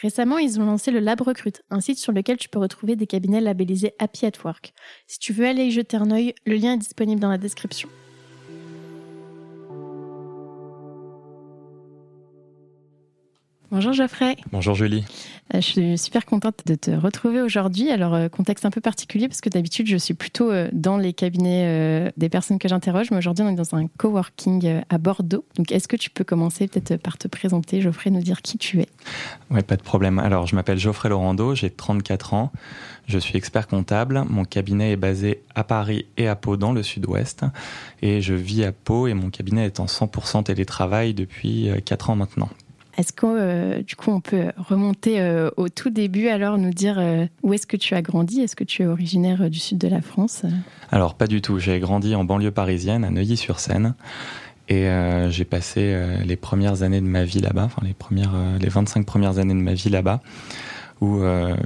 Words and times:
Récemment, 0.00 0.38
ils 0.38 0.60
ont 0.60 0.64
lancé 0.64 0.90
le 0.90 1.00
Lab 1.00 1.20
Recrute, 1.20 1.62
un 1.70 1.80
site 1.80 1.98
sur 1.98 2.12
lequel 2.12 2.36
tu 2.36 2.48
peux 2.48 2.58
retrouver 2.58 2.96
des 2.96 3.06
cabinets 3.06 3.40
labellisés 3.40 3.94
Happy 3.98 4.26
at 4.26 4.32
Work. 4.44 4.72
Si 5.06 5.18
tu 5.18 5.32
veux 5.32 5.46
aller 5.46 5.64
y 5.64 5.70
jeter 5.70 5.96
un 5.96 6.10
œil, 6.10 6.34
le 6.44 6.56
lien 6.56 6.74
est 6.74 6.78
disponible 6.78 7.20
dans 7.20 7.30
la 7.30 7.38
description. 7.38 7.88
Bonjour 13.72 13.92
Geoffrey. 13.92 14.36
Bonjour 14.52 14.76
Julie. 14.76 15.04
Euh, 15.54 15.60
je 15.60 15.66
suis 15.66 15.98
super 15.98 16.24
contente 16.24 16.60
de 16.66 16.76
te 16.76 16.92
retrouver 16.92 17.40
aujourd'hui. 17.40 17.90
Alors, 17.90 18.14
euh, 18.14 18.28
contexte 18.28 18.64
un 18.64 18.70
peu 18.70 18.80
particulier 18.80 19.26
parce 19.26 19.40
que 19.40 19.48
d'habitude, 19.48 19.88
je 19.88 19.96
suis 19.96 20.14
plutôt 20.14 20.52
euh, 20.52 20.68
dans 20.72 20.96
les 20.96 21.12
cabinets 21.12 22.12
des 22.16 22.28
personnes 22.28 22.60
que 22.60 22.68
j'interroge, 22.68 23.10
mais 23.10 23.16
aujourd'hui, 23.16 23.44
on 23.44 23.48
est 23.48 23.56
dans 23.56 23.74
un 23.74 23.88
coworking 23.88 24.82
à 24.88 24.98
Bordeaux. 24.98 25.44
Donc, 25.56 25.72
est-ce 25.72 25.88
que 25.88 25.96
tu 25.96 26.10
peux 26.10 26.22
commencer 26.22 26.68
peut-être 26.68 27.02
par 27.02 27.18
te 27.18 27.26
présenter, 27.26 27.80
Geoffrey, 27.80 28.10
nous 28.10 28.22
dire 28.22 28.40
qui 28.40 28.56
tu 28.56 28.80
es? 28.80 28.88
Oui, 29.50 29.62
pas 29.62 29.76
de 29.76 29.82
problème. 29.82 30.20
Alors, 30.20 30.46
je 30.46 30.54
m'appelle 30.54 30.78
Geoffrey 30.78 31.08
Laurando, 31.08 31.56
j'ai 31.56 31.70
34 31.70 32.34
ans. 32.34 32.52
Je 33.06 33.18
suis 33.18 33.36
expert 33.36 33.66
comptable. 33.66 34.24
Mon 34.28 34.44
cabinet 34.44 34.92
est 34.92 34.96
basé 34.96 35.42
à 35.56 35.64
Paris 35.64 36.06
et 36.16 36.28
à 36.28 36.36
Pau 36.36 36.56
dans 36.56 36.72
le 36.72 36.84
sud-ouest. 36.84 37.44
Et 38.02 38.20
je 38.20 38.34
vis 38.34 38.64
à 38.64 38.72
Pau 38.72 39.08
et 39.08 39.14
mon 39.14 39.30
cabinet 39.30 39.66
est 39.66 39.80
en 39.80 39.86
100% 39.86 40.44
télétravail 40.44 41.14
depuis 41.14 41.68
4 41.84 42.10
ans 42.10 42.16
maintenant. 42.16 42.48
Est-ce 42.96 43.12
que 43.12 43.26
euh, 43.26 43.82
du 43.82 43.94
coup 43.94 44.10
on 44.10 44.20
peut 44.20 44.52
remonter 44.56 45.20
euh, 45.20 45.50
au 45.56 45.68
tout 45.68 45.90
début 45.90 46.28
alors 46.28 46.56
nous 46.56 46.70
dire 46.70 46.96
euh, 46.98 47.26
où 47.42 47.52
est-ce 47.52 47.66
que 47.66 47.76
tu 47.76 47.94
as 47.94 48.02
grandi? 48.02 48.40
Est-ce 48.40 48.56
que 48.56 48.64
tu 48.64 48.82
es 48.82 48.86
originaire 48.86 49.50
du 49.50 49.58
sud 49.58 49.78
de 49.78 49.88
la 49.88 50.00
France? 50.00 50.42
Alors 50.90 51.14
pas 51.14 51.26
du 51.26 51.42
tout. 51.42 51.58
J'ai 51.58 51.78
grandi 51.78 52.14
en 52.14 52.24
banlieue 52.24 52.50
parisienne 52.50 53.04
à 53.04 53.10
Neuilly-sur-Seine 53.10 53.94
et 54.68 54.88
j'ai 55.28 55.44
passé 55.44 55.96
les 56.24 56.34
premières 56.34 56.82
années 56.82 57.00
de 57.00 57.06
ma 57.06 57.22
vie 57.22 57.38
là-bas, 57.38 57.62
enfin 57.66 57.82
les 57.84 57.94
premières, 57.94 58.34
les 58.60 58.68
25 58.68 59.06
premières 59.06 59.38
années 59.38 59.54
de 59.54 59.60
ma 59.60 59.74
vie 59.74 59.90
là-bas 59.90 60.20
où 61.00 61.20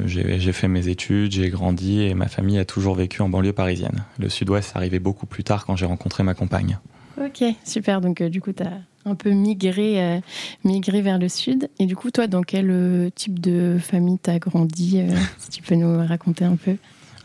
j'ai 0.04 0.52
fait 0.52 0.68
mes 0.68 0.88
études, 0.88 1.32
j'ai 1.32 1.48
grandi 1.48 2.02
et 2.02 2.12
ma 2.12 2.28
famille 2.28 2.58
a 2.58 2.66
toujours 2.66 2.94
vécu 2.94 3.22
en 3.22 3.30
banlieue 3.30 3.54
parisienne. 3.54 4.04
Le 4.18 4.28
sud-ouest 4.28 4.72
arrivait 4.76 4.98
beaucoup 4.98 5.24
plus 5.24 5.44
tard 5.44 5.64
quand 5.64 5.76
j'ai 5.76 5.86
rencontré 5.86 6.24
ma 6.24 6.34
compagne. 6.34 6.78
Ok, 7.18 7.42
super. 7.64 8.02
Donc 8.02 8.22
du 8.22 8.42
coup, 8.42 8.52
tu 8.52 8.64
as 8.64 8.80
un 9.04 9.14
peu 9.14 9.30
migré, 9.30 10.02
euh, 10.02 10.20
migré 10.64 11.02
vers 11.02 11.18
le 11.18 11.28
sud. 11.28 11.70
Et 11.78 11.86
du 11.86 11.96
coup, 11.96 12.10
toi, 12.10 12.26
dans 12.26 12.42
quel 12.42 12.70
euh, 12.70 13.10
type 13.14 13.40
de 13.40 13.78
famille 13.80 14.18
t'as 14.18 14.38
grandi 14.38 15.00
euh, 15.00 15.16
Si 15.38 15.50
tu 15.50 15.62
peux 15.62 15.74
nous 15.74 16.06
raconter 16.06 16.44
un 16.44 16.56
peu? 16.56 16.76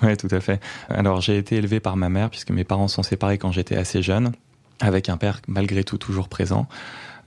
Oui, 0.02 0.16
tout 0.18 0.28
à 0.32 0.40
fait. 0.40 0.62
Alors, 0.90 1.22
j'ai 1.22 1.38
été 1.38 1.56
élevé 1.56 1.80
par 1.80 1.96
ma 1.96 2.10
mère, 2.10 2.30
puisque 2.30 2.52
mes 2.52 2.64
parents 2.64 2.88
sont 2.88 3.04
séparés 3.04 3.38
quand 3.38 3.52
j'étais 3.52 3.76
assez 3.76 4.02
jeune, 4.02 4.32
avec 4.80 5.10
un 5.10 5.18
père 5.18 5.42
malgré 5.48 5.84
tout 5.84 5.98
toujours 5.98 6.28
présent. 6.28 6.68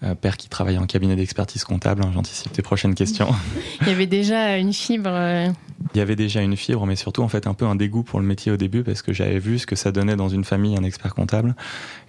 Euh, 0.05 0.15
père 0.15 0.37
qui 0.37 0.49
travaille 0.49 0.79
en 0.79 0.87
cabinet 0.87 1.17
d'expertise 1.17 1.65
comptable. 1.65 2.05
Hein, 2.05 2.13
j'anticipe 2.15 2.53
tes 2.53 2.63
prochaines 2.63 2.95
questions. 2.95 3.31
Il 3.81 3.89
y 3.89 3.91
avait 3.91 4.07
déjà 4.07 4.57
une 4.57 4.73
fibre. 4.73 5.11
Euh. 5.11 5.49
Il 5.93 5.99
y 5.99 6.01
avait 6.01 6.15
déjà 6.15 6.41
une 6.41 6.57
fibre, 6.57 6.87
mais 6.87 6.95
surtout 6.95 7.23
en 7.23 7.29
fait 7.29 7.49
un 7.49 7.55
peu 7.55 7.65
un 7.65 7.75
dégoût 7.75 8.05
pour 8.05 8.21
le 8.21 8.27
métier 8.27 8.53
au 8.53 8.57
début 8.57 8.85
parce 8.85 9.03
que 9.03 9.13
j'avais 9.13 9.41
vu 9.41 9.59
ce 9.59 9.67
que 9.67 9.75
ça 9.75 9.91
donnait 9.91 10.15
dans 10.15 10.29
une 10.29 10.45
famille 10.45 10.77
un 10.77 10.85
expert 10.85 11.15
comptable 11.15 11.57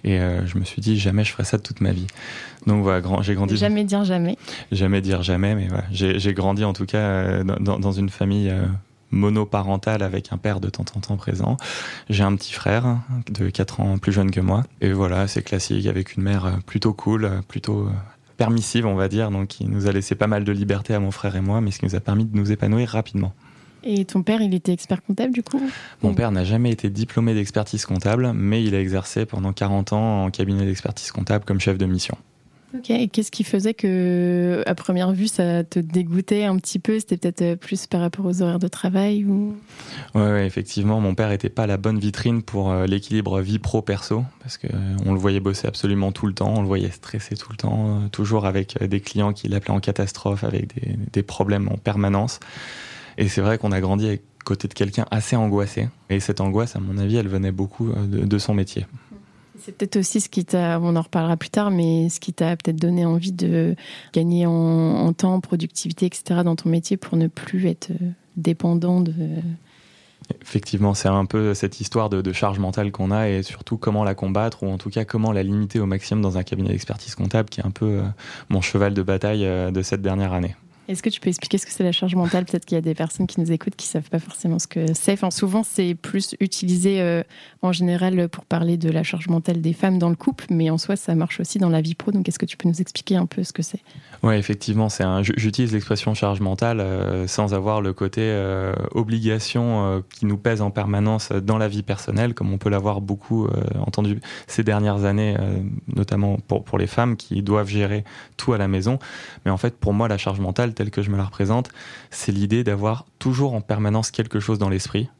et 0.04 0.20
euh, 0.20 0.46
je 0.46 0.56
me 0.56 0.64
suis 0.64 0.80
dit 0.80 1.00
jamais 1.00 1.24
je 1.24 1.32
ferai 1.32 1.42
ça 1.42 1.56
de 1.56 1.62
toute 1.62 1.80
ma 1.80 1.90
vie. 1.90 2.06
Donc 2.66 2.84
voilà, 2.84 3.02
j'ai 3.22 3.34
grandi. 3.34 3.56
Jamais 3.56 3.82
dire 3.82 4.04
jamais. 4.04 4.36
Jamais 4.70 5.00
dire 5.00 5.22
jamais, 5.22 5.56
mais 5.56 5.66
voilà, 5.66 5.84
j'ai 5.90 6.34
grandi 6.34 6.64
en 6.64 6.72
tout 6.72 6.86
cas 6.86 7.42
dans, 7.42 7.80
dans 7.80 7.92
une 7.92 8.08
famille 8.08 8.52
monoparentale 9.10 10.02
avec 10.02 10.32
un 10.32 10.38
père 10.38 10.60
de 10.60 10.68
temps 10.68 10.84
en 10.96 11.00
temps 11.00 11.16
présent. 11.16 11.56
J'ai 12.08 12.24
un 12.24 12.34
petit 12.36 12.52
frère 12.52 12.98
de 13.30 13.50
4 13.50 13.80
ans 13.80 13.98
plus 13.98 14.12
jeune 14.12 14.30
que 14.30 14.40
moi. 14.40 14.64
Et 14.80 14.92
voilà, 14.92 15.26
c'est 15.28 15.42
classique 15.42 15.86
avec 15.86 16.16
une 16.16 16.22
mère 16.22 16.58
plutôt 16.66 16.92
cool, 16.92 17.30
plutôt 17.48 17.88
permissive, 18.36 18.86
on 18.86 18.94
va 18.94 19.08
dire, 19.08 19.30
donc 19.30 19.48
qui 19.48 19.66
nous 19.66 19.86
a 19.86 19.92
laissé 19.92 20.14
pas 20.14 20.26
mal 20.26 20.44
de 20.44 20.52
liberté 20.52 20.94
à 20.94 21.00
mon 21.00 21.10
frère 21.10 21.36
et 21.36 21.42
moi, 21.42 21.60
mais 21.60 21.70
ce 21.70 21.78
qui 21.78 21.84
nous 21.84 21.94
a 21.94 22.00
permis 22.00 22.24
de 22.24 22.34
nous 22.36 22.52
épanouir 22.52 22.88
rapidement. 22.88 23.34
Et 23.82 24.04
ton 24.04 24.22
père, 24.22 24.42
il 24.42 24.54
était 24.54 24.72
expert 24.72 25.02
comptable 25.02 25.32
du 25.32 25.42
coup? 25.42 25.60
Mon 26.02 26.14
père 26.14 26.30
n'a 26.32 26.44
jamais 26.44 26.70
été 26.70 26.90
diplômé 26.90 27.34
d'expertise 27.34 27.84
comptable, 27.86 28.32
mais 28.34 28.62
il 28.62 28.74
a 28.74 28.80
exercé 28.80 29.26
pendant 29.26 29.52
40 29.52 29.92
ans 29.92 30.24
en 30.24 30.30
cabinet 30.30 30.66
d'expertise 30.66 31.10
comptable 31.12 31.44
comme 31.44 31.60
chef 31.60 31.78
de 31.78 31.86
mission. 31.86 32.16
Ok, 32.72 32.90
et 32.90 33.08
qu'est-ce 33.08 33.32
qui 33.32 33.42
faisait 33.42 33.74
que, 33.74 34.62
à 34.64 34.76
première 34.76 35.10
vue, 35.10 35.26
ça 35.26 35.64
te 35.64 35.80
dégoûtait 35.80 36.44
un 36.44 36.56
petit 36.56 36.78
peu? 36.78 37.00
C'était 37.00 37.16
peut-être 37.16 37.42
euh, 37.42 37.56
plus 37.56 37.88
par 37.88 38.00
rapport 38.00 38.24
aux 38.24 38.42
horaires 38.42 38.60
de 38.60 38.68
travail 38.68 39.24
ou... 39.24 39.56
ouais, 40.14 40.46
effectivement, 40.46 41.00
mon 41.00 41.16
père 41.16 41.30
n'était 41.30 41.48
pas 41.48 41.66
la 41.66 41.76
bonne 41.76 41.98
vitrine 41.98 42.42
pour 42.42 42.70
euh, 42.70 42.86
l'équilibre 42.86 43.40
vie 43.40 43.58
pro-perso, 43.58 44.24
parce 44.40 44.56
qu'on 44.56 44.68
euh, 44.68 45.12
le 45.12 45.18
voyait 45.18 45.40
bosser 45.40 45.66
absolument 45.66 46.12
tout 46.12 46.28
le 46.28 46.32
temps, 46.32 46.54
on 46.58 46.60
le 46.60 46.68
voyait 46.68 46.90
stresser 46.92 47.34
tout 47.34 47.50
le 47.50 47.56
temps, 47.56 48.08
toujours 48.12 48.46
avec 48.46 48.80
des 48.80 49.00
clients 49.00 49.32
qui 49.32 49.48
l'appelaient 49.48 49.74
en 49.74 49.80
catastrophe, 49.80 50.44
avec 50.44 50.68
des, 51.12 51.22
problèmes 51.24 51.68
en 51.68 51.76
permanence. 51.76 52.38
Et 53.18 53.28
c'est 53.28 53.40
vrai 53.40 53.58
qu'on 53.58 53.72
a 53.72 53.80
grandi 53.80 54.08
à 54.08 54.16
côté 54.44 54.68
de 54.68 54.74
quelqu'un 54.74 55.06
assez 55.10 55.34
angoissé. 55.34 55.88
Et 56.08 56.20
cette 56.20 56.40
angoisse, 56.40 56.76
à 56.76 56.80
mon 56.80 56.98
avis, 56.98 57.16
elle 57.16 57.28
venait 57.28 57.52
beaucoup 57.52 57.90
de 57.92 58.38
son 58.38 58.54
métier. 58.54 58.86
C'est 59.62 59.76
peut-être 59.76 59.96
aussi 59.96 60.20
ce 60.20 60.28
qui 60.28 60.44
t'a, 60.44 60.80
on 60.80 60.96
en 60.96 61.02
reparlera 61.02 61.36
plus 61.36 61.50
tard, 61.50 61.70
mais 61.70 62.08
ce 62.08 62.20
qui 62.20 62.32
t'a 62.32 62.56
peut-être 62.56 62.80
donné 62.80 63.04
envie 63.04 63.32
de 63.32 63.74
gagner 64.12 64.46
en, 64.46 65.12
temps, 65.12 65.34
en 65.34 65.40
productivité, 65.40 66.06
etc. 66.06 66.40
dans 66.44 66.56
ton 66.56 66.70
métier 66.70 66.96
pour 66.96 67.16
ne 67.16 67.26
plus 67.26 67.66
être 67.66 67.90
euh, 67.90 68.10
dépendant 68.36 69.00
de. 69.00 69.12
Effectivement, 70.42 70.94
c'est 70.94 71.08
un 71.08 71.24
peu 71.24 71.54
cette 71.54 71.80
histoire 71.80 72.08
de, 72.08 72.22
de 72.22 72.32
charge 72.32 72.58
mentale 72.58 72.92
qu'on 72.92 73.10
a 73.10 73.28
et 73.28 73.42
surtout 73.42 73.76
comment 73.76 74.04
la 74.04 74.14
combattre 74.14 74.62
ou 74.62 74.68
en 74.68 74.78
tout 74.78 74.90
cas 74.90 75.04
comment 75.04 75.32
la 75.32 75.42
limiter 75.42 75.80
au 75.80 75.86
maximum 75.86 76.22
dans 76.22 76.38
un 76.38 76.44
cabinet 76.44 76.68
d'expertise 76.68 77.14
comptable 77.14 77.48
qui 77.48 77.60
est 77.60 77.66
un 77.66 77.72
peu 77.72 77.86
euh, 77.86 78.02
mon 78.48 78.60
cheval 78.60 78.94
de 78.94 79.02
bataille 79.02 79.44
euh, 79.44 79.70
de 79.70 79.82
cette 79.82 80.02
dernière 80.02 80.32
année. 80.32 80.54
Est-ce 80.90 81.04
que 81.04 81.08
tu 81.08 81.20
peux 81.20 81.28
expliquer 81.28 81.56
ce 81.56 81.66
que 81.66 81.72
c'est 81.72 81.84
la 81.84 81.92
charge 81.92 82.16
mentale? 82.16 82.46
Peut-être 82.46 82.64
qu'il 82.64 82.74
y 82.74 82.78
a 82.78 82.80
des 82.80 82.96
personnes 82.96 83.28
qui 83.28 83.38
nous 83.38 83.52
écoutent 83.52 83.76
qui 83.76 83.86
ne 83.86 83.92
savent 83.92 84.10
pas 84.10 84.18
forcément 84.18 84.58
ce 84.58 84.66
que 84.66 84.86
c'est. 84.92 85.12
Enfin, 85.12 85.30
souvent, 85.30 85.62
c'est 85.62 85.94
plus 85.94 86.34
utilisé 86.40 87.00
euh, 87.00 87.22
en 87.62 87.70
général 87.70 88.28
pour 88.28 88.44
parler 88.44 88.76
de 88.76 88.90
la 88.90 89.04
charge 89.04 89.28
mentale 89.28 89.60
des 89.60 89.72
femmes 89.72 90.00
dans 90.00 90.08
le 90.08 90.16
couple, 90.16 90.46
mais 90.50 90.68
en 90.68 90.78
soi, 90.78 90.96
ça 90.96 91.14
marche 91.14 91.38
aussi 91.38 91.60
dans 91.60 91.68
la 91.68 91.80
vie 91.80 91.94
pro. 91.94 92.10
Donc, 92.10 92.28
est-ce 92.28 92.40
que 92.40 92.46
tu 92.46 92.56
peux 92.56 92.68
nous 92.68 92.80
expliquer 92.80 93.14
un 93.14 93.26
peu 93.26 93.44
ce 93.44 93.52
que 93.52 93.62
c'est? 93.62 93.78
Oui, 94.24 94.34
effectivement, 94.34 94.88
c'est 94.88 95.04
un. 95.04 95.22
J'utilise 95.22 95.72
l'expression 95.72 96.12
charge 96.14 96.40
mentale 96.40 96.80
euh, 96.80 97.28
sans 97.28 97.54
avoir 97.54 97.82
le 97.82 97.92
côté 97.92 98.22
euh, 98.22 98.74
obligation 98.90 100.02
qui 100.12 100.26
nous 100.26 100.38
pèse 100.38 100.60
en 100.60 100.72
permanence 100.72 101.30
dans 101.30 101.56
la 101.56 101.68
vie 101.68 101.84
personnelle, 101.84 102.34
comme 102.34 102.52
on 102.52 102.58
peut 102.58 102.68
l'avoir 102.68 103.00
beaucoup 103.00 103.48
entendu 103.78 104.20
ces 104.48 104.64
dernières 104.64 105.04
années, 105.04 105.36
notamment 105.94 106.38
pour, 106.48 106.64
pour 106.64 106.78
les 106.78 106.88
femmes 106.88 107.16
qui 107.16 107.42
doivent 107.42 107.68
gérer 107.68 108.02
tout 108.36 108.52
à 108.52 108.58
la 108.58 108.66
maison. 108.66 108.98
Mais 109.44 109.52
en 109.52 109.56
fait, 109.56 109.76
pour 109.76 109.92
moi, 109.92 110.08
la 110.08 110.18
charge 110.18 110.40
mentale, 110.40 110.74
telle 110.80 110.90
que 110.90 111.02
je 111.02 111.10
me 111.10 111.18
la 111.18 111.24
représente, 111.24 111.68
c'est 112.08 112.32
l'idée 112.32 112.64
d'avoir 112.64 113.04
toujours 113.18 113.52
en 113.52 113.60
permanence 113.60 114.10
quelque 114.10 114.40
chose 114.40 114.58
dans 114.58 114.70
l'esprit, 114.70 115.10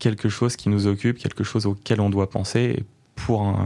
quelque 0.00 0.28
chose 0.28 0.56
qui 0.56 0.68
nous 0.68 0.88
occupe, 0.88 1.18
quelque 1.18 1.44
chose 1.44 1.66
auquel 1.66 2.00
on 2.00 2.10
doit 2.10 2.28
penser. 2.28 2.82
Pour 3.14 3.56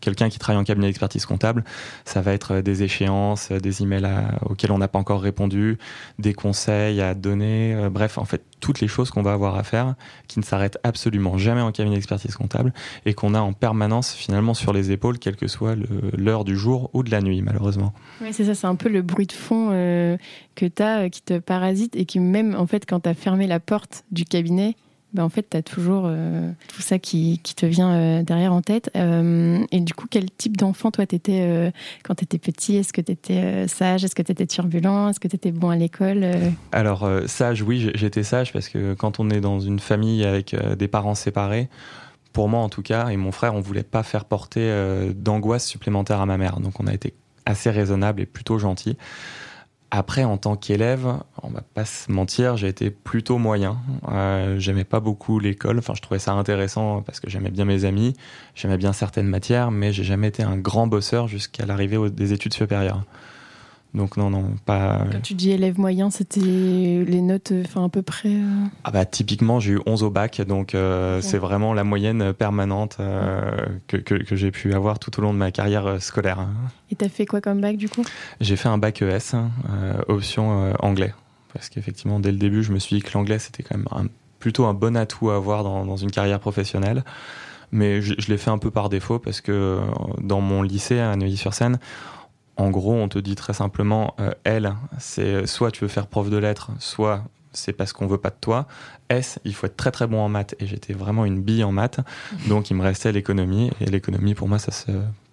quelqu'un 0.00 0.28
qui 0.28 0.38
travaille 0.38 0.60
en 0.60 0.64
cabinet 0.64 0.86
d'expertise 0.86 1.26
comptable, 1.26 1.64
ça 2.04 2.20
va 2.20 2.32
être 2.32 2.60
des 2.60 2.82
échéances, 2.82 3.50
des 3.50 3.82
emails 3.82 4.06
auxquels 4.42 4.72
on 4.72 4.78
n'a 4.78 4.88
pas 4.88 4.98
encore 4.98 5.22
répondu, 5.22 5.78
des 6.18 6.34
conseils 6.34 7.00
à 7.00 7.14
donner, 7.14 7.74
euh, 7.74 7.90
bref, 7.90 8.18
en 8.18 8.24
fait, 8.24 8.42
toutes 8.60 8.80
les 8.80 8.88
choses 8.88 9.10
qu'on 9.10 9.22
va 9.22 9.32
avoir 9.32 9.56
à 9.56 9.62
faire 9.62 9.94
qui 10.26 10.38
ne 10.38 10.44
s'arrêtent 10.44 10.78
absolument 10.82 11.38
jamais 11.38 11.60
en 11.60 11.72
cabinet 11.72 11.96
d'expertise 11.96 12.34
comptable 12.34 12.72
et 13.06 13.14
qu'on 13.14 13.34
a 13.34 13.40
en 13.40 13.52
permanence 13.52 14.12
finalement 14.12 14.54
sur 14.54 14.72
les 14.72 14.90
épaules, 14.90 15.18
quelle 15.18 15.36
que 15.36 15.46
soit 15.46 15.76
l'heure 16.16 16.44
du 16.44 16.56
jour 16.56 16.90
ou 16.92 17.02
de 17.02 17.10
la 17.10 17.20
nuit, 17.20 17.42
malheureusement. 17.42 17.92
Oui, 18.20 18.32
c'est 18.32 18.44
ça, 18.44 18.54
c'est 18.54 18.66
un 18.66 18.74
peu 18.74 18.88
le 18.88 19.02
bruit 19.02 19.26
de 19.26 19.32
fond 19.32 19.70
euh, 19.72 20.16
que 20.54 20.66
tu 20.66 20.82
as 20.82 21.04
euh, 21.04 21.08
qui 21.08 21.22
te 21.22 21.38
parasite 21.38 21.94
et 21.96 22.04
qui, 22.04 22.20
même 22.20 22.54
en 22.54 22.66
fait, 22.66 22.84
quand 22.86 23.00
tu 23.00 23.08
as 23.08 23.14
fermé 23.14 23.46
la 23.46 23.60
porte 23.60 24.04
du 24.10 24.24
cabinet, 24.24 24.76
bah, 25.14 25.24
en 25.24 25.30
fait, 25.30 25.46
tu 25.50 25.56
as 25.56 25.62
toujours 25.62 26.04
euh, 26.06 26.50
tout 26.68 26.82
ça 26.82 26.98
qui, 26.98 27.40
qui 27.42 27.54
te 27.54 27.64
vient 27.64 27.94
euh, 27.94 28.22
derrière 28.22 28.52
en 28.52 28.60
tête. 28.60 28.90
Euh, 28.94 29.64
et 29.72 29.80
du 29.80 29.94
coup, 29.94 30.06
quel 30.08 30.30
type 30.30 30.56
d'enfant, 30.56 30.90
toi, 30.90 31.06
t'étais 31.06 31.72
quand 32.04 32.14
tu 32.14 32.24
étais 32.24 32.38
petit? 32.38 32.76
Est-ce 32.76 32.92
que 32.92 33.00
tu 33.00 33.12
étais 33.12 33.66
sage? 33.68 34.04
Est-ce 34.04 34.14
que 34.14 34.22
tu 34.22 34.32
étais 34.32 34.46
turbulent? 34.46 35.08
Est-ce 35.08 35.20
que 35.20 35.28
tu 35.28 35.36
étais 35.36 35.50
bon 35.50 35.70
à 35.70 35.76
l'école 35.76 36.26
Alors, 36.72 37.08
sage, 37.26 37.62
oui, 37.62 37.90
j'étais 37.94 38.22
sage 38.22 38.52
parce 38.52 38.68
que 38.68 38.94
quand 38.94 39.18
on 39.18 39.30
est 39.30 39.40
dans 39.40 39.60
une 39.60 39.78
famille 39.78 40.24
avec 40.24 40.54
des 40.76 40.88
parents 40.88 41.14
séparés, 41.14 41.68
pour 42.32 42.48
moi 42.48 42.60
en 42.60 42.68
tout 42.68 42.82
cas, 42.82 43.08
et 43.08 43.16
mon 43.16 43.32
frère, 43.32 43.54
on 43.54 43.60
voulait 43.60 43.82
pas 43.82 44.02
faire 44.02 44.26
porter 44.26 44.70
d'angoisse 45.14 45.66
supplémentaire 45.66 46.20
à 46.20 46.26
ma 46.26 46.36
mère. 46.36 46.60
Donc, 46.60 46.80
on 46.80 46.86
a 46.86 46.92
été 46.92 47.14
assez 47.46 47.70
raisonnable 47.70 48.20
et 48.20 48.26
plutôt 48.26 48.58
gentil. 48.58 48.96
Après, 49.90 50.22
en 50.22 50.36
tant 50.36 50.54
qu'élève, 50.54 51.06
on 51.42 51.48
va 51.48 51.62
pas 51.62 51.86
se 51.86 52.12
mentir, 52.12 52.58
j'ai 52.58 52.68
été 52.68 52.90
plutôt 52.90 53.38
moyen. 53.38 53.78
Euh, 54.10 54.58
j'aimais 54.58 54.84
pas 54.84 55.00
beaucoup 55.00 55.38
l'école. 55.38 55.78
Enfin, 55.78 55.94
je 55.96 56.02
trouvais 56.02 56.18
ça 56.18 56.32
intéressant 56.32 57.00
parce 57.00 57.20
que 57.20 57.30
j'aimais 57.30 57.50
bien 57.50 57.64
mes 57.64 57.86
amis, 57.86 58.12
j'aimais 58.54 58.76
bien 58.76 58.92
certaines 58.92 59.28
matières, 59.28 59.70
mais 59.70 59.92
j'ai 59.92 60.04
jamais 60.04 60.28
été 60.28 60.42
un 60.42 60.58
grand 60.58 60.86
bosseur 60.86 61.26
jusqu'à 61.26 61.64
l'arrivée 61.64 62.10
des 62.10 62.34
études 62.34 62.52
supérieures. 62.52 63.02
Donc 63.94 64.18
non, 64.18 64.28
non, 64.28 64.44
pas... 64.66 65.06
Quand 65.10 65.22
tu 65.22 65.34
dis 65.34 65.50
élève 65.50 65.80
moyen, 65.80 66.10
c'était 66.10 66.40
les 66.40 67.22
notes 67.22 67.52
enfin, 67.64 67.86
à 67.86 67.88
peu 67.88 68.02
près 68.02 68.28
euh. 68.28 68.66
Ah 68.84 68.90
bah, 68.90 69.06
Typiquement, 69.06 69.60
j'ai 69.60 69.72
eu 69.72 69.80
11 69.86 70.02
au 70.02 70.10
bac, 70.10 70.42
donc 70.42 70.74
euh, 70.74 71.22
c'est 71.22 71.38
vraiment 71.38 71.72
la 71.72 71.84
moyenne 71.84 72.34
permanente 72.34 72.98
euh, 73.00 73.50
que, 73.86 73.96
que, 73.96 74.36
j'ai 74.36 74.50
pu 74.50 74.74
avoir 74.74 74.98
tout 74.98 75.18
au 75.18 75.22
long 75.22 75.32
de 75.32 75.38
ma 75.38 75.50
carrière 75.50 76.02
scolaire. 76.02 76.46
Et 76.90 76.96
t'as 76.96 77.08
fait 77.08 77.24
quoi 77.24 77.40
comme 77.40 77.60
bac 77.60 77.76
du 77.76 77.88
coup? 77.88 78.04
J'ai 78.40 78.56
fait 78.56 78.68
un 78.68 78.78
bac 78.78 79.00
ES, 79.00 79.36
option 80.08 80.74
anglais. 80.80 81.14
Parce 81.54 81.70
qu'effectivement, 81.70 82.20
dès 82.20 82.30
le 82.30 82.38
début, 82.38 82.62
je 82.62 82.72
me 82.72 82.78
suis 82.78 82.96
dit 82.96 83.02
que 83.02 83.10
l'anglais, 83.14 83.38
c'était 83.38 83.62
quand 83.62 83.78
même 83.78 84.08
plutôt 84.38 84.66
un 84.66 84.74
bon 84.74 84.96
atout 84.96 85.30
à 85.30 85.36
avoir 85.36 85.64
dans, 85.64 85.86
dans 85.86 85.96
une 85.96 86.10
carrière 86.10 86.40
professionnelle. 86.40 87.04
Mais 87.72 88.02
je, 88.02 88.14
je 88.18 88.28
l'ai 88.28 88.38
fait 88.38 88.50
un 88.50 88.58
peu 88.58 88.70
par 88.70 88.90
défaut 88.90 89.18
parce 89.18 89.40
que 89.40 89.80
dans 90.20 90.40
mon 90.40 90.62
lycée 90.62 91.00
à 91.00 91.16
Neuilly-sur-Seine, 91.16 91.78
en 92.58 92.70
gros, 92.70 92.92
on 92.92 93.08
te 93.08 93.18
dit 93.18 93.36
très 93.36 93.54
simplement, 93.54 94.14
euh, 94.20 94.32
L, 94.44 94.74
c'est 94.98 95.46
soit 95.46 95.70
tu 95.70 95.84
veux 95.84 95.88
faire 95.88 96.08
prof 96.08 96.28
de 96.28 96.36
lettres, 96.36 96.70
soit 96.80 97.22
c'est 97.52 97.72
parce 97.72 97.92
qu'on 97.92 98.06
veut 98.06 98.18
pas 98.18 98.30
de 98.30 98.36
toi. 98.40 98.66
S, 99.08 99.38
il 99.44 99.54
faut 99.54 99.66
être 99.66 99.76
très 99.76 99.90
très 99.90 100.06
bon 100.06 100.20
en 100.20 100.28
maths. 100.28 100.54
Et 100.58 100.66
j'étais 100.66 100.92
vraiment 100.92 101.24
une 101.24 101.40
bille 101.40 101.64
en 101.64 101.72
maths. 101.72 102.00
Donc 102.48 102.70
il 102.70 102.74
me 102.74 102.82
restait 102.82 103.12
l'économie. 103.12 103.70
Et 103.80 103.86
l'économie, 103.86 104.34
pour 104.34 104.48
moi, 104.48 104.58
ça 104.58 104.72
se 104.72 104.90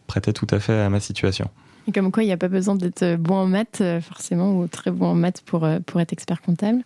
prêtait 0.08 0.34
tout 0.34 0.48
à 0.52 0.60
fait 0.60 0.80
à 0.80 0.90
ma 0.90 1.00
situation. 1.00 1.50
Et 1.88 1.92
comme 1.92 2.12
quoi, 2.12 2.24
il 2.24 2.26
n'y 2.26 2.32
a 2.32 2.38
pas 2.38 2.48
besoin 2.48 2.76
d'être 2.76 3.16
bon 3.18 3.36
en 3.36 3.46
maths, 3.46 3.80
euh, 3.82 4.02
forcément, 4.02 4.58
ou 4.58 4.68
très 4.68 4.90
bon 4.90 5.08
en 5.08 5.16
maths 5.16 5.42
pour, 5.46 5.64
euh, 5.64 5.80
pour 5.86 6.02
être 6.02 6.14
expert 6.14 6.42
comptable. 6.42 6.82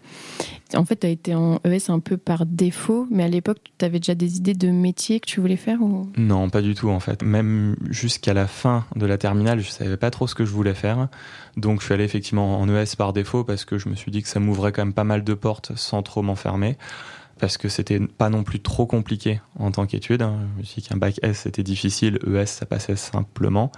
En 0.75 0.83
fait, 0.83 0.97
tu 0.97 1.07
as 1.07 1.09
été 1.09 1.35
en 1.35 1.59
ES 1.65 1.89
un 1.89 1.99
peu 1.99 2.17
par 2.17 2.45
défaut, 2.45 3.07
mais 3.09 3.23
à 3.23 3.27
l'époque, 3.29 3.59
tu 3.77 3.85
avais 3.85 3.99
déjà 3.99 4.15
des 4.15 4.37
idées 4.37 4.53
de 4.53 4.69
métier 4.69 5.19
que 5.19 5.25
tu 5.25 5.39
voulais 5.39 5.55
faire 5.55 5.81
ou... 5.81 6.09
Non, 6.17 6.49
pas 6.49 6.61
du 6.61 6.75
tout, 6.75 6.89
en 6.89 6.99
fait. 6.99 7.23
Même 7.23 7.77
jusqu'à 7.89 8.33
la 8.33 8.47
fin 8.47 8.85
de 8.95 9.05
la 9.05 9.17
terminale, 9.17 9.61
je 9.61 9.67
ne 9.67 9.71
savais 9.71 9.97
pas 9.97 10.11
trop 10.11 10.27
ce 10.27 10.35
que 10.35 10.43
je 10.43 10.51
voulais 10.51 10.73
faire. 10.73 11.07
Donc, 11.55 11.79
je 11.79 11.85
suis 11.85 11.93
allé 11.93 12.03
effectivement 12.03 12.59
en 12.59 12.67
ES 12.67 12.95
par 12.97 13.13
défaut 13.13 13.43
parce 13.45 13.63
que 13.63 13.77
je 13.77 13.87
me 13.87 13.95
suis 13.95 14.11
dit 14.11 14.21
que 14.21 14.27
ça 14.27 14.39
m'ouvrait 14.39 14.73
quand 14.73 14.83
même 14.83 14.93
pas 14.93 15.05
mal 15.05 15.23
de 15.23 15.33
portes 15.33 15.71
sans 15.75 16.03
trop 16.03 16.21
m'enfermer 16.21 16.77
parce 17.39 17.57
que 17.57 17.69
c'était 17.69 17.99
pas 17.99 18.29
non 18.29 18.43
plus 18.43 18.59
trop 18.59 18.85
compliqué 18.85 19.39
en 19.57 19.71
tant 19.71 19.85
qu'étude. 19.85 20.21
Je 20.21 20.59
me 20.59 20.63
suis 20.63 20.81
dit 20.81 20.89
qu'un 20.89 20.97
bac 20.97 21.19
S 21.23 21.39
c'était 21.43 21.63
difficile, 21.63 22.19
ES 22.27 22.45
ça 22.45 22.65
passait 22.65 22.97
simplement. 22.97 23.71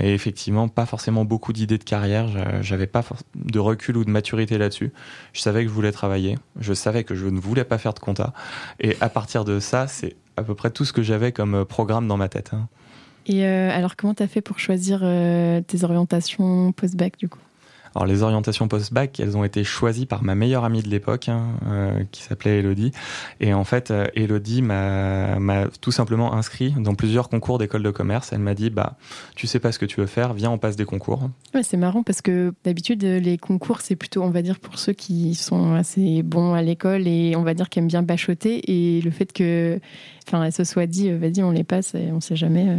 Et 0.00 0.14
effectivement, 0.14 0.68
pas 0.68 0.86
forcément 0.86 1.24
beaucoup 1.24 1.52
d'idées 1.52 1.78
de 1.78 1.84
carrière. 1.84 2.62
J'avais 2.62 2.86
pas 2.86 3.04
de 3.34 3.58
recul 3.58 3.98
ou 3.98 4.04
de 4.04 4.10
maturité 4.10 4.56
là-dessus. 4.56 4.90
Je 5.32 5.40
savais 5.40 5.64
que 5.64 5.68
je 5.68 5.74
voulais 5.74 5.92
travailler. 5.92 6.38
Je 6.58 6.72
savais 6.72 7.04
que 7.04 7.14
je 7.14 7.26
ne 7.26 7.38
voulais 7.38 7.64
pas 7.64 7.76
faire 7.76 7.92
de 7.92 7.98
compta. 7.98 8.32
Et 8.80 8.96
à 9.02 9.10
partir 9.10 9.44
de 9.44 9.60
ça, 9.60 9.86
c'est 9.86 10.16
à 10.36 10.42
peu 10.42 10.54
près 10.54 10.70
tout 10.70 10.84
ce 10.84 10.92
que 10.92 11.02
j'avais 11.02 11.32
comme 11.32 11.54
euh, 11.54 11.64
programme 11.64 12.08
dans 12.08 12.16
ma 12.16 12.28
tête. 12.28 12.50
Hein. 12.52 12.68
Et 13.26 13.44
euh, 13.46 13.70
alors, 13.70 13.96
comment 13.96 14.14
tu 14.14 14.22
as 14.22 14.28
fait 14.28 14.40
pour 14.40 14.58
choisir 14.58 15.00
euh, 15.02 15.60
tes 15.60 15.84
orientations 15.84 16.72
post-bac 16.72 17.18
du 17.18 17.28
coup? 17.28 17.38
Alors 17.94 18.06
les 18.06 18.22
orientations 18.22 18.68
post-bac, 18.68 19.20
elles 19.20 19.36
ont 19.36 19.44
été 19.44 19.64
choisies 19.64 20.06
par 20.06 20.22
ma 20.22 20.34
meilleure 20.34 20.64
amie 20.64 20.82
de 20.82 20.88
l'époque, 20.88 21.28
hein, 21.28 21.46
euh, 21.66 22.04
qui 22.10 22.22
s'appelait 22.22 22.58
Elodie. 22.58 22.92
Et 23.40 23.54
en 23.54 23.64
fait, 23.64 23.90
euh, 23.90 24.06
Elodie 24.14 24.62
m'a 24.62 25.66
tout 25.80 25.92
simplement 25.92 26.34
inscrit 26.34 26.74
dans 26.78 26.94
plusieurs 26.94 27.28
concours 27.28 27.58
d'école 27.58 27.82
de 27.82 27.90
commerce. 27.90 28.32
Elle 28.32 28.40
m'a 28.40 28.54
dit, 28.54 28.70
bah, 28.70 28.96
tu 29.34 29.46
sais 29.46 29.58
pas 29.58 29.72
ce 29.72 29.78
que 29.78 29.86
tu 29.86 30.00
veux 30.00 30.06
faire, 30.06 30.32
viens, 30.34 30.50
on 30.50 30.58
passe 30.58 30.76
des 30.76 30.84
concours. 30.84 31.28
Ouais, 31.54 31.62
c'est 31.62 31.76
marrant 31.76 32.02
parce 32.02 32.22
que 32.22 32.54
d'habitude, 32.64 33.02
les 33.02 33.38
concours, 33.38 33.80
c'est 33.80 33.96
plutôt, 33.96 34.22
on 34.22 34.30
va 34.30 34.42
dire, 34.42 34.58
pour 34.58 34.78
ceux 34.78 34.92
qui 34.92 35.34
sont 35.34 35.74
assez 35.74 36.22
bons 36.22 36.54
à 36.54 36.62
l'école 36.62 37.06
et 37.06 37.34
on 37.36 37.42
va 37.42 37.54
dire 37.54 37.68
qui 37.68 37.78
aiment 37.78 37.88
bien 37.88 38.02
bachoter. 38.02 38.70
Et 38.70 39.00
le 39.00 39.10
fait 39.10 39.32
que, 39.32 39.80
enfin, 40.26 40.50
se 40.50 40.64
soit 40.64 40.86
dit, 40.86 41.10
euh, 41.10 41.18
vas-y, 41.18 41.42
on 41.42 41.50
les 41.50 41.64
passe, 41.64 41.94
et 41.94 42.10
on 42.12 42.20
sait 42.20 42.36
jamais. 42.36 42.78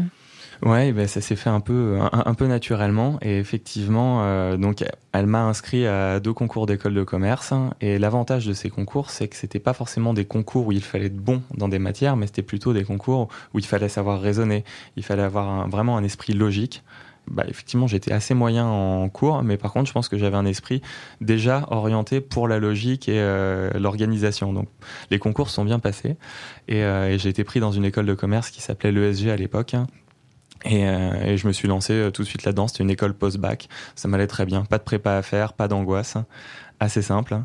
Ouais, 0.62 0.92
ben 0.94 1.08
ça 1.08 1.20
s'est 1.22 1.36
fait 1.36 1.50
un 1.50 1.60
peu, 1.60 2.00
un, 2.12 2.34
peu 2.34 2.48
naturellement. 2.48 3.18
Et 3.22 3.40
effectivement, 3.40 4.24
euh, 4.24 4.58
donc, 4.58 4.84
elle 5.12 5.26
m'a 5.26 5.44
inscrit 5.44 5.86
à 5.88 6.20
deux 6.20 6.34
concours 6.34 6.66
d'école 6.66 6.94
de 6.94 7.04
commerce. 7.04 7.54
Et 7.82 7.98
l'avantage 7.98 8.46
de 8.46 8.54
ces 8.54 8.70
concours, 8.70 9.10
c'est 9.10 9.28
que 9.28 9.36
c'était 9.36 9.60
pas 9.60 9.74
forcément 9.74 10.14
des 10.14 10.26
concours 10.26 10.68
où 10.68 10.72
il 10.72 10.84
fallait 10.84 11.08
être 11.08 11.18
bon 11.18 11.42
dans 11.56 11.68
des 11.68 11.80
matières, 11.80 12.16
mais 12.16 12.28
c'était 12.28 12.44
plutôt 12.44 12.74
des 12.74 12.84
concours 12.84 13.28
où 13.54 13.60
il 13.60 13.66
fallait 13.66 13.90
savoir 13.90 14.22
raisonner. 14.22 14.64
Il 14.96 15.04
fallait 15.04 15.24
avoir 15.24 15.68
vraiment 15.68 15.98
un 15.98 16.04
esprit 16.04 16.34
logique. 16.34 16.84
Bah, 17.28 17.44
effectivement, 17.48 17.88
j'étais 17.88 18.12
assez 18.12 18.34
moyen 18.34 18.66
en 18.66 19.08
cours, 19.08 19.44
mais 19.44 19.58
par 19.58 19.72
contre, 19.72 19.88
je 19.88 19.94
pense 19.94 20.10
que 20.10 20.18
j'avais 20.18 20.36
un 20.36 20.46
esprit 20.46 20.82
déjà 21.22 21.66
orienté 21.72 22.20
pour 22.20 22.48
la 22.48 22.60
logique 22.60 23.08
et 23.08 23.20
euh, 23.20 23.70
l'organisation. 23.80 24.52
Donc, 24.52 24.68
les 25.10 25.20
concours 25.20 25.50
sont 25.50 25.64
bien 25.64 25.80
passés 25.80 26.18
euh, 26.70 27.08
et 27.08 27.18
j'ai 27.18 27.30
été 27.30 27.44
pris 27.44 27.62
dans 27.62 27.72
une 27.72 27.86
école 27.86 28.06
de 28.06 28.14
commerce 28.14 28.50
qui 28.50 28.62
s'appelait 28.62 28.92
l'ESG 28.92 29.30
à 29.30 29.38
l'époque, 29.38 29.76
euh, 30.66 31.24
et, 31.24 31.38
je 31.38 31.48
me 31.48 31.54
suis 31.54 31.68
lancé 31.68 31.94
euh, 31.94 32.12
tout 32.12 32.24
de 32.24 32.28
suite 32.28 32.44
là-dedans. 32.44 32.68
C'était 32.68 32.84
une 32.84 32.90
école 32.90 33.14
post-bac. 33.14 33.70
Ça 33.96 34.08
m'allait 34.08 34.28
très 34.28 34.46
bien. 34.46 34.64
Pas 34.64 34.78
de 34.78 34.84
prépa 34.84 35.14
à 35.14 35.22
faire, 35.22 35.54
pas 35.54 35.68
d'angoisse. 35.68 36.18
Assez 36.80 37.02
simple. 37.02 37.40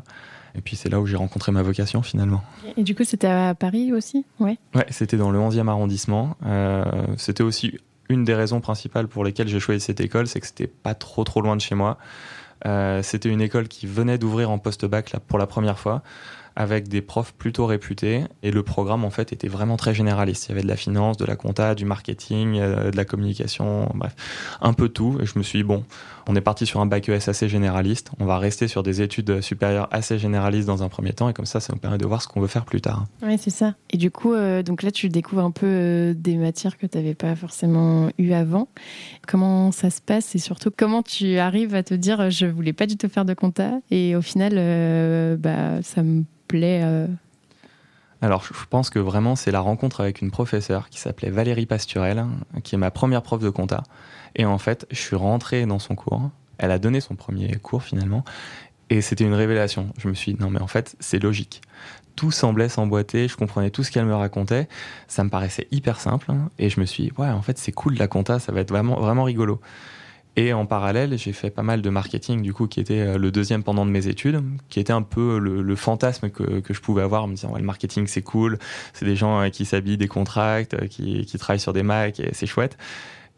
Et 0.55 0.61
puis 0.61 0.75
c'est 0.75 0.89
là 0.89 0.99
où 0.99 1.05
j'ai 1.05 1.15
rencontré 1.15 1.51
ma 1.51 1.61
vocation 1.61 2.01
finalement. 2.01 2.43
Et 2.75 2.83
du 2.83 2.95
coup, 2.95 3.03
c'était 3.03 3.27
à 3.27 3.53
Paris 3.53 3.93
aussi? 3.93 4.25
Ouais. 4.39 4.57
Ouais, 4.73 4.85
c'était 4.89 5.17
dans 5.17 5.31
le 5.31 5.39
11e 5.39 5.67
arrondissement. 5.67 6.35
Euh, 6.45 6.83
c'était 7.17 7.43
aussi 7.43 7.77
une 8.09 8.23
des 8.23 8.33
raisons 8.33 8.59
principales 8.59 9.07
pour 9.07 9.23
lesquelles 9.23 9.47
j'ai 9.47 9.59
choisi 9.59 9.81
cette 9.81 10.01
école, 10.01 10.27
c'est 10.27 10.39
que 10.39 10.47
c'était 10.47 10.67
pas 10.67 10.95
trop 10.95 11.23
trop 11.23 11.41
loin 11.41 11.55
de 11.55 11.61
chez 11.61 11.75
moi. 11.75 11.99
c'était 13.03 13.29
une 13.29 13.41
école 13.41 13.67
qui 13.67 13.85
venait 13.85 14.17
d'ouvrir 14.17 14.49
en 14.49 14.57
post-bac 14.57 15.15
pour 15.27 15.37
la 15.37 15.45
première 15.45 15.77
fois 15.77 16.01
avec 16.59 16.89
des 16.89 17.01
profs 17.01 17.33
plutôt 17.33 17.65
réputés 17.65 18.25
et 18.43 18.51
le 18.51 18.63
programme 18.63 19.05
en 19.05 19.09
fait 19.09 19.31
était 19.31 19.47
vraiment 19.47 19.77
très 19.77 19.93
généraliste. 19.93 20.47
Il 20.47 20.49
y 20.49 20.51
avait 20.51 20.61
de 20.61 20.67
la 20.67 20.75
finance, 20.75 21.15
de 21.15 21.23
la 21.23 21.37
compta, 21.37 21.73
du 21.73 21.85
marketing, 21.85 22.59
euh, 22.59 22.91
de 22.91 22.97
la 22.97 23.05
communication, 23.05 23.89
bref, 23.95 24.13
un 24.59 24.73
peu 24.73 24.89
tout. 24.89 25.17
Et 25.21 25.25
je 25.25 25.39
me 25.39 25.43
suis 25.43 25.59
dit, 25.59 25.63
bon, 25.63 25.85
on 26.29 26.35
est 26.35 26.41
parti 26.41 26.67
sur 26.67 26.79
un 26.79 26.85
bac 26.85 27.09
ES 27.09 27.27
assez 27.27 27.49
généraliste, 27.49 28.11
on 28.19 28.25
va 28.25 28.37
rester 28.37 28.67
sur 28.67 28.83
des 28.83 29.01
études 29.01 29.41
supérieures 29.41 29.87
assez 29.89 30.19
généralistes 30.19 30.67
dans 30.67 30.83
un 30.83 30.87
premier 30.87 31.11
temps 31.11 31.27
et 31.27 31.33
comme 31.33 31.47
ça, 31.47 31.59
ça 31.59 31.73
nous 31.73 31.79
permet 31.79 31.97
de 31.97 32.05
voir 32.05 32.21
ce 32.21 32.27
qu'on 32.27 32.39
veut 32.39 32.47
faire 32.47 32.65
plus 32.65 32.81
tard. 32.81 33.07
Oui, 33.23 33.37
c'est 33.39 33.49
ça. 33.49 33.73
Et 33.89 33.97
du 33.97 34.11
coup, 34.11 34.33
euh, 34.33 34.61
donc 34.61 34.83
là, 34.83 34.91
tu 34.91 35.09
découvres 35.09 35.43
un 35.43 35.49
peu 35.49 35.65
euh, 35.65 36.13
des 36.15 36.37
matières 36.37 36.77
que 36.77 36.85
tu 36.85 36.97
n'avais 36.97 37.15
pas 37.15 37.35
forcément 37.35 38.09
eues 38.19 38.33
avant. 38.33 38.67
Comment 39.27 39.71
ça 39.71 39.89
se 39.89 40.01
passe? 40.01 40.35
Et 40.35 40.39
surtout 40.39 40.69
comment 40.75 41.01
tu 41.01 41.39
arrives 41.39 41.73
à 41.73 41.81
te 41.81 41.95
dire, 41.95 42.29
je 42.29 42.45
voulais 42.45 42.73
pas 42.73 42.85
du 42.85 42.95
tout 42.95 43.09
faire 43.09 43.25
de 43.25 43.33
compta? 43.33 43.79
Et 43.89 44.15
au 44.15 44.21
final, 44.21 44.53
bah, 45.39 45.81
ça 45.81 46.03
me 46.03 46.23
euh 46.53 47.07
alors, 48.21 48.43
je 48.43 48.65
pense 48.69 48.89
que 48.89 48.99
vraiment, 48.99 49.35
c'est 49.35 49.51
la 49.51 49.61
rencontre 49.61 50.01
avec 50.01 50.21
une 50.21 50.29
professeure 50.29 50.89
qui 50.89 50.99
s'appelait 50.99 51.29
Valérie 51.29 51.65
Pasturel, 51.65 52.25
qui 52.63 52.75
est 52.75 52.77
ma 52.77 52.91
première 52.91 53.21
prof 53.21 53.41
de 53.41 53.49
compta. 53.49 53.83
Et 54.35 54.45
en 54.45 54.57
fait, 54.57 54.85
je 54.91 54.99
suis 54.99 55.15
rentré 55.15 55.65
dans 55.65 55.79
son 55.79 55.95
cours. 55.95 56.29
Elle 56.57 56.71
a 56.71 56.79
donné 56.79 56.99
son 56.99 57.15
premier 57.15 57.55
cours 57.55 57.83
finalement. 57.83 58.25
Et 58.89 59.01
c'était 59.01 59.23
une 59.23 59.33
révélation. 59.33 59.93
Je 59.97 60.09
me 60.09 60.13
suis 60.13 60.33
dit, 60.33 60.41
non, 60.41 60.49
mais 60.49 60.61
en 60.61 60.67
fait, 60.67 60.95
c'est 60.99 61.19
logique. 61.19 61.61
Tout 62.17 62.31
semblait 62.31 62.67
s'emboîter, 62.67 63.29
je 63.29 63.37
comprenais 63.37 63.69
tout 63.69 63.83
ce 63.83 63.91
qu'elle 63.91 64.05
me 64.05 64.15
racontait. 64.15 64.67
Ça 65.07 65.23
me 65.23 65.29
paraissait 65.29 65.67
hyper 65.71 66.01
simple. 66.01 66.33
Et 66.57 66.69
je 66.69 66.81
me 66.81 66.85
suis 66.85 67.03
dit, 67.03 67.11
ouais, 67.17 67.29
en 67.29 67.41
fait, 67.41 67.57
c'est 67.57 67.71
cool 67.71 67.95
la 67.95 68.09
compta, 68.09 68.39
ça 68.39 68.51
va 68.51 68.59
être 68.59 68.69
vraiment, 68.69 68.99
vraiment 68.99 69.23
rigolo. 69.23 69.61
Et 70.39 70.53
en 70.53 70.65
parallèle, 70.65 71.17
j'ai 71.17 71.33
fait 71.33 71.49
pas 71.49 71.63
mal 71.63 71.81
de 71.81 71.89
marketing, 71.89 72.41
du 72.41 72.53
coup, 72.53 72.67
qui 72.67 72.79
était 72.79 73.01
euh, 73.01 73.17
le 73.17 73.29
deuxième 73.29 73.61
pendant 73.61 73.85
de 73.85 73.91
mes 73.91 74.07
études, 74.07 74.41
qui 74.69 74.79
était 74.79 74.93
un 74.93 75.01
peu 75.01 75.37
le, 75.37 75.75
fantasme 75.75 76.29
que, 76.29 76.61
que, 76.61 76.73
je 76.73 76.79
pouvais 76.79 77.01
avoir, 77.01 77.25
en 77.25 77.27
me 77.27 77.35
disant, 77.35 77.51
ouais, 77.51 77.59
le 77.59 77.65
marketing, 77.65 78.07
c'est 78.07 78.21
cool, 78.21 78.57
c'est 78.93 79.03
des 79.03 79.17
gens 79.17 79.41
euh, 79.41 79.49
qui 79.49 79.65
s'habillent 79.65 79.97
des 79.97 80.07
contracts, 80.07 80.75
euh, 80.75 80.87
qui, 80.87 81.25
qui 81.25 81.37
travaillent 81.37 81.59
sur 81.59 81.73
des 81.73 81.83
Macs, 81.83 82.21
et 82.21 82.29
c'est 82.31 82.45
chouette. 82.45 82.77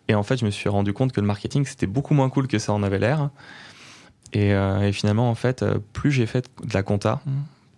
Et 0.09 0.13
en 0.13 0.21
fait, 0.21 0.37
je 0.37 0.45
me 0.45 0.51
suis 0.51 0.69
rendu 0.69 0.93
compte 0.93 1.11
que 1.11 1.21
le 1.21 1.25
marketing, 1.25 1.65
c'était 1.65 1.87
beaucoup 1.87 2.13
moins 2.13 2.29
cool 2.29 2.47
que 2.47 2.59
ça 2.59 2.71
en 2.71 2.83
avait 2.83 2.99
l'air. 2.99 3.31
Et, 4.33 4.51
et, 4.51 4.91
finalement, 4.91 5.29
en 5.29 5.35
fait, 5.35 5.65
plus 5.93 6.11
j'ai 6.11 6.27
fait 6.27 6.49
de 6.63 6.73
la 6.73 6.83
compta, 6.83 7.21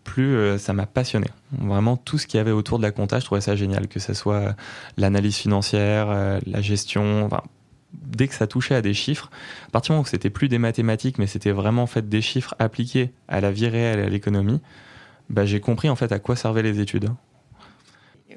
plus 0.04 0.60
ça 0.60 0.74
m'a 0.74 0.86
passionné. 0.86 1.28
Vraiment, 1.52 1.98
tout 1.98 2.18
ce 2.18 2.28
qu'il 2.28 2.38
y 2.38 2.42
avait 2.42 2.52
autour 2.52 2.78
de 2.78 2.84
la 2.84 2.92
compta, 2.92 3.20
je 3.20 3.26
trouvais 3.26 3.42
ça 3.42 3.56
génial, 3.56 3.88
que 3.88 4.00
ce 4.00 4.14
soit 4.14 4.56
l'analyse 4.98 5.36
financière, 5.36 6.40
la 6.46 6.62
gestion, 6.62 7.26
enfin, 7.26 7.42
dès 7.94 8.28
que 8.28 8.36
ça 8.36 8.48
touchait 8.48 8.76
à 8.76 8.82
des 8.82 8.94
chiffres, 8.94 9.30
à 9.68 9.72
partir 9.72 9.90
du 9.90 9.94
moment 9.94 10.04
où 10.04 10.08
c'était 10.08 10.30
plus 10.30 10.48
des 10.48 10.60
mathématiques, 10.60 11.18
mais 11.18 11.28
c'était 11.28 11.52
vraiment 11.52 11.88
fait 11.88 12.08
des 12.08 12.22
chiffres 12.22 12.56
appliqués 12.60 13.12
à 13.28 13.42
la 13.42 13.52
vie 13.52 13.68
réelle 13.68 14.00
et 14.00 14.04
à 14.04 14.10
l'économie, 14.10 14.62
bah, 15.30 15.46
j'ai 15.46 15.60
compris 15.60 15.90
en 15.90 15.96
fait 15.96 16.12
à 16.12 16.20
quoi 16.20 16.36
servaient 16.36 16.64
les 16.64 16.80
études. 16.80 17.10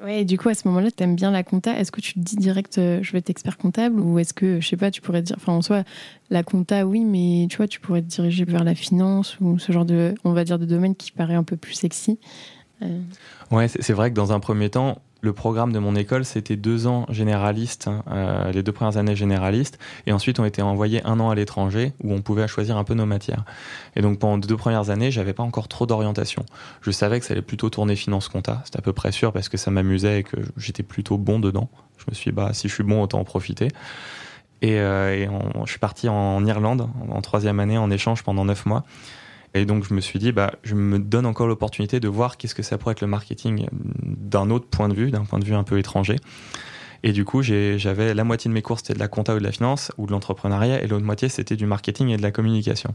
Ouais, 0.02 0.20
et 0.20 0.24
du 0.24 0.36
coup, 0.36 0.48
à 0.48 0.54
ce 0.54 0.68
moment-là, 0.68 0.90
tu 0.90 1.02
aimes 1.02 1.16
bien 1.16 1.30
la 1.30 1.42
compta. 1.42 1.78
Est-ce 1.78 1.90
que 1.90 2.00
tu 2.00 2.14
te 2.14 2.18
dis 2.18 2.36
direct, 2.36 2.78
euh, 2.78 2.98
je 3.02 3.12
vais 3.12 3.18
être 3.18 3.30
expert 3.30 3.56
comptable 3.56 4.00
Ou 4.00 4.18
est-ce 4.18 4.34
que, 4.34 4.60
je 4.60 4.68
sais 4.68 4.76
pas, 4.76 4.90
tu 4.90 5.00
pourrais 5.00 5.22
te 5.22 5.28
dire, 5.28 5.36
enfin, 5.38 5.52
en 5.52 5.62
soi, 5.62 5.84
la 6.30 6.42
compta, 6.42 6.86
oui, 6.86 7.04
mais 7.04 7.46
tu 7.48 7.56
vois, 7.56 7.66
tu 7.66 7.80
pourrais 7.80 8.02
te 8.02 8.06
diriger 8.06 8.44
vers 8.44 8.64
la 8.64 8.74
finance 8.74 9.38
ou 9.40 9.58
ce 9.58 9.72
genre 9.72 9.84
de, 9.84 10.14
on 10.24 10.32
va 10.32 10.44
dire, 10.44 10.58
de 10.58 10.66
domaine 10.66 10.94
qui 10.94 11.12
paraît 11.12 11.34
un 11.34 11.44
peu 11.44 11.56
plus 11.56 11.74
sexy 11.74 12.18
euh. 12.82 13.00
Ouais, 13.50 13.68
c'est 13.68 13.92
vrai 13.92 14.10
que 14.10 14.16
dans 14.16 14.32
un 14.32 14.40
premier 14.40 14.68
temps, 14.68 15.00
le 15.22 15.32
programme 15.32 15.72
de 15.72 15.78
mon 15.78 15.96
école, 15.96 16.24
c'était 16.24 16.56
deux 16.56 16.86
ans 16.86 17.06
généralistes, 17.08 17.88
hein, 17.88 18.02
euh, 18.10 18.52
les 18.52 18.62
deux 18.62 18.72
premières 18.72 18.96
années 18.96 19.16
généralistes, 19.16 19.78
et 20.06 20.12
ensuite 20.12 20.38
on 20.38 20.44
était 20.44 20.62
envoyé 20.62 21.02
un 21.04 21.18
an 21.20 21.30
à 21.30 21.34
l'étranger 21.34 21.92
où 22.02 22.12
on 22.12 22.20
pouvait 22.20 22.46
choisir 22.46 22.76
un 22.76 22.84
peu 22.84 22.94
nos 22.94 23.06
matières. 23.06 23.44
Et 23.96 24.02
donc 24.02 24.18
pendant 24.18 24.36
les 24.36 24.46
deux 24.46 24.56
premières 24.56 24.90
années, 24.90 25.10
j'avais 25.10 25.32
pas 25.32 25.42
encore 25.42 25.68
trop 25.68 25.86
d'orientation. 25.86 26.44
Je 26.82 26.90
savais 26.90 27.18
que 27.18 27.26
ça 27.26 27.32
allait 27.32 27.42
plutôt 27.42 27.70
tourner 27.70 27.96
finance 27.96 28.28
compta, 28.28 28.62
c'était 28.64 28.78
à 28.78 28.82
peu 28.82 28.92
près 28.92 29.10
sûr 29.10 29.32
parce 29.32 29.48
que 29.48 29.56
ça 29.56 29.70
m'amusait 29.70 30.20
et 30.20 30.22
que 30.22 30.36
j'étais 30.56 30.82
plutôt 30.82 31.16
bon 31.16 31.38
dedans. 31.38 31.68
Je 31.98 32.04
me 32.08 32.14
suis 32.14 32.30
dit, 32.30 32.34
bah 32.34 32.50
si 32.52 32.68
je 32.68 32.74
suis 32.74 32.84
bon, 32.84 33.02
autant 33.02 33.18
en 33.18 33.24
profiter. 33.24 33.68
Et, 34.62 34.78
euh, 34.78 35.26
je 35.64 35.70
suis 35.70 35.78
parti 35.78 36.08
en 36.08 36.44
Irlande 36.46 36.88
en 37.10 37.20
troisième 37.20 37.60
année 37.60 37.78
en 37.78 37.90
échange 37.90 38.22
pendant 38.22 38.44
neuf 38.44 38.66
mois. 38.66 38.84
Et 39.56 39.64
donc 39.64 39.84
je 39.88 39.94
me 39.94 40.02
suis 40.02 40.18
dit, 40.18 40.32
bah, 40.32 40.52
je 40.64 40.74
me 40.74 40.98
donne 40.98 41.24
encore 41.24 41.46
l'opportunité 41.46 41.98
de 41.98 42.08
voir 42.08 42.36
qu'est-ce 42.36 42.54
que 42.54 42.62
ça 42.62 42.76
pourrait 42.76 42.92
être 42.92 43.00
le 43.00 43.06
marketing 43.06 43.68
d'un 44.02 44.50
autre 44.50 44.66
point 44.66 44.90
de 44.90 44.94
vue, 44.94 45.10
d'un 45.10 45.24
point 45.24 45.38
de 45.38 45.46
vue 45.46 45.54
un 45.54 45.64
peu 45.64 45.78
étranger. 45.78 46.16
Et 47.02 47.12
du 47.12 47.24
coup, 47.24 47.40
j'avais 47.40 48.12
la 48.12 48.24
moitié 48.24 48.50
de 48.50 48.54
mes 48.54 48.60
cours, 48.60 48.78
c'était 48.78 48.92
de 48.92 48.98
la 48.98 49.08
compta 49.08 49.34
ou 49.34 49.38
de 49.38 49.44
la 49.44 49.52
finance 49.52 49.92
ou 49.96 50.06
de 50.06 50.12
l'entrepreneuriat, 50.12 50.82
et 50.82 50.86
l'autre 50.86 51.06
moitié, 51.06 51.30
c'était 51.30 51.56
du 51.56 51.64
marketing 51.64 52.08
et 52.08 52.18
de 52.18 52.22
la 52.22 52.32
communication. 52.32 52.94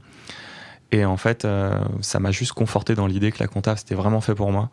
Et 0.91 1.03
en 1.03 1.18
fait, 1.18 1.46
euh, 1.46 1.80
ça 2.01 2.20
m'a 2.20 2.32
juste 2.32 2.51
conforté 2.51 2.94
dans 2.94 3.08
l'idée 3.08 3.32
que 3.32 3.39
la 3.39 3.48
compta, 3.48 3.75
c'était 3.75 3.96
vraiment 3.96 4.22
fait 4.22 4.36
pour 4.36 4.51
moi. 4.51 4.70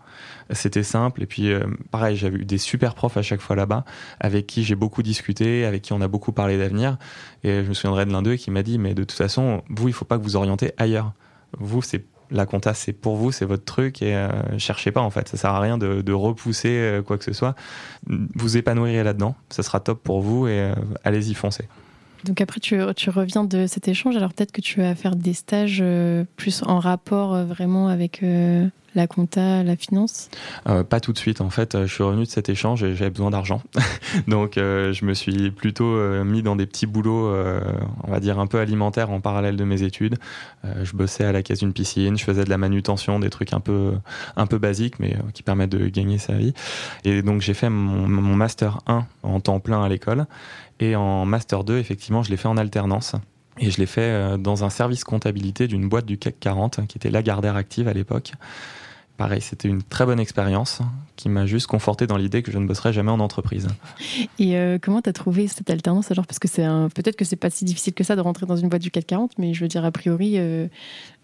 C'était 0.50 0.83
simple. 0.83 1.23
Et 1.23 1.26
puis, 1.26 1.52
euh, 1.52 1.64
pareil, 1.90 2.16
j'avais 2.16 2.38
eu 2.38 2.45
des 2.45 2.59
super 2.59 2.95
profs 2.95 3.16
à 3.16 3.23
chaque 3.23 3.40
fois 3.40 3.57
là-bas, 3.57 3.85
avec 4.21 4.47
qui 4.47 4.64
j'ai 4.64 4.75
beaucoup 4.75 5.02
discuté, 5.02 5.64
avec 5.64 5.83
qui 5.83 5.92
on 5.95 6.00
a 6.02 6.09
beaucoup 6.09 6.33
parlé 6.33 6.59
d'avenir. 6.59 6.99
Et 7.45 7.62
je 7.62 7.68
me 7.68 7.73
souviendrai 7.73 8.04
de 8.04 8.12
l'un 8.12 8.21
d'eux 8.21 8.35
qui 8.35 8.50
m'a 8.50 8.62
dit, 8.62 8.78
mais 8.78 8.95
de 8.95 9.04
toute 9.04 9.16
façon, 9.16 9.62
vous, 9.71 9.88
il 9.88 9.95
faut 9.95 10.04
pas 10.04 10.18
que 10.18 10.25
vous 10.25 10.37
orientez 10.37 10.73
ailleurs 10.76 11.12
vous, 11.59 11.83
c'est 11.83 12.05
la 12.31 12.47
compta, 12.47 12.75
c'est 12.75 12.93
pour 12.93 13.17
vous, 13.17 13.33
c'est 13.33 13.45
votre 13.45 13.64
truc 13.64 14.02
et 14.02 14.14
euh, 14.14 14.59
cherchez 14.59 14.93
pas 14.93 15.00
en 15.00 15.11
fait. 15.11 15.28
Ça 15.28 15.37
sert 15.37 15.50
à 15.50 15.61
rien 15.61 15.78
de, 15.78 16.12
repousser 16.12 16.71
euh, 16.71 17.02
quoi 17.02 17.19
que 17.19 17.25
ce 17.25 17.33
soit. 17.33 17.55
Vous 18.07 18.57
épanouirez 18.57 19.02
là-dedans, 19.02 19.35
ça 19.50 19.62
sera 19.62 19.81
top 19.81 20.02
pour 20.02 20.21
vous 20.21 20.47
et 20.47 20.61
euh, 20.61 20.75
allez-y 21.05 21.35
foncez. 21.35 21.69
Donc 22.25 22.40
après, 22.40 22.60
tu, 22.60 22.80
reviens 22.80 23.44
de 23.44 23.66
cet 23.66 23.88
échange, 23.88 24.16
alors 24.16 24.32
peut-être 24.32 24.52
que 24.52 24.60
tu 24.60 24.80
vas 24.80 24.94
faire 24.94 25.16
des 25.16 25.34
stages 25.34 25.82
plus 26.37 26.62
en 26.64 26.78
rapport 26.78 27.44
vraiment 27.44 27.88
avec 27.88 28.22
la 28.94 29.06
compta, 29.06 29.62
la 29.62 29.76
finance 29.76 30.28
euh, 30.68 30.82
Pas 30.82 31.00
tout 31.00 31.12
de 31.12 31.18
suite. 31.18 31.40
En 31.40 31.50
fait, 31.50 31.87
je 31.87 31.92
suis 31.92 32.02
revenu 32.02 32.25
de 32.25 32.28
cet 32.28 32.48
échange 32.48 32.82
et 32.82 32.94
j'avais 32.94 33.10
besoin 33.10 33.30
d'argent. 33.30 33.62
Donc, 34.28 34.58
euh, 34.58 34.92
je 34.92 35.04
me 35.04 35.14
suis 35.14 35.50
plutôt 35.50 35.87
euh, 35.87 36.25
mis 36.25 36.42
dans 36.42 36.56
des 36.56 36.66
petits 36.66 36.87
boulots, 36.87 37.28
on 38.04 38.10
va 38.10 38.20
dire 38.20 38.38
un 38.38 38.46
peu 38.46 38.58
alimentaires 38.58 39.10
en 39.10 39.20
parallèle 39.20 39.56
de 39.56 39.64
mes 39.64 39.82
études. 39.82 40.16
je 40.64 40.92
bossais 40.96 41.25
à 41.25 41.32
la 41.32 41.42
caisse 41.42 41.60
d'une 41.60 41.72
piscine, 41.72 42.18
je 42.18 42.25
faisais 42.25 42.44
de 42.44 42.50
la 42.50 42.58
manutention, 42.58 43.20
des 43.20 43.30
trucs 43.30 43.52
un 43.52 43.60
peu, 43.60 43.94
un 44.37 44.46
peu 44.46 44.58
basiques, 44.58 44.98
mais 44.98 45.16
qui 45.34 45.42
permettent 45.42 45.70
de 45.70 45.87
gagner 45.88 46.18
sa 46.18 46.34
vie. 46.34 46.52
Et 47.04 47.22
donc, 47.22 47.40
j'ai 47.40 47.54
fait 47.54 47.70
mon 47.70 48.34
master 48.34 48.80
1 48.87 49.06
en 49.22 49.40
temps 49.40 49.60
plein 49.60 49.82
à 49.82 49.88
l'école. 49.88 50.26
Et 50.80 50.97
en 50.97 51.25
master 51.25 51.64
2, 51.64 51.78
effectivement, 51.78 52.23
je 52.23 52.30
l'ai 52.30 52.37
fait 52.37 52.49
en 52.49 52.56
alternance. 52.56 53.14
Et 53.58 53.70
je 53.70 53.78
l'ai 53.78 53.87
fait 53.87 54.38
dans 54.38 54.62
un 54.62 54.70
service 54.70 55.02
comptabilité 55.02 55.66
d'une 55.66 55.88
boîte 55.88 56.06
du 56.06 56.16
CAC 56.16 56.38
40 56.38 56.87
qui 56.87 56.97
était 56.99 57.11
Lagardère 57.11 57.56
Active 57.56 57.88
à 57.88 57.92
l'époque 57.92 58.35
pareil, 59.18 59.42
c'était 59.42 59.68
une 59.68 59.82
très 59.82 60.06
bonne 60.06 60.20
expérience 60.20 60.80
qui 61.16 61.28
m'a 61.28 61.44
juste 61.44 61.66
conforté 61.66 62.06
dans 62.06 62.16
l'idée 62.16 62.42
que 62.42 62.50
je 62.50 62.56
ne 62.56 62.66
bosserai 62.66 62.94
jamais 62.94 63.11
en 63.11 63.20
entreprise. 63.20 63.66
Et 64.38 64.56
euh, 64.56 64.78
comment 64.80 65.02
tu 65.02 65.11
as 65.11 65.12
trouvé 65.12 65.49
cette 65.49 65.68
alternance 65.68 66.11
alors? 66.11 66.26
Parce 66.26 66.38
que 66.38 66.49
c'est 66.49 66.64
peut-être 66.94 67.16
que 67.16 67.26
c'est 67.26 67.37
pas 67.37 67.50
si 67.50 67.66
difficile 67.66 67.92
que 67.92 68.04
ça 68.04 68.16
de 68.16 68.23
rentrer 68.23 68.47
dans 68.47 68.56
une 68.56 68.68
boîte 68.68 68.80
du 68.80 68.90
440, 68.90 69.32
mais 69.37 69.52
je 69.52 69.61
veux 69.61 69.68
dire, 69.68 69.85
a 69.85 69.90
priori, 69.90 70.35
euh, 70.37 70.68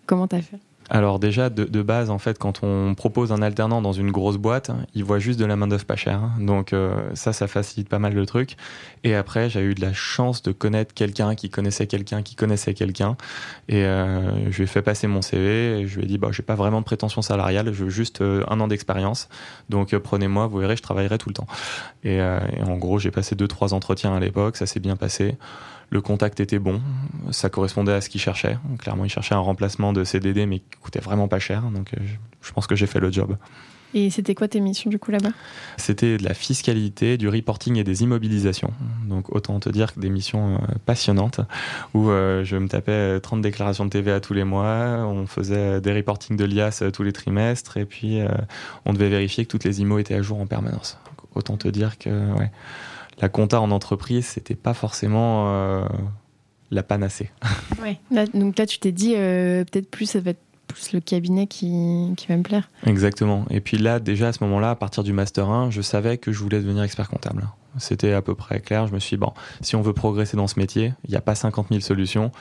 comment 0.07 0.29
tu 0.29 0.37
as 0.37 0.43
fait? 0.43 0.59
Alors 0.91 1.19
déjà, 1.19 1.49
de, 1.49 1.83
base, 1.83 2.11
en 2.11 2.19
fait, 2.19 2.39
quand 2.39 2.63
on 2.63 2.95
propose 2.95 3.33
un 3.33 3.41
alternant 3.41 3.81
dans 3.81 3.93
une 3.93 4.11
grosse 4.11 4.37
boîte, 4.37 4.71
il 4.95 5.03
voit 5.03 5.19
juste 5.19 5.39
de 5.41 5.45
la 5.47 5.57
main 5.57 5.67
d'œuvre 5.67 5.87
pas 5.87 5.97
chère. 5.97 6.31
Donc 6.39 6.73
euh, 6.73 6.95
ça, 7.15 7.33
ça 7.33 7.47
facilite 7.47 7.89
pas 7.89 7.99
mal 7.99 8.13
le 8.13 8.27
truc. 8.27 8.57
Et 9.03 9.15
après, 9.15 9.49
j'ai 9.49 9.61
eu 9.63 9.75
de 9.75 9.81
la 9.81 9.93
chance 9.93 10.43
de 10.43 10.53
connaître 10.53 10.93
quelqu'un 10.93 11.35
qui 11.35 11.49
connaissait 11.49 11.87
quelqu'un 11.87 12.23
qui 12.23 12.35
connaissait 12.35 12.75
quelqu'un. 12.75 13.17
Et 13.69 13.85
euh, 13.85 14.51
je 14.51 14.57
lui 14.59 14.65
ai 14.65 14.67
fait 14.67 14.83
passer 14.83 15.07
mon 15.07 15.23
CV. 15.23 15.81
Et 15.81 15.87
je 15.87 15.97
lui 15.97 16.05
ai 16.05 16.07
dit, 16.07 16.19
bah, 16.19 16.29
j'ai 16.33 16.43
pas 16.43 16.55
vraiment 16.55 16.81
de 16.81 16.85
prétention 16.85 17.23
salariale, 17.23 17.73
je 17.73 17.85
veux 17.85 17.91
juste 17.91 18.21
euh, 18.21 18.45
un 18.49 18.61
an 18.61 18.69
d'expérience. 18.69 19.29
Donc 19.71 19.97
prenez-moi, 19.97 20.47
vous 20.49 20.59
verrez, 20.59 20.77
je 20.77 20.83
travaillerai 20.83 21.17
tout 21.17 21.31
le 21.31 21.35
temps. 21.35 21.47
Et, 22.05 22.17
et 22.17 22.63
en 22.67 22.77
gros, 22.77 22.99
j'ai 22.99 23.11
passé 23.11 23.35
deux, 23.35 23.49
trois 23.49 23.73
entretiens 23.73 24.15
à 24.15 24.21
l'époque, 24.21 24.57
ça 24.57 24.67
s'est 24.67 24.81
bien 24.81 24.97
passé. 24.97 25.39
Le 25.91 26.01
contact 26.01 26.41
était 26.41 26.59
bon, 26.59 26.81
ça 27.31 27.49
correspondait 27.51 27.93
à 27.93 28.01
ce 28.01 28.09
qu'il 28.09 28.21
cherchait. 28.21 28.59
Clairement, 28.79 29.05
il 29.05 29.11
cherchait 29.11 29.35
un 29.35 29.41
remplacement 29.41 29.93
de 29.93 30.05
CDD, 30.05 30.47
mais 30.47 30.59
qui 30.59 30.79
coûtait 30.81 31.01
vraiment 31.01 31.29
pas 31.29 31.39
cher. 31.39 31.63
Donc, 31.63 31.95
euh, 31.95 32.03
je 32.43 32.53
pense 32.53 32.67
que 32.67 32.77
j'ai 32.77 32.87
fait 32.87 33.01
le 33.01 33.13
job. 33.13 33.37
Et 33.97 34.11
c'était 34.11 34.35
quoi 34.35 34.49
tes 34.49 34.59
missions 34.59 34.91
du 34.91 34.99
coup 34.99 35.13
là-bas? 35.13 35.31
C'était 35.77 36.17
de 36.17 36.25
la 36.25 36.35
fiscalité, 36.35 37.17
du 37.17 37.29
reporting 37.29 37.77
et 37.77 37.85
des 37.85 38.03
immobilisations. 38.03 38.73
Donc 39.09 39.33
autant 39.33 39.61
te 39.61 39.69
dire 39.69 39.95
que 39.95 40.01
des 40.01 40.11
missions 40.11 40.55
euh, 40.55 40.75
passionnantes 40.85 41.41
où 41.95 42.11
euh, 42.11 42.43
je 42.43 42.57
me 42.57 42.67
tapais 42.67 43.21
30 43.21 43.41
déclarations 43.41 43.85
de 43.85 43.91
TVA 43.91 44.19
tous 44.19 44.35
les 44.35 44.43
mois, 44.43 45.07
on 45.07 45.29
faisait 45.29 45.81
des 45.81 45.93
reportings 45.93 46.37
de 46.37 46.45
l'IAS 46.45 46.83
tous 46.93 47.05
les 47.05 47.13
trimestres 47.13 47.77
et 47.77 47.85
puis 47.85 48.19
on 48.85 48.93
devait 48.95 49.11
vérifier 49.11 49.45
que 49.45 49.51
toutes 49.51 49.63
les 49.63 49.81
IMO 49.81 50.01
étaient 50.01 50.17
à 50.17 50.23
jour 50.23 50.41
en 50.41 50.47
permanence. 50.47 50.99
autant 51.37 51.57
te 51.57 51.69
dire 51.69 51.97
que 51.97 52.11
ouais, 52.35 52.51
la 53.21 53.29
compta 53.29 53.61
en 53.61 53.71
entreprise, 53.71 54.27
c'était 54.27 54.55
pas 54.55 54.75
forcément 54.75 55.49
euh, 55.49 55.85
la 56.71 56.83
panacée. 56.83 57.31
Ouais. 57.83 57.99
donc 58.33 58.59
là, 58.59 58.67
tu 58.67 58.79
t'es 58.79 58.93
dit, 58.93 59.15
euh, 59.15 59.63
peut-être 59.65 59.91
plus, 59.91 60.07
ça 60.07 60.21
va 60.21 60.31
être 60.31 60.41
plus 60.69 60.93
le 60.93 61.01
cabinet 61.01 61.47
qui, 61.47 62.15
qui, 62.17 62.27
va 62.29 62.37
me 62.37 62.43
plaire. 62.43 62.71
Exactement. 62.87 63.45
Et 63.51 63.61
puis 63.61 63.77
là, 63.77 64.01
déjà 64.01 64.29
à 64.29 64.33
ce 64.33 64.43
moment-là, 64.45 64.71
à 64.71 64.75
partir 64.75 65.03
du 65.03 65.13
Master 65.13 65.51
1, 65.51 65.71
je 65.71 65.83
savais 65.83 66.17
que 66.17 66.33
je 66.33 66.39
voulais 66.39 66.61
devenir 66.61 66.83
expert 66.83 67.11
comptable. 67.11 67.47
C'était 67.79 68.13
à 68.13 68.23
peu 68.23 68.35
près 68.35 68.61
clair. 68.61 68.87
Je 68.87 68.95
me 68.95 68.99
suis 68.99 69.17
dit, 69.17 69.21
bon, 69.21 69.35
si 69.61 69.77
on 69.77 69.83
veut 69.83 69.93
progresser 69.93 70.39
dans 70.39 70.47
ce 70.47 70.59
métier, 70.59 70.95
il 71.05 71.11
n'y 71.11 71.17
a 71.17 71.21
pas 71.21 71.35
50 71.35 71.69
000 71.69 71.81
solutions. 71.81 72.33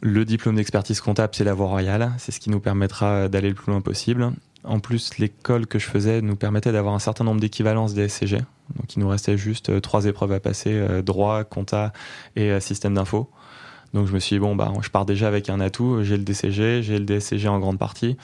Le 0.00 0.24
diplôme 0.24 0.56
d'expertise 0.56 1.00
comptable, 1.00 1.34
c'est 1.34 1.44
la 1.44 1.54
voie 1.54 1.68
royale. 1.68 2.12
C'est 2.18 2.32
ce 2.32 2.40
qui 2.40 2.48
nous 2.48 2.60
permettra 2.60 3.28
d'aller 3.28 3.50
le 3.50 3.54
plus 3.54 3.70
loin 3.70 3.82
possible. 3.82 4.32
En 4.64 4.78
plus, 4.78 5.18
l'école 5.18 5.66
que 5.66 5.78
je 5.78 5.86
faisais 5.86 6.22
nous 6.22 6.36
permettait 6.36 6.72
d'avoir 6.72 6.94
un 6.94 7.00
certain 7.00 7.24
nombre 7.24 7.40
d'équivalences 7.40 7.94
des 7.94 8.08
SCG. 8.08 8.38
Donc 8.76 8.94
il 8.94 9.00
nous 9.00 9.08
restait 9.08 9.36
juste 9.36 9.70
euh, 9.70 9.80
trois 9.80 10.06
épreuves 10.06 10.32
à 10.32 10.40
passer, 10.40 10.72
euh, 10.72 11.02
droit, 11.02 11.42
compta 11.44 11.92
et 12.36 12.50
euh, 12.50 12.60
système 12.60 12.94
d'info. 12.94 13.28
Donc 13.92 14.06
je 14.06 14.12
me 14.12 14.20
suis 14.20 14.36
dit, 14.36 14.40
bon, 14.40 14.54
bah, 14.54 14.72
je 14.80 14.88
pars 14.88 15.04
déjà 15.04 15.28
avec 15.28 15.50
un 15.50 15.60
atout, 15.60 16.02
j'ai 16.02 16.16
le 16.16 16.22
DCG, 16.22 16.82
j'ai 16.82 16.98
le 16.98 17.04
DSCG 17.04 17.48
en 17.48 17.58
grande 17.58 17.78
partie. 17.78 18.16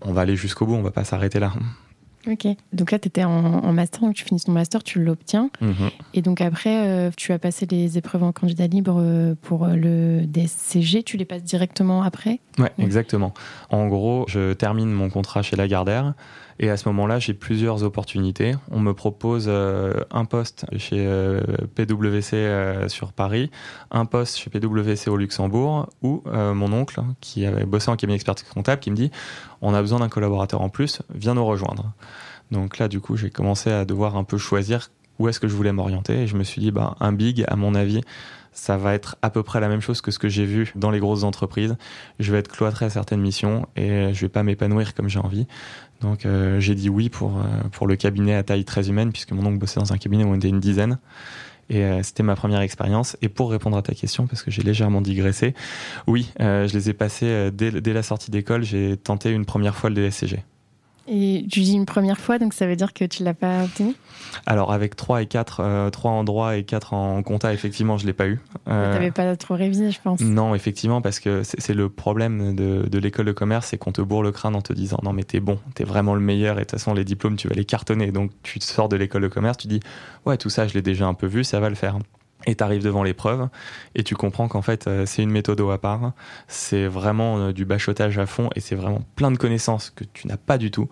On 0.00 0.12
va 0.12 0.22
aller 0.22 0.36
jusqu'au 0.36 0.66
bout, 0.66 0.74
on 0.74 0.82
va 0.82 0.90
pas 0.90 1.04
s'arrêter 1.04 1.38
là. 1.38 1.52
Ok. 2.30 2.46
Donc 2.72 2.92
là, 2.92 2.98
tu 2.98 3.08
étais 3.08 3.24
en, 3.24 3.72
master, 3.72 4.00
donc 4.00 4.14
tu 4.14 4.24
finis 4.24 4.40
ton 4.40 4.52
master, 4.52 4.82
tu 4.82 5.02
l'obtiens. 5.02 5.50
Mhm. 5.60 5.90
Et 6.14 6.22
donc 6.22 6.40
après, 6.40 7.10
tu 7.16 7.32
as 7.32 7.38
passé 7.38 7.66
les 7.70 7.98
épreuves 7.98 8.22
en 8.22 8.32
candidat 8.32 8.66
libre 8.66 9.34
pour 9.42 9.66
le 9.66 10.26
DSCG. 10.26 11.02
Tu 11.02 11.16
les 11.16 11.24
passes 11.24 11.44
directement 11.44 12.02
après? 12.02 12.40
Ouais, 12.58 12.72
exactement. 12.78 13.32
En 13.70 13.86
gros, 13.86 14.24
je 14.28 14.52
termine 14.54 14.90
mon 14.90 15.10
contrat 15.10 15.42
chez 15.42 15.56
Lagardère. 15.56 16.14
Et 16.58 16.70
à 16.70 16.76
ce 16.76 16.88
moment-là, 16.88 17.18
j'ai 17.18 17.34
plusieurs 17.34 17.82
opportunités. 17.82 18.54
On 18.70 18.80
me 18.80 18.94
propose 18.94 19.46
euh, 19.48 19.92
un 20.10 20.24
poste 20.24 20.66
chez 20.76 21.04
euh, 21.06 21.40
PwC 21.74 22.36
euh, 22.36 22.88
sur 22.88 23.12
Paris, 23.12 23.50
un 23.90 24.06
poste 24.06 24.38
chez 24.38 24.50
PwC 24.50 25.10
au 25.10 25.16
Luxembourg, 25.16 25.88
ou 26.02 26.22
mon 26.26 26.72
oncle, 26.72 27.00
qui 27.20 27.44
avait 27.46 27.64
bossé 27.64 27.90
en 27.90 27.96
cabinet 27.96 28.16
expertise 28.16 28.48
comptable, 28.48 28.80
qui 28.80 28.90
me 28.90 28.96
dit 28.96 29.10
on 29.60 29.74
a 29.74 29.80
besoin 29.80 30.00
d'un 30.00 30.08
collaborateur 30.08 30.60
en 30.60 30.68
plus, 30.68 31.02
viens 31.14 31.34
nous 31.34 31.44
rejoindre. 31.44 31.92
Donc 32.50 32.78
là, 32.78 32.88
du 32.88 33.00
coup, 33.00 33.16
j'ai 33.16 33.30
commencé 33.30 33.70
à 33.70 33.84
devoir 33.84 34.16
un 34.16 34.24
peu 34.24 34.38
choisir 34.38 34.90
où 35.18 35.28
est-ce 35.28 35.40
que 35.40 35.48
je 35.48 35.54
voulais 35.54 35.72
m'orienter. 35.72 36.22
Et 36.22 36.26
je 36.26 36.36
me 36.36 36.44
suis 36.44 36.60
dit, 36.60 36.70
bah, 36.70 36.96
un 37.00 37.12
big, 37.12 37.44
à 37.48 37.56
mon 37.56 37.74
avis, 37.74 38.02
ça 38.56 38.78
va 38.78 38.94
être 38.94 39.16
à 39.20 39.30
peu 39.30 39.42
près 39.42 39.60
la 39.60 39.68
même 39.68 39.82
chose 39.82 40.00
que 40.00 40.10
ce 40.10 40.18
que 40.18 40.28
j'ai 40.28 40.46
vu 40.46 40.72
dans 40.74 40.90
les 40.90 40.98
grosses 40.98 41.24
entreprises. 41.24 41.76
Je 42.18 42.32
vais 42.32 42.38
être 42.38 42.50
cloîtré 42.50 42.86
à 42.86 42.90
certaines 42.90 43.20
missions 43.20 43.66
et 43.76 44.14
je 44.14 44.20
vais 44.22 44.30
pas 44.30 44.42
m'épanouir 44.42 44.94
comme 44.94 45.08
j'ai 45.08 45.18
envie. 45.18 45.46
Donc 46.00 46.26
euh, 46.26 46.60
j'ai 46.60 46.74
dit 46.74 46.88
oui 46.88 47.08
pour, 47.08 47.38
euh, 47.38 47.42
pour 47.72 47.86
le 47.86 47.96
cabinet 47.96 48.34
à 48.34 48.42
taille 48.42 48.64
très 48.64 48.88
humaine, 48.88 49.12
puisque 49.12 49.32
mon 49.32 49.44
oncle 49.46 49.58
bossait 49.58 49.80
dans 49.80 49.92
un 49.92 49.98
cabinet 49.98 50.24
où 50.24 50.28
on 50.28 50.34
était 50.34 50.48
une 50.48 50.60
dizaine. 50.60 50.98
Et 51.68 51.82
euh, 51.82 52.02
c'était 52.02 52.22
ma 52.22 52.36
première 52.36 52.60
expérience. 52.60 53.16
Et 53.22 53.28
pour 53.28 53.50
répondre 53.50 53.76
à 53.76 53.82
ta 53.82 53.94
question, 53.94 54.26
parce 54.26 54.42
que 54.42 54.50
j'ai 54.50 54.62
légèrement 54.62 55.00
digressé, 55.00 55.54
oui, 56.06 56.30
je 56.38 56.72
les 56.72 56.90
ai 56.90 56.92
passés 56.92 57.50
dès, 57.52 57.70
dès, 57.72 57.92
la 57.92 58.02
sortie 58.02 58.30
d'école. 58.30 58.62
J'ai 58.62 58.96
tenté 58.96 59.30
une 59.30 59.44
première 59.44 59.74
fois 59.74 59.90
le 59.90 59.96
DSCG. 59.96 60.44
Et 61.08 61.46
tu 61.50 61.60
dis 61.60 61.74
une 61.74 61.86
première 61.86 62.18
fois, 62.18 62.38
donc 62.38 62.52
ça 62.52 62.66
veut 62.66 62.76
dire 62.76 62.92
que 62.92 63.04
tu 63.04 63.22
l'as 63.22 63.34
pas 63.34 63.64
obtenu 63.64 63.94
Alors 64.44 64.72
avec 64.72 64.96
3 64.96 65.22
et 65.22 65.26
4, 65.26 65.90
3 65.90 66.10
en 66.10 66.24
droit 66.24 66.56
et 66.56 66.64
4 66.64 66.94
en 66.94 67.22
compta, 67.22 67.52
effectivement, 67.52 67.96
je 67.96 68.06
l'ai 68.06 68.12
pas 68.12 68.26
eu. 68.26 68.40
Euh, 68.68 68.92
tu 68.92 68.98
n'avais 68.98 69.10
pas 69.12 69.36
trop 69.36 69.54
révisé, 69.54 69.90
je 69.90 70.00
pense. 70.00 70.20
Non, 70.20 70.54
effectivement, 70.54 71.00
parce 71.00 71.20
que 71.20 71.42
c'est 71.44 71.74
le 71.74 71.88
problème 71.88 72.54
de, 72.56 72.88
de 72.88 72.98
l'école 72.98 73.26
de 73.26 73.32
commerce, 73.32 73.68
c'est 73.68 73.78
qu'on 73.78 73.92
te 73.92 74.02
bourre 74.02 74.22
le 74.22 74.32
crâne 74.32 74.56
en 74.56 74.62
te 74.62 74.72
disant 74.72 74.98
non 75.02 75.12
mais 75.12 75.22
t'es 75.22 75.40
bon, 75.40 75.58
t'es 75.74 75.84
vraiment 75.84 76.14
le 76.14 76.20
meilleur 76.20 76.56
et 76.56 76.60
de 76.60 76.64
toute 76.64 76.72
façon 76.72 76.94
les 76.94 77.04
diplômes 77.04 77.36
tu 77.36 77.48
vas 77.48 77.54
les 77.54 77.64
cartonner. 77.64 78.10
Donc 78.10 78.32
tu 78.42 78.60
sors 78.60 78.88
de 78.88 78.96
l'école 78.96 79.22
de 79.22 79.28
commerce, 79.28 79.58
tu 79.58 79.68
dis 79.68 79.80
ouais 80.24 80.36
tout 80.36 80.50
ça 80.50 80.66
je 80.66 80.74
l'ai 80.74 80.82
déjà 80.82 81.06
un 81.06 81.14
peu 81.14 81.26
vu, 81.26 81.44
ça 81.44 81.60
va 81.60 81.68
le 81.68 81.74
faire. 81.74 81.98
Et 82.46 82.54
tu 82.54 82.62
arrives 82.62 82.82
devant 82.82 83.02
l'épreuve 83.02 83.48
et 83.94 84.04
tu 84.04 84.14
comprends 84.14 84.46
qu'en 84.46 84.62
fait, 84.62 84.86
euh, 84.86 85.04
c'est 85.04 85.22
une 85.22 85.30
méthode 85.30 85.60
à 85.60 85.78
part. 85.78 86.12
C'est 86.46 86.86
vraiment 86.86 87.38
euh, 87.38 87.52
du 87.52 87.64
bachotage 87.64 88.18
à 88.18 88.26
fond 88.26 88.50
et 88.54 88.60
c'est 88.60 88.76
vraiment 88.76 89.02
plein 89.16 89.30
de 89.30 89.36
connaissances 89.36 89.90
que 89.90 90.04
tu 90.12 90.28
n'as 90.28 90.36
pas 90.36 90.58
du 90.58 90.70
tout. 90.70 90.88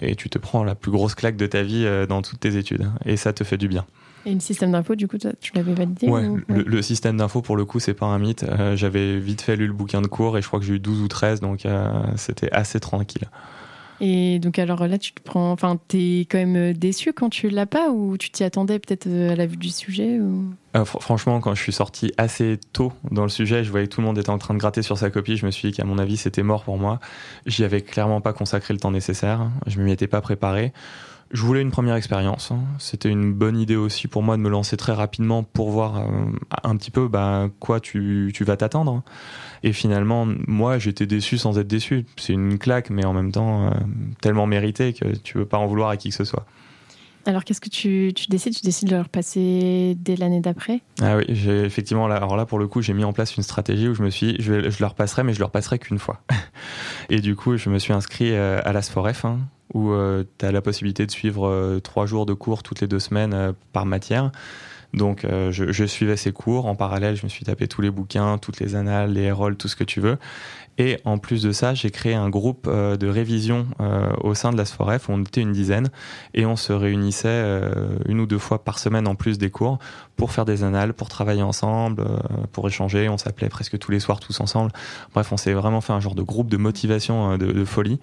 Et 0.00 0.14
tu 0.14 0.30
te 0.30 0.38
prends 0.38 0.62
la 0.62 0.74
plus 0.74 0.90
grosse 0.90 1.14
claque 1.14 1.36
de 1.36 1.46
ta 1.46 1.62
vie 1.62 1.84
euh, 1.84 2.06
dans 2.06 2.22
toutes 2.22 2.40
tes 2.40 2.56
études. 2.56 2.88
Et 3.04 3.16
ça 3.16 3.32
te 3.32 3.42
fait 3.42 3.56
du 3.56 3.68
bien. 3.68 3.84
Et 4.26 4.32
le 4.32 4.40
système 4.40 4.72
d'info, 4.72 4.94
du 4.94 5.06
coup, 5.06 5.18
tu 5.18 5.52
l'avais 5.54 5.74
validé 5.74 6.08
Ouais, 6.08 6.22
le, 6.48 6.82
système 6.82 7.18
d'info, 7.18 7.42
pour 7.42 7.56
le 7.56 7.66
coup, 7.66 7.78
c'est 7.78 7.92
pas 7.92 8.06
un 8.06 8.18
mythe. 8.18 8.46
J'avais 8.74 9.18
vite 9.18 9.42
fait 9.42 9.54
lu 9.54 9.66
le 9.66 9.74
bouquin 9.74 10.00
de 10.00 10.06
cours 10.06 10.38
et 10.38 10.42
je 10.42 10.46
crois 10.46 10.60
que 10.60 10.64
j'ai 10.64 10.76
eu 10.76 10.78
12 10.78 11.02
ou 11.02 11.08
13, 11.08 11.40
donc 11.40 11.66
c'était 12.16 12.50
assez 12.50 12.80
tranquille. 12.80 13.28
Et 14.00 14.38
donc 14.38 14.58
alors 14.58 14.86
là, 14.86 14.98
tu 14.98 15.12
te 15.12 15.22
prends, 15.22 15.52
enfin, 15.52 15.78
t'es 15.88 16.26
quand 16.30 16.38
même 16.38 16.72
déçu 16.72 17.12
quand 17.12 17.30
tu 17.30 17.48
l'as 17.48 17.66
pas 17.66 17.90
ou 17.90 18.16
tu 18.16 18.30
t'y 18.30 18.44
attendais 18.44 18.78
peut-être 18.78 19.06
à 19.06 19.36
la 19.36 19.46
vue 19.46 19.56
du 19.56 19.70
sujet 19.70 20.18
ou... 20.20 20.52
Euh, 20.76 20.84
franchement, 20.84 21.40
quand 21.40 21.54
je 21.54 21.62
suis 21.62 21.72
sorti 21.72 22.12
assez 22.18 22.58
tôt 22.72 22.92
dans 23.12 23.22
le 23.22 23.28
sujet, 23.28 23.62
je 23.62 23.70
voyais 23.70 23.86
que 23.86 23.94
tout 23.94 24.00
le 24.00 24.06
monde 24.06 24.18
était 24.18 24.30
en 24.30 24.38
train 24.38 24.54
de 24.54 24.58
gratter 24.58 24.82
sur 24.82 24.98
sa 24.98 25.08
copie. 25.10 25.36
Je 25.36 25.46
me 25.46 25.52
suis 25.52 25.70
dit 25.70 25.76
qu'à 25.76 25.84
mon 25.84 25.98
avis, 25.98 26.16
c'était 26.16 26.42
mort 26.42 26.64
pour 26.64 26.78
moi. 26.78 26.98
J'y 27.46 27.62
avais 27.62 27.80
clairement 27.80 28.20
pas 28.20 28.32
consacré 28.32 28.74
le 28.74 28.80
temps 28.80 28.90
nécessaire. 28.90 29.50
Je 29.68 29.80
m'y 29.80 29.92
étais 29.92 30.08
pas 30.08 30.20
préparé. 30.20 30.72
Je 31.34 31.42
voulais 31.42 31.62
une 31.62 31.72
première 31.72 31.96
expérience. 31.96 32.52
Hein. 32.52 32.60
C'était 32.78 33.08
une 33.08 33.32
bonne 33.32 33.58
idée 33.58 33.74
aussi 33.74 34.06
pour 34.06 34.22
moi 34.22 34.36
de 34.36 34.42
me 34.42 34.48
lancer 34.48 34.76
très 34.76 34.92
rapidement 34.92 35.42
pour 35.42 35.70
voir 35.70 35.98
euh, 35.98 36.06
un 36.62 36.76
petit 36.76 36.92
peu 36.92 37.08
bah, 37.08 37.48
quoi 37.58 37.80
tu, 37.80 38.30
tu 38.32 38.44
vas 38.44 38.56
t'attendre. 38.56 39.02
Et 39.64 39.72
finalement, 39.72 40.28
moi, 40.46 40.78
j'étais 40.78 41.06
déçu 41.06 41.36
sans 41.36 41.58
être 41.58 41.66
déçu. 41.66 42.06
C'est 42.16 42.34
une 42.34 42.56
claque, 42.56 42.88
mais 42.88 43.04
en 43.04 43.12
même 43.12 43.32
temps, 43.32 43.66
euh, 43.66 43.70
tellement 44.20 44.46
mérité 44.46 44.92
que 44.92 45.16
tu 45.16 45.38
veux 45.38 45.44
pas 45.44 45.58
en 45.58 45.66
vouloir 45.66 45.88
à 45.90 45.96
qui 45.96 46.10
que 46.10 46.14
ce 46.14 46.22
soit. 46.22 46.46
Alors, 47.26 47.42
qu'est-ce 47.42 47.60
que 47.60 47.68
tu, 47.70 48.12
décides? 48.28 48.54
Tu 48.54 48.62
décides 48.62 48.90
de 48.90 48.94
leur 48.94 49.08
passer 49.08 49.96
dès 49.98 50.14
l'année 50.14 50.40
d'après? 50.40 50.82
Ah 51.02 51.16
oui, 51.16 51.24
j'ai 51.30 51.64
effectivement. 51.64 52.06
Là, 52.06 52.14
alors 52.14 52.36
là, 52.36 52.46
pour 52.46 52.60
le 52.60 52.68
coup, 52.68 52.80
j'ai 52.80 52.92
mis 52.92 53.02
en 53.02 53.12
place 53.12 53.36
une 53.36 53.42
stratégie 53.42 53.88
où 53.88 53.94
je 53.94 54.04
me 54.04 54.10
suis, 54.10 54.36
je, 54.40 54.70
je 54.70 54.80
leur 54.80 54.94
passerai, 54.94 55.24
mais 55.24 55.32
je 55.32 55.40
leur 55.40 55.50
passerai 55.50 55.80
qu'une 55.80 55.98
fois. 55.98 56.22
Et 57.10 57.20
du 57.20 57.34
coup, 57.34 57.56
je 57.56 57.70
me 57.70 57.80
suis 57.80 57.92
inscrit 57.92 58.30
euh, 58.30 58.60
à 58.64 58.72
l'ASFOREF, 58.72 59.24
hein, 59.24 59.40
où 59.72 59.90
euh, 59.90 60.24
tu 60.38 60.44
as 60.44 60.52
la 60.52 60.60
possibilité 60.60 61.06
de 61.06 61.10
suivre 61.10 61.48
euh, 61.48 61.80
trois 61.80 62.06
jours 62.06 62.26
de 62.26 62.34
cours 62.34 62.62
toutes 62.62 62.80
les 62.80 62.86
deux 62.86 62.98
semaines 62.98 63.54
par 63.72 63.86
matière. 63.86 64.30
Donc, 64.92 65.26
je, 65.28 65.72
je, 65.72 65.84
suivais 65.84 66.16
ces 66.16 66.30
cours. 66.30 66.66
En 66.66 66.76
parallèle, 66.76 67.16
je 67.16 67.24
me 67.24 67.28
suis 67.28 67.44
tapé 67.44 67.66
tous 67.66 67.80
les 67.80 67.90
bouquins, 67.90 68.38
toutes 68.38 68.60
les 68.60 68.76
annales, 68.76 69.12
les 69.12 69.32
rôles, 69.32 69.56
tout 69.56 69.66
ce 69.66 69.74
que 69.74 69.82
tu 69.82 70.00
veux. 70.00 70.18
Et 70.76 70.98
en 71.04 71.18
plus 71.18 71.42
de 71.42 71.52
ça, 71.52 71.74
j'ai 71.74 71.90
créé 71.90 72.14
un 72.14 72.28
groupe 72.28 72.66
euh, 72.68 72.96
de 72.96 73.06
révision 73.06 73.66
euh, 73.80 74.10
au 74.22 74.34
sein 74.34 74.50
de 74.50 74.56
la 74.56 74.64
SFOREF. 74.64 75.08
On 75.08 75.22
était 75.22 75.40
une 75.40 75.52
dizaine 75.52 75.88
et 76.34 76.46
on 76.46 76.56
se 76.56 76.72
réunissait 76.72 77.28
euh, 77.28 77.96
une 78.06 78.20
ou 78.20 78.26
deux 78.26 78.38
fois 78.38 78.64
par 78.64 78.78
semaine 78.78 79.06
en 79.06 79.14
plus 79.14 79.38
des 79.38 79.50
cours 79.50 79.78
pour 80.16 80.32
faire 80.32 80.44
des 80.44 80.64
annales, 80.64 80.92
pour 80.92 81.08
travailler 81.08 81.42
ensemble, 81.42 82.04
pour 82.52 82.66
échanger. 82.66 83.08
On 83.08 83.18
s'appelait 83.18 83.48
presque 83.48 83.78
tous 83.78 83.90
les 83.90 84.00
soirs 84.00 84.20
tous 84.20 84.40
ensemble. 84.40 84.72
Bref, 85.12 85.32
on 85.32 85.36
s'est 85.36 85.52
vraiment 85.52 85.80
fait 85.80 85.92
un 85.92 86.00
genre 86.00 86.14
de 86.14 86.22
groupe 86.22 86.48
de 86.48 86.56
motivation 86.56 87.36
de, 87.36 87.46
de 87.46 87.64
folie. 87.64 88.00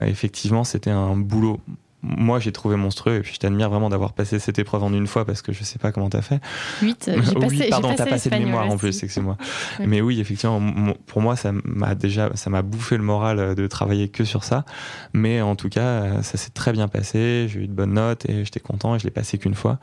Effectivement, 0.00 0.64
c'était 0.64 0.90
un 0.90 1.16
boulot 1.16 1.60
moi 2.02 2.38
j'ai 2.38 2.52
trouvé 2.52 2.76
monstrueux 2.76 3.16
et 3.16 3.20
puis 3.20 3.34
je 3.34 3.38
t'admire 3.38 3.68
vraiment 3.68 3.88
d'avoir 3.88 4.12
passé 4.12 4.38
cette 4.38 4.58
épreuve 4.58 4.84
en 4.84 4.92
une 4.92 5.06
fois 5.06 5.24
parce 5.24 5.42
que 5.42 5.52
je 5.52 5.64
sais 5.64 5.78
pas 5.78 5.90
comment 5.90 6.08
t'as 6.08 6.22
fait. 6.22 6.40
8, 6.82 7.10
j'ai 7.14 7.34
passé, 7.34 7.46
oui, 7.48 7.66
pardon, 7.70 7.94
t'as 7.96 8.06
passé 8.06 8.30
de 8.30 8.36
mémoire 8.36 8.70
en 8.70 8.76
plus, 8.76 8.92
c'est 8.92 9.20
moi. 9.20 9.36
Mais 9.84 10.00
oui, 10.00 10.20
effectivement, 10.20 10.94
pour 11.06 11.22
moi 11.22 11.36
ça 11.36 11.52
m'a 11.64 11.94
déjà, 11.94 12.30
ça 12.34 12.50
m'a 12.50 12.62
bouffé 12.62 12.96
le 12.96 13.02
moral 13.02 13.38
euh, 13.38 13.54
de 13.54 13.66
travailler 13.66 14.08
que 14.08 14.24
sur 14.24 14.44
ça. 14.44 14.64
Mais 15.12 15.40
en 15.40 15.56
tout 15.56 15.68
cas, 15.68 15.80
euh, 15.80 16.22
ça 16.22 16.38
s'est 16.38 16.50
très 16.50 16.72
bien 16.72 16.88
passé, 16.88 17.46
j'ai 17.48 17.60
eu 17.60 17.66
de 17.66 17.72
bonnes 17.72 17.94
notes 17.94 18.28
et 18.28 18.44
j'étais 18.44 18.60
content 18.60 18.94
et 18.94 18.98
je 18.98 19.04
l'ai 19.04 19.10
passé 19.10 19.38
qu'une 19.38 19.54
fois. 19.54 19.78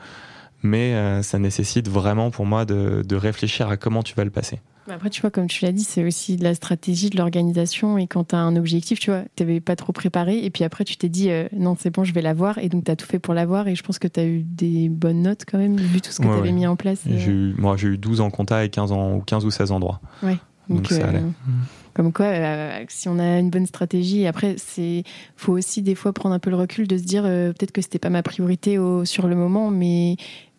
Mais 0.66 0.94
euh, 0.94 1.22
ça 1.22 1.38
nécessite 1.38 1.88
vraiment 1.88 2.30
pour 2.30 2.46
moi 2.46 2.64
de, 2.64 3.02
de 3.06 3.16
réfléchir 3.16 3.68
à 3.68 3.76
comment 3.76 4.02
tu 4.02 4.14
vas 4.14 4.24
le 4.24 4.30
passer. 4.30 4.60
Après, 4.88 5.10
tu 5.10 5.20
vois, 5.20 5.30
comme 5.30 5.48
tu 5.48 5.64
l'as 5.64 5.72
dit, 5.72 5.82
c'est 5.82 6.04
aussi 6.04 6.36
de 6.36 6.44
la 6.44 6.54
stratégie, 6.54 7.10
de 7.10 7.16
l'organisation. 7.16 7.98
Et 7.98 8.06
quand 8.06 8.28
tu 8.28 8.34
as 8.36 8.38
un 8.38 8.56
objectif, 8.56 9.00
tu 9.00 9.10
vois, 9.10 9.22
tu 9.34 9.42
n'avais 9.42 9.60
pas 9.60 9.76
trop 9.76 9.92
préparé. 9.92 10.44
Et 10.44 10.50
puis 10.50 10.64
après, 10.64 10.84
tu 10.84 10.96
t'es 10.96 11.08
dit, 11.08 11.30
euh, 11.30 11.48
non, 11.52 11.76
c'est 11.78 11.90
bon, 11.90 12.04
je 12.04 12.12
vais 12.12 12.22
l'avoir. 12.22 12.58
Et 12.58 12.68
donc, 12.68 12.84
tu 12.84 12.90
as 12.90 12.96
tout 12.96 13.06
fait 13.06 13.18
pour 13.18 13.34
l'avoir. 13.34 13.68
Et 13.68 13.74
je 13.74 13.82
pense 13.82 13.98
que 13.98 14.08
tu 14.08 14.20
as 14.20 14.24
eu 14.24 14.42
des 14.42 14.88
bonnes 14.88 15.22
notes 15.22 15.44
quand 15.50 15.58
même, 15.58 15.76
vu 15.76 16.00
tout 16.00 16.12
ce 16.12 16.20
que 16.20 16.24
tu 16.24 16.32
avais 16.32 16.52
mis 16.52 16.66
en 16.66 16.76
place. 16.76 17.00
Euh. 17.08 17.52
moi, 17.58 17.76
j'ai 17.76 17.88
eu 17.88 17.98
12 17.98 18.20
en 18.20 18.30
compta 18.30 18.64
et 18.64 18.68
15, 18.68 18.92
en, 18.92 19.20
15 19.20 19.44
ou 19.44 19.50
16 19.50 19.72
endroits. 19.72 20.00
Ouais. 20.22 20.36
Donc, 20.68 20.86
ça 20.88 21.08
allait. 21.08 21.22
Comme 21.94 22.12
quoi, 22.12 22.26
si 22.88 23.08
on 23.08 23.18
a 23.18 23.38
une 23.38 23.48
bonne 23.48 23.66
stratégie, 23.66 24.26
après, 24.26 24.56
c'est 24.58 25.02
faut 25.34 25.54
aussi 25.54 25.80
des 25.80 25.94
fois 25.94 26.12
prendre 26.12 26.34
un 26.34 26.38
peu 26.38 26.50
le 26.50 26.56
recul 26.56 26.86
de 26.86 26.98
se 26.98 27.04
dire 27.04 27.22
peut-être 27.22 27.72
que 27.72 27.80
c'était 27.80 27.98
pas 27.98 28.10
ma 28.10 28.22
priorité 28.22 28.76
au, 28.78 29.06
sur 29.06 29.28
le 29.28 29.34
moment, 29.34 29.70
mais 29.70 30.16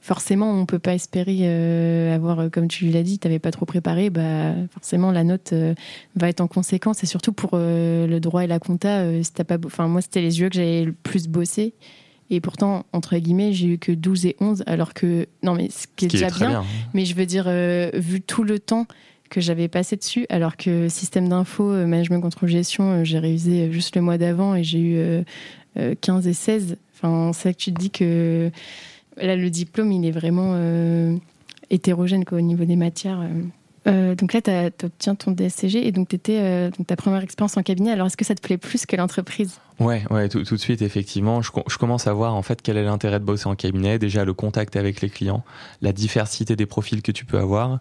forcément, 0.08 0.50
on 0.50 0.66
peut 0.66 0.80
pas 0.80 0.94
espérer 0.94 1.40
euh, 1.42 2.16
avoir, 2.16 2.40
euh, 2.40 2.50
comme 2.50 2.70
tu 2.70 2.86
l'as 2.86 3.04
dit, 3.04 3.20
tu 3.20 3.28
n'avais 3.28 3.40
pas 3.40 3.52
trop 3.52 3.66
préparé, 3.66 4.10
bah, 4.10 4.54
forcément, 4.72 5.12
la 5.12 5.26
note 5.26 5.52
euh, 5.52 5.74
va 6.16 6.30
être 6.30 6.40
en 6.40 6.48
conséquence. 6.48 7.04
Et 7.04 7.06
surtout 7.06 7.34
pour 7.34 7.58
le 7.58 8.18
droit 8.20 8.46
et 8.46 8.48
la 8.48 8.60
compta, 8.60 9.04
pas, 9.46 9.58
enfin, 9.66 9.90
moi, 9.90 10.02
c'était 10.02 10.22
les 10.22 10.40
yeux 10.40 10.48
que 10.48 10.56
j'avais 10.56 10.86
le 10.86 10.94
plus 10.94 11.28
bossé. 11.28 11.74
Et 12.30 12.40
pourtant, 12.40 12.86
entre 12.94 13.18
guillemets, 13.18 13.52
j'ai 13.52 13.68
eu 13.68 13.78
que 13.78 13.92
12 13.92 14.28
et 14.28 14.38
11, 14.40 14.64
alors 14.66 14.94
que, 14.94 15.28
non, 15.44 15.56
mais 15.56 15.70
ce 15.70 15.88
qui 15.94 16.06
est 16.06 16.08
déjà 16.08 16.30
bien, 16.30 16.64
mais 16.94 17.04
je 17.04 17.14
veux 17.14 17.26
dire, 17.26 17.50
vu 17.94 18.22
tout 18.22 18.44
le 18.44 18.60
temps 18.60 18.88
que 19.30 19.42
j'avais 19.42 19.68
passé 19.68 19.98
dessus, 19.98 20.26
alors 20.30 20.56
que 20.56 20.88
système 20.88 21.28
d'info, 21.28 21.70
management 21.86 22.22
contrôle 22.22 22.48
gestion, 22.48 23.04
j'ai 23.04 23.20
révisé 23.20 23.72
juste 23.74 23.96
le 23.98 24.02
mois 24.02 24.18
d'avant 24.18 24.56
et 24.56 24.64
j'ai 24.64 24.80
eu 24.80 25.24
15 26.00 26.28
et 26.28 26.34
16. 26.34 26.78
Enfin, 26.96 27.32
c'est 27.34 27.54
que 27.54 27.60
tu 27.60 27.74
te 27.74 27.80
dis 27.80 27.92
que 27.92 28.52
Là, 29.22 29.36
le 29.36 29.50
diplôme, 29.50 29.92
il 29.92 30.06
est 30.06 30.12
vraiment 30.12 30.52
euh, 30.56 31.16
hétérogène 31.70 32.24
au 32.32 32.42
niveau 32.42 32.66
des 32.66 32.76
matières. 32.76 33.22
Euh. 33.22 33.44
Euh, 33.88 34.16
donc 34.16 34.34
là, 34.34 34.42
tu 34.42 34.86
obtiens 34.86 35.16
ton 35.16 35.32
DSCG 35.32 35.88
et 35.88 35.92
donc 35.94 36.10
tu 36.10 36.18
étais 36.18 36.70
ta 36.86 36.98
première 36.98 37.24
expérience 37.24 37.56
en 37.56 37.64
cabinet. 37.64 37.92
Alors, 37.92 38.08
est-ce 38.08 38.18
que 38.18 38.26
ça 38.26 38.36
te 38.36 38.42
plaît 38.42 38.58
plus 38.58 38.86
que 38.86 38.98
l'entreprise? 38.98 39.60
Ouais, 39.80 40.04
ouais, 40.10 40.28
tout, 40.28 40.42
de 40.42 40.58
suite, 40.58 40.82
effectivement. 40.82 41.42
Je, 41.42 41.78
commence 41.78 42.06
à 42.06 42.14
voir 42.14 42.36
en 42.36 42.42
fait 42.42 42.62
quel 42.62 42.76
est 42.76 42.84
l'intérêt 42.84 43.20
de 43.20 43.24
bosser 43.24 43.48
en 43.48 43.56
cabinet. 43.56 43.98
Déjà, 43.98 44.26
le 44.26 44.34
contact 44.34 44.76
avec 44.76 45.00
les 45.00 45.10
clients, 45.10 45.44
la 45.82 45.94
diversité 45.94 46.58
des 46.58 46.66
profils 46.66 47.02
que 47.02 47.14
tu 47.14 47.24
peux 47.24 47.38
avoir. 47.38 47.80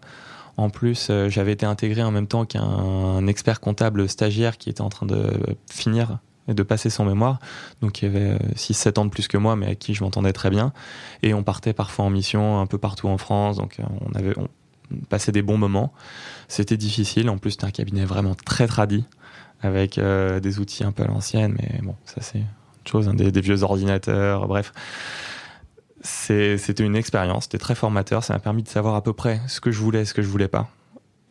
En 0.55 0.69
plus, 0.69 1.11
j'avais 1.27 1.51
été 1.51 1.65
intégré 1.65 2.01
en 2.03 2.11
même 2.11 2.27
temps 2.27 2.45
qu'un 2.45 3.27
expert 3.27 3.59
comptable 3.59 4.07
stagiaire 4.07 4.57
qui 4.57 4.69
était 4.69 4.81
en 4.81 4.89
train 4.89 5.05
de 5.05 5.29
finir 5.69 6.19
et 6.47 6.53
de 6.53 6.63
passer 6.63 6.89
son 6.89 7.05
mémoire. 7.05 7.39
Donc 7.81 8.01
il 8.01 8.05
y 8.05 8.07
avait 8.07 8.37
6-7 8.55 8.87
euh, 8.87 9.01
ans 9.01 9.05
de 9.05 9.09
plus 9.09 9.27
que 9.27 9.37
moi, 9.37 9.55
mais 9.55 9.67
avec 9.67 9.79
qui 9.79 9.93
je 9.93 10.03
m'entendais 10.03 10.33
très 10.33 10.49
bien. 10.49 10.73
Et 11.23 11.33
on 11.33 11.43
partait 11.43 11.73
parfois 11.73 12.05
en 12.05 12.09
mission 12.09 12.59
un 12.59 12.65
peu 12.65 12.77
partout 12.77 13.07
en 13.07 13.17
France. 13.17 13.57
Donc 13.57 13.79
euh, 13.79 13.83
on 14.01 14.17
avait 14.17 14.33
on 14.37 14.47
passait 15.09 15.31
des 15.31 15.41
bons 15.41 15.57
moments. 15.57 15.93
C'était 16.47 16.77
difficile. 16.77 17.29
En 17.29 17.37
plus, 17.37 17.51
c'était 17.51 17.65
un 17.65 17.71
cabinet 17.71 18.05
vraiment 18.05 18.35
très 18.35 18.67
tradit, 18.67 19.05
avec 19.61 19.97
euh, 19.97 20.39
des 20.39 20.59
outils 20.59 20.83
un 20.83 20.91
peu 20.91 21.03
à 21.03 21.07
l'ancienne. 21.07 21.57
Mais 21.59 21.81
bon, 21.81 21.95
ça 22.05 22.21
c'est 22.21 22.39
autre 22.39 22.91
chose, 22.91 23.07
hein, 23.09 23.13
des, 23.13 23.41
vieux 23.41 23.63
ordinateurs, 23.63 24.47
bref. 24.47 24.71
C'était 26.01 26.85
une 26.85 26.95
expérience, 26.95 27.45
c'était 27.45 27.57
très 27.57 27.75
formateur. 27.75 28.23
Ça 28.23 28.33
m'a 28.33 28.39
permis 28.39 28.63
de 28.63 28.69
savoir 28.69 28.95
à 28.95 29.03
peu 29.03 29.13
près 29.13 29.41
ce 29.47 29.59
que 29.59 29.71
je 29.71 29.79
voulais, 29.79 30.05
ce 30.05 30.13
que 30.13 30.21
je 30.21 30.27
voulais 30.27 30.47
pas. 30.47 30.69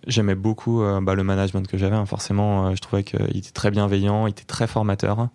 J'aimais 0.06 0.34
beaucoup 0.34 0.82
euh, 0.82 1.00
bah, 1.00 1.14
le 1.14 1.24
management 1.24 1.66
que 1.66 1.76
j'avais. 1.76 1.96
Hein. 1.96 2.06
Forcément, 2.06 2.66
euh, 2.68 2.74
je 2.74 2.80
trouvais 2.80 3.02
qu'il 3.02 3.36
était 3.36 3.50
très 3.50 3.70
bienveillant, 3.70 4.26
il 4.26 4.30
était 4.30 4.44
très 4.44 4.66
formateur. 4.66 5.28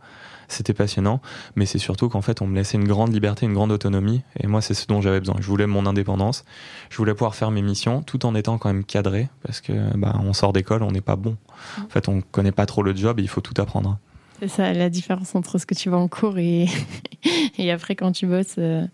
C'était 0.48 0.74
passionnant, 0.74 1.22
mais 1.56 1.66
c'est 1.66 1.78
surtout 1.78 2.10
qu'en 2.10 2.22
fait, 2.22 2.42
on 2.42 2.48
me 2.48 2.56
laissait 2.56 2.78
une 2.78 2.88
grande 2.88 3.14
liberté, 3.14 3.46
une 3.46 3.54
grande 3.54 3.72
autonomie, 3.72 4.22
et 4.38 4.48
moi, 4.48 4.60
c'est 4.60 4.74
ce 4.74 4.86
dont 4.86 5.00
j'avais 5.00 5.22
besoin. 5.22 5.36
Je 5.40 5.48
voulais 5.48 5.66
mon 5.66 5.86
indépendance, 5.86 6.44
je 6.90 6.98
voulais 6.98 7.14
pouvoir 7.14 7.36
faire 7.36 7.52
mes 7.52 7.62
missions, 7.62 8.02
tout 8.02 8.26
en 8.26 8.36
étant 8.36 8.58
quand 8.58 8.68
même 8.68 8.84
cadré, 8.84 9.30
parce 9.44 9.62
que 9.62 9.72
bah, 9.98 10.14
on 10.22 10.34
sort 10.34 10.52
d'école, 10.52 10.84
on 10.84 10.92
n'est 10.92 11.00
pas 11.00 11.16
bon. 11.16 11.38
En 11.82 11.88
fait, 11.88 12.10
on 12.10 12.20
connaît 12.20 12.52
pas 12.52 12.66
trop 12.66 12.84
le 12.84 12.94
job, 12.94 13.20
et 13.20 13.22
il 13.22 13.30
faut 13.30 13.40
tout 13.40 13.54
apprendre. 13.62 13.98
C'est 14.42 14.48
ça, 14.48 14.74
la 14.74 14.90
différence 14.90 15.36
entre 15.36 15.60
ce 15.60 15.68
que 15.68 15.76
tu 15.76 15.90
vois 15.90 16.00
en 16.00 16.08
cours 16.08 16.40
et, 16.40 16.66
et 17.60 17.72
après 17.72 17.96
quand 17.96 18.12
tu 18.12 18.26
bosses, 18.26 18.56
euh, 18.58 18.88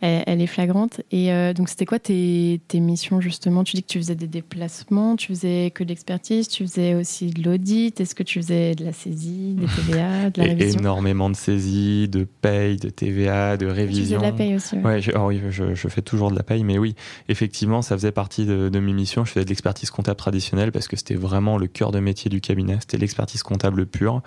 elle, 0.00 0.40
est 0.40 0.46
flagrante. 0.46 1.02
Et 1.10 1.30
euh, 1.30 1.52
donc, 1.52 1.68
c'était 1.68 1.84
quoi 1.84 1.98
tes, 1.98 2.62
tes, 2.68 2.80
missions 2.80 3.20
justement? 3.20 3.64
Tu 3.64 3.76
dis 3.76 3.82
que 3.82 3.88
tu 3.88 3.98
faisais 3.98 4.14
des 4.14 4.26
déplacements, 4.26 5.16
tu 5.16 5.28
faisais 5.28 5.70
que 5.74 5.84
de 5.84 5.90
l'expertise, 5.90 6.48
tu 6.48 6.66
faisais 6.66 6.94
aussi 6.94 7.26
de 7.26 7.42
l'audit. 7.42 8.00
Est-ce 8.00 8.14
que 8.14 8.22
tu 8.22 8.40
faisais 8.40 8.74
de 8.74 8.82
la 8.82 8.94
saisie, 8.94 9.54
des 9.58 9.66
TVA, 9.76 10.30
de 10.30 10.40
la 10.40 10.48
révision? 10.48 10.80
Énormément 10.80 11.28
de 11.28 11.36
saisie, 11.36 12.08
de 12.08 12.24
paye, 12.24 12.78
de 12.78 12.88
TVA, 12.88 13.58
de 13.58 13.66
révision. 13.66 14.20
Tu 14.20 14.24
de 14.24 14.30
la 14.30 14.32
paye 14.32 14.54
aussi. 14.54 14.76
Ouais, 14.78 15.02
je, 15.02 15.10
oh 15.14 15.26
oui, 15.26 15.42
je, 15.50 15.74
je, 15.74 15.88
fais 15.88 16.02
toujours 16.02 16.30
de 16.30 16.36
la 16.36 16.42
paye, 16.42 16.64
mais 16.64 16.78
oui, 16.78 16.94
effectivement, 17.28 17.82
ça 17.82 17.94
faisait 17.94 18.10
partie 18.10 18.46
de, 18.46 18.70
de 18.70 18.80
mes 18.80 18.94
missions. 18.94 19.26
Je 19.26 19.32
faisais 19.32 19.44
de 19.44 19.50
l'expertise 19.50 19.90
comptable 19.90 20.16
traditionnelle 20.16 20.72
parce 20.72 20.88
que 20.88 20.96
c'était 20.96 21.14
vraiment 21.14 21.58
le 21.58 21.66
cœur 21.66 21.92
de 21.92 22.00
métier 22.00 22.30
du 22.30 22.40
cabinet. 22.40 22.78
C'était 22.80 22.96
l'expertise 22.96 23.42
comptable 23.42 23.84
pure. 23.84 24.22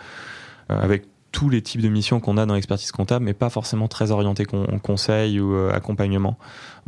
Euh, 0.71 0.80
avec 0.82 1.06
tous 1.32 1.49
les 1.49 1.62
types 1.62 1.82
de 1.82 1.89
missions 1.89 2.19
qu'on 2.19 2.38
a 2.38 2.45
dans 2.45 2.56
l'expertise 2.56 2.91
comptable, 2.91 3.25
mais 3.25 3.34
pas 3.34 3.49
forcément 3.49 3.88
très 3.88 4.12
orienté 4.12 4.45
conseil 4.82 5.39
ou 5.39 5.56
accompagnement. 5.69 6.38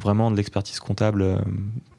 Vraiment 0.01 0.31
de 0.31 0.37
l'expertise 0.37 0.79
comptable 0.79 1.43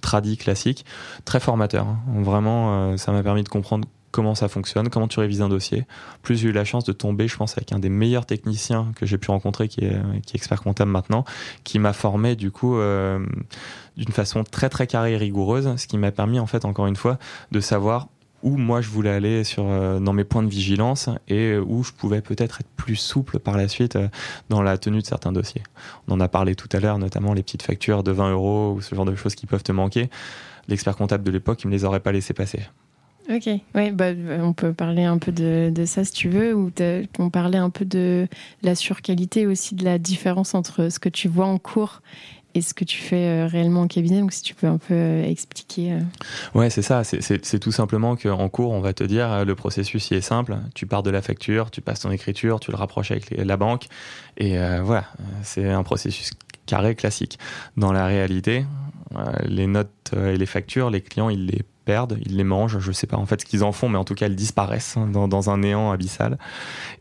tradie, 0.01 0.37
classique, 0.37 0.85
très 1.25 1.38
formateur. 1.38 1.87
Hein. 1.87 2.01
Vraiment, 2.23 2.97
ça 2.97 3.12
m'a 3.12 3.23
permis 3.23 3.45
de 3.45 3.49
comprendre 3.49 3.87
comment 4.11 4.35
ça 4.35 4.49
fonctionne, 4.49 4.88
comment 4.88 5.09
tu 5.09 5.21
révises 5.21 5.43
un 5.43 5.49
dossier. 5.49 5.87
Plus 6.23 6.37
j'ai 6.37 6.49
eu 6.49 6.53
la 6.53 6.64
chance 6.64 6.85
de 6.85 6.93
tomber, 6.93 7.29
je 7.29 7.37
pense, 7.37 7.57
avec 7.57 7.73
un 7.73 7.79
des 7.79 7.88
meilleurs 7.88 8.27
techniciens 8.27 8.93
que 8.97 9.07
j'ai 9.07 9.19
pu 9.19 9.31
rencontrer, 9.31 9.69
qui 9.69 9.85
est, 9.85 10.01
expert 10.35 10.62
comptable 10.62 10.90
maintenant, 10.90 11.25
qui 11.64 11.79
m'a 11.79 11.93
formé 11.93 12.37
du 12.37 12.51
coup 12.51 12.77
euh, 12.77 13.25
d'une 13.97 14.12
façon 14.12 14.45
très 14.45 14.69
très 14.69 14.87
carrée 14.87 15.12
et 15.12 15.16
rigoureuse, 15.16 15.75
ce 15.77 15.87
qui 15.87 15.99
m'a 15.99 16.11
permis 16.11 16.38
en 16.38 16.47
fait 16.47 16.64
encore 16.64 16.87
une 16.87 16.97
fois 16.97 17.19
de 17.53 17.61
savoir 17.61 18.09
où 18.42 18.57
moi 18.57 18.81
je 18.81 18.88
voulais 18.88 19.11
aller 19.11 19.44
sur 19.44 19.64
euh, 19.66 19.98
dans 20.00 20.12
mes 20.12 20.24
points 20.24 20.42
de 20.42 20.48
vigilance 20.48 21.09
et 21.29 21.57
où 21.57 21.83
je 21.83 21.92
pouvais 21.92 22.20
peut-être 22.20 22.61
être 22.61 22.68
plus 22.76 22.96
souple 22.96 23.38
par 23.38 23.57
la 23.57 23.68
suite 23.68 23.96
euh, 23.96 24.09
dans 24.48 24.62
la 24.62 24.79
tenue 24.79 25.00
de 25.00 25.07
certains 25.07 25.33
dossiers. 25.33 25.62
On 26.09 26.14
en 26.14 26.20
a 26.20 26.29
parlé 26.29 26.55
tout 26.55 26.68
à 26.72 26.81
l'heure, 26.81 26.98
notamment 26.98 27.35
les 27.35 27.42
petites 27.42 27.62
factures 27.62 28.03
de 28.03 28.12
20 28.12 28.33
euros 28.33 28.74
ou 28.76 28.81
ce 28.81 28.94
genre 28.94 29.05
de 29.05 29.14
choses 29.14 29.35
qui 29.35 29.46
peuvent 29.46 29.62
te 29.62 29.72
manquer. 29.72 30.11
L'expert 30.68 30.96
comptable 30.96 31.24
de 31.24 31.31
l'époque, 31.31 31.62
il 31.64 31.68
me 31.68 31.72
les 31.72 31.85
aurait 31.85 32.00
pas 32.00 32.12
laissé 32.12 32.33
passer. 32.33 32.61
Ok, 33.29 33.48
ouais, 33.74 33.92
bah, 33.92 34.07
on 34.40 34.53
peut 34.53 34.72
parler 34.72 35.05
un 35.05 35.18
peu 35.18 35.31
de, 35.31 35.70
de 35.72 35.85
ça 35.85 36.05
si 36.05 36.12
tu 36.12 36.29
veux, 36.29 36.55
ou 36.55 36.72
on 37.18 37.31
parlait 37.31 37.59
un 37.59 37.70
peu 37.70 37.85
de 37.85 38.26
la 38.62 38.74
surqualité 38.74 39.46
aussi, 39.46 39.76
de 39.76 39.85
la 39.85 39.98
différence 39.98 40.55
entre 40.55 40.90
ce 40.90 40.98
que 40.98 41.09
tu 41.09 41.29
vois 41.29 41.46
en 41.46 41.59
cours 41.59 42.03
et 42.55 42.63
ce 42.63 42.75
que 42.75 42.85
tu 42.85 42.99
fais 42.99 43.27
euh, 43.27 43.47
réellement 43.47 43.83
en 43.83 43.87
cabinet. 43.87 44.21
Donc, 44.21 44.33
si 44.33 44.43
tu 44.43 44.55
peux 44.55 44.67
un 44.67 44.79
peu 44.79 44.95
euh, 44.95 45.25
expliquer. 45.25 45.93
Euh. 45.93 46.01
Ouais, 46.55 46.71
c'est 46.71 46.83
ça. 46.83 47.03
C'est 47.05 47.59
tout 47.59 47.73
simplement 47.73 48.17
qu'en 48.17 48.49
cours, 48.49 48.73
on 48.73 48.81
va 48.81 48.93
te 48.93 49.05
dire 49.05 49.45
le 49.45 49.55
processus 49.55 50.11
il 50.11 50.17
est 50.17 50.23
simple. 50.23 50.57
Tu 50.75 50.87
pars 50.87 51.03
de 51.03 51.11
la 51.11 51.23
facture, 51.23 51.71
tu 51.71 51.81
passes 51.81 52.01
ton 52.01 52.11
écriture, 52.11 52.61
tu 52.61 52.71
le 52.71 52.77
rapproches 52.77 53.11
avec 53.11 53.31
la 53.31 53.57
banque, 53.57 53.87
et 54.37 54.57
voilà, 54.83 55.05
c'est 55.43 55.69
un 55.69 55.83
processus 55.83 56.31
carré 56.67 56.95
classique. 56.95 57.39
Dans 57.77 57.93
la 57.93 58.07
réalité, 58.07 58.65
les 59.45 59.67
notes 59.67 60.13
et 60.17 60.37
les 60.37 60.47
factures, 60.47 60.91
les 60.91 61.01
clients, 61.01 61.31
ils 61.31 61.47
les 61.47 61.63
ils 62.24 62.37
les 62.37 62.44
mangent, 62.44 62.79
je 62.79 62.92
sais 62.92 63.07
pas 63.07 63.16
en 63.16 63.26
fait 63.26 63.40
ce 63.40 63.46
qu'ils 63.46 63.64
en 63.64 63.72
font, 63.72 63.88
mais 63.88 63.98
en 63.98 64.05
tout 64.05 64.14
cas, 64.14 64.26
elles 64.26 64.37
disparaissent 64.37 64.96
hein, 64.96 65.07
dans, 65.07 65.50
un 65.50 65.59
néant 65.59 65.90
abyssal. 65.90 66.38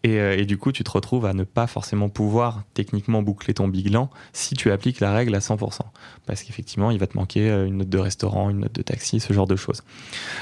Euh, 0.05 0.35
et, 0.37 0.45
du 0.45 0.57
coup, 0.57 0.71
tu 0.71 0.83
te 0.83 0.91
retrouves 0.91 1.25
à 1.25 1.33
ne 1.33 1.43
pas 1.43 1.67
forcément 1.67 2.09
pouvoir 2.09 2.63
techniquement 2.73 3.21
boucler 3.21 3.53
ton 3.53 3.67
bilan 3.67 4.09
si 4.33 4.55
tu 4.55 4.71
appliques 4.71 4.99
la 4.99 5.13
règle 5.13 5.35
à 5.35 5.39
100%. 5.39 5.79
Parce 6.25 6.43
qu'effectivement, 6.43 6.91
il 6.91 6.99
va 6.99 7.07
te 7.07 7.17
manquer 7.17 7.49
euh, 7.49 7.65
une 7.65 7.77
note 7.77 7.89
de 7.89 7.97
restaurant, 7.97 8.49
une 8.49 8.59
note 8.59 8.73
de 8.73 8.81
taxi, 8.81 9.19
ce 9.19 9.33
genre 9.33 9.47
de 9.47 9.55
choses. 9.55 9.83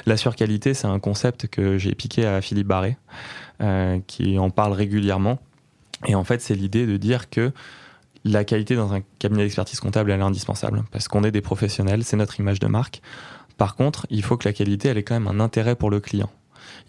La 0.05 0.17
surqualité, 0.17 0.73
c'est 0.73 0.88
un 0.88 0.99
concept 0.99 1.47
que 1.47 1.77
j'ai 1.77 1.95
piqué 1.95 2.25
à 2.25 2.41
Philippe 2.41 2.67
Barré, 2.67 2.97
euh, 3.62 3.99
qui 4.07 4.38
en 4.38 4.49
parle 4.49 4.73
régulièrement. 4.73 5.39
Et 6.05 6.15
en 6.15 6.23
fait, 6.23 6.41
c'est 6.41 6.55
l'idée 6.55 6.86
de 6.86 6.97
dire 6.97 7.29
que 7.29 7.51
la 8.23 8.43
qualité 8.43 8.75
dans 8.75 8.93
un 8.93 9.01
cabinet 9.19 9.43
d'expertise 9.43 9.79
comptable, 9.79 10.12
elle 10.12 10.19
est 10.19 10.23
indispensable. 10.23 10.83
Parce 10.91 11.07
qu'on 11.07 11.23
est 11.23 11.31
des 11.31 11.41
professionnels, 11.41 12.03
c'est 12.03 12.17
notre 12.17 12.39
image 12.39 12.60
de 12.60 12.67
marque. 12.67 13.01
Par 13.58 13.76
contre, 13.76 14.06
il 14.10 14.24
faut 14.24 14.38
que 14.38 14.48
la 14.48 14.54
qualité, 14.54 14.89
elle 14.89 14.98
ait 14.98 15.04
quand 15.04 15.20
même 15.20 15.28
un 15.28 15.39
intérêt 15.39 15.76
pour 15.76 15.89
le 15.89 16.00
client. 16.00 16.30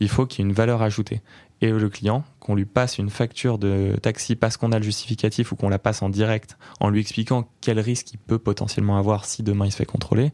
Il 0.01 0.09
faut 0.09 0.27
qu'il 0.27 0.45
y 0.45 0.47
ait 0.47 0.51
une 0.51 0.55
valeur 0.55 0.83
ajoutée. 0.83 1.21
Et 1.61 1.71
le 1.71 1.89
client, 1.89 2.25
qu'on 2.41 2.55
lui 2.55 2.67
passe 2.67 2.99
une 2.99 3.11
facture 3.11 3.59
de 3.59 3.97
taxi 4.01 4.37
parce 4.37 4.57
qu'on 4.57 4.71
a 4.71 4.79
le 4.79 4.85
justificatif 4.85 5.51
ou 5.51 5.57
qu'on 5.57 5.69
la 5.69 5.79
passe 5.79 6.03
en 6.03 6.09
direct 6.09 6.57
en 6.79 6.89
lui 6.89 7.01
expliquant 7.01 7.49
quel 7.61 7.81
risque 7.81 8.13
il 8.13 8.19
peut 8.19 8.39
potentiellement 8.39 8.97
avoir 8.97 9.25
si 9.25 9.43
demain 9.43 9.67
il 9.67 9.73
se 9.73 9.77
fait 9.77 9.87
contrôler, 9.87 10.33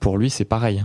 pour 0.00 0.16
lui, 0.16 0.30
c'est 0.30 0.46
pareil. 0.46 0.84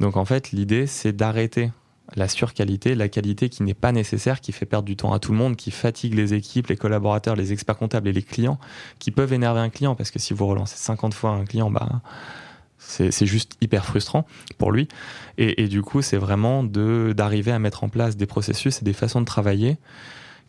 Donc 0.00 0.16
en 0.16 0.24
fait, 0.24 0.52
l'idée, 0.52 0.86
c'est 0.86 1.12
d'arrêter 1.12 1.70
la 2.16 2.28
surqualité, 2.28 2.94
la 2.94 3.08
qualité 3.08 3.48
qui 3.48 3.62
n'est 3.62 3.74
pas 3.74 3.92
nécessaire, 3.92 4.40
qui 4.40 4.52
fait 4.52 4.66
perdre 4.66 4.86
du 4.86 4.96
temps 4.96 5.12
à 5.12 5.18
tout 5.18 5.32
le 5.32 5.38
monde, 5.38 5.56
qui 5.56 5.70
fatigue 5.70 6.14
les 6.14 6.34
équipes, 6.34 6.68
les 6.68 6.76
collaborateurs, 6.76 7.36
les 7.36 7.52
experts 7.52 7.76
comptables 7.76 8.08
et 8.08 8.12
les 8.12 8.22
clients, 8.22 8.58
qui 8.98 9.10
peuvent 9.10 9.32
énerver 9.32 9.60
un 9.60 9.70
client 9.70 9.94
parce 9.94 10.10
que 10.10 10.18
si 10.18 10.34
vous 10.34 10.46
relancez 10.46 10.76
50 10.76 11.14
fois 11.14 11.30
un 11.30 11.44
client, 11.44 11.70
bah 11.70 12.02
c'est 12.86 13.26
juste 13.26 13.56
hyper 13.60 13.84
frustrant 13.84 14.26
pour 14.58 14.72
lui. 14.72 14.88
Et, 15.38 15.68
du 15.68 15.82
coup, 15.82 16.02
c'est 16.02 16.16
vraiment 16.16 16.62
d'arriver 16.62 17.52
à 17.52 17.58
mettre 17.58 17.84
en 17.84 17.88
place 17.88 18.16
des 18.16 18.26
processus 18.26 18.80
et 18.80 18.84
des 18.84 18.92
façons 18.92 19.20
de 19.20 19.26
travailler 19.26 19.78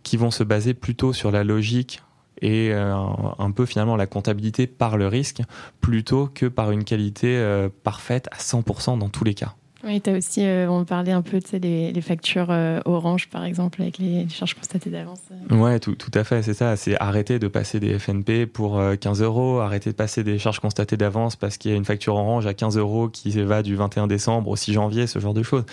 qui 0.04 0.17
vont 0.17 0.32
se 0.32 0.43
baser 0.43 0.74
plutôt 0.74 1.13
sur 1.13 1.32
la 1.32 1.43
logique 1.43 2.02
et 2.41 2.71
euh, 2.71 2.93
un 3.39 3.52
peu 3.52 3.65
finalement 3.65 3.95
la 3.95 4.08
comptabilité 4.08 4.67
par 4.67 4.98
le 4.98 5.08
risque 5.08 5.41
plutôt 5.82 6.28
que 6.28 6.45
par 6.45 6.71
une 6.71 6.84
qualité 6.84 7.38
euh, 7.38 7.69
parfaite 7.84 8.28
à 8.32 8.38
100% 8.38 9.00
dans 9.00 9.10
tous 9.10 9.24
les 9.24 9.34
cas. 9.34 9.56
Oui, 9.86 10.02
tu 10.02 10.10
as 10.10 10.13
aussi, 10.13 10.43
euh, 10.43 10.67
on 10.67 10.84
parlait 10.84 11.12
un 11.12 11.21
peu 11.21 11.39
de 11.39 11.58
les, 11.93 12.02
factures 12.02 12.48
euh, 12.50 12.80
Orange, 12.86 13.30
par 13.30 13.45
exemple, 13.45 13.84
avec 13.84 14.00
les, 14.00 14.28
charges 14.30 14.56
constatées 14.56 14.89
d'avance. 14.89 15.21
Euh. 15.52 15.56
Ouais, 15.56 15.80
tout, 15.80 15.93
tout, 15.93 16.10
à 16.15 16.24
fait, 16.24 16.41
c'est 16.41 16.56
ça. 16.56 16.76
C'est 16.76 17.00
arrêter 17.00 17.38
de 17.38 17.48
passer 17.48 17.80
des 17.80 18.00
FNP 18.00 18.48
pour 18.48 18.82
15 19.00 19.21
euros, 19.21 19.60
arrêter 19.60 19.91
de 19.91 19.95
passer 19.95 20.24
des 20.24 20.39
charges 20.39 20.60
constatées 20.60 20.98
d'avance 20.98 21.36
parce 21.36 21.58
qu'il 21.58 21.69
y 21.69 21.74
a 21.76 21.78
une 21.78 21.86
facture 21.86 22.15
Orange 22.15 22.48
à 22.48 22.56
15 22.56 22.78
euros 22.78 23.10
qui 23.10 23.30
va 23.43 23.62
du 23.62 23.76
21 23.76 24.08
décembre 24.08 24.50
au 24.50 24.56
6 24.56 24.74
janvier, 24.74 25.06
ce 25.06 25.19
genre 25.19 25.36
de 25.36 25.43
choses. 25.43 25.65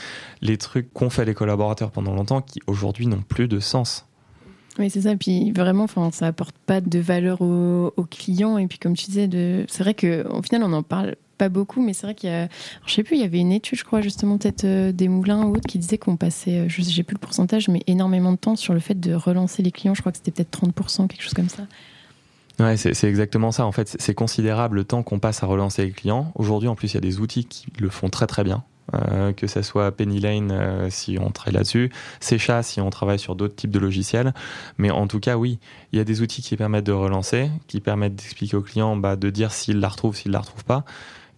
Les 0.42 0.59
trucs 0.59 0.92
qu'ont 0.92 1.11
fait 1.11 1.25
les 1.25 1.35
collaborateurs 1.35 1.90
pendant 1.90 2.14
longtemps 2.14 2.42
qui 2.42 2.61
aujourd'hui 2.66 3.07
n'ont 3.07 3.22
plus 3.22 3.48
de 3.48 3.61
sens. 3.61 4.07
Oui, 4.79 4.90
c'est 4.90 5.03
ça. 5.03 5.16
Puis 5.16 5.53
vraiment, 5.53 5.85
enfin, 5.85 6.11
ça 6.12 6.27
apporte 6.27 6.57
pas 6.66 6.81
de 6.81 6.98
valeur 6.98 7.40
aux, 7.40 7.92
aux 7.96 8.05
clients. 8.05 8.59
Et 8.59 8.66
puis, 8.66 8.79
comme 8.79 8.94
tu 8.94 9.07
disais, 9.07 9.29
de... 9.29 9.64
c'est 9.68 9.83
vrai 9.83 9.94
qu'au 9.94 10.42
final, 10.42 10.62
on 10.64 10.72
en 10.72 10.83
parle 10.83 11.16
pas 11.42 11.48
beaucoup, 11.48 11.83
mais 11.83 11.92
c'est 11.92 12.07
vrai 12.07 12.14
qu'il 12.14 12.31
y 12.31 12.33
a, 12.33 12.46
je 12.87 12.92
sais 12.94 13.02
plus, 13.02 13.16
il 13.16 13.20
y 13.20 13.24
avait 13.24 13.40
une 13.40 13.50
étude, 13.50 13.76
je 13.76 13.83
crois, 13.83 14.00
justement, 14.00 14.38
peut-être 14.38 14.62
euh, 14.62 14.92
des 14.92 15.09
moulins 15.09 15.42
ou 15.42 15.57
autres, 15.57 15.66
qui 15.66 15.76
disait 15.76 15.98
qu'on 15.98 16.16
passait, 16.16 16.61
euh, 16.61 16.68
je 16.68 16.83
sais 16.83 17.02
plus 17.02 17.14
le 17.14 17.18
pourcentage, 17.18 17.66
mais 17.66 17.81
énormément 17.88 18.31
de 18.31 18.37
temps 18.37 18.55
sur 18.55 18.74
le 18.74 18.78
fait 18.78 18.94
de 18.94 19.12
relancer 19.12 19.61
les 19.61 19.72
clients. 19.72 19.92
Je 19.92 20.02
crois 20.02 20.12
que 20.12 20.18
c'était 20.18 20.31
peut-être 20.31 20.57
30%, 20.57 21.09
quelque 21.09 21.20
chose 21.20 21.35
comme 21.35 21.48
ça. 21.48 21.64
Ouais, 22.61 22.76
c'est 22.76 23.09
exactement 23.09 23.50
ça. 23.50 23.66
En 23.66 23.72
fait, 23.72 23.96
c'est 23.98 24.14
considérable 24.14 24.76
le 24.76 24.85
temps 24.85 25.02
qu'on 25.02 25.18
passe 25.18 25.42
à 25.42 25.46
relancer 25.46 25.85
les 25.85 25.90
clients. 25.90 26.31
Aujourd'hui, 26.37 26.68
en 26.68 26.76
plus, 26.76 26.92
il 26.92 26.94
y 26.94 26.98
a 26.98 27.00
des 27.00 27.18
outils 27.18 27.44
qui 27.44 27.66
le 27.81 27.88
font 27.88 28.09
très 28.09 28.28
très 28.28 28.44
bien. 28.44 28.62
Euh, 28.94 29.33
que 29.33 29.46
ce 29.46 29.62
soit 29.62 29.90
Penny 29.92 30.20
Lane 30.20 30.90
si 30.90 31.16
on 31.18 31.31
travaille 31.31 31.55
là-dessus, 31.55 31.90
Secha 32.18 32.64
si 32.64 32.81
on 32.81 32.90
travaille 32.90 33.20
sur 33.20 33.37
d'autres 33.37 33.55
types 33.55 33.70
de 33.70 33.78
logiciels. 33.78 34.35
Mais 34.76 34.90
en 34.90 35.07
tout 35.07 35.18
cas, 35.18 35.37
oui, 35.37 35.59
il 35.92 35.98
y 35.98 36.00
a 36.00 36.05
des 36.05 36.20
outils 36.20 36.42
qui 36.42 36.57
permettent 36.57 36.87
de 36.87 36.92
relancer, 36.92 37.50
qui 37.68 37.81
permettent 37.81 38.16
d'expliquer 38.16 38.57
au 38.57 38.61
client 38.61 38.96
bah, 38.96 39.16
de 39.16 39.31
dire 39.31 39.52
s'il 39.52 39.81
la 39.81 39.88
retrouve, 39.88 40.16
s'il 40.16 40.31
la 40.33 40.40
retrouve 40.40 40.64
pas 40.64 40.85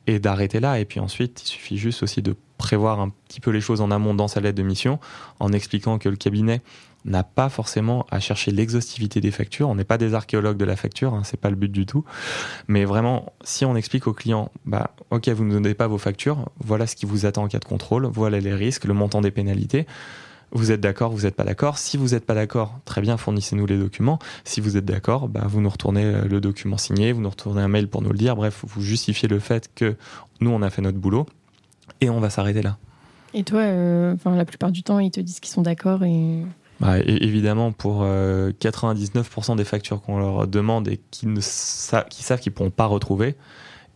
et 0.07 0.19
d'arrêter 0.19 0.61
là. 0.61 0.79
Et 0.79 0.85
puis 0.85 1.01
ensuite, 1.01 1.43
il 1.45 1.49
suffit 1.49 1.79
juste 1.79 2.03
aussi 2.03 2.23
de 2.23 2.37
prévoir 2.59 3.01
un 3.01 3.11
petit 3.29 3.41
peu 3.41 3.51
les 3.51 3.61
choses 3.61 3.81
en 3.81 3.91
amont 3.91 4.15
dans 4.15 4.29
sa 4.29 4.41
lettre 4.41 4.57
de 4.57 4.63
mission, 4.63 4.99
en 5.41 5.53
expliquant 5.53 5.99
que 5.99 6.09
le 6.09 6.17
cabinet 6.17 6.63
n'a 7.05 7.23
pas 7.23 7.49
forcément 7.49 8.07
à 8.11 8.19
chercher 8.19 8.51
l'exhaustivité 8.51 9.21
des 9.21 9.31
factures. 9.31 9.69
On 9.69 9.75
n'est 9.75 9.85
pas 9.85 9.99
des 9.99 10.15
archéologues 10.15 10.57
de 10.57 10.65
la 10.65 10.77
facture, 10.77 11.15
hein, 11.15 11.23
c'est 11.25 11.39
pas 11.39 11.51
le 11.51 11.57
but 11.57 11.71
du 11.71 11.85
tout. 11.85 12.05
Mais 12.67 12.85
vraiment, 12.85 13.33
si 13.43 13.65
on 13.65 13.77
explique 13.77 14.07
au 14.07 14.15
client, 14.15 14.51
bah, 14.65 14.95
ok, 15.11 15.29
vous 15.29 15.45
ne 15.45 15.53
donnez 15.53 15.75
pas 15.75 15.87
vos 15.87 15.99
factures, 15.99 16.49
voilà 16.61 16.87
ce 16.87 16.97
qui 16.97 17.05
vous 17.05 17.27
attend 17.27 17.45
en 17.45 17.49
cas 17.49 17.59
de 17.59 17.65
contrôle, 17.65 18.07
voilà 18.07 18.41
les 18.41 18.55
risques, 18.55 18.85
le 18.85 18.95
montant 18.95 19.21
des 19.21 19.31
pénalités. 19.31 19.87
Vous 20.55 20.71
êtes 20.71 20.81
d'accord, 20.81 21.11
vous 21.11 21.23
n'êtes 21.23 21.35
pas 21.35 21.43
d'accord. 21.43 21.79
Si 21.79 21.97
vous 21.97 22.11
n'êtes 22.11 22.25
pas 22.25 22.35
d'accord, 22.35 22.79
très 22.85 23.01
bien, 23.01 23.17
fournissez-nous 23.17 23.67
les 23.67 23.77
documents. 23.77 24.21
Si 24.45 24.61
vous 24.61 24.77
êtes 24.77 24.85
d'accord, 24.85 25.29
bah, 25.29 25.43
vous 25.47 25.61
nous 25.61 25.69
retournez 25.69 26.05
euh, 26.05 26.25
le 26.27 26.41
document 26.41 26.79
signé, 26.79 27.11
vous 27.11 27.21
nous 27.21 27.29
retournez 27.31 27.61
un 27.61 27.69
mail 27.69 27.89
pour 27.89 28.03
nous 28.03 28.11
le 28.11 28.17
dire. 28.17 28.37
Bref, 28.37 28.65
vous 28.65 28.81
justifiez 28.81 29.29
le 29.29 29.41
fait 29.41 29.69
que 29.75 29.97
nous, 30.41 30.51
on 30.51 30.63
a 30.63 30.71
fait 30.71 30.81
notre 30.81 30.99
boulot 30.99 31.27
et 32.01 32.09
on 32.09 32.21
va 32.21 32.31
s'arrêter 32.31 32.63
là. 32.63 32.79
Et 33.35 33.43
toi, 33.43 33.63
euh, 33.63 34.15
la 34.25 34.45
plupart 34.45 34.71
du 34.71 34.85
temps, 34.85 35.01
ils 35.01 35.11
te 35.11 35.21
disent 35.21 35.41
qu'ils 35.41 35.53
sont 35.53 35.63
d'accord 35.63 36.05
et... 36.05 36.45
Bah, 36.81 36.99
évidemment, 37.01 37.73
pour 37.73 38.05
99% 38.05 38.05
euh, 38.05 39.55
des 39.57 39.65
factures 39.65 40.03
qu'on 40.03 40.19
leur 40.19 40.47
demande 40.47 40.87
et 40.89 41.01
qui, 41.11 41.27
ne 41.27 41.41
savent 41.41 42.07
qu'ils 42.09 42.51
ne 42.51 42.55
pourront 42.55 42.71
pas 42.71 42.87
retrouver, 42.87 43.37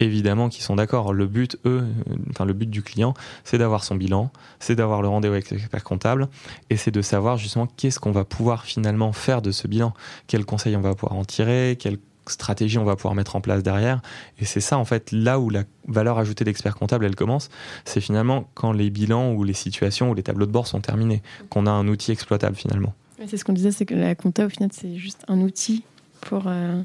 évidemment 0.01 0.49
qu'ils 0.49 0.63
sont 0.63 0.77
d'accord. 0.77 1.13
Le 1.13 1.27
but, 1.27 1.59
eux, 1.65 1.85
enfin 2.31 2.45
le 2.45 2.53
but 2.53 2.69
du 2.69 2.83
client, 2.83 3.15
c'est 3.45 3.59
d'avoir 3.59 3.85
son 3.85 3.95
bilan, 3.95 4.31
c'est 4.61 4.75
d'avoir 4.75 5.03
le 5.03 5.09
rendez-vous 5.09 5.35
avec 5.35 5.51
l'expert 5.51 5.85
comptable, 5.85 6.29
et 6.71 6.77
c'est 6.77 6.91
de 6.91 7.03
savoir 7.03 7.37
justement 7.37 7.67
qu'est-ce 7.67 8.01
qu'on 8.01 8.13
va 8.13 8.25
pouvoir 8.25 8.65
finalement 8.65 9.13
faire 9.13 9.43
de 9.43 9.51
ce 9.51 9.67
bilan, 9.67 9.95
quels 10.27 10.45
conseils 10.45 10.77
on 10.77 10.81
va 10.81 10.95
pouvoir 10.95 11.19
en 11.19 11.25
tirer, 11.25 11.77
quelle 11.79 11.99
stratégie 12.27 12.79
on 12.79 12.85
va 12.85 12.97
pouvoir 12.97 13.15
mettre 13.15 13.37
en 13.37 13.41
place 13.41 13.63
derrière. 13.63 14.01
Et 14.39 14.45
c'est 14.45 14.61
ça, 14.61 14.79
en 14.79 14.85
fait, 14.85 15.13
là 15.13 15.41
où 15.41 15.51
la 15.51 15.65
valeur 15.87 16.19
ajoutée 16.19 16.45
d'expert 16.45 16.77
comptable, 16.77 17.05
elle 17.05 17.17
commence, 17.17 17.49
c'est 17.85 18.01
finalement 18.01 18.49
quand 18.55 18.73
les 18.73 18.91
bilans 18.91 19.33
ou 19.33 19.45
les 19.45 19.55
situations 19.55 20.11
ou 20.11 20.15
les 20.15 20.23
tableaux 20.23 20.47
de 20.47 20.53
bord 20.53 20.67
sont 20.67 20.81
terminés, 20.81 21.23
qu'on 21.49 21.67
a 21.67 21.71
un 21.71 21.89
outil 21.89 22.13
exploitable 22.13 22.57
finalement. 22.57 22.95
C'est 23.27 23.37
ce 23.37 23.45
qu'on 23.45 23.53
disait, 23.53 23.73
c'est 23.73 23.87
que 23.87 23.95
la 23.95 24.15
compta, 24.15 24.47
au 24.47 24.49
final, 24.49 24.71
c'est 24.73 24.97
juste 24.97 25.25
un 25.29 25.41
outil 25.41 25.83
pour, 26.21 26.45
euh, 26.47 26.83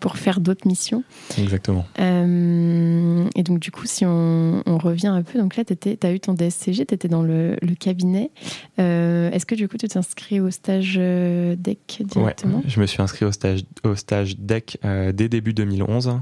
pour 0.00 0.16
faire 0.16 0.40
d'autres 0.40 0.66
missions. 0.66 1.02
Exactement. 1.38 1.86
Euh, 1.98 3.28
et 3.34 3.42
donc, 3.42 3.58
du 3.58 3.70
coup, 3.70 3.86
si 3.86 4.04
on, 4.06 4.62
revient 4.66 5.08
un 5.08 5.22
peu, 5.22 5.38
donc 5.38 5.56
là, 5.56 5.64
tu 5.64 5.98
as 6.02 6.12
eu 6.12 6.20
ton 6.20 6.34
DSCG, 6.34 6.86
tu 6.86 6.94
étais 6.94 7.08
dans 7.08 7.22
le, 7.22 7.56
cabinet. 7.78 8.30
Euh, 8.78 9.30
est-ce 9.30 9.46
que 9.46 9.54
du 9.54 9.68
coup, 9.68 9.76
tu 9.76 9.88
t'es 9.88 9.98
inscrit 9.98 10.40
au 10.40 10.50
stage 10.50 10.96
euh, 10.98 11.56
DEC 11.56 12.02
directement? 12.04 12.62
Je 12.66 12.80
me 12.80 12.86
suis 12.86 13.02
inscrit 13.02 13.24
au 13.24 13.32
stage, 13.32 13.64
au 13.84 13.94
stage 13.94 14.38
DEC 14.38 14.78
dès 14.82 15.28
début 15.28 15.52
2011. 15.52 16.20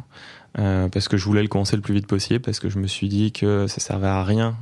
parce 0.55 1.09
que 1.09 1.17
je 1.17 1.25
voulais 1.25 1.43
le 1.43 1.49
commencer 1.49 1.77
le 1.77 1.83
plus 1.83 1.95
vite 1.95 2.07
possible, 2.07 2.41
parce 2.41 2.61
que 2.61 2.69
je 2.69 2.79
me 2.79 2.87
suis 2.87 3.09
dit 3.09 3.33
que 3.33 3.67
ça 3.67 3.81
servait 3.81 4.07
à 4.07 4.25
rien 4.25 4.57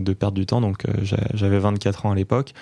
de 0.00 0.12
perdre 0.12 0.34
du 0.36 0.46
temps. 0.46 0.60
Donc 0.60 0.84
j'avais 1.02 1.58
24 1.58 2.06
ans 2.06 2.12
à 2.12 2.14
l'époque 2.14 2.54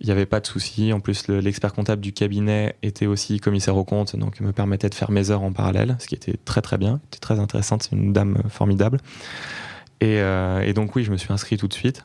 Il 0.00 0.06
n'y 0.06 0.12
avait 0.12 0.26
pas 0.26 0.40
de 0.40 0.46
souci. 0.46 0.92
En 0.92 1.00
plus, 1.00 1.28
l'expert 1.28 1.72
comptable 1.72 2.02
du 2.02 2.12
cabinet 2.12 2.76
était 2.82 3.06
aussi 3.06 3.40
commissaire 3.40 3.76
au 3.76 3.84
compte, 3.84 4.14
donc 4.16 4.40
me 4.40 4.52
permettait 4.52 4.90
de 4.90 4.94
faire 4.94 5.10
mes 5.10 5.30
heures 5.30 5.42
en 5.42 5.52
parallèle, 5.52 5.96
ce 5.98 6.06
qui 6.06 6.14
était 6.14 6.36
très 6.44 6.60
très 6.60 6.76
bien, 6.76 7.00
c'était 7.04 7.20
très 7.20 7.40
intéressant. 7.40 7.78
C'est 7.80 7.92
une 7.92 8.12
dame 8.12 8.42
formidable. 8.48 9.00
Euh, 10.02 10.60
et, 10.60 10.72
donc 10.72 10.94
oui, 10.94 11.04
je 11.04 11.10
me 11.10 11.16
suis 11.16 11.32
inscrit 11.32 11.56
tout 11.56 11.68
de 11.68 11.74
suite. 11.74 12.04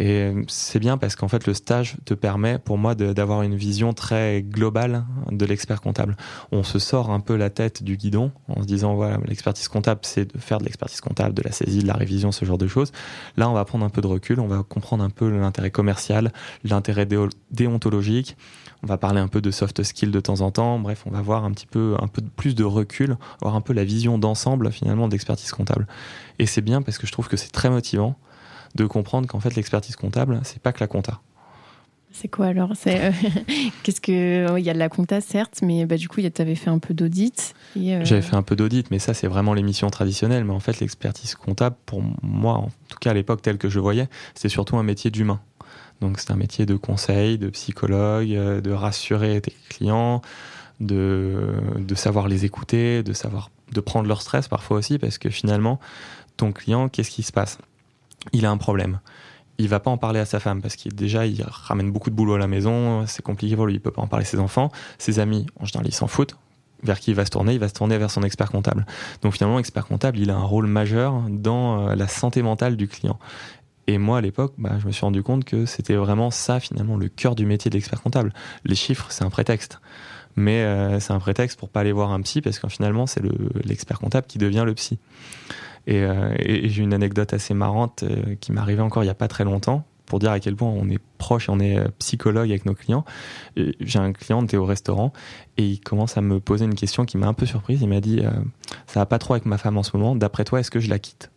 Et 0.00 0.32
c'est 0.48 0.78
bien 0.78 0.96
parce 0.96 1.14
qu'en 1.14 1.28
fait, 1.28 1.46
le 1.46 1.52
stage 1.52 1.98
te 2.06 2.14
permet, 2.14 2.58
pour 2.58 2.78
moi, 2.78 2.94
d'avoir 2.94 3.42
une 3.42 3.54
vision 3.54 3.92
très 3.92 4.40
globale 4.40 5.04
de 5.30 5.44
l'expert 5.44 5.82
comptable. 5.82 6.16
On 6.52 6.62
se 6.62 6.78
sort 6.78 7.10
un 7.10 7.20
peu 7.20 7.36
la 7.36 7.50
tête 7.50 7.82
du 7.82 7.98
guidon 7.98 8.32
en 8.48 8.62
se 8.62 8.66
disant, 8.66 8.94
voilà, 8.94 9.18
l'expertise 9.26 9.68
comptable, 9.68 10.00
c'est 10.04 10.34
de 10.34 10.40
faire 10.40 10.56
de 10.56 10.64
l'expertise 10.64 11.02
comptable, 11.02 11.34
de 11.34 11.42
la 11.42 11.52
saisie, 11.52 11.82
de 11.82 11.86
la 11.86 11.92
révision, 11.92 12.32
ce 12.32 12.46
genre 12.46 12.56
de 12.56 12.66
choses. 12.66 12.92
Là, 13.36 13.50
on 13.50 13.52
va 13.52 13.62
prendre 13.66 13.84
un 13.84 13.90
peu 13.90 14.00
de 14.00 14.06
recul, 14.06 14.40
on 14.40 14.46
va 14.46 14.62
comprendre 14.62 15.04
un 15.04 15.10
peu 15.10 15.28
l'intérêt 15.28 15.70
commercial, 15.70 16.32
l'intérêt 16.64 17.06
déontologique. 17.50 18.38
On 18.82 18.86
va 18.86 18.96
parler 18.96 19.20
un 19.20 19.28
peu 19.28 19.42
de 19.42 19.50
soft 19.50 19.82
skills 19.82 20.12
de 20.12 20.20
temps 20.20 20.40
en 20.40 20.50
temps. 20.50 20.78
Bref, 20.78 21.02
on 21.04 21.10
va 21.10 21.20
voir 21.20 21.44
un 21.44 21.50
petit 21.50 21.66
peu, 21.66 21.96
un 22.00 22.08
peu 22.08 22.22
plus 22.22 22.54
de 22.54 22.64
recul, 22.64 23.18
voir 23.42 23.54
un 23.54 23.60
peu 23.60 23.74
la 23.74 23.84
vision 23.84 24.16
d'ensemble, 24.16 24.72
finalement, 24.72 25.08
d'expertise 25.08 25.52
comptable. 25.52 25.86
Et 26.38 26.46
c'est 26.46 26.62
bien 26.62 26.80
parce 26.80 26.96
que 26.96 27.06
je 27.06 27.12
trouve 27.12 27.28
que 27.28 27.36
c'est 27.36 27.52
très 27.52 27.68
motivant 27.68 28.16
de 28.74 28.86
comprendre 28.86 29.26
qu'en 29.26 29.40
fait 29.40 29.54
l'expertise 29.54 29.96
comptable, 29.96 30.40
c'est 30.44 30.60
pas 30.60 30.72
que 30.72 30.80
la 30.80 30.86
compta. 30.86 31.20
C'est 32.12 32.28
quoi 32.28 32.46
alors? 32.46 32.72
C'est 32.74 33.04
euh, 33.04 33.12
qu'est-ce 33.82 34.00
que 34.00 34.58
il 34.58 34.64
y 34.64 34.70
a 34.70 34.74
de 34.74 34.78
la 34.78 34.88
compta 34.88 35.20
certes, 35.20 35.60
mais 35.62 35.86
bah, 35.86 35.96
du 35.96 36.08
coup 36.08 36.20
tu 36.20 36.42
avais 36.42 36.56
fait 36.56 36.70
un 36.70 36.78
peu 36.78 36.92
d'audit. 36.92 37.54
Euh, 37.76 38.04
J'avais 38.04 38.22
fait 38.22 38.34
un 38.34 38.42
peu 38.42 38.56
d'audit, 38.56 38.90
mais 38.90 38.98
ça 38.98 39.14
c'est 39.14 39.28
vraiment 39.28 39.54
l'émission 39.54 39.88
traditionnelle. 39.90 40.44
Mais 40.44 40.52
en 40.52 40.60
fait 40.60 40.80
l'expertise 40.80 41.34
comptable, 41.34 41.76
pour 41.86 42.02
moi, 42.22 42.54
en 42.54 42.70
tout 42.88 42.98
cas 43.00 43.10
à 43.10 43.14
l'époque 43.14 43.42
telle 43.42 43.58
que 43.58 43.68
je 43.68 43.78
voyais, 43.78 44.08
c'est 44.34 44.48
surtout 44.48 44.76
un 44.76 44.82
métier 44.82 45.10
d'humain. 45.10 45.40
Donc 46.00 46.18
c'est 46.18 46.32
un 46.32 46.36
métier 46.36 46.66
de 46.66 46.74
conseil, 46.74 47.38
de 47.38 47.48
psychologue, 47.50 48.32
euh, 48.32 48.60
de 48.60 48.72
rassurer 48.72 49.40
tes 49.40 49.54
clients, 49.68 50.20
de, 50.80 51.52
de 51.78 51.94
savoir 51.94 52.26
les 52.26 52.44
écouter, 52.44 53.02
de 53.02 53.12
savoir 53.12 53.50
de 53.72 53.80
prendre 53.80 54.08
leur 54.08 54.20
stress 54.22 54.48
parfois 54.48 54.78
aussi, 54.78 54.98
parce 54.98 55.18
que 55.18 55.30
finalement 55.30 55.78
ton 56.36 56.52
client, 56.52 56.88
qu'est-ce 56.88 57.10
qui 57.10 57.22
se 57.22 57.32
passe? 57.32 57.58
Il 58.32 58.46
a 58.46 58.50
un 58.50 58.56
problème. 58.56 59.00
Il 59.58 59.68
va 59.68 59.80
pas 59.80 59.90
en 59.90 59.98
parler 59.98 60.20
à 60.20 60.24
sa 60.24 60.40
femme 60.40 60.62
parce 60.62 60.76
qu'il 60.76 60.94
déjà 60.94 61.26
il 61.26 61.44
ramène 61.46 61.90
beaucoup 61.92 62.10
de 62.10 62.14
boulot 62.14 62.34
à 62.34 62.38
la 62.38 62.46
maison, 62.46 63.06
c'est 63.06 63.22
compliqué 63.22 63.56
pour 63.56 63.66
lui, 63.66 63.74
il 63.74 63.80
peut 63.80 63.90
pas 63.90 64.02
en 64.02 64.06
parler 64.06 64.24
à 64.24 64.28
ses 64.28 64.38
enfants, 64.38 64.70
ses 64.98 65.18
amis, 65.18 65.46
en 65.58 65.66
général 65.66 65.86
ils 65.86 65.94
s'en 65.94 66.06
foutent. 66.06 66.36
Vers 66.82 66.98
qui 66.98 67.10
il 67.10 67.14
va 67.14 67.26
se 67.26 67.30
tourner? 67.30 67.52
Il 67.52 67.60
va 67.60 67.68
se 67.68 67.74
tourner 67.74 67.98
vers 67.98 68.10
son 68.10 68.22
expert 68.22 68.50
comptable. 68.50 68.86
Donc 69.20 69.34
finalement, 69.34 69.58
l'expert 69.58 69.86
comptable, 69.86 70.18
il 70.18 70.30
a 70.30 70.36
un 70.36 70.42
rôle 70.42 70.66
majeur 70.66 71.22
dans 71.28 71.88
euh, 71.88 71.94
la 71.94 72.08
santé 72.08 72.40
mentale 72.40 72.76
du 72.76 72.88
client. 72.88 73.18
Et 73.86 73.98
moi, 73.98 74.18
à 74.18 74.20
l'époque, 74.20 74.54
bah, 74.56 74.78
je 74.80 74.86
me 74.86 74.92
suis 74.92 75.02
rendu 75.02 75.22
compte 75.22 75.44
que 75.44 75.66
c'était 75.66 75.96
vraiment 75.96 76.30
ça, 76.30 76.60
finalement, 76.60 76.96
le 76.96 77.08
cœur 77.08 77.34
du 77.34 77.44
métier 77.44 77.70
d'expert 77.70 78.00
comptable. 78.00 78.32
Les 78.64 78.76
chiffres, 78.76 79.06
c'est 79.10 79.24
un 79.24 79.30
prétexte. 79.30 79.80
Mais 80.36 80.62
euh, 80.62 81.00
c'est 81.00 81.12
un 81.12 81.18
prétexte 81.18 81.58
pour 81.58 81.68
pas 81.68 81.80
aller 81.80 81.92
voir 81.92 82.12
un 82.12 82.22
psy, 82.22 82.40
parce 82.40 82.58
qu'en 82.58 82.68
finalement, 82.68 83.06
c'est 83.06 83.20
l'expert 83.64 83.98
comptable 83.98 84.26
qui 84.26 84.38
devient 84.38 84.62
le 84.64 84.74
psy. 84.74 84.98
Euh, 85.90 86.34
et, 86.38 86.68
j'ai 86.68 86.82
une 86.82 86.94
anecdote 86.94 87.32
assez 87.32 87.54
marrante 87.54 88.02
euh, 88.02 88.34
qui 88.40 88.52
m'est 88.52 88.60
arrivée 88.60 88.82
encore 88.82 89.02
il 89.02 89.06
n'y 89.06 89.10
a 89.10 89.14
pas 89.14 89.28
très 89.28 89.44
longtemps 89.44 89.84
pour 90.06 90.18
dire 90.18 90.32
à 90.32 90.40
quel 90.40 90.56
point 90.56 90.68
on 90.68 90.88
est 90.88 91.00
proche, 91.18 91.48
on 91.48 91.60
est 91.60 91.78
euh, 91.78 91.86
psychologue 91.98 92.50
avec 92.50 92.66
nos 92.66 92.74
clients. 92.74 93.04
J'ai 93.56 93.98
un 93.98 94.12
client, 94.12 94.42
était 94.42 94.56
au 94.56 94.64
restaurant 94.64 95.12
et 95.56 95.64
il 95.64 95.80
commence 95.80 96.16
à 96.16 96.20
me 96.20 96.40
poser 96.40 96.64
une 96.64 96.74
question 96.74 97.04
qui 97.04 97.16
m'a 97.16 97.28
un 97.28 97.34
peu 97.34 97.46
surprise. 97.46 97.80
Il 97.82 97.88
m'a 97.88 98.00
dit 98.00 98.20
Ça 98.86 99.00
va 99.00 99.06
pas 99.06 99.18
trop 99.18 99.34
avec 99.34 99.46
ma 99.46 99.58
femme 99.58 99.78
en 99.78 99.84
ce 99.84 99.96
moment, 99.96 100.16
d'après 100.16 100.44
toi, 100.44 100.58
est-ce 100.58 100.70
que 100.70 100.80
je 100.80 100.90
la 100.90 100.98
quitte? 100.98 101.30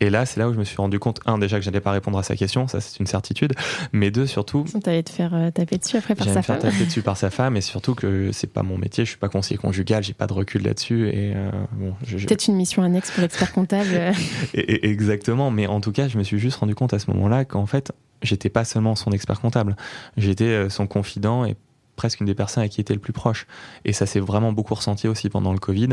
Et 0.00 0.10
là, 0.10 0.26
c'est 0.26 0.38
là 0.38 0.48
où 0.48 0.52
je 0.52 0.58
me 0.58 0.64
suis 0.64 0.76
rendu 0.76 0.98
compte, 0.98 1.20
un, 1.24 1.38
déjà 1.38 1.58
que 1.58 1.64
j'allais 1.64 1.80
pas 1.80 1.90
répondre 1.90 2.18
à 2.18 2.22
sa 2.22 2.36
question, 2.36 2.68
ça 2.68 2.80
c'est 2.80 3.00
une 3.00 3.06
certitude, 3.06 3.54
mais 3.92 4.10
deux, 4.10 4.26
surtout. 4.26 4.64
Tu 4.64 4.90
allais 4.90 5.02
te 5.02 5.10
faire 5.10 5.34
euh, 5.34 5.50
taper 5.50 5.78
dessus 5.78 5.96
après 5.96 6.14
par 6.14 6.26
sa 6.26 6.42
femme. 6.42 6.56
me 6.56 6.60
faire 6.60 6.70
taper 6.70 6.84
dessus 6.84 7.02
par 7.02 7.16
sa 7.16 7.30
femme, 7.30 7.56
et 7.56 7.62
surtout 7.62 7.94
que 7.94 8.30
c'est 8.32 8.52
pas 8.52 8.62
mon 8.62 8.76
métier, 8.76 9.04
je 9.04 9.10
suis 9.10 9.18
pas 9.18 9.30
conseiller 9.30 9.56
conjugal, 9.56 10.02
j'ai 10.02 10.12
pas 10.12 10.26
de 10.26 10.34
recul 10.34 10.62
là-dessus. 10.62 11.08
et 11.08 11.32
euh, 11.34 11.50
bon, 11.72 11.94
Peut-être 12.04 12.46
une 12.46 12.56
mission 12.56 12.82
annexe 12.82 13.10
pour 13.10 13.22
l'expert 13.22 13.52
comptable. 13.52 14.12
et, 14.54 14.86
exactement, 14.86 15.50
mais 15.50 15.66
en 15.66 15.80
tout 15.80 15.92
cas, 15.92 16.08
je 16.08 16.18
me 16.18 16.24
suis 16.24 16.38
juste 16.38 16.58
rendu 16.58 16.74
compte 16.74 16.92
à 16.92 16.98
ce 16.98 17.10
moment-là 17.12 17.46
qu'en 17.46 17.66
fait, 17.66 17.92
j'étais 18.20 18.50
pas 18.50 18.64
seulement 18.64 18.96
son 18.96 19.12
expert 19.12 19.40
comptable, 19.40 19.76
j'étais 20.18 20.44
euh, 20.44 20.68
son 20.68 20.86
confident 20.86 21.46
et 21.46 21.56
presque 21.96 22.20
une 22.20 22.26
des 22.26 22.34
personnes 22.34 22.64
à 22.64 22.68
qui 22.68 22.82
était 22.82 22.92
le 22.92 23.00
plus 23.00 23.14
proche. 23.14 23.46
Et 23.86 23.94
ça 23.94 24.04
s'est 24.04 24.20
vraiment 24.20 24.52
beaucoup 24.52 24.74
ressenti 24.74 25.08
aussi 25.08 25.30
pendant 25.30 25.54
le 25.54 25.58
Covid, 25.58 25.88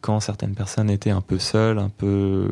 quand 0.00 0.20
certaines 0.20 0.54
personnes 0.54 0.88
étaient 0.88 1.10
un 1.10 1.20
peu 1.20 1.40
seules, 1.40 1.78
un 1.78 1.88
peu 1.88 2.48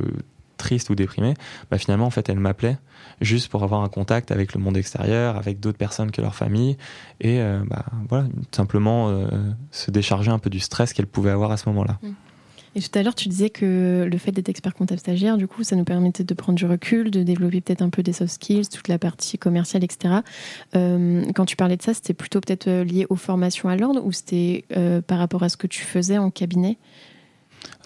triste 0.57 0.91
ou 0.91 0.95
déprimée, 0.95 1.35
bah 1.71 1.79
finalement 1.79 2.07
en 2.07 2.11
fait 2.11 2.29
elle 2.29 2.41
m'appelait 2.41 2.79
juste 3.21 3.49
pour 3.49 3.63
avoir 3.63 3.83
un 3.83 3.89
contact 3.89 4.31
avec 4.31 4.55
le 4.55 4.61
monde 4.61 4.77
extérieur, 4.77 5.37
avec 5.37 5.61
d'autres 5.61 5.79
personnes 5.79 6.11
que 6.11 6.21
leur 6.21 6.35
famille 6.35 6.77
et 7.21 7.41
euh, 7.41 7.61
bah, 7.69 7.85
voilà 8.09 8.27
simplement 8.53 9.09
euh, 9.09 9.27
se 9.71 9.91
décharger 9.91 10.31
un 10.31 10.39
peu 10.39 10.51
du 10.51 10.61
stress 10.61 10.93
qu'elle 10.93 11.07
pouvait 11.07 11.31
avoir 11.31 11.51
à 11.51 11.57
ce 11.57 11.69
moment-là. 11.69 11.99
Mmh. 12.03 12.09
Et 12.75 12.83
tout 12.83 12.99
à 12.99 13.03
l'heure, 13.03 13.15
tu 13.15 13.31
disais 13.31 13.49
que 13.49 14.07
le 14.07 14.19
fait 14.19 14.33
d'être 14.33 14.51
expert 14.51 14.75
comptable 14.75 15.01
stagiaire, 15.01 15.39
du 15.39 15.49
coup, 15.49 15.63
ça 15.63 15.77
nous 15.77 15.85
permettait 15.85 16.25
de 16.25 16.35
prendre 16.35 16.59
du 16.59 16.67
recul, 16.67 17.11
de 17.11 17.23
développer 17.23 17.63
peut-être 17.63 17.81
un 17.81 17.89
peu 17.89 18.03
des 18.03 18.13
soft 18.13 18.35
skills, 18.35 18.69
toute 18.69 18.89
la 18.89 18.99
partie 18.99 19.39
commerciale, 19.39 19.83
etc. 19.83 20.17
Euh, 20.75 21.25
quand 21.35 21.47
tu 21.47 21.57
parlais 21.57 21.79
de 21.79 21.83
ça, 21.83 21.95
c'était 21.95 22.13
plutôt 22.13 22.39
peut-être 22.43 22.69
lié 22.69 23.07
aux 23.09 23.17
formations 23.17 23.71
à 23.71 23.77
l'ordre 23.77 24.05
ou 24.05 24.13
c'était 24.13 24.67
par 25.07 25.17
rapport 25.17 25.43
à 25.43 25.49
ce 25.49 25.57
que 25.57 25.67
tu 25.67 25.81
faisais 25.85 26.19
en 26.19 26.31
cabinet? 26.31 26.77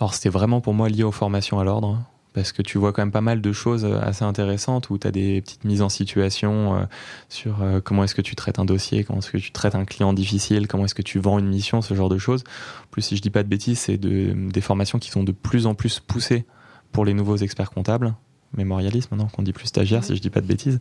Alors, 0.01 0.15
c'était 0.15 0.29
vraiment 0.29 0.61
pour 0.61 0.75
moi 0.75 0.89
lié 0.89 1.05
aux 1.05 1.13
formations 1.13 1.61
à 1.61 1.65
l'ordre 1.65 2.01
parce 2.33 2.53
que 2.53 2.63
tu 2.63 2.79
vois 2.79 2.93
quand 2.93 3.03
même 3.03 3.11
pas 3.11 3.21
mal 3.21 3.41
de 3.41 3.53
choses 3.53 3.85
euh, 3.85 4.01
assez 4.01 4.25
intéressantes 4.25 4.91
où 4.91 4.99
tu 4.99 5.07
as 5.07 5.11
des 5.11 5.41
petites 5.41 5.65
mises 5.65 5.83
en 5.83 5.89
situation 5.89 6.77
euh, 6.77 6.85
sur 7.29 7.63
euh, 7.63 7.81
comment 7.81 8.05
est-ce 8.05 8.15
que 8.15 8.23
tu 8.23 8.37
traites 8.37 8.59
un 8.59 8.65
dossier, 8.65 9.05
comment 9.05 9.19
est-ce 9.19 9.31
que 9.31 9.39
tu 9.39 9.53
traites 9.53 9.75
un 9.75 9.85
client 9.85 10.13
difficile, 10.13 10.69
comment 10.69 10.85
est-ce 10.85 10.95
que 10.95 11.03
tu 11.03 11.19
vends 11.19 11.39
une 11.39 11.49
mission, 11.49 11.83
ce 11.83 11.95
genre 11.95 12.09
de 12.09 12.19
choses. 12.19 12.45
En 12.85 12.91
plus, 12.91 13.03
si 13.03 13.17
je 13.17 13.23
dis 13.23 13.31
pas 13.31 13.43
de 13.43 13.49
bêtises, 13.49 13.81
c'est 13.81 13.99
de, 13.99 14.35
des 14.51 14.61
formations 14.61 14.99
qui 14.99 15.11
sont 15.11 15.25
de 15.25 15.33
plus 15.33 15.67
en 15.67 15.75
plus 15.75 16.01
poussées 16.01 16.45
pour 16.93 17.05
les 17.05 17.15
nouveaux 17.15 17.37
experts 17.37 17.71
comptables 17.71 18.15
mémorialiste 18.57 19.11
maintenant 19.11 19.29
qu'on 19.29 19.43
dit 19.43 19.53
plus 19.53 19.67
stagiaire 19.67 20.03
si 20.05 20.17
je 20.17 20.21
dis 20.21 20.31
pas 20.31 20.41
de 20.41 20.47
bêtises. 20.47 20.79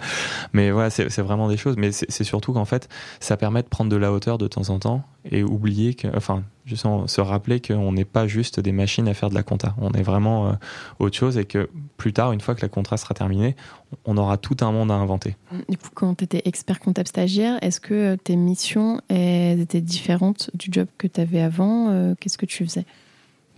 Mais 0.54 0.72
voilà 0.72 0.90
c'est 0.90 1.22
vraiment 1.22 1.48
des 1.48 1.58
choses. 1.58 1.76
Mais 1.78 1.92
c'est 1.92 2.24
surtout 2.24 2.54
qu'en 2.54 2.66
fait 2.66 2.90
ça 3.20 3.38
permet 3.38 3.62
de 3.62 3.68
prendre 3.68 3.92
de 3.92 3.96
la 3.96 4.12
hauteur 4.12 4.38
de 4.38 4.48
temps 4.48 4.70
en 4.70 4.80
temps 4.80 5.04
et 5.30 5.44
oublier 5.44 5.94
que 5.94 6.08
enfin 6.16 6.44
juste 6.66 6.86
se 7.08 7.22
rappeler 7.22 7.60
qu'on 7.60 7.92
n'est 7.92 8.06
pas 8.06 8.28
juste 8.28 8.60
des 8.60 8.72
machines 8.72 9.08
à 9.08 9.14
faire 9.14 9.30
de 9.30 9.36
la 9.36 9.44
compta. 9.44 9.76
On 9.80 9.92
est 9.92 10.04
vraiment 10.04 10.50
euh, 10.50 10.54
autre 11.00 11.18
chose 11.18 11.38
et 11.38 11.46
que 11.46 11.70
plus 11.98 12.14
tard 12.14 12.32
une 12.32 12.42
fois 12.42 12.56
que 12.56 12.62
la 12.62 12.70
contrat 12.70 12.98
sera 12.98 13.14
terminée 13.14 13.56
on 14.06 14.18
aura 14.18 14.38
tout 14.38 14.58
un 14.62 14.72
monde 14.72 14.92
à 14.92 14.96
inventer. 14.96 15.36
Du 15.68 15.78
coup 15.78 15.90
quand 15.94 16.16
tu 16.16 16.24
étais 16.24 16.42
expert 16.46 16.80
comptable 16.80 17.08
stagiaire 17.08 17.58
est-ce 17.62 17.80
que 17.80 18.16
tes 18.16 18.36
missions 18.36 19.02
étaient 19.10 19.82
différentes 19.82 20.52
du 20.54 20.70
job 20.72 20.88
que 20.98 21.08
tu 21.08 21.22
avais 21.22 21.42
avant 21.42 21.90
euh, 21.90 22.16
qu'est-ce 22.20 22.38
que 22.38 22.46
tu 22.46 22.66
faisais? 22.66 22.86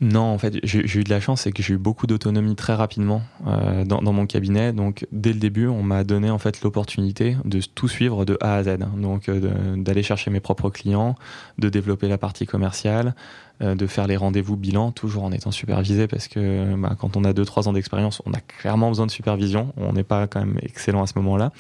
Non, 0.02 0.24
en 0.24 0.40
fait, 0.40 0.56
j'ai 0.64 1.00
eu 1.00 1.04
de 1.04 1.12
la 1.12 1.20
chance, 1.20 1.42
c'est 1.42 1.52
que 1.52 1.62
j'ai 1.62 1.76
eu 1.76 1.78
beaucoup 1.78 2.08
d'autonomie 2.08 2.56
très 2.56 2.74
rapidement 2.74 3.22
euh, 3.46 3.86
dans, 3.86 4.02
mon 4.02 4.26
cabinet. 4.26 4.74
Donc, 4.74 5.06
dès 5.12 5.32
le 5.32 5.38
début, 5.38 5.68
on 5.68 5.84
m'a 5.84 6.04
donné 6.04 6.32
en 6.32 6.40
fait 6.40 6.64
l'opportunité 6.64 7.38
de 7.46 7.60
tout 7.62 7.88
suivre 7.88 8.26
de 8.26 8.36
A 8.42 8.56
à 8.56 8.64
Z. 8.64 8.80
Donc, 8.98 9.30
euh, 9.30 9.76
d'aller 9.78 10.02
chercher 10.02 10.32
mes 10.32 10.40
propres 10.40 10.72
clients, 10.72 11.16
de 11.60 11.70
développer 11.70 12.08
la 12.08 12.18
partie 12.18 12.48
commerciale, 12.48 13.14
euh, 13.62 13.76
de 13.76 13.86
faire 13.86 14.08
les 14.08 14.18
rendez-vous 14.18 14.58
bilan, 14.58 14.92
toujours 14.92 15.24
en 15.24 15.32
étant 15.32 15.52
supervisé, 15.52 16.08
parce 16.08 16.28
que 16.28 16.76
bah, 16.78 16.96
quand 16.98 17.16
on 17.16 17.24
a 17.24 17.32
2-3 17.32 17.68
ans 17.68 17.74
d'expérience, 17.74 18.24
on 18.26 18.34
a 18.34 18.40
clairement 18.40 18.90
besoin 18.90 19.06
de 19.06 19.12
supervision. 19.12 19.72
On 19.78 19.94
n'est 19.94 20.04
pas 20.04 20.26
quand 20.26 20.40
même 20.40 20.58
excellent 20.64 21.04
à 21.04 21.08
ce 21.08 21.14
moment-là. 21.18 21.52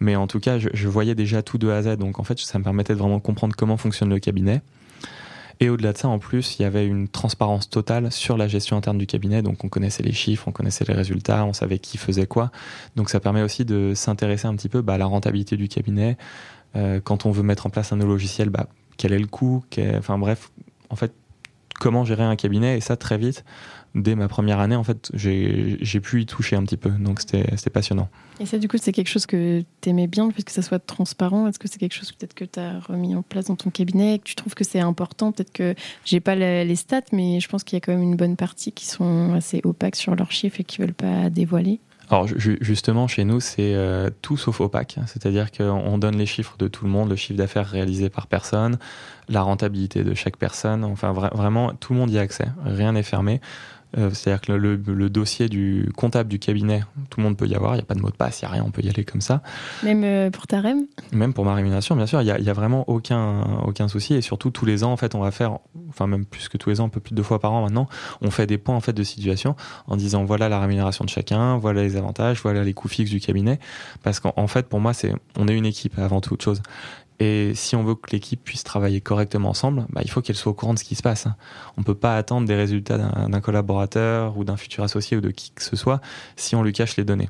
Mais 0.00 0.16
en 0.16 0.26
tout 0.26 0.40
cas, 0.40 0.58
je, 0.58 0.68
je 0.74 0.88
voyais 0.88 1.14
déjà 1.14 1.42
tout 1.42 1.58
de 1.58 1.68
A 1.68 1.76
à 1.76 1.82
Z. 1.82 1.96
Donc, 1.96 2.18
en 2.18 2.24
fait, 2.24 2.40
ça 2.40 2.58
me 2.58 2.64
permettait 2.64 2.94
de 2.94 2.98
vraiment 2.98 3.20
comprendre 3.20 3.54
comment 3.56 3.76
fonctionne 3.76 4.08
le 4.08 4.18
cabinet. 4.18 4.62
Et 5.60 5.70
au-delà 5.70 5.92
de 5.92 5.98
ça, 5.98 6.08
en 6.08 6.18
plus, 6.18 6.58
il 6.58 6.62
y 6.62 6.64
avait 6.64 6.86
une 6.86 7.08
transparence 7.08 7.68
totale 7.68 8.12
sur 8.12 8.36
la 8.36 8.46
gestion 8.46 8.76
interne 8.76 8.96
du 8.96 9.06
cabinet. 9.06 9.42
Donc, 9.42 9.64
on 9.64 9.68
connaissait 9.68 10.04
les 10.04 10.12
chiffres, 10.12 10.46
on 10.46 10.52
connaissait 10.52 10.84
les 10.84 10.94
résultats, 10.94 11.44
on 11.44 11.52
savait 11.52 11.78
qui 11.78 11.98
faisait 11.98 12.26
quoi. 12.26 12.52
Donc, 12.94 13.10
ça 13.10 13.18
permet 13.18 13.42
aussi 13.42 13.64
de 13.64 13.92
s'intéresser 13.94 14.46
un 14.46 14.54
petit 14.54 14.68
peu 14.68 14.82
bah, 14.82 14.94
à 14.94 14.98
la 14.98 15.06
rentabilité 15.06 15.56
du 15.56 15.68
cabinet. 15.68 16.16
Euh, 16.76 17.00
quand 17.02 17.26
on 17.26 17.32
veut 17.32 17.42
mettre 17.42 17.66
en 17.66 17.70
place 17.70 17.92
un 17.92 17.96
nouveau 17.96 18.12
logiciel, 18.12 18.50
bah, 18.50 18.68
quel 18.96 19.12
est 19.12 19.18
le 19.18 19.26
coût? 19.26 19.64
Enfin, 19.96 20.16
bref, 20.16 20.50
en 20.90 20.96
fait, 20.96 21.12
comment 21.80 22.04
gérer 22.04 22.24
un 22.24 22.36
cabinet? 22.36 22.76
Et 22.76 22.80
ça, 22.80 22.96
très 22.96 23.18
vite, 23.18 23.44
dès 24.02 24.14
ma 24.14 24.28
première 24.28 24.60
année, 24.60 24.76
en 24.76 24.84
fait, 24.84 25.10
j'ai 25.14 26.00
pu 26.00 26.22
y 26.22 26.26
toucher 26.26 26.56
un 26.56 26.64
petit 26.64 26.76
peu. 26.76 26.90
Donc, 26.90 27.20
c'était 27.20 27.70
passionnant. 27.70 28.08
Et 28.40 28.46
ça, 28.46 28.58
du 28.58 28.68
coup, 28.68 28.76
c'est 28.80 28.92
quelque 28.92 29.08
chose 29.08 29.26
que 29.26 29.64
tu 29.80 29.88
aimais 29.88 30.06
bien, 30.06 30.26
le 30.26 30.32
fait 30.32 30.42
que 30.42 30.52
ça 30.52 30.62
soit 30.62 30.78
transparent. 30.78 31.46
Est-ce 31.48 31.58
que 31.58 31.68
c'est 31.68 31.78
quelque 31.78 31.94
chose 31.94 32.12
peut-être 32.12 32.34
que 32.34 32.44
tu 32.44 32.60
as 32.60 32.78
remis 32.80 33.14
en 33.14 33.22
place 33.22 33.46
dans 33.46 33.56
ton 33.56 33.70
cabinet, 33.70 34.18
que 34.18 34.24
tu 34.24 34.34
trouves 34.34 34.54
que 34.54 34.64
c'est 34.64 34.80
important? 34.80 35.32
Peut-être 35.32 35.52
que 35.52 35.74
j'ai 36.04 36.20
pas 36.20 36.34
les 36.34 36.76
stats, 36.76 37.00
mais 37.12 37.40
je 37.40 37.48
pense 37.48 37.64
qu'il 37.64 37.76
y 37.76 37.78
a 37.78 37.80
quand 37.80 37.92
même 37.92 38.02
une 38.02 38.16
bonne 38.16 38.36
partie 38.36 38.72
qui 38.72 38.86
sont 38.86 39.34
assez 39.34 39.60
opaques 39.64 39.96
sur 39.96 40.14
leurs 40.14 40.32
chiffres 40.32 40.60
et 40.60 40.64
qui 40.64 40.78
veulent 40.80 40.94
pas 40.94 41.30
dévoiler. 41.30 41.80
Alors 42.10 42.26
justement, 42.26 43.06
chez 43.06 43.24
nous, 43.24 43.38
c'est 43.38 43.74
euh, 43.74 44.08
tout 44.22 44.38
sauf 44.38 44.62
opaque. 44.62 44.96
C'est-à-dire 45.06 45.50
qu'on 45.52 45.98
donne 45.98 46.16
les 46.16 46.24
chiffres 46.24 46.56
de 46.58 46.66
tout 46.66 46.86
le 46.86 46.90
monde, 46.90 47.10
le 47.10 47.16
chiffre 47.16 47.36
d'affaires 47.36 47.66
réalisé 47.66 48.08
par 48.08 48.28
personne, 48.28 48.78
la 49.28 49.42
rentabilité 49.42 50.04
de 50.04 50.14
chaque 50.14 50.38
personne. 50.38 50.84
Enfin, 50.84 51.12
vraiment, 51.12 51.74
tout 51.74 51.92
le 51.92 51.98
monde 51.98 52.10
y 52.10 52.18
a 52.18 52.22
accès. 52.22 52.46
Rien 52.64 52.92
n'est 52.92 53.02
fermé. 53.02 53.42
Euh, 53.96 54.10
c'est-à-dire 54.12 54.40
que 54.42 54.52
le, 54.52 55.08
dossier 55.08 55.48
du 55.48 55.90
comptable 55.96 56.28
du 56.28 56.38
cabinet, 56.38 56.82
tout 57.08 57.20
le 57.20 57.24
monde 57.24 57.36
peut 57.36 57.46
y 57.46 57.54
avoir, 57.54 57.72
il 57.74 57.78
n'y 57.78 57.82
a 57.82 57.86
pas 57.86 57.94
de 57.94 58.00
mot 58.00 58.10
de 58.10 58.16
passe, 58.16 58.42
il 58.42 58.44
n'y 58.44 58.48
a 58.48 58.52
rien, 58.52 58.64
on 58.66 58.70
peut 58.70 58.82
y 58.82 58.88
aller 58.88 59.04
comme 59.04 59.20
ça. 59.20 59.42
Même 59.82 60.04
euh, 60.04 60.30
pour 60.30 60.46
ta 60.46 60.60
REM? 60.60 60.86
Même 61.12 61.32
pour 61.32 61.44
ma 61.44 61.54
rémunération, 61.54 61.96
bien 61.96 62.06
sûr, 62.06 62.20
il 62.20 62.24
n'y 62.24 62.50
a, 62.50 62.52
vraiment 62.52 62.88
aucun, 62.88 63.42
aucun 63.64 63.88
souci. 63.88 64.14
Et 64.14 64.20
surtout, 64.20 64.50
tous 64.50 64.66
les 64.66 64.84
ans, 64.84 64.92
en 64.92 64.96
fait, 64.96 65.14
on 65.14 65.20
va 65.20 65.30
faire, 65.30 65.58
enfin 65.88 66.06
même 66.06 66.26
plus 66.26 66.48
que 66.48 66.58
tous 66.58 66.70
les 66.70 66.80
ans, 66.80 66.86
un 66.86 66.90
peu 66.90 67.00
plus 67.00 67.12
de 67.12 67.16
deux 67.16 67.22
fois 67.22 67.38
par 67.38 67.52
an 67.52 67.62
maintenant, 67.62 67.88
on 68.20 68.30
fait 68.30 68.46
des 68.46 68.58
points 68.58 68.76
en 68.76 68.80
fait, 68.80 68.92
de 68.92 69.02
situation 69.02 69.56
en 69.86 69.96
disant 69.96 70.24
voilà 70.24 70.48
la 70.48 70.60
rémunération 70.60 71.04
de 71.04 71.10
chacun, 71.10 71.56
voilà 71.56 71.82
les 71.82 71.96
avantages, 71.96 72.40
voilà 72.42 72.64
les 72.64 72.74
coûts 72.74 72.88
fixes 72.88 73.10
du 73.10 73.20
cabinet. 73.20 73.58
Parce 74.02 74.20
qu'en 74.20 74.46
fait, 74.46 74.66
pour 74.66 74.80
moi, 74.80 74.92
c'est 74.92 75.12
on 75.38 75.48
est 75.48 75.54
une 75.54 75.66
équipe 75.66 75.98
avant 75.98 76.20
toute 76.20 76.42
chose. 76.42 76.62
Et 77.20 77.52
si 77.54 77.74
on 77.74 77.82
veut 77.82 77.96
que 77.96 78.10
l'équipe 78.12 78.42
puisse 78.42 78.62
travailler 78.62 79.00
correctement 79.00 79.50
ensemble, 79.50 79.86
bah, 79.90 80.02
il 80.04 80.10
faut 80.10 80.22
qu'elle 80.22 80.36
soit 80.36 80.52
au 80.52 80.54
courant 80.54 80.74
de 80.74 80.78
ce 80.78 80.84
qui 80.84 80.94
se 80.94 81.02
passe. 81.02 81.26
On 81.76 81.80
ne 81.80 81.84
peut 81.84 81.94
pas 81.94 82.16
attendre 82.16 82.46
des 82.46 82.54
résultats 82.54 82.98
d'un 82.98 83.40
collaborateur 83.40 84.38
ou 84.38 84.44
d'un 84.44 84.56
futur 84.56 84.84
associé 84.84 85.16
ou 85.16 85.20
de 85.20 85.30
qui 85.30 85.50
que 85.50 85.62
ce 85.62 85.74
soit 85.74 86.00
si 86.36 86.54
on 86.54 86.62
lui 86.62 86.72
cache 86.72 86.96
les 86.96 87.04
données. 87.04 87.28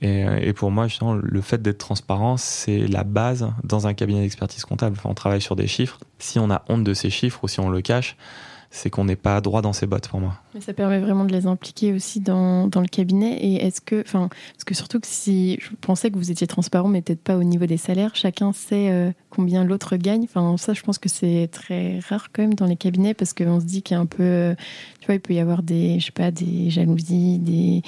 Et, 0.00 0.24
et 0.40 0.52
pour 0.52 0.70
moi, 0.70 0.86
justement, 0.86 1.14
le 1.14 1.40
fait 1.40 1.60
d'être 1.60 1.78
transparent, 1.78 2.36
c'est 2.36 2.86
la 2.86 3.04
base 3.04 3.50
dans 3.64 3.86
un 3.86 3.94
cabinet 3.94 4.20
d'expertise 4.20 4.64
comptable. 4.64 4.96
Enfin, 4.98 5.10
on 5.10 5.14
travaille 5.14 5.42
sur 5.42 5.56
des 5.56 5.66
chiffres. 5.66 5.98
Si 6.18 6.38
on 6.38 6.50
a 6.50 6.62
honte 6.68 6.84
de 6.84 6.94
ces 6.94 7.10
chiffres 7.10 7.40
ou 7.42 7.48
si 7.48 7.60
on 7.60 7.68
le 7.68 7.82
cache, 7.82 8.16
c'est 8.70 8.88
qu'on 8.88 9.04
n'est 9.04 9.16
pas 9.16 9.40
droit 9.40 9.62
dans 9.62 9.72
ses 9.72 9.86
bottes 9.86 10.08
pour 10.08 10.20
moi. 10.20 10.34
Mais 10.54 10.60
ça 10.60 10.72
permet 10.72 11.00
vraiment 11.00 11.24
de 11.24 11.32
les 11.32 11.46
impliquer 11.46 11.92
aussi 11.92 12.20
dans, 12.20 12.68
dans 12.68 12.80
le 12.80 12.86
cabinet. 12.86 13.36
Et 13.38 13.66
est-ce 13.66 13.80
que, 13.80 14.00
enfin, 14.00 14.28
parce 14.52 14.64
que 14.64 14.74
surtout 14.74 15.00
que 15.00 15.08
si 15.08 15.58
je 15.60 15.70
pensais 15.80 16.10
que 16.10 16.16
vous 16.16 16.30
étiez 16.30 16.46
transparent, 16.46 16.88
mais 16.88 17.02
peut-être 17.02 17.22
pas 17.22 17.36
au 17.36 17.42
niveau 17.42 17.66
des 17.66 17.76
salaires, 17.76 18.14
chacun 18.14 18.52
sait 18.52 18.90
euh, 18.90 19.10
combien 19.28 19.64
l'autre 19.64 19.96
gagne. 19.96 20.22
Enfin, 20.22 20.56
ça, 20.56 20.72
je 20.72 20.82
pense 20.82 20.98
que 20.98 21.08
c'est 21.08 21.48
très 21.50 21.98
rare 22.08 22.28
quand 22.32 22.42
même 22.42 22.54
dans 22.54 22.66
les 22.66 22.76
cabinets 22.76 23.14
parce 23.14 23.34
qu'on 23.34 23.58
se 23.58 23.64
dit 23.64 23.82
qu'il 23.82 23.96
y 23.96 23.98
a 23.98 24.00
un 24.00 24.06
peu, 24.06 24.22
euh, 24.22 24.54
tu 25.00 25.06
vois, 25.06 25.14
il 25.14 25.20
peut 25.20 25.34
y 25.34 25.40
avoir 25.40 25.62
des, 25.62 25.98
je 25.98 26.06
sais 26.06 26.12
pas, 26.12 26.30
des 26.30 26.70
jalousies, 26.70 27.38
des. 27.38 27.82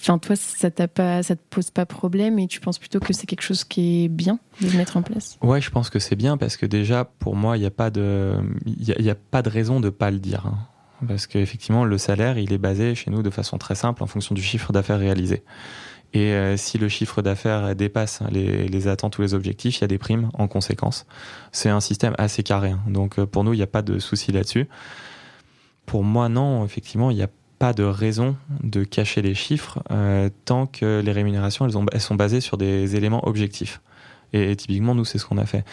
Enfin, 0.00 0.18
toi, 0.18 0.36
ça 0.36 0.70
t'a 0.70 0.86
pas, 0.86 1.22
ça 1.22 1.34
te 1.34 1.40
pose 1.50 1.70
pas 1.70 1.86
problème 1.86 2.38
et 2.38 2.46
tu 2.46 2.60
penses 2.60 2.78
plutôt 2.78 3.00
que 3.00 3.12
c'est 3.12 3.26
quelque 3.26 3.42
chose 3.42 3.64
qui 3.64 4.04
est 4.04 4.08
bien 4.08 4.38
de 4.60 4.76
mettre 4.76 4.96
en 4.96 5.02
place? 5.02 5.38
Ouais, 5.42 5.60
je 5.60 5.70
pense 5.70 5.88
que 5.90 5.98
c'est 5.98 6.16
bien 6.16 6.36
parce 6.36 6.56
que 6.56 6.66
déjà, 6.66 7.04
pour 7.04 7.36
moi, 7.36 7.56
il 7.56 7.60
n'y 7.60 7.66
a 7.66 7.70
pas 7.70 7.90
de, 7.90 8.34
il 8.66 8.84
y, 8.84 9.10
a 9.10 9.14
pas 9.14 9.42
de 9.42 9.48
raison 9.48 9.80
de 9.80 9.90
pas 9.90 10.10
le 10.10 10.18
dire. 10.18 10.46
Hein. 10.46 10.58
Parce 11.06 11.26
qu'effectivement, 11.26 11.84
le 11.84 11.96
salaire, 11.96 12.38
il 12.38 12.52
est 12.52 12.58
basé 12.58 12.94
chez 12.94 13.10
nous 13.10 13.22
de 13.22 13.30
façon 13.30 13.56
très 13.56 13.74
simple 13.74 14.02
en 14.02 14.06
fonction 14.06 14.34
du 14.34 14.42
chiffre 14.42 14.72
d'affaires 14.72 14.98
réalisé. 14.98 15.42
Et 16.14 16.32
euh, 16.32 16.56
si 16.56 16.78
le 16.78 16.88
chiffre 16.88 17.22
d'affaires 17.22 17.76
dépasse 17.76 18.22
les, 18.30 18.88
attentes 18.88 19.18
ou 19.18 19.22
les 19.22 19.34
objectifs, 19.34 19.78
il 19.78 19.80
y 19.82 19.84
a 19.84 19.88
des 19.88 19.98
primes 19.98 20.30
en 20.34 20.48
conséquence. 20.48 21.06
C'est 21.52 21.68
un 21.68 21.80
système 21.80 22.14
assez 22.18 22.42
carré. 22.42 22.70
Hein. 22.70 22.80
Donc 22.88 23.18
euh, 23.18 23.26
pour 23.26 23.44
nous, 23.44 23.52
il 23.52 23.56
n'y 23.56 23.62
a 23.62 23.68
pas 23.68 23.82
de 23.82 23.98
souci 23.98 24.32
là-dessus. 24.32 24.68
Pour 25.88 26.04
moi, 26.04 26.28
non, 26.28 26.66
effectivement, 26.66 27.10
il 27.10 27.16
n'y 27.16 27.22
a 27.22 27.30
pas 27.58 27.72
de 27.72 27.82
raison 27.82 28.36
de 28.62 28.84
cacher 28.84 29.22
les 29.22 29.34
chiffres 29.34 29.82
euh, 29.90 30.28
tant 30.44 30.66
que 30.66 31.00
les 31.02 31.12
rémunérations, 31.12 31.64
elles, 31.66 31.78
ont, 31.78 31.86
elles 31.92 32.02
sont 32.02 32.14
basées 32.14 32.42
sur 32.42 32.58
des 32.58 32.94
éléments 32.94 33.26
objectifs. 33.26 33.80
Et, 34.34 34.54
typiquement, 34.54 34.94
nous, 34.94 35.06
c'est 35.06 35.16
ce 35.16 35.24
qu'on 35.24 35.38
a 35.38 35.46
fait. 35.46 35.64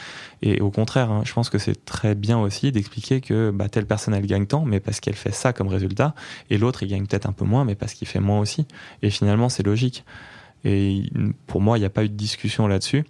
Et 0.41 0.61
au 0.61 0.71
contraire, 0.71 1.11
hein, 1.11 1.23
je 1.25 1.33
pense 1.33 1.49
que 1.49 1.57
c'est 1.57 1.83
très 1.83 2.15
bien 2.15 2.39
aussi 2.39 2.71
d'expliquer 2.71 3.19
que 3.19 3.51
bah, 3.51 3.67
telle 3.67 3.85
personne, 3.85 4.13
elle 4.13 4.25
gagne 4.25 4.45
tant, 4.45 4.63
mais 4.63 4.79
parce 4.79 5.01
qu'elle 5.01 5.15
fait 5.17 5.33
ça 5.33 5.51
comme 5.51 5.67
résultat, 5.67 6.15
et 6.49 6.57
l'autre, 6.57 6.83
il 6.83 6.87
gagne 6.87 7.05
peut-être 7.05 7.27
un 7.27 7.33
peu 7.33 7.43
moins, 7.43 7.65
mais 7.65 7.75
parce 7.75 7.93
qu'il 7.93 8.07
fait 8.07 8.21
moins 8.21 8.39
aussi. 8.39 8.65
Et 9.01 9.09
finalement, 9.09 9.49
c'est 9.49 9.63
logique. 9.63 10.05
Et 10.63 11.03
pour 11.45 11.59
moi, 11.59 11.77
il 11.77 11.81
n'y 11.81 11.85
a 11.85 11.89
pas 11.89 12.05
eu 12.05 12.09
de 12.09 12.15
discussion 12.15 12.67
là-dessus. 12.67 13.03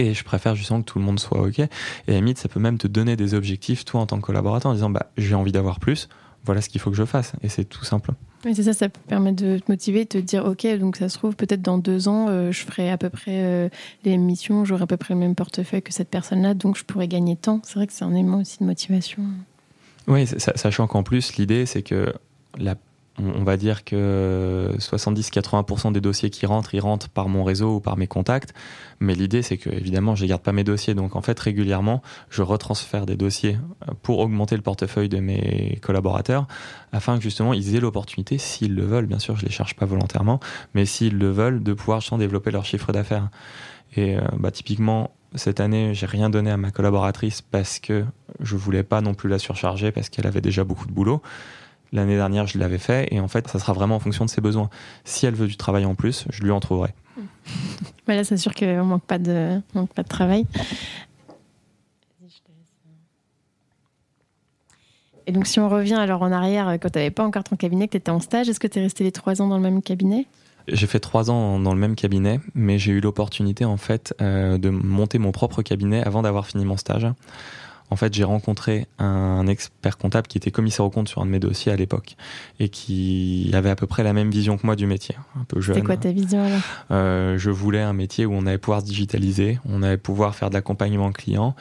Et 0.00 0.14
je 0.14 0.24
préfère 0.24 0.54
justement 0.54 0.80
que 0.80 0.86
tout 0.86 0.98
le 0.98 1.04
monde 1.04 1.20
soit 1.20 1.42
OK. 1.42 1.58
Et 1.58 1.68
à 2.08 2.12
limite, 2.12 2.38
ça 2.38 2.48
peut 2.48 2.60
même 2.60 2.78
te 2.78 2.86
donner 2.86 3.16
des 3.16 3.34
objectifs, 3.34 3.84
toi, 3.84 4.00
en 4.00 4.06
tant 4.06 4.16
que 4.16 4.22
collaborateur, 4.22 4.70
en 4.70 4.74
disant 4.74 4.88
bah, 4.88 5.10
j'ai 5.18 5.34
envie 5.34 5.52
d'avoir 5.52 5.78
plus, 5.78 6.08
voilà 6.44 6.62
ce 6.62 6.70
qu'il 6.70 6.80
faut 6.80 6.90
que 6.90 6.96
je 6.96 7.04
fasse. 7.04 7.32
Et 7.42 7.50
c'est 7.50 7.64
tout 7.64 7.84
simple. 7.84 8.12
Oui, 8.46 8.54
c'est 8.54 8.62
ça, 8.62 8.72
ça 8.72 8.88
permet 8.88 9.32
de 9.32 9.58
te 9.58 9.70
motiver, 9.70 10.04
de 10.04 10.08
te 10.08 10.18
dire, 10.18 10.46
OK, 10.46 10.66
donc 10.78 10.96
ça 10.96 11.10
se 11.10 11.18
trouve, 11.18 11.36
peut-être 11.36 11.60
dans 11.60 11.76
deux 11.76 12.08
ans, 12.08 12.28
euh, 12.30 12.50
je 12.50 12.64
ferai 12.64 12.90
à 12.90 12.96
peu 12.96 13.10
près 13.10 13.42
euh, 13.44 13.68
les 14.04 14.12
mêmes 14.12 14.24
missions, 14.24 14.64
j'aurai 14.64 14.84
à 14.84 14.86
peu 14.86 14.96
près 14.96 15.12
le 15.12 15.20
même 15.20 15.34
portefeuille 15.34 15.82
que 15.82 15.92
cette 15.92 16.08
personne-là, 16.08 16.54
donc 16.54 16.78
je 16.78 16.84
pourrais 16.84 17.08
gagner 17.08 17.36
tant. 17.36 17.60
C'est 17.64 17.74
vrai 17.74 17.86
que 17.86 17.92
c'est 17.92 18.04
un 18.04 18.14
élément 18.14 18.38
aussi 18.38 18.58
de 18.60 18.64
motivation. 18.64 19.22
Oui, 20.08 20.26
sachant 20.26 20.86
qu'en 20.86 21.02
plus, 21.02 21.36
l'idée, 21.36 21.66
c'est 21.66 21.82
que 21.82 22.14
la 22.58 22.76
on 23.20 23.44
va 23.44 23.56
dire 23.56 23.84
que 23.84 24.70
70-80% 24.78 25.92
des 25.92 26.00
dossiers 26.00 26.30
qui 26.30 26.46
rentrent, 26.46 26.74
ils 26.74 26.80
rentrent 26.80 27.08
par 27.08 27.28
mon 27.28 27.44
réseau 27.44 27.76
ou 27.76 27.80
par 27.80 27.96
mes 27.96 28.06
contacts. 28.06 28.54
Mais 29.00 29.14
l'idée, 29.14 29.42
c'est 29.42 29.56
que 29.56 29.70
évidemment, 29.70 30.14
je 30.14 30.24
ne 30.24 30.28
garde 30.28 30.42
pas 30.42 30.52
mes 30.52 30.64
dossiers. 30.64 30.94
Donc, 30.94 31.16
en 31.16 31.22
fait, 31.22 31.38
régulièrement, 31.38 32.02
je 32.28 32.42
retransfère 32.42 33.06
des 33.06 33.16
dossiers 33.16 33.58
pour 34.02 34.18
augmenter 34.18 34.56
le 34.56 34.62
portefeuille 34.62 35.08
de 35.08 35.18
mes 35.18 35.78
collaborateurs, 35.82 36.46
afin 36.92 37.16
que 37.16 37.22
justement, 37.22 37.52
ils 37.52 37.74
aient 37.74 37.80
l'opportunité, 37.80 38.38
s'ils 38.38 38.74
le 38.74 38.84
veulent, 38.84 39.06
bien 39.06 39.18
sûr, 39.18 39.36
je 39.36 39.42
ne 39.42 39.48
les 39.48 39.52
cherche 39.52 39.74
pas 39.74 39.86
volontairement, 39.86 40.40
mais 40.74 40.84
s'ils 40.84 41.18
le 41.18 41.30
veulent, 41.30 41.62
de 41.62 41.72
pouvoir 41.72 42.00
justement 42.00 42.18
développer 42.18 42.50
leur 42.50 42.64
chiffre 42.64 42.92
d'affaires. 42.92 43.30
Et 43.96 44.16
euh, 44.16 44.20
bah, 44.38 44.50
typiquement, 44.50 45.10
cette 45.34 45.60
année, 45.60 45.94
j'ai 45.94 46.06
rien 46.06 46.30
donné 46.30 46.50
à 46.50 46.56
ma 46.56 46.70
collaboratrice 46.70 47.42
parce 47.42 47.78
que 47.78 48.04
je 48.40 48.56
voulais 48.56 48.82
pas 48.82 49.00
non 49.00 49.14
plus 49.14 49.28
la 49.28 49.38
surcharger 49.38 49.92
parce 49.92 50.08
qu'elle 50.08 50.26
avait 50.26 50.40
déjà 50.40 50.64
beaucoup 50.64 50.86
de 50.86 50.92
boulot. 50.92 51.22
L'année 51.92 52.16
dernière, 52.16 52.46
je 52.46 52.58
l'avais 52.58 52.78
fait 52.78 53.08
et 53.12 53.20
en 53.20 53.28
fait, 53.28 53.48
ça 53.48 53.58
sera 53.58 53.72
vraiment 53.72 53.96
en 53.96 54.00
fonction 54.00 54.24
de 54.24 54.30
ses 54.30 54.40
besoins. 54.40 54.70
Si 55.04 55.26
elle 55.26 55.34
veut 55.34 55.48
du 55.48 55.56
travail 55.56 55.84
en 55.84 55.94
plus, 55.94 56.24
je 56.30 56.42
lui 56.42 56.50
en 56.50 56.60
trouverai. 56.60 56.90
Voilà, 58.06 58.24
c'est 58.24 58.36
sûr 58.36 58.54
qu'on 58.54 58.84
manque 58.84 59.04
pas 59.04 59.18
de 59.18 59.60
manque 59.74 59.92
pas 59.92 60.02
de 60.02 60.08
travail. 60.08 60.46
Et 65.26 65.32
donc, 65.32 65.46
si 65.46 65.60
on 65.60 65.68
revient 65.68 65.94
alors 65.94 66.22
en 66.22 66.32
arrière, 66.32 66.76
quand 66.80 66.90
tu 66.90 66.98
n'avais 66.98 67.12
pas 67.12 67.24
encore 67.24 67.44
ton 67.44 67.54
cabinet, 67.54 67.86
que 67.86 67.92
tu 67.92 67.98
étais 67.98 68.10
en 68.10 68.18
stage, 68.18 68.48
est-ce 68.48 68.58
que 68.58 68.66
tu 68.66 68.80
es 68.80 68.82
resté 68.82 69.04
les 69.04 69.12
trois 69.12 69.40
ans 69.40 69.46
dans 69.46 69.56
le 69.56 69.62
même 69.62 69.80
cabinet? 69.80 70.26
J'ai 70.66 70.88
fait 70.88 70.98
trois 70.98 71.30
ans 71.30 71.60
dans 71.60 71.72
le 71.72 71.78
même 71.78 71.94
cabinet, 71.94 72.40
mais 72.54 72.78
j'ai 72.78 72.92
eu 72.92 73.00
l'opportunité 73.00 73.64
en 73.64 73.76
fait 73.76 74.14
euh, 74.20 74.58
de 74.58 74.70
monter 74.70 75.18
mon 75.18 75.32
propre 75.32 75.62
cabinet 75.62 76.02
avant 76.02 76.22
d'avoir 76.22 76.46
fini 76.46 76.64
mon 76.64 76.76
stage 76.76 77.06
en 77.90 77.96
fait, 77.96 78.14
j'ai 78.14 78.22
rencontré 78.24 78.86
un 78.98 79.46
expert 79.48 79.98
comptable 79.98 80.28
qui 80.28 80.38
était 80.38 80.52
commissaire 80.52 80.84
au 80.84 80.90
compte 80.90 81.08
sur 81.08 81.22
un 81.22 81.26
de 81.26 81.30
mes 81.30 81.40
dossiers 81.40 81.72
à 81.72 81.76
l'époque 81.76 82.16
et 82.60 82.68
qui 82.68 83.50
avait 83.52 83.68
à 83.68 83.74
peu 83.74 83.86
près 83.86 84.04
la 84.04 84.12
même 84.12 84.30
vision 84.30 84.56
que 84.56 84.64
moi 84.64 84.76
du 84.76 84.86
métier, 84.86 85.16
un 85.38 85.42
peu 85.42 85.60
jeune. 85.60 85.74
C'est 85.74 85.82
quoi 85.82 85.96
ta 85.96 86.12
vision 86.12 86.42
alors? 86.44 86.60
Euh, 86.92 87.36
Je 87.36 87.50
voulais 87.50 87.80
un 87.80 87.92
métier 87.92 88.26
où 88.26 88.32
on 88.32 88.46
allait 88.46 88.58
pouvoir 88.58 88.80
se 88.80 88.86
digitaliser, 88.86 89.58
on 89.68 89.82
allait 89.82 89.96
pouvoir 89.96 90.36
faire 90.36 90.50
de 90.50 90.54
l'accompagnement 90.54 91.10
client 91.10 91.56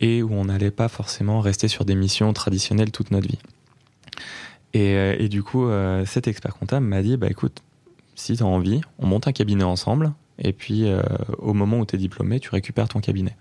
et 0.00 0.22
où 0.22 0.32
on 0.32 0.46
n'allait 0.46 0.72
pas 0.72 0.88
forcément 0.88 1.40
rester 1.40 1.68
sur 1.68 1.84
des 1.84 1.94
missions 1.94 2.32
traditionnelles 2.32 2.90
toute 2.90 3.12
notre 3.12 3.28
vie. 3.28 3.38
Et, 4.74 4.94
euh, 4.94 5.28
du 5.28 5.44
coup, 5.44 5.66
euh, 5.66 6.04
cet 6.06 6.26
expert 6.26 6.56
comptable 6.56 6.86
m'a 6.86 7.02
dit, 7.02 7.16
bah 7.16 7.28
écoute, 7.30 7.62
si 8.16 8.36
tu 8.36 8.42
as 8.42 8.46
envie, 8.46 8.80
on 8.98 9.06
monte 9.06 9.28
un 9.28 9.32
cabinet 9.32 9.64
ensemble 9.64 10.12
et 10.40 10.52
puis 10.52 10.86
au 11.38 11.52
moment 11.52 11.78
où 11.78 11.86
tu 11.86 11.96
es 11.96 11.98
diplômé, 11.98 12.38
tu 12.38 12.50
récupères 12.50 12.88
ton 12.88 13.00
cabinet 13.00 13.36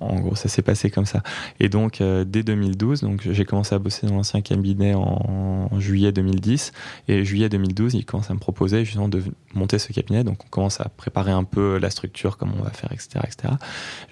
en 0.00 0.20
gros, 0.20 0.34
ça 0.34 0.48
s'est 0.48 0.62
passé 0.62 0.90
comme 0.90 1.04
ça. 1.04 1.22
Et 1.60 1.68
donc, 1.68 2.00
euh, 2.00 2.24
dès 2.24 2.42
2012, 2.42 3.02
donc 3.02 3.28
j'ai 3.30 3.44
commencé 3.44 3.74
à 3.74 3.78
bosser 3.78 4.06
dans 4.06 4.14
l'ancien 4.14 4.40
cabinet 4.40 4.94
en, 4.94 5.68
juillet 5.78 6.12
2010. 6.12 6.72
Et 7.08 7.24
juillet 7.24 7.48
2012, 7.48 7.94
il 7.94 8.04
commence 8.06 8.30
à 8.30 8.34
me 8.34 8.38
proposer 8.38 8.84
justement 8.84 9.08
de 9.08 9.22
monter 9.54 9.78
ce 9.78 9.92
cabinet. 9.92 10.24
Donc, 10.24 10.44
on 10.44 10.48
commence 10.48 10.80
à 10.80 10.88
préparer 10.88 11.32
un 11.32 11.44
peu 11.44 11.78
la 11.78 11.90
structure, 11.90 12.38
comment 12.38 12.54
on 12.58 12.62
va 12.62 12.70
faire, 12.70 12.90
etc., 12.92 13.20
etc. 13.24 13.54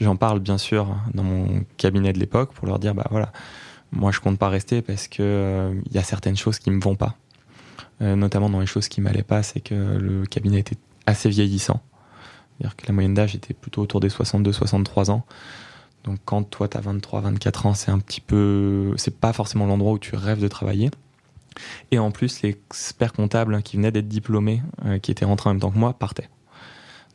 J'en 0.00 0.16
parle 0.16 0.40
bien 0.40 0.58
sûr 0.58 0.94
dans 1.14 1.24
mon 1.24 1.64
cabinet 1.78 2.12
de 2.12 2.18
l'époque 2.18 2.52
pour 2.52 2.66
leur 2.66 2.78
dire, 2.78 2.94
bah 2.94 3.06
voilà, 3.10 3.32
moi 3.90 4.10
je 4.10 4.20
compte 4.20 4.38
pas 4.38 4.48
rester 4.48 4.82
parce 4.82 5.08
que 5.08 5.22
euh, 5.22 5.74
il 5.86 5.94
y 5.94 5.98
a 5.98 6.02
certaines 6.02 6.36
choses 6.36 6.58
qui 6.58 6.70
me 6.70 6.80
vont 6.80 6.96
pas. 6.96 7.16
Euh, 8.02 8.16
notamment 8.16 8.50
dans 8.50 8.60
les 8.60 8.66
choses 8.66 8.88
qui 8.88 9.00
m'allaient 9.00 9.22
pas, 9.22 9.42
c'est 9.42 9.60
que 9.60 9.74
le 9.74 10.26
cabinet 10.26 10.58
était 10.58 10.76
assez 11.06 11.28
vieillissant. 11.28 11.80
C'est-à-dire 12.64 12.76
que 12.76 12.86
la 12.86 12.94
moyenne 12.94 13.12
d'âge 13.12 13.34
était 13.34 13.52
plutôt 13.52 13.82
autour 13.82 14.00
des 14.00 14.08
62-63 14.08 15.10
ans. 15.10 15.26
Donc 16.04 16.18
quand 16.24 16.44
toi 16.44 16.66
tu 16.66 16.78
as 16.78 16.80
23-24 16.80 17.66
ans, 17.66 17.74
c'est 17.74 17.90
un 17.90 17.98
petit 17.98 18.22
peu 18.22 18.94
c'est 18.96 19.20
pas 19.20 19.34
forcément 19.34 19.66
l'endroit 19.66 19.92
où 19.92 19.98
tu 19.98 20.16
rêves 20.16 20.40
de 20.40 20.48
travailler. 20.48 20.90
Et 21.90 21.98
en 21.98 22.10
plus 22.10 22.40
l'expert 22.40 23.12
comptable 23.12 23.60
qui 23.62 23.76
venait 23.76 23.90
d'être 23.90 24.08
diplômé 24.08 24.62
euh, 24.86 24.98
qui 24.98 25.10
était 25.10 25.26
rentré 25.26 25.50
en 25.50 25.52
même 25.52 25.60
temps 25.60 25.70
que 25.70 25.78
moi 25.78 25.92
partait. 25.92 26.30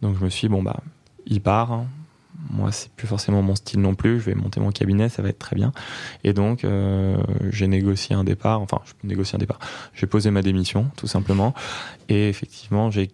Donc 0.04 0.20
je 0.20 0.24
me 0.24 0.30
suis 0.30 0.48
dit, 0.48 0.52
bon 0.52 0.62
bah 0.62 0.82
il 1.26 1.42
part, 1.42 1.84
moi 2.52 2.72
c'est 2.72 2.92
plus 2.92 3.08
forcément 3.08 3.42
mon 3.42 3.56
style 3.56 3.82
non 3.82 3.96
plus, 3.96 4.20
je 4.20 4.26
vais 4.26 4.36
monter 4.36 4.60
mon 4.60 4.70
cabinet, 4.70 5.10
ça 5.10 5.24
va 5.24 5.30
être 5.30 5.40
très 5.40 5.56
bien. 5.56 5.72
Et 6.24 6.34
donc 6.34 6.64
euh, 6.64 7.18
j'ai 7.50 7.66
négocié 7.66 8.16
un 8.16 8.24
départ, 8.24 8.62
enfin 8.62 8.82
je 8.86 9.08
négocier 9.08 9.36
un 9.36 9.40
départ, 9.40 9.58
j'ai 9.96 10.06
posé 10.06 10.30
ma 10.30 10.44
démission 10.44 10.92
tout 10.96 11.08
simplement 11.08 11.56
et 12.08 12.30
effectivement 12.30 12.92
j'ai 12.92 13.10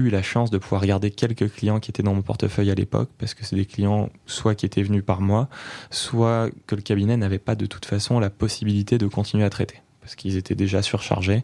eu 0.00 0.10
la 0.10 0.22
chance 0.22 0.50
de 0.50 0.58
pouvoir 0.58 0.82
regarder 0.82 1.10
quelques 1.10 1.52
clients 1.52 1.80
qui 1.80 1.90
étaient 1.90 2.02
dans 2.02 2.14
mon 2.14 2.22
portefeuille 2.22 2.70
à 2.70 2.74
l'époque, 2.74 3.10
parce 3.18 3.34
que 3.34 3.44
c'est 3.44 3.56
des 3.56 3.66
clients 3.66 4.10
soit 4.26 4.54
qui 4.54 4.66
étaient 4.66 4.82
venus 4.82 5.04
par 5.04 5.20
moi, 5.20 5.48
soit 5.90 6.50
que 6.66 6.74
le 6.74 6.82
cabinet 6.82 7.16
n'avait 7.16 7.38
pas 7.38 7.54
de 7.54 7.66
toute 7.66 7.84
façon 7.84 8.18
la 8.20 8.30
possibilité 8.30 8.98
de 8.98 9.06
continuer 9.06 9.44
à 9.44 9.50
traiter, 9.50 9.80
parce 10.00 10.14
qu'ils 10.14 10.36
étaient 10.36 10.54
déjà 10.54 10.82
surchargés, 10.82 11.42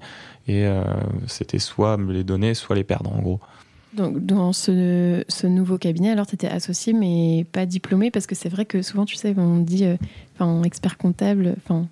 et 0.49 0.67
euh, 0.67 0.83
c'était 1.27 1.59
soit 1.59 1.97
me 1.97 2.13
les 2.13 2.25
donner, 2.25 2.55
soit 2.55 2.77
les 2.77 2.85
perdre 2.85 3.13
en 3.13 3.21
gros. 3.21 3.41
Donc, 3.93 4.25
dans 4.25 4.53
ce, 4.53 5.47
nouveau 5.47 5.79
cabinet, 5.79 6.11
alors 6.11 6.27
tu 6.27 6.35
étais 6.35 6.49
associé 6.49 6.93
mais 6.93 7.47
pas 7.51 7.65
diplômé, 7.65 8.11
parce 8.11 8.27
que 8.27 8.35
c'est 8.35 8.51
vrai 8.51 8.67
que 8.67 8.83
souvent, 8.83 9.07
tu 9.07 9.17
sais, 9.17 9.35
on 9.39 9.59
dit, 9.59 9.85
euh, 9.85 9.97
enfin, 10.35 10.63
expert 10.65 10.99
comptable, 10.99 11.55
enfin, 11.59 11.87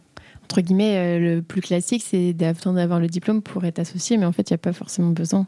entre 0.45 0.61
guillemets, 0.61 1.19
le 1.19 1.41
plus 1.41 1.63
classique, 1.63 2.05
c'est 2.07 2.35
d'avoir 2.35 3.01
le 3.01 3.07
diplôme 3.07 3.41
pour 3.41 3.65
être 3.65 3.79
associé, 3.79 4.19
mais 4.19 4.27
en 4.27 4.33
fait, 4.33 4.51
il 4.51 4.53
n'y 4.53 4.57
a 4.57 4.59
pas 4.59 4.75
forcément 4.75 5.11
besoin. 5.11 5.47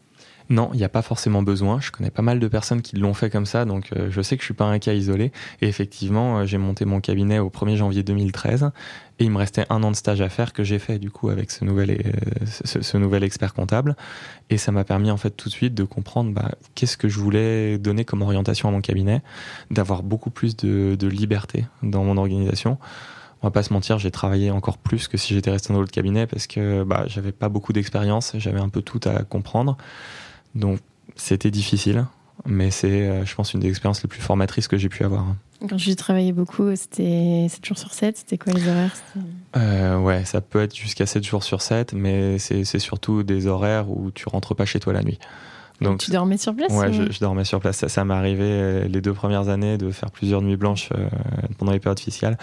Non, 0.48 0.70
il 0.72 0.76
n'y 0.76 0.84
a 0.84 0.88
pas 0.88 1.02
forcément 1.02 1.42
besoin. 1.42 1.80
Je 1.80 1.90
connais 1.90 2.10
pas 2.10 2.22
mal 2.22 2.38
de 2.38 2.48
personnes 2.48 2.80
qui 2.80 2.96
l'ont 2.96 3.14
fait 3.14 3.30
comme 3.30 3.46
ça, 3.46 3.64
donc 3.64 3.88
euh, 3.96 4.08
je 4.10 4.20
sais 4.22 4.36
que 4.36 4.42
je 4.42 4.46
suis 4.46 4.54
pas 4.54 4.66
un 4.66 4.78
cas 4.78 4.92
isolé. 4.92 5.32
Et 5.60 5.66
effectivement, 5.66 6.38
euh, 6.38 6.46
j'ai 6.46 6.58
monté 6.58 6.84
mon 6.84 7.00
cabinet 7.00 7.40
au 7.40 7.50
1er 7.50 7.76
janvier 7.76 8.04
2013 8.04 8.70
et 9.18 9.24
il 9.24 9.30
me 9.30 9.38
restait 9.38 9.66
un 9.70 9.82
an 9.82 9.90
de 9.90 9.96
stage 9.96 10.20
à 10.20 10.28
faire 10.28 10.52
que 10.52 10.62
j'ai 10.62 10.78
fait 10.78 10.98
du 10.98 11.10
coup 11.10 11.30
avec 11.30 11.50
ce 11.50 11.64
nouvel, 11.64 11.90
euh, 11.90 12.46
ce, 12.46 12.96
nouvel 12.96 13.24
expert 13.24 13.54
comptable. 13.54 13.96
Et 14.48 14.56
ça 14.56 14.70
m'a 14.70 14.84
permis 14.84 15.10
en 15.10 15.16
fait 15.16 15.30
tout 15.30 15.48
de 15.48 15.54
suite 15.54 15.74
de 15.74 15.84
comprendre 15.84 16.32
bah, 16.32 16.52
qu'est-ce 16.76 16.96
que 16.96 17.08
je 17.08 17.18
voulais 17.18 17.78
donner 17.78 18.04
comme 18.04 18.22
orientation 18.22 18.68
à 18.68 18.72
mon 18.72 18.80
cabinet, 18.80 19.22
d'avoir 19.72 20.04
beaucoup 20.04 20.30
plus 20.30 20.56
de, 20.56 20.96
de 20.98 21.08
liberté 21.08 21.66
dans 21.82 22.04
mon 22.04 22.16
organisation 22.16 22.78
on 23.42 23.48
va 23.48 23.50
pas 23.50 23.62
se 23.62 23.72
mentir, 23.72 23.98
j'ai 23.98 24.10
travaillé 24.10 24.50
encore 24.50 24.78
plus 24.78 25.08
que 25.08 25.18
si 25.18 25.34
j'étais 25.34 25.50
resté 25.50 25.72
dans 25.72 25.78
l'autre 25.78 25.92
cabinet 25.92 26.26
parce 26.26 26.46
que 26.46 26.84
bah, 26.84 27.04
j'avais 27.06 27.32
pas 27.32 27.50
beaucoup 27.50 27.72
d'expérience, 27.72 28.32
j'avais 28.38 28.60
un 28.60 28.70
peu 28.70 28.80
tout 28.80 29.00
à 29.04 29.24
comprendre. 29.24 29.76
Donc 30.56 30.80
c'était 31.14 31.50
difficile, 31.50 32.06
mais 32.44 32.70
c'est, 32.70 33.08
euh, 33.08 33.24
je 33.24 33.34
pense, 33.34 33.54
une 33.54 33.60
des 33.60 33.68
expériences 33.68 34.02
les 34.02 34.08
plus 34.08 34.20
formatrices 34.20 34.68
que 34.68 34.76
j'ai 34.76 34.88
pu 34.88 35.04
avoir. 35.04 35.24
Quand 35.68 35.78
j'ai 35.78 35.96
travaillé 35.96 36.32
beaucoup, 36.32 36.74
c'était 36.76 37.46
7 37.48 37.64
jours 37.64 37.78
sur 37.78 37.94
7 37.94 38.18
C'était 38.18 38.36
quoi 38.36 38.52
les 38.52 38.68
horaires? 38.68 38.92
Euh, 39.56 39.98
Ouais, 39.98 40.24
ça 40.24 40.40
peut 40.40 40.60
être 40.60 40.76
jusqu'à 40.76 41.06
7 41.06 41.24
jours 41.24 41.44
sur 41.44 41.62
7, 41.62 41.92
mais 41.94 42.38
c'est 42.38 42.64
surtout 42.78 43.22
des 43.22 43.46
horaires 43.46 43.90
où 43.90 44.10
tu 44.10 44.28
rentres 44.28 44.54
pas 44.54 44.66
chez 44.66 44.80
toi 44.80 44.92
la 44.92 45.02
nuit. 45.02 45.18
Donc, 45.82 45.98
tu 46.00 46.10
dormais 46.10 46.38
sur 46.38 46.54
place 46.54 46.72
Ouais, 46.72 46.90
je, 46.90 47.20
dormais 47.20 47.44
sur 47.44 47.60
place. 47.60 47.76
Ça, 47.76 47.88
ça 47.90 48.04
m'est 48.04 48.14
arrivé 48.14 48.44
euh, 48.44 48.88
les 48.88 49.02
deux 49.02 49.12
premières 49.12 49.50
années 49.50 49.76
de 49.76 49.90
faire 49.90 50.10
plusieurs 50.10 50.40
nuits 50.40 50.56
blanches 50.56 50.88
pendant 51.58 51.72
les 51.72 51.80
périodes 51.80 52.00
fiscales 52.00 52.38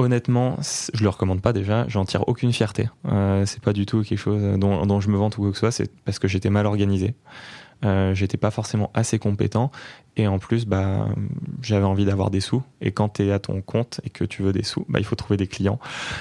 honnêtement, 0.00 0.56
je 0.94 1.02
le 1.02 1.08
recommande 1.08 1.40
pas 1.40 1.52
déjà. 1.52 1.86
J'en 1.88 2.04
tire 2.04 2.26
aucune 2.28 2.52
fierté. 2.52 2.88
Euh, 3.08 3.46
c'est 3.46 3.62
pas 3.62 3.72
du 3.72 3.86
tout 3.86 4.02
quelque 4.02 4.18
chose 4.18 4.58
dont, 4.58 5.00
je 5.00 5.08
me 5.08 5.16
vante 5.16 5.38
ou 5.38 5.42
quoi 5.42 5.50
que 5.50 5.56
ce 5.56 5.60
soit. 5.60 5.70
C'est 5.70 5.90
parce 6.04 6.18
que 6.18 6.28
j'étais 6.28 6.50
mal 6.50 6.66
organisé. 6.66 7.14
Euh, 7.84 8.14
j'étais 8.14 8.36
pas 8.36 8.50
forcément 8.50 8.90
assez 8.92 9.18
compétent 9.18 9.70
et 10.16 10.26
en 10.26 10.38
plus 10.38 10.66
bah 10.66 11.08
j'avais 11.62 11.86
envie 11.86 12.04
d'avoir 12.04 12.30
des 12.30 12.40
sous 12.40 12.62
et 12.82 12.92
quand 12.92 13.08
tu 13.08 13.24
es 13.24 13.32
à 13.32 13.38
ton 13.38 13.62
compte 13.62 14.02
et 14.04 14.10
que 14.10 14.22
tu 14.24 14.42
veux 14.42 14.52
des 14.52 14.64
sous 14.64 14.84
bah 14.90 14.98
il 14.98 15.04
faut 15.06 15.16
trouver 15.16 15.38
des 15.38 15.46
clients 15.46 15.78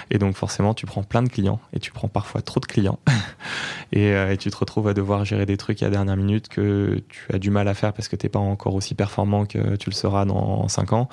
et 0.09 0.19
donc 0.19 0.37
forcément 0.37 0.73
tu 0.73 0.85
prends 0.85 1.03
plein 1.03 1.21
de 1.21 1.27
clients 1.27 1.59
et 1.73 1.79
tu 1.79 1.91
prends 1.91 2.07
parfois 2.07 2.41
trop 2.41 2.61
de 2.61 2.65
clients 2.65 2.97
euh, 3.97 4.31
et, 4.31 4.37
tu 4.37 4.49
te 4.49 4.55
retrouves 4.55 4.87
à 4.87 4.93
devoir 4.93 5.25
gérer 5.25 5.45
des 5.45 5.57
trucs 5.57 5.83
à 5.83 5.87
la 5.87 5.91
dernière 5.91 6.15
minute 6.15 6.47
que 6.47 7.03
tu 7.09 7.35
as 7.35 7.39
du 7.39 7.49
mal 7.49 7.67
à 7.67 7.73
faire 7.73 7.91
parce 7.91 8.07
que 8.07 8.15
t'es 8.15 8.29
pas 8.29 8.39
encore 8.39 8.75
aussi 8.75 8.95
performant 8.95 9.45
que 9.45 9.75
tu 9.75 9.89
le 9.89 9.95
seras 9.95 10.23
dans 10.23 10.69
5 10.69 10.93
ans 10.93 11.09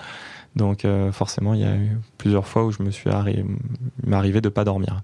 donc 0.56 0.86
euh, 0.86 1.12
forcément, 1.12 1.52
il 1.52 1.60
y 1.60 1.64
a 1.64 1.76
eu 1.76 1.98
plusieurs 2.16 2.46
fois 2.46 2.64
où 2.64 2.72
je 2.72 2.82
me 2.82 2.90
suis 2.90 3.10
arrivé, 3.10 3.44
m'arrivait 4.04 4.40
de 4.40 4.48
pas 4.48 4.64
dormir. 4.64 5.02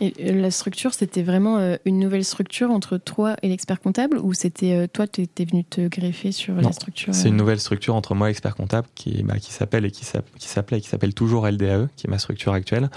Et 0.00 0.12
euh, 0.20 0.40
la 0.40 0.50
structure, 0.50 0.92
c'était 0.92 1.22
vraiment 1.22 1.58
euh, 1.58 1.76
une 1.84 2.00
nouvelle 2.00 2.24
structure 2.24 2.72
entre 2.72 2.98
toi 2.98 3.36
et 3.42 3.48
l'expert 3.48 3.80
comptable 3.80 4.18
ou 4.18 4.34
c'était 4.34 4.88
toi, 4.88 5.06
tu 5.06 5.22
étais 5.22 5.44
venu 5.44 5.64
te 5.64 5.86
greffer 5.86 6.32
sur 6.32 6.54
la 6.56 6.72
structure 6.72 7.14
C'est 7.14 7.28
une 7.28 7.36
nouvelle 7.36 7.60
structure 7.60 7.94
entre 7.94 8.16
moi 8.16 8.26
et 8.26 8.30
l'expert 8.30 8.56
comptable 8.56 8.88
qui, 8.96 9.22
bah, 9.22 9.38
qui 9.38 9.52
s'appelle 9.52 9.84
et 9.84 9.92
qui 9.92 10.04
s'appelait 10.04 10.78
et 10.78 10.80
qui 10.80 10.88
s'appelle 10.88 11.14
toujours 11.14 11.48
LDAE, 11.48 11.88
qui 11.96 12.08
est 12.08 12.10
ma 12.10 12.18
structure 12.18 12.52
actuelle. 12.52 12.90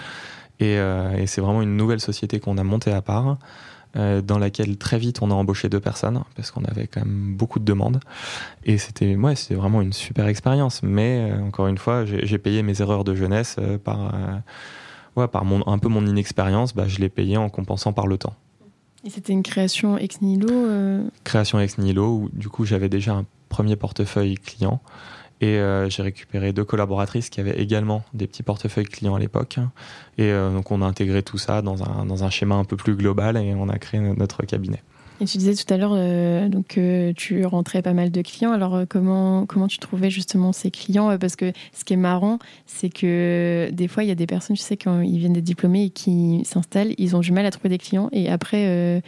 Et, 0.59 0.75
et 0.75 1.25
c'est 1.25 1.41
vraiment 1.41 1.63
une 1.63 1.75
nouvelle 1.75 2.01
société 2.01 2.39
qu'on 2.39 2.57
a 2.59 2.63
montée 2.63 2.91
à 2.91 3.01
part. 3.01 3.37
Euh, 3.97 4.21
dans 4.21 4.39
laquelle 4.39 4.77
très 4.77 4.97
vite 4.97 5.21
on 5.21 5.31
a 5.31 5.33
embauché 5.33 5.67
deux 5.67 5.81
personnes 5.81 6.23
parce 6.37 6.49
qu'on 6.49 6.63
avait 6.63 6.87
quand 6.87 7.01
même 7.01 7.35
beaucoup 7.35 7.59
de 7.59 7.65
demandes. 7.65 7.99
Et 8.63 8.77
c'était 8.77 9.17
ouais, 9.17 9.35
c'était 9.35 9.55
vraiment 9.55 9.81
une 9.81 9.91
super 9.91 10.27
expérience. 10.27 10.81
Mais 10.81 11.29
euh, 11.29 11.41
encore 11.41 11.67
une 11.67 11.77
fois 11.77 12.05
j'ai 12.05 12.37
payé 12.37 12.63
mes 12.63 12.81
erreurs 12.81 13.03
de 13.03 13.13
jeunesse 13.15 13.57
euh, 13.59 13.77
par 13.77 14.13
ouais, 15.17 15.27
par 15.27 15.43
mon, 15.43 15.67
un 15.67 15.77
peu 15.77 15.89
mon 15.89 16.05
inexpérience 16.05 16.73
bah, 16.73 16.87
je 16.87 16.99
l'ai 16.99 17.09
payé 17.09 17.35
en 17.35 17.49
compensant 17.49 17.91
par 17.91 18.07
le 18.07 18.17
temps. 18.17 18.33
Et 19.03 19.09
c'était 19.09 19.33
une 19.33 19.43
création 19.43 19.97
ex 19.97 20.21
nihilo 20.21 21.09
création 21.25 21.59
ex 21.59 21.77
nihilo 21.77 22.07
où 22.07 22.29
du 22.31 22.47
coup 22.47 22.63
j'avais 22.63 22.87
déjà 22.87 23.15
un 23.15 23.25
premier 23.49 23.75
portefeuille 23.75 24.35
client 24.35 24.79
et 25.41 25.57
euh, 25.57 25.89
j'ai 25.89 26.03
récupéré 26.03 26.53
deux 26.53 26.63
collaboratrices 26.63 27.29
qui 27.29 27.39
avaient 27.39 27.59
également 27.59 28.03
des 28.13 28.27
petits 28.27 28.43
portefeuilles 28.43 28.85
clients 28.85 29.15
à 29.15 29.19
l'époque. 29.19 29.57
Et 30.19 30.31
euh, 30.31 30.51
donc 30.51 30.71
on 30.71 30.83
a 30.83 30.85
intégré 30.85 31.23
tout 31.23 31.39
ça 31.39 31.63
dans 31.63 31.83
un, 31.83 32.05
dans 32.05 32.23
un 32.23 32.29
schéma 32.29 32.55
un 32.55 32.63
peu 32.63 32.77
plus 32.77 32.95
global 32.95 33.37
et 33.37 33.55
on 33.55 33.67
a 33.67 33.79
créé 33.79 33.99
notre 33.99 34.43
cabinet. 34.43 34.83
Et 35.21 35.25
tu 35.25 35.37
disais 35.37 35.53
tout 35.53 35.71
à 35.71 35.77
l'heure 35.77 35.93
euh, 35.93 36.49
donc 36.49 36.69
que 36.69 37.11
tu 37.11 37.45
rentrais 37.45 37.83
pas 37.83 37.93
mal 37.93 38.09
de 38.09 38.21
clients. 38.23 38.53
Alors 38.53 38.73
euh, 38.73 38.85
comment 38.89 39.45
comment 39.45 39.67
tu 39.67 39.77
trouvais 39.77 40.09
justement 40.09 40.51
ces 40.51 40.71
clients? 40.71 41.11
Euh, 41.11 41.19
Parce 41.19 41.35
que 41.35 41.53
ce 41.73 41.85
qui 41.85 41.93
est 41.93 41.97
marrant, 41.97 42.39
c'est 42.65 42.89
que 42.89 43.69
des 43.71 43.87
fois 43.87 44.03
il 44.03 44.07
y 44.07 44.11
a 44.11 44.15
des 44.15 44.25
personnes, 44.25 44.55
tu 44.55 44.63
sais, 44.63 44.77
quand 44.77 45.01
ils 45.01 45.19
viennent 45.19 45.33
d'être 45.33 45.43
diplômés 45.43 45.85
et 45.85 45.89
qui 45.91 46.41
s'installent, 46.43 46.95
ils 46.97 47.15
ont 47.15 47.19
du 47.19 47.31
mal 47.31 47.45
à 47.45 47.51
trouver 47.51 47.69
des 47.69 47.77
clients. 47.77 48.09
Et 48.11 48.31
après 48.31 49.03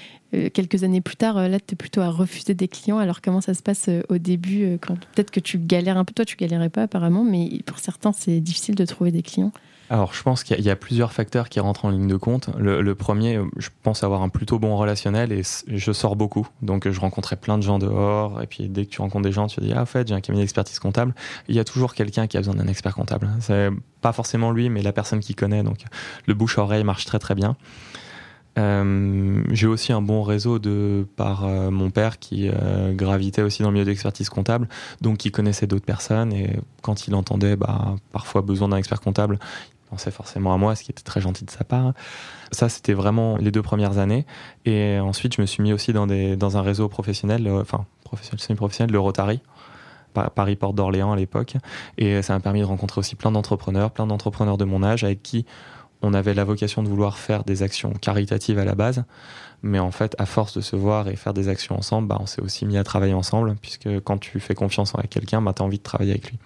quelques 0.54 0.84
années 0.84 1.02
plus 1.02 1.16
tard, 1.16 1.50
là, 1.50 1.60
tu 1.60 1.74
es 1.74 1.76
plutôt 1.76 2.02
à 2.02 2.10
refuser 2.10 2.54
des 2.54 2.68
clients. 2.68 3.00
Alors 3.00 3.22
comment 3.22 3.42
ça 3.42 3.56
se 3.56 3.64
passe 3.64 3.90
au 4.10 4.20
début 4.20 4.78
peut-être 4.80 5.32
que 5.32 5.40
tu 5.40 5.58
galères 5.58 5.98
un 5.98 6.06
peu? 6.06 6.14
Toi, 6.14 6.26
tu 6.26 6.36
galérais 6.36 6.70
pas 6.70 6.84
apparemment, 6.84 7.24
mais 7.24 7.50
pour 7.66 7.80
certains, 7.80 8.12
c'est 8.14 8.40
difficile 8.40 8.76
de 8.76 8.86
trouver 8.86 9.12
des 9.12 9.24
clients. 9.24 9.52
Alors, 9.94 10.12
je 10.16 10.24
pense 10.24 10.44
qu'il 10.44 10.60
y, 10.60 10.72
a 10.72 10.76
plusieurs 10.76 11.14
facteurs 11.14 11.50
qui 11.50 11.60
rentrent 11.60 11.86
en 11.86 11.92
ligne 11.92 12.08
de 12.08 12.16
compte. 12.16 12.50
Le, 12.58 12.96
premier, 12.96 13.40
je 13.58 13.70
pense 13.84 14.04
avoir 14.04 14.24
un 14.24 14.30
plutôt 14.30 14.58
bon 14.58 14.76
relationnel 14.76 15.32
et 15.32 15.44
je 15.68 15.92
sors 15.92 16.16
beaucoup. 16.16 16.48
Donc, 16.64 16.90
je 16.90 17.00
rencontrais 17.00 17.36
plein 17.36 17.60
de 17.60 17.64
gens 17.64 17.78
dehors. 17.78 18.42
Et 18.42 18.48
puis, 18.48 18.70
dès 18.70 18.86
que 18.86 18.90
tu 18.90 19.02
rencontres 19.02 19.26
des 19.26 19.32
gens, 19.32 19.46
tu 19.46 19.58
te 19.58 19.62
dis, 19.62 19.72
ah, 19.72 19.84
en 19.84 19.86
fait, 19.86 20.08
j'ai 20.08 20.16
un 20.16 20.20
cabinet 20.20 20.42
d'expertise 20.42 20.80
comptable. 20.80 21.14
Il 21.48 21.54
y 21.54 21.60
a 21.60 21.64
toujours 21.64 21.94
quelqu'un 21.94 22.26
qui 22.26 22.38
a 22.38 22.40
besoin 22.40 22.56
d'un 22.56 22.66
expert 22.66 22.96
comptable. 22.96 23.30
C'est 23.40 23.70
pas 24.02 24.14
forcément 24.14 24.50
lui, 24.50 24.72
mais 24.72 24.82
la 24.82 24.94
personne 24.94 25.20
qui 25.20 25.36
connaît. 25.36 25.62
Donc, 25.62 25.86
le 26.26 26.34
bouche-oreille 26.34 26.84
marche 26.84 27.06
très, 27.06 27.20
très 27.20 27.36
bien. 27.36 27.56
Euh, 28.60 29.44
j'ai 29.50 29.66
aussi 29.66 29.94
un 29.94 30.02
bon 30.02 30.22
réseau 30.22 30.60
de 30.60 31.08
par 31.16 31.46
euh, 31.46 31.72
mon 31.72 31.90
père 31.90 32.20
qui 32.20 32.50
euh, 32.50 32.94
gravitait 32.94 33.42
aussi 33.42 33.64
dans 33.64 33.70
le 33.70 33.74
milieu 33.74 33.86
d'expertise 33.86 34.30
comptable, 34.30 34.68
donc 35.02 35.18
qui 35.18 35.32
connaissait 35.32 35.66
d'autres 35.66 35.86
personnes 35.86 36.32
et 36.34 36.60
quand 36.84 37.08
il 37.08 37.16
entendait 37.16 37.56
bah, 37.56 37.96
parfois 38.12 38.42
besoin 38.42 38.70
d'un 38.70 38.78
expert 38.78 39.02
comptable, 39.02 39.40
pensait 39.94 40.12
forcément 40.12 40.54
à 40.54 40.58
moi, 40.58 40.76
ce 40.76 40.84
qui 40.84 40.92
était 40.92 41.04
très 41.04 41.22
gentil 41.22 41.46
de 41.46 41.52
sa 41.52 41.64
part. 41.64 41.94
Ça, 42.52 42.68
c'était 42.68 42.94
vraiment 42.94 43.38
les 43.38 43.52
deux 43.52 43.62
premières 43.62 44.00
années. 44.00 44.26
Et 44.66 45.00
ensuite, 45.00 45.36
je 45.36 45.42
me 45.42 45.46
suis 45.46 45.62
mis 45.62 45.72
aussi 45.72 45.94
dans, 45.94 46.08
des, 46.08 46.36
dans 46.36 46.58
un 46.58 46.62
réseau 46.62 46.90
professionnel, 46.90 47.46
euh, 47.46 47.62
enfin, 47.62 47.86
professionnel, 48.04 48.40
semi-professionnel, 48.40 48.92
le 48.92 49.00
Rotary. 49.00 49.40
Paris 50.36 50.56
Porte 50.56 50.76
d'Orléans 50.76 51.12
à 51.12 51.16
l'époque. 51.16 51.56
Et 51.98 52.22
ça 52.22 52.34
m'a 52.34 52.40
permis 52.40 52.60
de 52.60 52.66
rencontrer 52.66 53.00
aussi 53.00 53.16
plein 53.16 53.32
d'entrepreneurs, 53.32 53.90
plein 53.90 54.06
d'entrepreneurs 54.06 54.58
de 54.58 54.66
mon 54.66 54.84
âge 54.84 55.04
avec 55.04 55.24
qui 55.24 55.44
on 56.04 56.14
avait 56.14 56.36
la 56.36 56.44
vocation 56.44 56.84
de 56.84 56.88
vouloir 56.88 57.18
faire 57.18 57.44
des 57.44 57.64
actions 57.64 57.94
caritatives 57.94 58.60
à 58.60 58.66
la 58.66 58.76
base. 58.76 59.06
Mais 59.64 59.80
en 59.80 59.90
fait, 59.90 60.16
à 60.20 60.28
force 60.28 60.56
de 60.56 60.62
se 60.62 60.76
voir 60.76 61.08
et 61.08 61.16
faire 61.16 61.34
des 61.34 61.48
actions 61.48 61.76
ensemble, 61.76 62.08
bah, 62.10 62.18
on 62.20 62.28
s'est 62.28 62.42
aussi 62.42 62.66
mis 62.68 62.78
à 62.78 62.84
travailler 62.84 63.16
ensemble, 63.16 63.56
puisque 63.60 63.90
quand 64.02 64.20
tu 64.20 64.40
fais 64.40 64.54
confiance 64.54 64.94
en 64.94 65.02
quelqu'un, 65.02 65.42
bah, 65.42 65.54
tu 65.56 65.64
as 65.64 65.66
envie 65.66 65.80
de 65.80 65.84
travailler 65.84 66.12
avec 66.12 66.30
lui. 66.30 66.38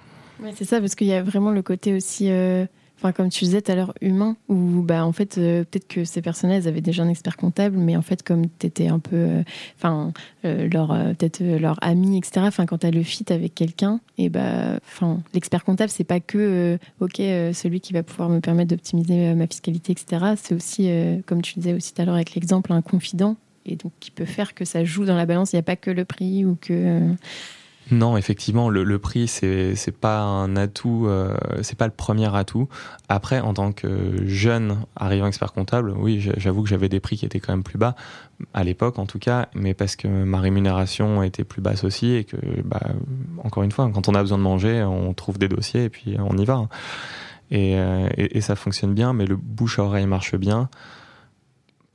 C'est 0.55 0.65
ça, 0.65 0.79
parce 0.79 0.95
qu'il 0.95 1.07
y 1.07 1.13
a 1.13 1.23
vraiment 1.23 1.51
le 1.51 1.61
côté 1.61 1.95
aussi 1.95 2.29
euh, 2.29 2.65
enfin 2.97 3.11
comme 3.11 3.29
tu 3.29 3.45
disais 3.45 3.61
tout 3.61 3.71
à 3.71 3.75
l'heure 3.75 3.93
humain 4.01 4.35
où 4.49 4.81
bah 4.81 5.05
en 5.05 5.11
fait 5.11 5.37
euh, 5.37 5.63
peut-être 5.63 5.87
que 5.87 6.03
ces 6.03 6.21
personnes 6.21 6.49
elles 6.49 6.67
avaient 6.67 6.81
déjà 6.81 7.03
un 7.03 7.09
expert 7.09 7.37
comptable 7.37 7.77
mais 7.77 7.95
en 7.95 8.01
fait 8.01 8.23
comme 8.23 8.45
tu 8.59 8.67
étais 8.67 8.87
un 8.87 8.99
peu 8.99 9.15
euh, 9.15 9.43
enfin 9.77 10.11
euh, 10.45 10.67
leur 10.71 10.89
peut-être 11.17 11.43
leur 11.43 11.77
ami 11.81 12.17
etc 12.17 12.41
enfin 12.47 12.65
quand 12.65 12.79
tu 12.79 12.87
as 12.87 12.91
le 12.91 13.03
fit 13.03 13.25
avec 13.29 13.53
quelqu'un 13.55 13.99
et 14.17 14.29
bah 14.29 14.79
enfin 14.87 15.19
l'expert 15.33 15.63
comptable 15.63 15.89
c'est 15.89 16.03
pas 16.03 16.19
que 16.19 16.77
OK 16.99 17.17
celui 17.17 17.79
qui 17.79 17.93
va 17.93 18.03
pouvoir 18.03 18.29
me 18.29 18.39
permettre 18.39 18.69
d'optimiser 18.69 19.33
ma 19.35 19.47
fiscalité 19.47 19.91
etc 19.91 20.33
c'est 20.35 20.55
aussi 20.55 20.89
comme 21.25 21.41
tu 21.41 21.59
disais 21.59 21.73
aussi 21.73 21.93
tout 21.93 22.01
à 22.01 22.05
l'heure 22.05 22.15
avec 22.15 22.33
l'exemple 22.33 22.73
un 22.73 22.81
confident 22.81 23.35
et 23.67 23.75
donc 23.75 23.91
qui 23.99 24.11
peut 24.11 24.25
faire 24.25 24.53
que 24.53 24.65
ça 24.65 24.83
joue 24.83 25.05
dans 25.05 25.15
la 25.15 25.25
balance. 25.25 25.53
Il 25.53 25.57
n'y 25.57 25.59
a 25.59 25.63
pas 25.63 25.75
que 25.75 25.91
le 25.91 26.05
prix 26.05 26.45
ou 26.45 26.57
que 26.59 27.01
non, 27.91 28.17
effectivement, 28.17 28.69
le, 28.69 28.99
prix 28.99 29.27
c'est 29.27 29.97
pas 29.99 30.19
un 30.19 30.55
atout, 30.55 31.05
euh, 31.07 31.37
c'est 31.61 31.77
pas 31.77 31.85
le 31.85 31.93
premier 31.93 32.33
atout. 32.35 32.67
Après, 33.09 33.39
en 33.39 33.53
tant 33.53 33.71
que 33.71 34.25
jeune 34.25 34.79
arrivant 34.95 35.27
expert 35.27 35.53
comptable, 35.53 35.93
oui, 35.97 36.19
j'avoue 36.37 36.63
que 36.63 36.69
j'avais 36.69 36.89
des 36.89 36.99
prix 36.99 37.17
qui 37.17 37.25
étaient 37.25 37.39
quand 37.39 37.53
même 37.53 37.63
plus 37.63 37.77
bas 37.77 37.95
à 38.53 38.63
l'époque, 38.63 38.99
en 38.99 39.05
tout 39.05 39.19
cas, 39.19 39.47
mais 39.55 39.73
parce 39.73 39.95
que 39.95 40.07
ma 40.07 40.39
rémunération 40.39 41.23
était 41.23 41.43
plus 41.43 41.61
basse 41.61 41.83
aussi 41.83 42.13
et 42.13 42.23
que, 42.23 42.37
bah, 42.63 42.81
encore 43.43 43.63
une 43.63 43.71
fois, 43.71 43.89
quand 43.93 44.09
on 44.09 44.15
a 44.15 44.21
besoin 44.21 44.37
de 44.37 44.43
manger, 44.43 44.83
on 44.83 45.13
trouve 45.13 45.37
des 45.37 45.47
dossiers 45.47 45.85
et 45.85 45.89
puis 45.89 46.17
on 46.19 46.37
y 46.37 46.45
va. 46.45 46.55
Hein. 46.55 46.69
Et, 47.49 47.77
euh, 47.77 48.09
et, 48.17 48.37
et 48.37 48.41
ça 48.41 48.55
fonctionne 48.55 48.93
bien, 48.93 49.13
mais 49.13 49.25
le 49.25 49.37
bouche 49.37 49.79
à 49.79 49.83
oreille 49.83 50.05
marche 50.07 50.35
bien 50.35 50.69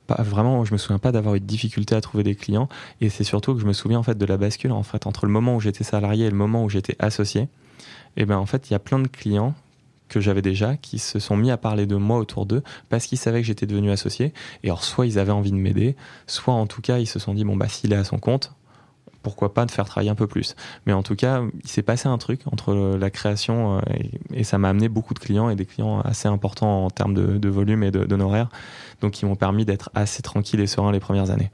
vraiment, 0.09 0.65
je 0.65 0.73
me 0.73 0.77
souviens 0.77 0.99
pas 0.99 1.11
d'avoir 1.11 1.35
eu 1.35 1.39
de 1.39 1.45
difficulté 1.45 1.95
à 1.95 2.01
trouver 2.01 2.23
des 2.23 2.35
clients. 2.35 2.69
Et 3.01 3.09
c'est 3.09 3.23
surtout 3.23 3.53
que 3.53 3.61
je 3.61 3.65
me 3.65 3.73
souviens 3.73 3.99
en 3.99 4.03
fait 4.03 4.17
de 4.17 4.25
la 4.25 4.37
bascule 4.37 4.71
entre 4.71 5.25
le 5.25 5.31
moment 5.31 5.55
où 5.55 5.59
j'étais 5.59 5.83
salarié 5.83 6.25
et 6.25 6.29
le 6.29 6.35
moment 6.35 6.63
où 6.63 6.69
j'étais 6.69 6.95
associé. 6.99 7.47
Et 8.17 8.25
ben 8.25 8.37
en 8.37 8.45
fait, 8.45 8.69
il 8.69 8.73
y 8.73 8.75
a 8.75 8.79
plein 8.79 8.99
de 8.99 9.07
clients 9.07 9.53
que 10.09 10.19
j'avais 10.19 10.43
déjà 10.43 10.77
qui 10.77 10.99
se 10.99 11.17
sont 11.19 11.35
mis 11.35 11.49
à 11.49 11.57
parler 11.57 11.87
de 11.87 11.95
moi 11.95 12.19
autour 12.19 12.45
d'eux 12.45 12.61
parce 12.89 13.07
qu'ils 13.07 13.17
savaient 13.17 13.41
que 13.41 13.47
j'étais 13.47 13.65
devenu 13.65 13.89
associé. 13.89 14.33
Et 14.63 14.67
alors 14.67 14.83
soit 14.83 15.07
ils 15.07 15.17
avaient 15.17 15.31
envie 15.31 15.51
de 15.51 15.57
m'aider, 15.57 15.95
soit 16.27 16.53
en 16.53 16.67
tout 16.67 16.81
cas 16.81 16.99
ils 16.99 17.07
se 17.07 17.17
sont 17.17 17.33
dit 17.33 17.43
bon 17.43 17.55
bah 17.55 17.67
s'il 17.67 17.93
est 17.93 17.97
à 17.97 18.03
son 18.03 18.19
compte, 18.19 18.53
pourquoi 19.23 19.53
pas 19.53 19.65
de 19.65 19.71
faire 19.71 19.85
travailler 19.85 20.11
un 20.11 20.15
peu 20.15 20.27
plus. 20.27 20.55
Mais 20.85 20.93
en 20.93 21.01
tout 21.01 21.15
cas, 21.15 21.41
il 21.63 21.69
s'est 21.69 21.81
passé 21.81 22.07
un 22.07 22.17
truc 22.17 22.41
entre 22.51 22.75
la 22.75 23.09
création 23.09 23.81
et, 24.33 24.43
ça 24.43 24.57
m'a 24.57 24.69
amené 24.69 24.89
beaucoup 24.89 25.13
de 25.13 25.19
clients 25.19 25.49
et 25.49 25.55
des 25.55 25.65
clients 25.65 26.01
assez 26.01 26.27
importants 26.27 26.85
en 26.85 26.89
termes 26.89 27.13
de, 27.13 27.49
volume 27.49 27.83
et 27.83 27.91
d'honoraires, 27.91 28.49
donc 29.03 29.11
qui 29.11 29.25
m'ont 29.25 29.35
permis 29.35 29.65
d'être 29.65 29.91
assez 29.93 30.23
tranquille 30.23 30.59
et 30.61 30.67
serein 30.67 30.91
les 30.91 30.99
premières 30.99 31.29
années. 31.29 31.51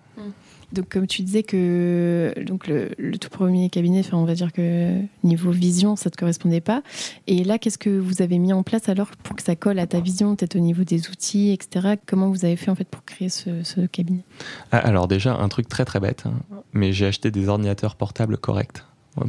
Donc, 0.72 0.88
comme 0.90 1.08
tu 1.08 1.24
disais 1.24 1.42
que 1.42 2.32
donc 2.46 2.68
le, 2.68 2.92
tout 3.18 3.30
premier 3.30 3.70
cabinet, 3.70 4.02
enfin, 4.02 4.18
on 4.18 4.26
va 4.26 4.36
dire 4.36 4.54
que 4.54 5.02
niveau 5.24 5.50
vision, 5.50 5.96
ça 5.96 6.10
ne 6.10 6.12
te 6.12 6.18
correspondait 6.18 6.62
pas. 6.62 6.84
Et 7.26 7.44
là, 7.44 7.58
qu'est-ce 7.58 7.80
que 7.80 7.90
vous 7.90 8.22
avez 8.22 8.38
mis 8.38 8.54
en 8.54 8.62
place 8.62 8.88
alors 8.88 9.10
pour 9.24 9.36
que 9.36 9.42
ça 9.42 9.56
colle 9.56 9.80
à 9.80 9.88
ta 9.88 10.00
vision, 10.00 10.36
peut-être 10.36 10.56
au 10.56 10.60
niveau 10.60 10.84
des 10.84 11.10
outils, 11.10 11.52
etc. 11.52 11.96
Comment 12.06 12.30
vous 12.30 12.46
avez 12.46 12.56
fait 12.56 12.70
en 12.70 12.76
fait 12.76 12.88
pour 12.88 13.04
créer 13.04 13.30
ce, 13.30 13.88
cabinet? 13.88 14.24
Ah, 14.72 14.78
Alors 14.78 15.08
déjà, 15.08 15.34
un 15.34 15.50
truc 15.50 15.68
très 15.68 15.86
très 15.86 16.00
bête, 16.00 16.26
hein, 16.28 16.34
mais 16.74 16.94
j'ai 16.94 17.08
acheté 17.08 17.32
des 17.32 17.50
ordinateurs 17.50 17.96
portables 17.96 18.38
corrects. 18.38 18.84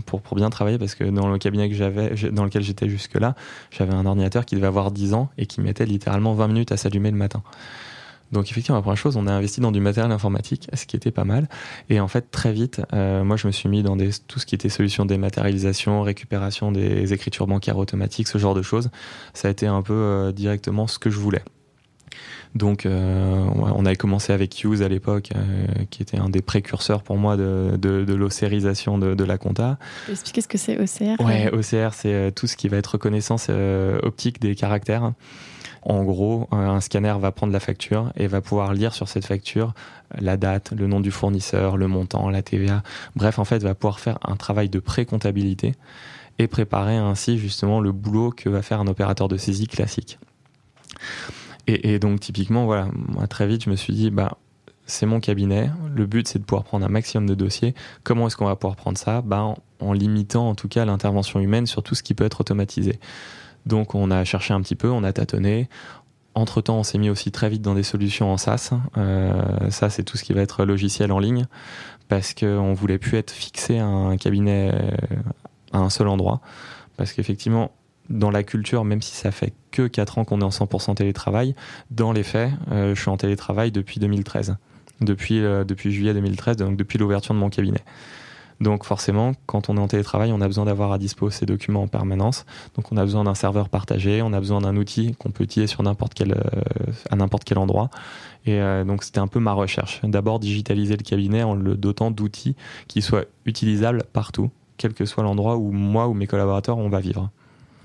Pour, 0.06 0.20
pour, 0.20 0.36
bien 0.36 0.50
travailler 0.50 0.78
parce 0.78 0.94
que 0.94 1.04
dans 1.04 1.28
le 1.28 1.38
cabinet 1.38 1.68
que 1.68 1.74
j'avais 1.74 2.14
dans 2.30 2.44
lequel 2.44 2.62
j'étais 2.62 2.88
jusque 2.88 3.18
là 3.18 3.34
j'avais 3.72 3.94
un 3.94 4.06
ordinateur 4.06 4.44
qui 4.44 4.54
devait 4.54 4.68
avoir 4.68 4.92
10 4.92 5.14
ans 5.14 5.30
et 5.36 5.46
qui 5.46 5.60
mettait 5.60 5.86
littéralement 5.86 6.32
20 6.34 6.48
minutes 6.48 6.70
à 6.70 6.76
s'allumer 6.76 7.10
le 7.10 7.16
matin 7.16 7.42
donc 8.32 8.50
effectivement, 8.50 8.76
la 8.76 8.82
première 8.82 8.96
chose, 8.96 9.16
on 9.16 9.26
a 9.26 9.32
investi 9.32 9.60
dans 9.60 9.72
du 9.72 9.80
matériel 9.80 10.12
informatique, 10.12 10.68
ce 10.72 10.86
qui 10.86 10.96
était 10.96 11.10
pas 11.10 11.24
mal. 11.24 11.48
Et 11.88 11.98
en 12.00 12.08
fait, 12.08 12.30
très 12.30 12.52
vite, 12.52 12.80
euh, 12.92 13.24
moi, 13.24 13.36
je 13.36 13.46
me 13.46 13.52
suis 13.52 13.68
mis 13.68 13.82
dans 13.82 13.96
des, 13.96 14.10
tout 14.28 14.38
ce 14.38 14.46
qui 14.46 14.54
était 14.54 14.68
solution 14.68 15.04
dématérialisation, 15.04 16.02
récupération 16.02 16.70
des 16.70 17.12
écritures 17.12 17.46
bancaires 17.46 17.78
automatiques, 17.78 18.28
ce 18.28 18.38
genre 18.38 18.54
de 18.54 18.62
choses. 18.62 18.90
Ça 19.34 19.48
a 19.48 19.50
été 19.50 19.66
un 19.66 19.82
peu 19.82 19.94
euh, 19.94 20.32
directement 20.32 20.86
ce 20.86 20.98
que 20.98 21.10
je 21.10 21.18
voulais. 21.18 21.42
Donc, 22.56 22.84
euh, 22.84 23.44
on 23.54 23.86
avait 23.86 23.94
commencé 23.94 24.32
avec 24.32 24.64
Hughes 24.64 24.82
à 24.82 24.88
l'époque, 24.88 25.30
qui 25.90 26.02
était 26.02 26.18
un 26.18 26.28
des 26.28 26.42
précurseurs 26.42 27.04
pour 27.04 27.16
moi 27.16 27.36
de, 27.36 27.76
de, 27.76 28.04
de 28.04 28.14
l'océrisation 28.14 28.98
de, 28.98 29.14
de, 29.14 29.24
la 29.24 29.38
compta. 29.38 29.78
Expliquer 30.10 30.40
ce 30.40 30.48
que 30.48 30.58
c'est 30.58 30.76
OCR 30.76 31.24
Ouais, 31.24 31.48
OCR, 31.52 31.94
c'est 31.94 32.32
tout 32.34 32.48
ce 32.48 32.56
qui 32.56 32.66
va 32.66 32.78
être 32.78 32.88
reconnaissance 32.94 33.50
optique 34.02 34.40
des 34.40 34.56
caractères. 34.56 35.12
En 35.82 36.04
gros, 36.04 36.46
un 36.52 36.80
scanner 36.80 37.14
va 37.18 37.32
prendre 37.32 37.52
la 37.52 37.60
facture 37.60 38.12
et 38.16 38.26
va 38.26 38.40
pouvoir 38.40 38.74
lire 38.74 38.94
sur 38.94 39.08
cette 39.08 39.24
facture 39.24 39.72
la 40.18 40.36
date, 40.36 40.72
le 40.72 40.86
nom 40.86 41.00
du 41.00 41.10
fournisseur, 41.10 41.76
le 41.76 41.86
montant, 41.86 42.28
la 42.28 42.42
TVA. 42.42 42.82
Bref, 43.16 43.38
en 43.38 43.44
fait, 43.44 43.62
va 43.62 43.74
pouvoir 43.74 44.00
faire 44.00 44.18
un 44.22 44.36
travail 44.36 44.68
de 44.68 44.78
pré-comptabilité 44.78 45.74
et 46.38 46.46
préparer 46.46 46.96
ainsi 46.96 47.38
justement 47.38 47.80
le 47.80 47.92
boulot 47.92 48.30
que 48.30 48.48
va 48.48 48.62
faire 48.62 48.80
un 48.80 48.86
opérateur 48.86 49.28
de 49.28 49.36
saisie 49.36 49.66
classique. 49.66 50.18
Et, 51.66 51.98
donc 52.00 52.18
typiquement, 52.20 52.64
voilà, 52.64 52.88
moi 52.92 53.28
très 53.28 53.46
vite, 53.46 53.64
je 53.64 53.70
me 53.70 53.76
suis 53.76 53.92
dit, 53.92 54.10
bah, 54.10 54.38
c'est 54.86 55.06
mon 55.06 55.20
cabinet. 55.20 55.70
Le 55.94 56.04
but, 56.06 56.26
c'est 56.26 56.40
de 56.40 56.44
pouvoir 56.44 56.64
prendre 56.64 56.84
un 56.84 56.88
maximum 56.88 57.28
de 57.28 57.34
dossiers. 57.34 57.74
Comment 58.02 58.26
est-ce 58.26 58.36
qu'on 58.36 58.46
va 58.46 58.56
pouvoir 58.56 58.76
prendre 58.76 58.98
ça? 58.98 59.20
Bah, 59.20 59.54
en, 59.78 59.92
limitant 59.92 60.48
en 60.48 60.54
tout 60.54 60.68
cas 60.68 60.84
l'intervention 60.84 61.38
humaine 61.38 61.66
sur 61.66 61.82
tout 61.82 61.94
ce 61.94 62.02
qui 62.02 62.14
peut 62.14 62.24
être 62.24 62.40
automatisé. 62.40 62.98
Donc 63.66 63.94
on 63.94 64.10
a 64.10 64.24
cherché 64.24 64.54
un 64.54 64.60
petit 64.60 64.76
peu, 64.76 64.90
on 64.90 65.04
a 65.04 65.12
tâtonné. 65.12 65.68
Entre 66.34 66.60
temps, 66.60 66.78
on 66.78 66.82
s'est 66.82 66.98
mis 66.98 67.10
aussi 67.10 67.32
très 67.32 67.48
vite 67.48 67.62
dans 67.62 67.74
des 67.74 67.82
solutions 67.82 68.32
en 68.32 68.36
SaaS. 68.36 68.70
Euh, 68.96 69.70
ça, 69.70 69.90
c'est 69.90 70.04
tout 70.04 70.16
ce 70.16 70.22
qui 70.22 70.32
va 70.32 70.42
être 70.42 70.64
logiciel 70.64 71.10
en 71.10 71.18
ligne, 71.18 71.46
parce 72.08 72.34
qu'on 72.34 72.72
voulait 72.72 72.98
plus 72.98 73.18
être 73.18 73.32
fixé 73.32 73.78
à 73.78 73.86
un 73.86 74.16
cabinet 74.16 74.72
à 75.72 75.78
un 75.78 75.90
seul 75.90 76.08
endroit. 76.08 76.40
Parce 76.96 77.12
qu'effectivement, 77.12 77.72
dans 78.10 78.30
la 78.30 78.42
culture, 78.42 78.84
même 78.84 79.00
si 79.00 79.14
ça 79.14 79.30
fait 79.30 79.54
que 79.70 79.86
4 79.86 80.18
ans 80.18 80.24
qu'on 80.24 80.40
est 80.40 80.44
en 80.44 80.50
100% 80.50 80.96
télétravail, 80.96 81.54
dans 81.90 82.12
les 82.12 82.24
faits, 82.24 82.50
euh, 82.70 82.94
je 82.94 83.00
suis 83.00 83.10
en 83.10 83.16
télétravail 83.16 83.70
depuis 83.70 84.00
2013. 84.00 84.56
Depuis, 85.00 85.42
euh, 85.42 85.64
depuis 85.64 85.92
juillet 85.92 86.12
2013, 86.12 86.56
donc 86.56 86.76
depuis 86.76 86.98
l'ouverture 86.98 87.34
de 87.34 87.38
mon 87.38 87.48
cabinet. 87.48 87.82
Donc 88.60 88.84
forcément, 88.84 89.32
quand 89.46 89.70
on 89.70 89.76
est 89.76 89.80
en 89.80 89.88
télétravail, 89.88 90.32
on 90.32 90.40
a 90.40 90.46
besoin 90.46 90.66
d'avoir 90.66 90.92
à 90.92 90.98
dispo 90.98 91.30
ces 91.30 91.46
documents 91.46 91.82
en 91.82 91.88
permanence. 91.88 92.44
Donc 92.76 92.92
on 92.92 92.96
a 92.98 93.02
besoin 93.02 93.24
d'un 93.24 93.34
serveur 93.34 93.70
partagé, 93.70 94.20
on 94.22 94.32
a 94.32 94.40
besoin 94.40 94.60
d'un 94.60 94.76
outil 94.76 95.14
qu'on 95.18 95.30
peut 95.30 95.44
utiliser 95.44 95.66
sur 95.66 95.82
n'importe 95.82 96.12
quel, 96.14 96.32
euh, 96.32 96.92
à 97.10 97.16
n'importe 97.16 97.44
quel 97.44 97.58
endroit. 97.58 97.88
Et 98.44 98.60
euh, 98.60 98.84
donc 98.84 99.02
c'était 99.02 99.20
un 99.20 99.28
peu 99.28 99.40
ma 99.40 99.52
recherche. 99.52 100.00
D'abord 100.02 100.40
digitaliser 100.40 100.96
le 100.96 101.02
cabinet 101.02 101.42
en 101.42 101.54
le 101.54 101.76
dotant 101.76 102.10
d'outils 102.10 102.54
qui 102.86 103.00
soient 103.00 103.24
utilisables 103.46 104.04
partout, 104.12 104.50
quel 104.76 104.92
que 104.92 105.06
soit 105.06 105.22
l'endroit 105.22 105.56
où 105.56 105.72
moi 105.72 106.08
ou 106.08 106.14
mes 106.14 106.26
collaborateurs 106.26 106.76
on 106.76 106.90
va 106.90 107.00
vivre. 107.00 107.30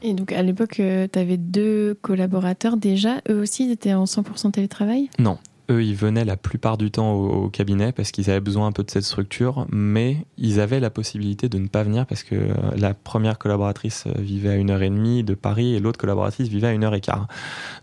Et 0.01 0.13
donc 0.13 0.33
à 0.33 0.43
l'époque, 0.43 0.79
euh, 0.81 1.07
tu 1.11 1.17
avais 1.17 1.37
deux 1.37 1.97
collaborateurs 2.01 2.75
déjà. 2.75 3.21
Eux 3.29 3.41
aussi, 3.41 3.65
ils 3.65 3.71
étaient 3.71 3.93
en 3.93 4.03
100% 4.03 4.51
télétravail? 4.51 5.09
Non, 5.19 5.37
eux, 5.69 5.83
ils 5.83 5.95
venaient 5.95 6.25
la 6.25 6.37
plupart 6.37 6.77
du 6.77 6.91
temps 6.91 7.13
au, 7.13 7.49
cabinet 7.49 7.91
parce 7.91 8.11
qu'ils 8.11 8.29
avaient 8.29 8.39
besoin 8.39 8.67
un 8.67 8.71
peu 8.71 8.83
de 8.83 8.91
cette 8.91 9.03
structure, 9.03 9.67
mais 9.71 10.17
ils 10.37 10.59
avaient 10.59 10.79
la 10.79 10.89
possibilité 10.89 11.49
de 11.49 11.57
ne 11.57 11.67
pas 11.67 11.83
venir 11.83 12.05
parce 12.05 12.23
que 12.23 12.35
euh, 12.35 12.53
la 12.75 12.93
première 12.93 13.37
collaboratrice 13.37 14.05
euh, 14.07 14.13
vivait 14.17 14.49
à 14.49 14.55
une 14.55 14.69
heure 14.69 14.81
et 14.81 14.89
demie 14.89 15.23
de 15.23 15.33
Paris 15.33 15.75
et 15.75 15.79
l'autre 15.79 15.99
collaboratrice 15.99 16.47
vivait 16.47 16.67
à 16.67 16.73
une 16.73 16.83
heure 16.83 16.95
et 16.95 17.01
quart. 17.01 17.27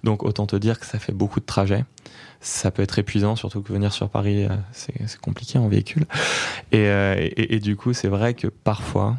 Donc 0.04 0.22
autant 0.22 0.46
te 0.46 0.56
dire 0.56 0.78
que 0.78 0.86
ça 0.86 0.98
fait 0.98 1.12
beaucoup 1.12 1.40
de 1.40 1.46
trajets. 1.46 1.84
Ça 2.40 2.70
peut 2.70 2.82
être 2.82 2.98
épuisant, 2.98 3.36
surtout 3.36 3.62
que 3.62 3.72
venir 3.72 3.92
sur 3.92 4.08
Paris, 4.08 4.44
euh, 4.44 4.48
c'est 4.72 5.20
compliqué 5.20 5.58
en 5.58 5.68
véhicule. 5.68 6.06
Et, 6.72 7.60
du 7.60 7.76
coup, 7.76 7.92
c'est 7.92 8.08
vrai 8.08 8.34
que 8.34 8.48
parfois, 8.48 9.16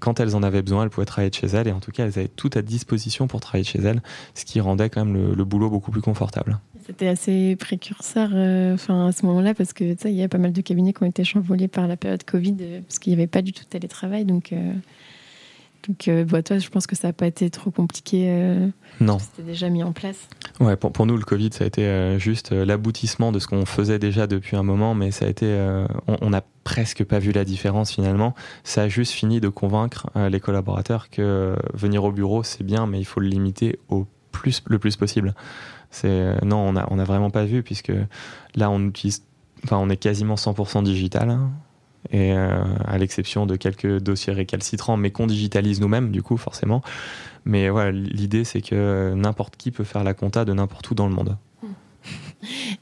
quand 0.00 0.18
elles 0.18 0.34
en 0.34 0.42
avaient 0.42 0.62
besoin, 0.62 0.82
elles 0.82 0.90
pouvaient 0.90 1.06
travailler 1.06 1.30
de 1.30 1.34
chez 1.34 1.46
elles 1.46 1.68
et 1.68 1.72
en 1.72 1.78
tout 1.78 1.92
cas, 1.92 2.04
elles 2.04 2.18
avaient 2.18 2.28
tout 2.28 2.50
à 2.54 2.62
disposition 2.62 3.28
pour 3.28 3.40
travailler 3.40 3.62
de 3.62 3.68
chez 3.68 3.80
elles, 3.80 4.02
ce 4.34 4.44
qui 4.44 4.60
rendait 4.60 4.90
quand 4.90 5.04
même 5.04 5.32
le 5.32 5.44
boulot 5.44 5.70
beaucoup 5.70 5.92
plus 5.92 6.00
confortable. 6.00 6.58
C'était 6.86 7.08
assez 7.08 7.56
précurseur 7.56 8.30
euh, 8.32 8.74
enfin, 8.74 9.08
à 9.08 9.12
ce 9.12 9.26
moment-là 9.26 9.54
parce 9.54 9.72
que 9.72 9.84
il 10.04 10.14
y 10.14 10.22
a 10.22 10.28
pas 10.28 10.38
mal 10.38 10.52
de 10.52 10.60
cabinets 10.60 10.92
qui 10.92 11.02
ont 11.02 11.06
été 11.06 11.24
chamboulés 11.24 11.68
par 11.68 11.86
la 11.86 11.96
période 11.96 12.24
Covid 12.24 12.56
euh, 12.60 12.80
parce 12.82 12.98
qu'il 12.98 13.12
n'y 13.12 13.18
avait 13.18 13.26
pas 13.26 13.42
du 13.42 13.52
tout 13.52 13.64
de 13.64 13.68
télétravail. 13.68 14.24
Donc, 14.24 14.52
euh, 14.52 14.72
donc 15.86 16.10
bah, 16.30 16.42
toi, 16.42 16.58
je 16.58 16.68
pense 16.68 16.86
que 16.86 16.94
ça 16.94 17.08
n'a 17.08 17.12
pas 17.12 17.26
été 17.26 17.48
trop 17.48 17.70
compliqué. 17.70 18.54
non. 19.00 19.18
C'était 19.18 19.42
déjà 19.42 19.70
mis 19.70 19.82
en 19.82 19.92
place. 19.92 20.28
Ouais, 20.60 20.76
pour, 20.76 20.92
pour, 20.92 21.06
nous, 21.06 21.16
le 21.16 21.24
Covid, 21.24 21.50
ça 21.52 21.64
a 21.64 21.66
été 21.66 22.18
juste 22.18 22.52
l'aboutissement 22.52 23.32
de 23.32 23.38
ce 23.38 23.46
qu'on 23.46 23.64
faisait 23.64 23.98
déjà 23.98 24.26
depuis 24.26 24.56
un 24.56 24.62
moment, 24.62 24.94
mais 24.94 25.10
ça 25.10 25.24
a 25.24 25.28
été. 25.28 25.46
on 26.06 26.28
n'a 26.28 26.42
presque 26.64 27.02
pas 27.04 27.18
vu 27.18 27.32
la 27.32 27.46
différence 27.46 27.92
finalement. 27.92 28.34
Ça 28.62 28.82
a 28.82 28.88
juste 28.88 29.12
fini 29.12 29.40
de 29.40 29.48
convaincre 29.48 30.10
les 30.30 30.38
collaborateurs 30.38 31.08
que 31.08 31.56
venir 31.72 32.04
au 32.04 32.12
bureau, 32.12 32.42
c'est 32.42 32.62
bien, 32.62 32.86
mais 32.86 32.98
il 32.98 33.06
faut 33.06 33.20
le 33.20 33.28
limiter 33.28 33.78
au 33.88 34.06
plus, 34.32 34.62
le 34.66 34.78
plus 34.78 34.96
possible. 34.96 35.34
Euh, 36.04 36.36
non, 36.44 36.74
on 36.90 36.98
a 36.98 37.04
vraiment 37.04 37.30
pas 37.30 37.44
vu 37.44 37.62
puisque 37.62 37.92
là 38.54 38.70
on 38.70 38.80
utilise, 38.88 39.24
est 39.70 39.96
quasiment 39.96 40.36
100% 40.36 40.82
digital. 40.82 41.30
Hein, 41.30 41.50
et 42.10 42.32
euh, 42.32 42.64
à 42.86 42.98
l'exception 42.98 43.46
de 43.46 43.56
quelques 43.56 43.98
dossiers 43.98 44.32
récalcitrants, 44.32 44.96
mais 44.96 45.10
qu'on 45.10 45.26
digitalise 45.26 45.80
nous-mêmes, 45.80 46.10
du 46.10 46.22
coup, 46.22 46.36
forcément. 46.36 46.82
Mais 47.44 47.68
voilà, 47.68 47.92
l'idée, 47.92 48.44
c'est 48.44 48.62
que 48.62 49.12
n'importe 49.14 49.56
qui 49.56 49.70
peut 49.70 49.84
faire 49.84 50.02
la 50.02 50.14
compta 50.14 50.44
de 50.44 50.52
n'importe 50.52 50.90
où 50.90 50.94
dans 50.94 51.08
le 51.08 51.14
monde. 51.14 51.36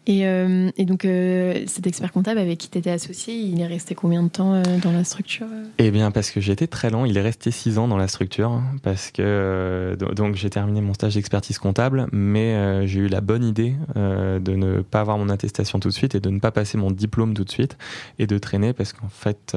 Et, 0.07 0.27
euh, 0.27 0.71
et, 0.77 0.85
donc, 0.85 1.05
euh, 1.05 1.63
cet 1.67 1.87
expert 1.87 2.13
comptable 2.13 2.39
avec 2.39 2.59
qui 2.59 2.71
tu 2.71 2.79
étais 2.79 2.91
associé, 2.91 3.35
il 3.35 3.61
est 3.61 3.67
resté 3.67 3.95
combien 3.95 4.23
de 4.23 4.29
temps 4.29 4.55
euh, 4.55 4.63
dans 4.83 4.93
la 4.93 5.05
structure 5.05 5.47
Eh 5.79 5.91
bien, 5.91 6.11
parce 6.11 6.31
que 6.31 6.41
j'étais 6.41 6.67
très 6.67 6.91
lent, 6.91 7.05
il 7.05 7.17
est 7.17 7.23
resté 7.23 7.51
six 7.51 7.79
ans 7.79 7.89
dans 7.89 7.97
la 7.97 8.09
structure. 8.09 8.63
Parce 8.83 9.11
que 9.11 9.97
donc 10.15 10.37
j'ai 10.37 10.51
terminé 10.51 10.81
mon 10.81 10.95
stage 10.95 11.15
d'expertise 11.15 11.59
comptable, 11.59 12.07
mais 12.13 12.87
j'ai 12.87 13.01
eu 13.01 13.09
la 13.09 13.21
bonne 13.21 13.45
idée 13.45 13.75
de 13.97 14.57
ne 14.57 14.81
pas 14.81 15.01
avoir 15.01 15.19
mon 15.19 15.29
attestation 15.29 15.79
tout 15.81 15.89
de 15.89 15.95
suite 15.95 16.15
et 16.15 16.21
de 16.21 16.31
ne 16.31 16.39
pas 16.39 16.51
passer 16.51 16.79
mon 16.79 16.91
diplôme 16.91 17.35
tout 17.35 17.45
de 17.45 17.51
suite 17.51 17.77
et 18.19 18.27
de 18.27 18.39
traîner 18.39 18.73
parce 18.73 18.93
qu'en 18.93 19.09
fait, 19.09 19.57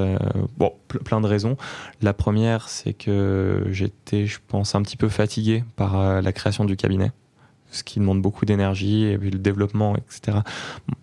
bon, 0.58 0.74
plein 0.88 1.22
de 1.22 1.28
raisons. 1.28 1.58
La 2.02 2.14
première, 2.14 2.70
c'est 2.70 2.94
que 2.94 3.68
j'étais, 3.72 4.26
je 4.26 4.40
pense, 4.48 4.76
un 4.76 4.82
petit 4.82 4.98
peu 4.98 5.10
fatigué 5.10 5.64
par 5.76 6.22
la 6.22 6.34
création 6.34 6.66
du 6.66 6.76
cabinet 6.76 7.12
ce 7.72 7.84
qui 7.84 8.00
demande 8.00 8.22
beaucoup 8.22 8.46
d'énergie 8.46 9.06
et 9.06 9.18
puis 9.18 9.32
le 9.32 9.40
développement, 9.40 9.96
etc. 9.96 10.40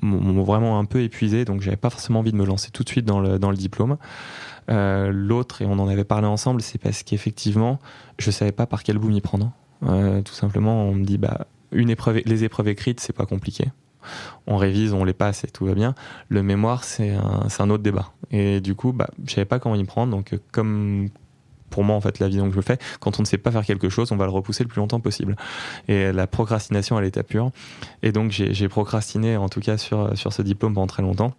m'ont 0.00 0.42
vraiment 0.42 0.78
un 0.78 0.84
peu 0.84 1.02
épuisé, 1.02 1.44
donc 1.44 1.62
j'avais 1.62 1.76
pas 1.76 1.90
forcément 1.90 2.20
envie 2.20 2.32
de 2.32 2.36
me 2.36 2.44
lancer 2.44 2.70
tout 2.70 2.84
de 2.84 2.88
suite 2.88 3.04
dans 3.04 3.20
le, 3.20 3.38
dans 3.38 3.50
le 3.50 3.56
diplôme. 3.56 3.96
Euh, 4.70 5.10
L'autre, 5.12 5.62
et 5.62 5.66
on 5.66 5.78
en 5.78 5.88
avait 5.88 6.04
parlé 6.04 6.26
ensemble, 6.26 6.60
c'est 6.60 6.78
parce 6.78 7.02
qu'effectivement, 7.02 7.78
je 8.18 8.30
savais 8.30 8.52
pas 8.52 8.66
par 8.66 8.82
quel 8.82 8.98
bout 8.98 9.08
m'y 9.08 9.20
prendre. 9.20 9.50
Euh, 9.84 10.20
tout 10.22 10.34
simplement, 10.34 10.84
on 10.84 10.94
me 10.94 11.04
dit, 11.04 11.18
bah, 11.18 11.46
une 11.72 11.90
épreuve, 11.90 12.20
les 12.24 12.44
épreuves 12.44 12.68
écrites, 12.68 13.00
c'est 13.00 13.14
pas 13.14 13.26
compliqué. 13.26 13.66
On 14.46 14.56
révise, 14.56 14.92
on 14.92 15.04
les 15.04 15.12
passe 15.12 15.44
et 15.44 15.48
tout 15.48 15.66
va 15.66 15.74
bien. 15.74 15.94
Le 16.28 16.42
mémoire, 16.42 16.84
c'est 16.84 17.10
un, 17.10 17.46
un, 17.58 17.70
autre 17.70 17.82
débat. 17.82 18.12
Et 18.30 18.60
du 18.60 18.74
coup, 18.74 18.92
bah, 18.92 19.08
je 19.26 19.34
savais 19.34 19.44
pas 19.44 19.58
comment 19.58 19.74
y 19.74 19.84
prendre. 19.84 20.10
Donc, 20.10 20.38
comme 20.52 21.08
pour 21.70 21.84
moi 21.84 21.96
en 21.96 22.00
fait 22.00 22.18
la 22.18 22.28
vision 22.28 22.48
que 22.48 22.54
je 22.54 22.60
fais 22.60 22.78
quand 23.00 23.18
on 23.18 23.22
ne 23.22 23.26
sait 23.26 23.38
pas 23.38 23.50
faire 23.50 23.64
quelque 23.64 23.88
chose 23.88 24.12
on 24.12 24.16
va 24.16 24.24
le 24.24 24.30
repousser 24.30 24.64
le 24.64 24.68
plus 24.68 24.80
longtemps 24.80 25.00
possible 25.00 25.36
et 25.88 26.12
la 26.12 26.26
procrastination 26.26 26.96
à 26.96 27.02
l'état 27.02 27.22
pur 27.22 27.50
et 28.02 28.12
donc 28.12 28.30
j'ai 28.30 28.68
procrastiné 28.68 29.36
en 29.36 29.48
tout 29.48 29.60
cas 29.60 29.78
sur, 29.78 30.16
sur 30.16 30.32
ce 30.32 30.42
diplôme 30.42 30.74
pendant 30.74 30.86
très 30.86 31.02
longtemps 31.02 31.34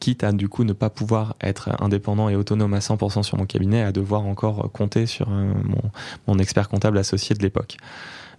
quitte 0.00 0.24
à 0.24 0.32
du 0.32 0.48
coup 0.48 0.64
ne 0.64 0.72
pas 0.72 0.90
pouvoir 0.90 1.36
être 1.40 1.70
indépendant 1.82 2.28
et 2.28 2.36
autonome 2.36 2.74
à 2.74 2.78
100% 2.78 3.22
sur 3.22 3.38
mon 3.38 3.46
cabinet, 3.46 3.82
à 3.82 3.92
devoir 3.92 4.22
encore 4.26 4.70
compter 4.72 5.06
sur 5.06 5.28
euh, 5.30 5.52
mon, 5.64 5.90
mon, 6.26 6.38
expert 6.38 6.68
comptable 6.68 6.98
associé 6.98 7.34
de 7.34 7.42
l'époque. 7.42 7.76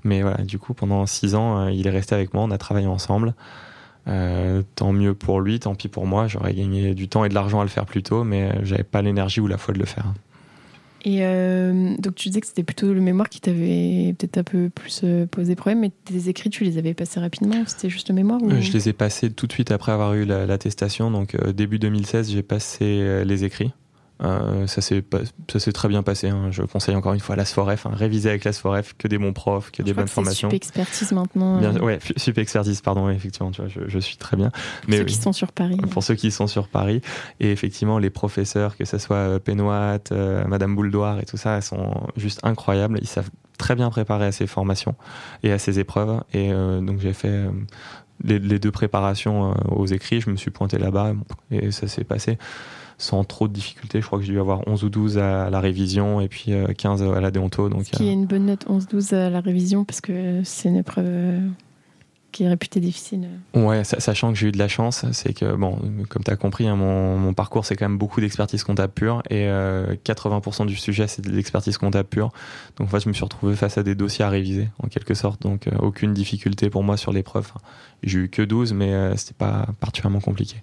Mais 0.04 0.22
voilà, 0.22 0.44
du 0.44 0.60
coup, 0.60 0.74
pendant 0.74 1.06
six 1.06 1.36
ans, 1.36 1.58
euh, 1.58 1.72
il 1.72 1.88
est 1.88 1.92
resté 1.92 2.16
avec 2.16 2.34
moi, 2.34 2.44
on 2.44 2.52
a 2.52 2.58
travaillé 2.58 2.88
ensemble. 2.88 3.34
tant 4.76 4.94
mieux 4.94 5.16
pour 5.16 5.42
lui, 5.42 5.60
tant 5.60 5.74
pis 5.74 5.88
pour 5.88 6.06
moi. 6.06 6.28
J'aurais 6.28 6.54
gagné 6.54 6.94
du 6.94 7.08
temps 7.08 7.26
et 7.26 7.30
de 7.30 7.34
l'argent 7.34 7.60
à 7.60 7.64
le 7.64 7.70
faire 7.70 7.86
plus 7.86 8.04
tôt, 8.04 8.24
mais 8.24 8.52
j'avais 8.64 8.84
pas 8.84 9.02
l'énergie 9.02 9.42
ou 9.42 9.48
la 9.48 9.58
foi 9.58 9.74
de 9.74 9.80
le 9.80 9.86
faire. 9.86 10.06
Et 11.06 11.20
euh, 11.22 11.96
donc 12.00 12.16
tu 12.16 12.30
disais 12.30 12.42
que 12.42 12.48
c'était 12.48 12.64
plutôt 12.64 12.92
le 12.92 13.00
mémoire 13.00 13.30
qui 13.30 13.40
t'avait 13.40 14.16
peut-être 14.18 14.40
un 14.40 14.44
peu 14.44 14.70
plus 14.70 15.02
euh, 15.04 15.28
posé 15.28 15.56
problème, 15.56 15.82
mais 15.82 15.92
tes 16.04 16.30
écrits, 16.30 16.50
tu 16.50 16.64
les 16.64 16.80
avais 16.80 16.96
passés 16.96 17.20
rapidement 17.20 17.64
C'était 17.68 17.92
juste 17.92 18.10
le 18.10 18.16
mémoire 18.16 18.40
Je 18.60 18.72
les 18.74 18.90
ai 18.90 18.94
passés 18.94 19.30
tout 19.32 19.46
de 19.46 19.54
suite 19.54 19.72
après 19.72 19.92
avoir 19.92 20.16
eu 20.16 20.26
l'attestation. 20.26 21.12
donc 21.12 21.36
euh, 21.36 21.54
début 21.54 21.78
2016, 21.78 22.32
j'ai 22.32 22.42
passé 22.42 23.24
les 23.24 23.44
écrits. 23.44 23.72
Euh, 24.24 24.66
ça 24.68 24.82
s'est 24.82 25.72
très 25.74 25.88
bien 25.88 26.04
passé. 26.04 26.30
Hein. 26.30 26.50
Je 26.52 26.64
conseille 26.64 26.96
encore 26.96 27.14
une 27.14 27.20
fois 27.20 27.36
l'ASFOREF. 27.36 27.86
Hein. 27.86 27.92
Réviser 27.94 28.30
avec 28.30 28.46
l'ASFOREF, 28.46 28.96
que 28.98 29.08
des 29.08 29.18
bons 29.18 29.34
profs, 29.34 29.72
que 29.72 29.84
des 29.84 29.94
bonnes 29.94 30.08
formations. 30.08 30.50
Sup 30.50 30.56
expertise 30.56 31.12
maintenant. 31.12 31.60
Bien, 31.60 31.78
ouais, 31.80 32.00
sup 32.16 32.38
expertise, 32.38 32.82
pardon, 32.82 33.10
effectivement, 33.10 33.52
tu 33.52 33.62
vois, 33.62 33.70
je, 33.70 33.82
je 33.88 34.00
suis 34.00 34.18
très 34.18 34.38
bien. 34.38 34.50
Pour 34.52 34.90
Mais, 34.90 34.98
ceux 34.98 35.04
qui 35.04 35.16
sont 35.16 35.34
sur 35.34 35.52
Paris. 35.52 35.78
Pour 35.92 36.04
ceux 36.04 36.16
qui 36.16 36.32
sont 36.32 36.48
sur 36.48 36.68
Paris. 36.68 37.02
Et 37.40 37.52
effectivement, 37.52 38.00
les 38.00 38.10
professeurs, 38.10 38.78
que 38.78 38.86
ce 38.86 38.98
soit 38.98 39.16
euh, 39.18 39.40
Pénoat, 39.40 40.00
euh, 40.12 40.46
Madame 40.48 40.76
Bouldoir 40.76 41.20
et 41.20 41.26
tout 41.26 41.38
ça, 41.38 41.58
elles 41.58 41.64
sont 41.64 42.08
juste 42.16 42.40
incroyables. 42.44 43.00
Ils 43.02 43.08
savent 43.08 43.30
très 43.58 43.76
bien 43.76 43.90
préparer 43.90 44.28
à 44.28 44.32
ces 44.32 44.48
formations 44.48 44.96
et 45.44 45.52
à 45.52 45.60
ces 45.60 45.80
épreuves. 45.80 46.22
Et 46.34 46.52
donc, 46.52 47.00
j'ai 47.00 47.14
fait. 47.14 47.46
Les, 48.24 48.40
les, 48.40 48.60
deux 48.60 48.72
préparations 48.72 49.54
aux 49.70 49.88
écrits, 49.88 50.22
je 50.22 50.30
me 50.30 50.38
suis 50.38 50.50
pointé 50.50 50.78
là-bas 50.78 51.12
et 51.52 51.72
ça 51.72 51.90
s'est 51.90 52.06
passé 52.06 52.38
sans 52.98 53.24
trop 53.24 53.48
de 53.48 53.54
difficultés. 53.54 54.02
Je 54.02 54.06
crois 54.06 54.20
que 54.20 54.26
j'ai 54.26 54.34
dû 54.34 54.40
avoir 54.40 54.68
11 54.68 54.84
ou 54.84 54.90
12 54.90 55.18
à 55.18 55.50
la 55.50 55.60
révision 55.60 56.22
et 56.22 56.28
puis 56.28 56.52
15 56.78 57.02
euh, 57.02 57.14
à 57.14 57.22
la 57.22 57.32
déonto. 57.32 57.70
Donc, 57.70 57.86
Ce 57.86 57.92
qui 57.92 58.08
est 58.08 58.14
une 58.14 58.26
bonne 58.26 58.46
note 58.46 58.66
11-12 58.68 59.16
à 59.16 59.30
la 59.30 59.42
révision 59.42 59.84
parce 59.86 60.02
que 60.02 60.42
c'est 60.44 60.70
une 60.70 60.78
épreuve 60.78 61.06
euh, 61.08 61.48
qui 62.32 62.44
est 62.44 62.48
réputée 62.48 62.80
difficile. 62.80 63.28
Ouais, 63.54 63.84
sachant 63.84 64.32
que 64.32 64.38
j'ai 64.38 64.48
eu 64.48 64.52
de 64.52 64.58
la 64.58 64.68
chance, 64.68 65.06
c'est 65.12 65.34
que, 65.34 65.56
bon, 65.56 65.80
comme 66.10 66.24
tu 66.24 66.32
as 66.32 66.36
compris, 66.36 66.68
hein, 66.68 66.76
mon, 66.76 67.34
parcours, 67.34 67.66
c'est 67.66 67.76
quand 67.76 67.88
même 67.88 67.98
beaucoup 67.98 68.20
d'expertise 68.20 68.64
comptable 68.64 68.92
pure 68.94 69.24
et 69.30 69.46
80% 69.46 70.64
euh, 70.64 70.66
du 70.66 70.76
sujet, 70.76 71.08
c'est 71.08 71.22
de 71.22 71.32
l'expertise 71.32 71.78
comptable 71.78 72.10
pure. 72.10 72.32
Donc, 72.78 72.88
en 72.88 72.92
fait, 72.92 73.00
je 73.02 73.10
me 73.10 73.14
suis 73.14 73.24
retrouvé 73.24 73.56
face 73.56 73.78
à 73.78 73.84
des 73.84 73.96
dossiers 73.96 74.26
à 74.26 74.30
réviser, 74.30 74.68
en 74.84 74.88
quelque 74.88 75.14
sorte. 75.14 75.42
Donc, 75.42 75.70
aucune 75.80 76.14
difficulté 76.14 76.70
pour 76.70 76.84
moi 76.84 76.98
sur 76.98 77.14
l'épreuve. 77.14 77.52
J'ai 78.04 78.20
eu 78.20 78.30
que 78.30 78.42
12, 78.42 78.74
mais 78.74 79.16
c'était 79.16 79.34
pas 79.34 79.68
particulièrement 79.80 80.20
compliqué. 80.20 80.58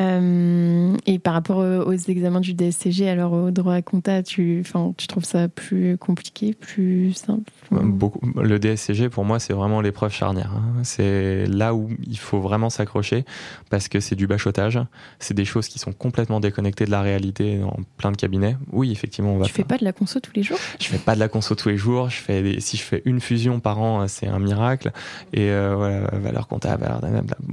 Euh, 0.00 0.96
et 1.06 1.18
par 1.18 1.34
rapport 1.34 1.58
aux 1.58 1.92
examens 1.92 2.40
du 2.40 2.54
DSCG, 2.54 3.08
alors 3.08 3.32
au 3.32 3.50
droit 3.50 3.74
à 3.74 3.82
compta, 3.82 4.22
tu, 4.22 4.64
tu 4.96 5.06
trouves 5.06 5.24
ça 5.24 5.48
plus 5.48 5.96
compliqué, 5.98 6.54
plus 6.54 7.12
simple? 7.14 7.50
Beaucoup. 7.70 8.20
Le 8.40 8.58
DSCG, 8.58 9.08
pour 9.08 9.24
moi, 9.24 9.38
c'est 9.38 9.52
vraiment 9.52 9.80
l'épreuve 9.80 10.12
charnière. 10.12 10.52
Hein. 10.54 10.80
C'est 10.82 11.46
là 11.46 11.74
où 11.74 11.90
il 12.06 12.18
faut 12.18 12.40
vraiment 12.40 12.70
s'accrocher 12.70 13.24
parce 13.70 13.88
que 13.88 14.00
c'est 14.00 14.16
du 14.16 14.26
bachotage. 14.26 14.78
C'est 15.18 15.34
des 15.34 15.44
choses 15.44 15.68
qui 15.68 15.78
sont 15.78 15.92
complètement 15.92 16.40
déconnectées 16.40 16.84
de 16.86 16.90
la 16.90 17.02
réalité 17.02 17.58
dans 17.58 17.76
plein 17.96 18.12
de 18.12 18.16
cabinets. 18.16 18.56
Oui, 18.72 18.90
effectivement, 18.90 19.34
on 19.34 19.38
va. 19.38 19.46
Tu 19.46 19.52
fais 19.52 19.64
pas 19.64 19.78
de 19.78 19.84
la 19.84 19.92
conso 19.92 20.20
tous 20.20 20.32
les 20.34 20.42
jours? 20.42 20.58
Je 20.80 20.86
fais 20.86 20.98
pas 20.98 21.14
de 21.14 21.20
la 21.20 21.28
conso 21.28 21.54
tous 21.54 21.68
les 21.68 21.76
jours. 21.76 22.10
Je 22.10 22.16
fais 22.16 22.60
si 22.60 22.76
je 22.76 22.82
fais 22.82 23.02
une 23.04 23.20
fusion 23.20 23.60
par 23.60 23.80
an, 23.80 24.06
c'est 24.08 24.26
un 24.26 24.38
miracle. 24.38 24.92
Et 25.32 25.50
euh, 25.50 25.74
voilà, 25.76 26.10
valeur 26.18 26.48
comptable, 26.48 26.88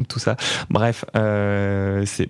tout 0.08 0.20
ça. 0.20 0.36
Bref, 0.70 1.06
euh, 1.16 2.04
c'est 2.06 2.30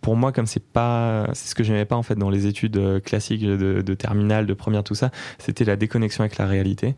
pour 0.00 0.16
moi, 0.16 0.32
comme 0.32 0.46
c'est 0.46 0.64
pas, 0.64 1.28
c'est 1.32 1.48
ce 1.48 1.54
que 1.54 1.62
j'aimais 1.62 1.84
pas 1.84 1.96
en 1.96 2.02
fait 2.02 2.16
dans 2.16 2.30
les 2.30 2.46
études 2.46 2.76
euh, 2.76 3.00
classiques 3.00 3.44
de, 3.44 3.82
de 3.82 3.94
terminale, 3.94 4.46
de 4.46 4.54
première, 4.54 4.84
tout 4.84 4.94
ça, 4.94 5.10
c'était 5.38 5.64
la 5.64 5.76
déconnexion 5.76 6.22
avec 6.22 6.38
la 6.38 6.46
réalité. 6.46 6.94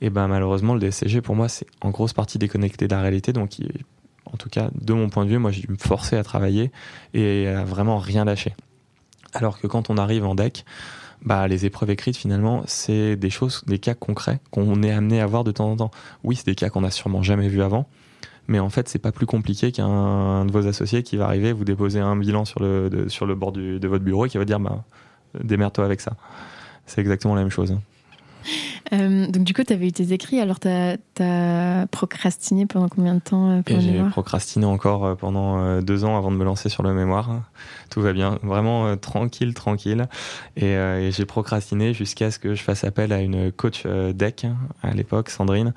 Et 0.00 0.10
ben 0.10 0.28
malheureusement, 0.28 0.74
le 0.74 0.80
DSCG 0.80 1.20
pour 1.20 1.36
moi, 1.36 1.48
c'est 1.48 1.66
en 1.80 1.90
grosse 1.90 2.12
partie 2.12 2.38
déconnecté 2.38 2.88
de 2.88 2.94
la 2.94 3.00
réalité. 3.00 3.32
Donc, 3.32 3.52
en 4.26 4.36
tout 4.36 4.48
cas, 4.48 4.70
de 4.74 4.92
mon 4.92 5.08
point 5.08 5.24
de 5.24 5.30
vue, 5.30 5.38
moi, 5.38 5.50
j'ai 5.50 5.62
dû 5.62 5.70
me 5.70 5.76
forcer 5.76 6.16
à 6.16 6.24
travailler 6.24 6.72
et 7.12 7.46
à 7.48 7.64
vraiment 7.64 7.98
rien 7.98 8.24
lâcher. 8.24 8.54
Alors 9.32 9.58
que 9.58 9.66
quand 9.66 9.90
on 9.90 9.96
arrive 9.96 10.24
en 10.24 10.34
deck, 10.34 10.64
bah, 11.22 11.48
les 11.48 11.66
épreuves 11.66 11.90
écrites, 11.90 12.16
finalement, 12.16 12.62
c'est 12.66 13.16
des 13.16 13.30
choses, 13.30 13.62
des 13.66 13.78
cas 13.78 13.94
concrets 13.94 14.40
qu'on 14.50 14.82
est 14.82 14.92
amené 14.92 15.20
à 15.20 15.26
voir 15.26 15.42
de 15.42 15.52
temps 15.52 15.70
en 15.70 15.76
temps. 15.76 15.90
Oui, 16.22 16.36
c'est 16.36 16.46
des 16.46 16.54
cas 16.54 16.68
qu'on 16.68 16.84
a 16.84 16.90
sûrement 16.90 17.22
jamais 17.22 17.48
vus 17.48 17.62
avant, 17.62 17.88
mais 18.48 18.58
en 18.58 18.70
fait 18.70 18.88
c'est 18.88 18.98
pas 18.98 19.12
plus 19.12 19.26
compliqué 19.26 19.72
qu'un 19.72 20.44
de 20.44 20.52
vos 20.52 20.66
associés 20.66 21.02
qui 21.02 21.16
va 21.16 21.26
arriver 21.26 21.52
vous 21.52 21.64
déposer 21.64 22.00
un 22.00 22.16
bilan 22.16 22.44
sur 22.44 22.60
le 22.60 23.06
sur 23.08 23.26
le 23.26 23.34
bord 23.34 23.52
de 23.52 23.86
votre 23.88 24.04
bureau 24.04 24.26
et 24.26 24.28
qui 24.28 24.38
va 24.38 24.44
dire 24.44 24.60
bah 24.60 24.84
démerde-toi 25.42 25.84
avec 25.84 26.00
ça. 26.00 26.12
C'est 26.86 27.00
exactement 27.00 27.34
la 27.34 27.40
même 27.42 27.50
chose 27.50 27.76
euh, 28.92 29.26
donc 29.26 29.44
du 29.44 29.54
coup, 29.54 29.62
tu 29.64 29.72
avais 29.72 29.88
eu 29.88 29.92
tes 29.92 30.12
écrits, 30.12 30.40
alors 30.40 30.60
tu 30.60 30.68
as, 30.68 31.86
procrastiné 31.90 32.66
pendant 32.66 32.88
combien 32.88 33.14
de 33.14 33.20
temps 33.20 33.50
euh, 33.50 33.62
J'ai 33.66 34.02
procrastiné 34.10 34.66
encore 34.66 35.04
euh, 35.04 35.14
pendant 35.14 35.80
deux 35.80 36.04
ans 36.04 36.16
avant 36.16 36.30
de 36.30 36.36
me 36.36 36.44
lancer 36.44 36.68
sur 36.68 36.82
le 36.82 36.92
mémoire. 36.92 37.42
Tout 37.90 38.00
va 38.00 38.12
bien, 38.12 38.38
vraiment 38.42 38.96
tranquille, 38.96 39.54
tranquille. 39.54 40.08
Et, 40.56 40.74
j'ai 41.10 41.24
procrastiné 41.26 41.94
jusqu'à 41.94 42.30
ce 42.30 42.38
que 42.38 42.54
je 42.54 42.62
fasse 42.62 42.84
appel 42.84 43.12
à 43.12 43.20
une 43.20 43.52
coach 43.52 43.86
deck 43.86 44.46
à 44.82 44.92
l'époque, 44.92 45.30
Sandrine, 45.30 45.74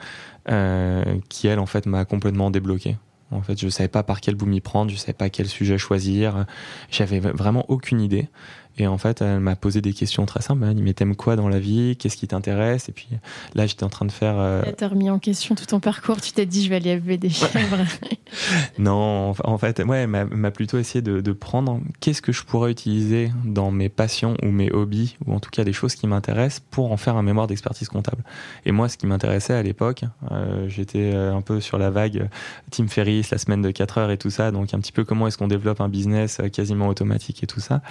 qui 1.29 1.47
elle 1.47 1.59
en 1.59 1.65
fait 1.65 1.85
m'a 1.85 2.05
complètement 2.05 2.51
débloqué. 2.51 2.97
En 3.31 3.41
fait, 3.41 3.59
je 3.59 3.67
savais 3.67 3.89
pas 3.89 4.03
par 4.03 4.21
quel 4.21 4.35
bout 4.35 4.45
m'y 4.45 4.61
prendre, 4.61 4.89
je 4.89 4.95
savais 4.95 5.13
pas 5.13 5.29
quel 5.29 5.47
sujet 5.47 5.77
choisir. 5.77 6.45
J'avais 6.89 7.19
vraiment 7.19 7.65
aucune 7.67 7.99
idée. 7.99 8.29
Et 8.77 8.87
en 8.87 8.97
fait, 8.97 9.21
elle 9.21 9.39
m'a 9.39 9.55
posé 9.55 9.81
des 9.81 9.93
questions 9.93 10.25
très 10.25 10.41
simples. 10.41 10.61
Elle 10.63 10.69
m'a 10.69 10.73
dit, 10.73 10.81
mais 10.81 10.93
t'aimes 10.93 11.15
quoi 11.15 11.35
dans 11.35 11.49
la 11.49 11.59
vie? 11.59 11.95
Qu'est-ce 11.97 12.17
qui 12.17 12.27
t'intéresse? 12.27 12.89
Et 12.89 12.91
puis 12.91 13.07
là, 13.55 13.65
j'étais 13.65 13.83
en 13.83 13.89
train 13.89 14.05
de 14.05 14.11
faire... 14.11 14.35
Euh... 14.37 14.63
T'as 14.75 14.87
remis 14.87 15.09
en 15.09 15.19
question 15.19 15.55
tout 15.55 15.65
ton 15.65 15.79
parcours. 15.79 16.21
Tu 16.21 16.31
t'es 16.31 16.45
dit, 16.45 16.63
je 16.63 16.69
vais 16.69 16.75
aller 16.75 16.91
élever 16.91 17.17
des 17.17 17.29
chèvres. 17.29 17.77
non, 18.79 19.33
en 19.43 19.57
fait, 19.57 19.83
ouais, 19.83 19.99
elle 19.99 20.07
m'a 20.07 20.51
plutôt 20.51 20.77
essayé 20.77 21.01
de, 21.01 21.21
de 21.21 21.31
prendre 21.31 21.81
qu'est-ce 21.99 22.21
que 22.21 22.31
je 22.31 22.43
pourrais 22.43 22.71
utiliser 22.71 23.31
dans 23.45 23.71
mes 23.71 23.89
passions 23.89 24.35
ou 24.43 24.47
mes 24.47 24.71
hobbies, 24.71 25.17
ou 25.25 25.33
en 25.33 25.39
tout 25.39 25.49
cas 25.49 25.63
des 25.63 25.73
choses 25.73 25.95
qui 25.95 26.07
m'intéressent, 26.07 26.63
pour 26.71 26.91
en 26.91 26.97
faire 26.97 27.15
un 27.15 27.23
mémoire 27.23 27.47
d'expertise 27.47 27.89
comptable. 27.89 28.23
Et 28.65 28.71
moi, 28.71 28.89
ce 28.89 28.97
qui 28.97 29.07
m'intéressait 29.07 29.53
à 29.53 29.63
l'époque, 29.63 30.03
euh, 30.31 30.67
j'étais 30.67 31.11
euh, 31.13 31.35
un 31.35 31.41
peu 31.41 31.59
sur 31.61 31.77
la 31.77 31.89
vague 31.89 32.29
Tim 32.71 32.87
Ferriss, 32.87 33.31
la 33.31 33.37
semaine 33.37 33.61
de 33.61 33.71
4 33.71 33.97
heures 33.97 34.11
et 34.11 34.17
tout 34.17 34.29
ça. 34.29 34.51
Donc 34.51 34.73
un 34.73 34.79
petit 34.79 34.91
peu 34.91 35.03
comment 35.03 35.27
est-ce 35.27 35.37
qu'on 35.37 35.47
développe 35.47 35.81
un 35.81 35.89
business 35.89 36.39
euh, 36.39 36.49
quasiment 36.49 36.87
automatique 36.87 37.43
et 37.43 37.47
tout 37.47 37.59
ça. 37.59 37.81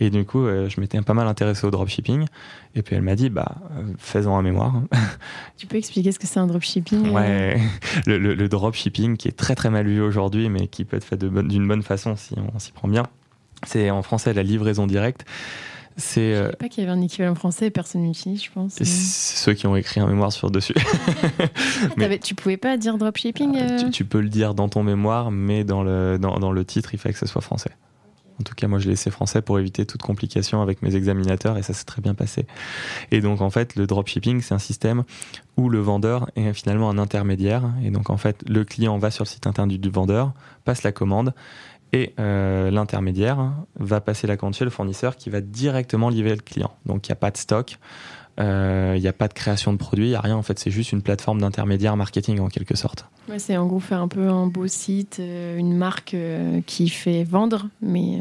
Et 0.00 0.10
du 0.22 0.26
coup, 0.26 0.46
euh, 0.46 0.68
je 0.68 0.80
m'étais 0.80 1.00
pas 1.00 1.14
mal 1.14 1.26
intéressé 1.26 1.66
au 1.66 1.72
dropshipping. 1.72 2.26
Et 2.76 2.82
puis 2.82 2.94
elle 2.94 3.02
m'a 3.02 3.16
dit, 3.16 3.28
bah, 3.28 3.56
euh, 3.72 3.82
fais-en 3.98 4.38
un 4.38 4.42
mémoire. 4.42 4.80
Tu 5.56 5.66
peux 5.66 5.76
expliquer 5.76 6.12
ce 6.12 6.20
que 6.20 6.28
c'est 6.28 6.38
un 6.38 6.46
dropshipping 6.46 7.08
euh 7.08 7.10
Ouais, 7.10 7.60
le, 8.06 8.18
le, 8.18 8.48
dropshipping 8.48 9.16
qui 9.16 9.26
est 9.26 9.36
très 9.36 9.56
très 9.56 9.68
mal 9.68 9.86
vu 9.86 10.00
aujourd'hui, 10.00 10.48
mais 10.48 10.68
qui 10.68 10.84
peut 10.84 10.96
être 10.96 11.04
fait 11.04 11.18
d'une 11.18 11.66
bonne 11.66 11.82
façon 11.82 12.14
si 12.14 12.34
on 12.54 12.58
s'y 12.60 12.70
prend 12.70 12.86
bien. 12.86 13.04
C'est 13.66 13.90
en 13.90 14.02
français 14.02 14.32
la 14.32 14.44
livraison 14.44 14.86
directe. 14.86 15.24
C'est. 15.96 16.34
Je 16.34 16.42
savais 16.42 16.56
pas 16.56 16.68
qu'il 16.68 16.84
y 16.84 16.86
avait 16.86 16.96
un 16.96 17.02
équivalent 17.02 17.34
français, 17.34 17.70
personne 17.70 18.02
n'utilise, 18.02 18.44
je 18.44 18.50
pense. 18.50 18.74
C'est 18.74 18.84
ceux 18.84 19.54
qui 19.54 19.66
ont 19.66 19.74
écrit 19.74 20.00
un 20.00 20.06
mémoire 20.06 20.32
sur 20.32 20.52
dessus. 20.52 20.74
mais 21.96 22.18
tu 22.18 22.36
pouvais 22.36 22.56
pas 22.56 22.76
dire 22.76 22.96
dropshipping 22.96 23.90
tu, 23.90 24.04
peux 24.04 24.20
le 24.20 24.28
dire 24.28 24.54
dans 24.54 24.68
ton 24.68 24.84
mémoire, 24.84 25.32
mais 25.32 25.64
dans 25.64 25.82
le, 25.82 26.16
dans, 26.18 26.38
dans 26.38 26.52
le 26.52 26.64
titre, 26.64 26.94
il 26.94 26.98
fallait 26.98 27.12
que 27.12 27.18
ce 27.18 27.26
soit 27.26 27.42
français. 27.42 27.72
En 28.42 28.44
tout 28.44 28.54
cas, 28.56 28.66
moi, 28.66 28.80
je 28.80 28.88
laissais 28.88 29.12
français 29.12 29.40
pour 29.40 29.60
éviter 29.60 29.86
toute 29.86 30.02
complication 30.02 30.62
avec 30.62 30.82
mes 30.82 30.96
examinateurs 30.96 31.58
et 31.58 31.62
ça 31.62 31.72
s'est 31.72 31.84
très 31.84 32.02
bien 32.02 32.12
passé. 32.12 32.44
Et 33.12 33.20
donc, 33.20 33.40
en 33.40 33.50
fait, 33.50 33.76
le 33.76 33.86
dropshipping, 33.86 34.40
c'est 34.40 34.52
un 34.52 34.58
système 34.58 35.04
où 35.56 35.68
le 35.68 35.78
vendeur 35.78 36.28
est 36.34 36.52
finalement 36.52 36.90
un 36.90 36.98
intermédiaire. 36.98 37.62
Et 37.84 37.90
donc, 37.90 38.10
en 38.10 38.16
fait, 38.16 38.42
le 38.48 38.64
client 38.64 38.98
va 38.98 39.12
sur 39.12 39.22
le 39.22 39.28
site 39.28 39.46
internet 39.46 39.80
du 39.80 39.90
vendeur, 39.90 40.32
passe 40.64 40.82
la 40.82 40.90
commande 40.90 41.34
et 41.92 42.14
euh, 42.18 42.72
l'intermédiaire 42.72 43.52
va 43.78 44.00
passer 44.00 44.26
la 44.26 44.36
commande 44.36 44.54
chez 44.54 44.64
le 44.64 44.70
fournisseur 44.70 45.14
qui 45.14 45.30
va 45.30 45.40
directement 45.40 46.08
livrer 46.08 46.34
le 46.34 46.42
client. 46.42 46.74
Donc, 46.84 47.06
il 47.06 47.12
n'y 47.12 47.14
a 47.14 47.16
pas 47.16 47.30
de 47.30 47.36
stock. 47.36 47.78
Il 48.38 48.44
euh, 48.44 48.98
n'y 48.98 49.08
a 49.08 49.12
pas 49.12 49.28
de 49.28 49.34
création 49.34 49.72
de 49.72 49.78
produits, 49.78 50.06
il 50.06 50.10
n'y 50.10 50.14
a 50.14 50.20
rien. 50.20 50.36
En 50.36 50.42
fait, 50.42 50.58
c'est 50.58 50.70
juste 50.70 50.92
une 50.92 51.02
plateforme 51.02 51.40
d'intermédiaire 51.40 51.96
marketing 51.96 52.40
en 52.40 52.48
quelque 52.48 52.74
sorte. 52.74 53.06
Ouais, 53.28 53.38
c'est 53.38 53.56
en 53.56 53.66
gros 53.66 53.80
faire 53.80 54.00
un 54.00 54.08
peu 54.08 54.28
un 54.28 54.46
beau 54.46 54.66
site, 54.66 55.18
euh, 55.20 55.58
une 55.58 55.76
marque 55.76 56.14
euh, 56.14 56.60
qui 56.66 56.88
fait 56.88 57.24
vendre, 57.24 57.68
mais 57.82 58.20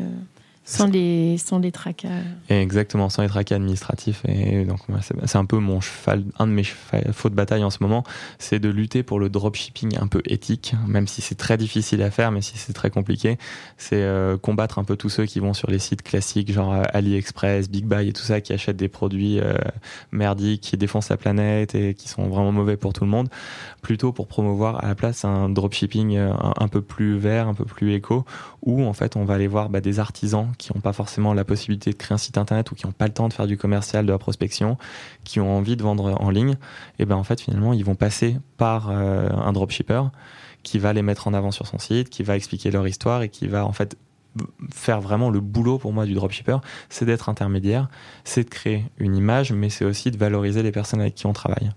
sans 0.71 0.87
les, 0.87 1.37
sans 1.37 1.59
les 1.59 1.71
tracas. 1.71 2.09
Exactement, 2.49 3.09
sans 3.09 3.21
les 3.21 3.27
tracas 3.27 3.55
administratifs. 3.55 4.23
Et 4.27 4.65
donc, 4.65 4.79
c'est 5.25 5.37
un 5.37 5.45
peu 5.45 5.57
mon 5.57 5.81
cheval, 5.81 6.23
un 6.39 6.47
de 6.47 6.51
mes 6.51 6.63
faux 6.63 7.29
de 7.29 7.35
bataille 7.35 7.63
en 7.63 7.69
ce 7.69 7.79
moment, 7.81 8.03
c'est 8.39 8.59
de 8.59 8.69
lutter 8.69 9.03
pour 9.03 9.19
le 9.19 9.29
dropshipping 9.29 9.97
un 9.99 10.07
peu 10.07 10.21
éthique, 10.25 10.75
même 10.87 11.07
si 11.07 11.21
c'est 11.21 11.35
très 11.35 11.57
difficile 11.57 12.01
à 12.01 12.11
faire, 12.11 12.31
mais 12.31 12.41
si 12.41 12.57
c'est 12.57 12.73
très 12.73 12.89
compliqué. 12.89 13.37
C'est 13.77 14.01
euh, 14.01 14.37
combattre 14.37 14.79
un 14.79 14.83
peu 14.83 14.95
tous 14.95 15.09
ceux 15.09 15.25
qui 15.25 15.39
vont 15.39 15.53
sur 15.53 15.69
les 15.69 15.79
sites 15.79 16.01
classiques, 16.01 16.51
genre 16.51 16.73
euh, 16.73 16.83
AliExpress, 16.93 17.69
Big 17.69 17.85
Buy 17.85 18.09
et 18.09 18.13
tout 18.13 18.23
ça, 18.23 18.41
qui 18.41 18.53
achètent 18.53 18.77
des 18.77 18.89
produits 18.89 19.39
euh, 19.39 19.53
merdiques, 20.11 20.61
qui 20.61 20.77
défoncent 20.77 21.09
la 21.09 21.17
planète 21.17 21.75
et 21.75 21.93
qui 21.93 22.07
sont 22.07 22.27
vraiment 22.27 22.51
mauvais 22.51 22.77
pour 22.77 22.93
tout 22.93 23.03
le 23.03 23.09
monde, 23.09 23.29
plutôt 23.81 24.11
pour 24.11 24.27
promouvoir 24.27 24.83
à 24.83 24.87
la 24.87 24.95
place 24.95 25.25
un 25.25 25.49
dropshipping 25.49 26.17
un, 26.17 26.53
un 26.57 26.67
peu 26.67 26.81
plus 26.81 27.17
vert, 27.17 27.47
un 27.47 27.53
peu 27.53 27.65
plus 27.65 27.93
éco, 27.93 28.25
où 28.61 28.83
en 28.83 28.93
fait 28.93 29.15
on 29.15 29.25
va 29.25 29.35
aller 29.35 29.47
voir 29.47 29.69
bah, 29.69 29.81
des 29.81 29.99
artisans 29.99 30.47
qui 30.61 30.71
n'ont 30.73 30.79
pas 30.79 30.93
forcément 30.93 31.33
la 31.33 31.43
possibilité 31.43 31.89
de 31.89 31.95
créer 31.95 32.13
un 32.13 32.19
site 32.19 32.37
internet 32.37 32.69
ou 32.71 32.75
qui 32.75 32.85
n'ont 32.85 32.91
pas 32.91 33.07
le 33.07 33.13
temps 33.13 33.27
de 33.27 33.33
faire 33.33 33.47
du 33.47 33.57
commercial, 33.57 34.05
de 34.05 34.11
la 34.11 34.19
prospection, 34.19 34.77
qui 35.23 35.39
ont 35.39 35.57
envie 35.57 35.75
de 35.75 35.81
vendre 35.81 36.15
en 36.21 36.29
ligne, 36.29 36.55
et 36.99 37.05
ben 37.05 37.15
en 37.15 37.23
fait 37.23 37.41
finalement 37.41 37.73
ils 37.73 37.83
vont 37.83 37.95
passer 37.95 38.37
par 38.57 38.89
euh, 38.91 39.29
un 39.29 39.51
dropshipper 39.53 40.03
qui 40.61 40.77
va 40.77 40.93
les 40.93 41.01
mettre 41.01 41.27
en 41.27 41.33
avant 41.33 41.49
sur 41.49 41.65
son 41.65 41.79
site, 41.79 42.09
qui 42.09 42.21
va 42.21 42.35
expliquer 42.35 42.69
leur 42.69 42.87
histoire 42.87 43.23
et 43.23 43.29
qui 43.29 43.47
va 43.47 43.65
en 43.65 43.71
fait 43.73 43.97
faire 44.71 45.01
vraiment 45.01 45.31
le 45.31 45.39
boulot 45.39 45.79
pour 45.79 45.91
moi 45.93 46.05
du 46.05 46.13
dropshipper, 46.13 46.57
c'est 46.89 47.05
d'être 47.05 47.27
intermédiaire, 47.27 47.89
c'est 48.23 48.43
de 48.43 48.49
créer 48.49 48.85
une 48.99 49.15
image, 49.15 49.51
mais 49.51 49.69
c'est 49.69 49.83
aussi 49.83 50.11
de 50.11 50.17
valoriser 50.17 50.61
les 50.61 50.71
personnes 50.71 51.01
avec 51.01 51.15
qui 51.15 51.25
on 51.25 51.33
travaille. 51.33 51.71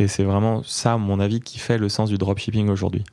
Et 0.00 0.08
c'est 0.08 0.24
vraiment 0.24 0.62
ça, 0.64 0.96
mon 0.98 1.20
avis, 1.20 1.40
qui 1.40 1.58
fait 1.58 1.78
le 1.78 1.88
sens 1.88 2.10
du 2.10 2.18
dropshipping 2.18 2.68
aujourd'hui. 2.68 3.04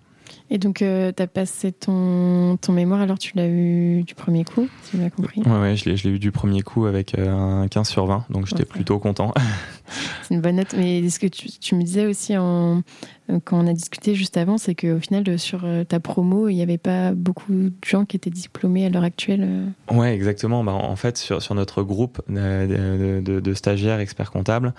Et 0.51 0.57
donc, 0.57 0.81
euh, 0.81 1.11
tu 1.15 1.21
as 1.21 1.27
passé 1.27 1.71
ton, 1.71 2.57
ton 2.57 2.73
mémoire, 2.73 3.01
alors 3.01 3.19
tu 3.19 3.33
l'as 3.35 3.47
eu 3.47 4.01
du 4.03 4.15
premier 4.15 4.43
coup, 4.43 4.67
si 4.81 4.91
j'ai 4.93 4.97
bien 4.97 5.09
compris 5.11 5.41
Ouais, 5.45 5.59
ouais 5.59 5.75
je 5.75 5.85
l'ai 5.89 6.09
eu 6.09 6.17
du 6.17 6.31
premier 6.31 6.63
coup 6.63 6.87
avec 6.87 7.17
euh, 7.17 7.29
un 7.29 7.67
15 7.67 7.87
sur 7.87 8.05
20, 8.07 8.25
donc 8.31 8.47
j'étais 8.47 8.65
plutôt 8.65 8.97
content. 8.97 9.31
c'est 10.23 10.33
une 10.33 10.41
bonne 10.41 10.55
note. 10.55 10.73
Mais 10.75 11.07
ce 11.07 11.19
que 11.19 11.27
tu, 11.27 11.49
tu 11.49 11.75
me 11.75 11.83
disais 11.83 12.07
aussi 12.07 12.35
en, 12.35 12.81
euh, 13.29 13.39
quand 13.45 13.63
on 13.63 13.67
a 13.67 13.73
discuté 13.73 14.15
juste 14.15 14.37
avant, 14.37 14.57
c'est 14.57 14.73
qu'au 14.73 14.99
final, 14.99 15.37
sur 15.37 15.63
ta 15.87 15.99
promo, 15.99 16.47
il 16.47 16.55
n'y 16.55 16.63
avait 16.63 16.79
pas 16.79 17.13
beaucoup 17.13 17.53
de 17.53 17.73
gens 17.85 18.05
qui 18.05 18.17
étaient 18.17 18.31
diplômés 18.31 18.87
à 18.87 18.89
l'heure 18.89 19.03
actuelle. 19.03 19.47
Ouais, 19.91 20.15
exactement. 20.15 20.63
Bah, 20.63 20.71
en 20.71 20.95
fait, 20.95 21.17
sur, 21.19 21.43
sur 21.43 21.53
notre 21.53 21.83
groupe 21.83 22.21
de, 22.27 23.21
de, 23.21 23.39
de 23.39 23.53
stagiaires 23.53 23.99
experts 23.99 24.31
comptables, 24.31 24.73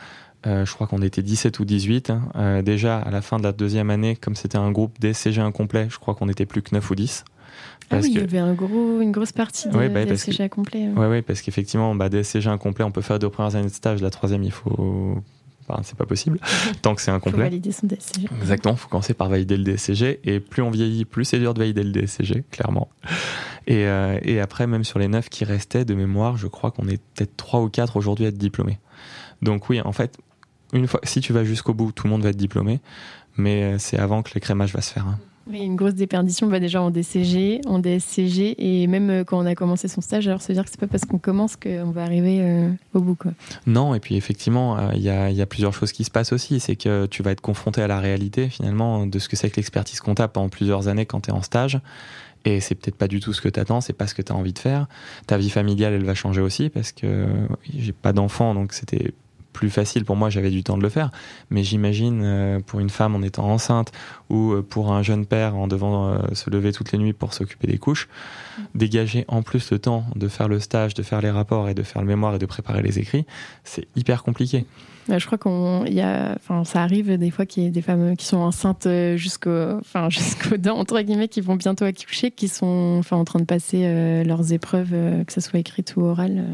euh, 0.47 0.65
je 0.65 0.73
crois 0.73 0.87
qu'on 0.87 1.03
était 1.03 1.23
17 1.23 1.59
ou 1.61 1.65
18. 1.65 2.11
Hein. 2.11 2.23
Euh, 2.37 2.63
déjà, 2.63 2.99
à 2.99 3.11
la 3.11 3.21
fin 3.21 3.37
de 3.37 3.43
la 3.43 3.53
deuxième 3.53 3.91
année, 3.91 4.17
comme 4.17 4.35
c'était 4.35 4.59
un 4.59 4.71
groupe 4.71 4.99
DSCG 5.01 5.41
incomplet, 5.41 5.89
je 5.91 5.99
crois 5.99 6.15
qu'on 6.15 6.29
était 6.29 6.47
plus 6.47 6.63
que 6.63 6.75
9 6.75 6.91
ou 6.91 6.95
10. 6.95 7.25
ah 7.91 7.99
oui, 8.01 8.09
il 8.11 8.15
y 8.15 8.19
avait 8.21 8.39
un 8.39 8.55
gros, 8.55 9.01
une 9.01 9.13
grosse 9.13 9.33
partie 9.33 9.69
de 9.69 9.89
bah, 9.89 10.05
DSCG 10.05 10.43
incomplet. 10.45 10.89
Oui, 10.97 11.07
ouais, 11.07 11.23
parce 11.23 11.43
qu'effectivement, 11.43 11.95
bah, 11.95 12.09
DSCG 12.09 12.49
incomplet, 12.49 12.85
on 12.85 12.91
peut 12.91 13.03
faire 13.03 13.19
deux 13.19 13.29
premières 13.29 13.55
années 13.57 13.69
de 13.69 13.75
stage. 13.75 14.01
La 14.01 14.11
troisième, 14.11 14.43
il 14.43 14.53
faut. 14.53 15.23
Enfin, 15.69 15.83
c'est 15.85 15.97
pas 15.97 16.07
possible, 16.07 16.41
tant 16.83 16.95
que 16.95 17.03
c'est 17.03 17.11
incomplet. 17.11 17.33
Il 17.33 17.45
faut 17.45 17.51
valider 17.51 17.73
son 17.73 17.87
DSCG. 17.87 18.29
Exactement, 18.41 18.75
il 18.75 18.79
faut 18.79 18.89
commencer 18.89 19.15
par 19.15 19.29
valider 19.29 19.59
le 19.59 19.63
DSCG. 19.63 20.21
Et 20.25 20.41
plus 20.41 20.63
on 20.63 20.71
vieillit, 20.71 21.05
plus 21.05 21.27
c'est 21.27 21.39
dur 21.39 21.53
de 21.53 21.59
valider 21.59 21.85
le 21.85 21.93
DSCG, 21.93 22.45
clairement. 22.51 22.89
Et, 23.67 23.87
euh, 23.87 24.19
et 24.23 24.41
après, 24.41 24.67
même 24.67 24.85
sur 24.85 24.99
les 24.99 25.07
9 25.07 25.29
qui 25.29 25.45
restaient 25.45 25.85
de 25.85 25.95
mémoire, 25.95 26.39
je 26.39 26.47
crois 26.49 26.71
qu'on 26.71 26.89
est 26.89 27.01
peut-être 27.15 27.37
3 27.37 27.61
ou 27.61 27.69
4 27.69 27.97
aujourd'hui 27.97 28.25
à 28.25 28.29
être 28.29 28.39
diplômés. 28.39 28.79
Donc 29.43 29.69
oui, 29.69 29.81
en 29.81 29.93
fait, 29.93 30.19
une 30.73 30.87
fois, 30.87 31.01
si 31.05 31.21
tu 31.21 31.33
vas 31.33 31.45
jusqu'au 31.45 31.75
bout, 31.75 31.93
tout 31.93 32.07
le 32.07 32.11
monde 32.11 32.23
va 32.23 32.31
être 32.31 32.37
diplômé, 32.37 32.81
mais 33.37 33.63
euh, 33.63 33.77
c'est 33.79 33.99
avant 33.99 34.23
que 34.23 34.31
l'écrémage 34.35 34.73
va 34.73 34.81
se 34.81 34.93
faire. 34.93 35.07
Hein. 35.07 35.19
Oui, 35.51 35.61
une 35.61 35.75
grosse 35.75 35.95
déperdition 35.95 36.47
va 36.47 36.61
déjà 36.61 36.81
en 36.81 36.91
DCG, 36.91 37.63
en 37.67 37.81
DSCG, 37.81 38.55
et 38.59 38.87
même 38.87 39.11
euh, 39.11 39.25
quand 39.25 39.39
on 39.39 39.47
a 39.47 39.55
commencé 39.55 39.89
son 39.89 40.01
stage, 40.01 40.29
alors 40.29 40.41
veut 40.41 40.55
dire 40.55 40.65
que 40.65 40.71
c'est 40.71 40.79
pas 40.79 40.87
parce 40.87 41.05
qu'on 41.05 41.19
commence 41.19 41.57
qu'on 41.57 41.91
va 41.91 42.03
arriver 42.03 42.39
euh, 42.41 42.71
au 42.95 43.01
bout. 43.01 43.17
Quoi. 43.17 43.33
Non, 43.67 43.95
et 43.95 44.01
puis 44.01 44.17
effectivement, 44.17 44.91
il 44.93 45.03
y, 45.03 45.11
a, 45.11 45.47
plusieurs 45.47 45.73
choses 45.73 45.91
qui 45.93 46.05
se 46.05 46.11
passent 46.11 46.33
aussi. 46.33 46.61
C'est 46.61 46.77
que 46.77 47.07
tu 47.07 47.23
vas 47.23 47.33
être 47.33 47.41
confronté 47.41 47.83
à 47.83 47.89
la 47.89 47.99
réalité, 47.99 48.49
finalement, 48.49 49.07
de 49.07 49.19
ce 49.19 49.29
que 49.29 49.35
c'est 49.35 49.51
que 49.51 49.57
l'expertise 49.57 50.01
comptable 50.01 50.33
pendant 50.33 50.51
plusieurs 50.51 50.87
années 50.87 51.07
quand 51.07 51.23
tu 51.23 51.31
es 51.31 51.33
en 51.33 51.43
stage. 51.43 51.81
Et 52.45 52.61
c'est 52.61 52.75
peut-être 52.75 52.97
pas 52.97 53.09
du 53.09 53.21
tout 53.21 53.33
ce 53.33 53.41
que 53.41 53.49
tu 53.49 53.61
attends, 53.61 53.81
c'est 53.81 53.93
pas 53.93 54.07
ce 54.07 54.15
que 54.15 54.23
tu 54.23 54.33
as 54.33 54.37
envie 54.37 54.53
de 54.53 54.59
faire. 54.59 54.87
Ta 55.27 55.37
vie 55.37 55.51
familiale, 55.51 55.95
elle 55.95 56.05
va 56.05 56.15
changer 56.15 56.41
aussi 56.41 56.71
parce 56.71 56.93
que 56.93 57.27
j'ai 57.77 57.93
pas 57.93 58.13
d'enfant, 58.13 58.55
donc 58.55 58.73
c'était 58.73 59.13
plus 59.53 59.71
facile 59.71 60.05
pour 60.05 60.17
moi, 60.17 60.31
j'avais 60.31 60.51
du 60.51 60.63
temps 60.63 60.77
de 60.77 60.83
le 60.83 60.89
faire. 60.89 61.11
Mais 61.51 61.63
j'imagine 61.63 62.23
euh, 62.25 62.61
pour 62.61 62.81
une 62.81 62.91
femme 62.91 63.15
en 63.15 63.23
étant 63.23 63.45
enceinte 63.45 63.93
ou 64.29 64.53
euh, 64.53 64.63
pour 64.63 64.93
un 64.93 65.03
jeune 65.03 65.27
père 65.27 65.57
en 65.57 65.67
devant 65.67 66.09
euh, 66.09 66.19
se 66.33 66.51
lever 66.51 66.73
toutes 66.73 66.93
les 66.93 66.99
nuits 66.99 67.13
pour 67.13 67.35
s'occuper 67.35 67.67
des 67.67 67.79
couches, 67.79 68.09
dégager 68.75 69.25
en 69.29 69.43
plus 69.43 69.71
le 69.71 69.79
temps 69.79 70.05
de 70.17 70.29
faire 70.29 70.49
le 70.49 70.61
stage, 70.61 70.95
de 70.95 71.03
faire 71.03 71.21
les 71.21 71.31
rapports 71.31 71.69
et 71.69 71.75
de 71.75 71.83
faire 71.83 72.03
le 72.03 72.09
mémoire 72.09 72.35
et 72.35 72.39
de 72.39 72.47
préparer 72.47 72.83
les 72.83 72.99
écrits, 72.99 73.27
c'est 73.65 73.89
hyper 73.97 74.23
compliqué. 74.23 74.67
Bah, 75.09 75.19
je 75.19 75.27
crois 75.27 75.39
qu'on 75.39 75.85
y 75.87 76.01
a, 76.01 76.37
enfin, 76.37 76.65
ça 76.65 76.83
arrive 76.83 77.17
des 77.19 77.31
fois 77.31 77.47
qu'il 77.47 77.65
y 77.65 77.67
ait 77.67 77.71
des 77.71 77.83
femmes 77.83 78.17
qui 78.17 78.27
sont 78.27 78.37
enceintes 78.37 78.87
jusqu'au, 79.17 79.79
enfin, 79.81 80.09
jusqu'aux 80.11 80.57
dents 80.57 80.77
entre 80.77 81.01
guillemets, 81.01 81.29
qui 81.29 81.41
vont 81.41 81.57
bientôt 81.57 81.85
accoucher, 81.85 82.31
qui 82.31 82.49
sont, 82.49 82.97
enfin, 82.99 83.17
en 83.17 83.25
train 83.25 83.41
de 83.41 83.45
passer 83.45 84.23
leurs 84.25 84.53
épreuves, 84.53 84.91
que 85.27 85.33
ce 85.33 85.41
soit 85.41 85.59
écrites 85.59 85.97
ou 85.97 86.03
orales 86.03 86.45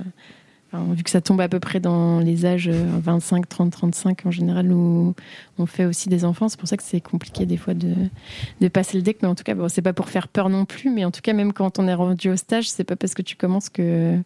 vu 0.92 1.02
que 1.02 1.10
ça 1.10 1.20
tombe 1.20 1.40
à 1.40 1.48
peu 1.48 1.60
près 1.60 1.80
dans 1.80 2.20
les 2.20 2.46
âges 2.46 2.68
25, 2.68 3.48
30, 3.48 3.70
35 3.70 4.26
en 4.26 4.30
général 4.30 4.72
où 4.72 5.14
on 5.58 5.66
fait 5.66 5.84
aussi 5.84 6.08
des 6.08 6.24
enfants, 6.24 6.48
c'est 6.48 6.58
pour 6.58 6.68
ça 6.68 6.76
que 6.76 6.82
c'est 6.82 7.00
compliqué 7.00 7.46
des 7.46 7.56
fois 7.56 7.74
de, 7.74 8.68
passer 8.68 8.96
le 8.96 9.02
deck. 9.02 9.18
Mais 9.22 9.28
en 9.28 9.34
tout 9.34 9.44
cas, 9.44 9.54
bon, 9.54 9.68
c'est 9.68 9.82
pas 9.82 9.92
pour 9.92 10.08
faire 10.08 10.28
peur 10.28 10.48
non 10.48 10.64
plus, 10.64 10.90
mais 10.90 11.04
en 11.04 11.10
tout 11.10 11.20
cas, 11.22 11.32
même 11.32 11.52
quand 11.52 11.78
on 11.78 11.88
est 11.88 11.94
rendu 11.94 12.30
au 12.30 12.36
stage, 12.36 12.68
c'est 12.68 12.84
pas 12.84 12.96
parce 12.96 13.14
que 13.14 13.22
tu 13.22 13.36
commences 13.36 13.68
que 13.68 14.18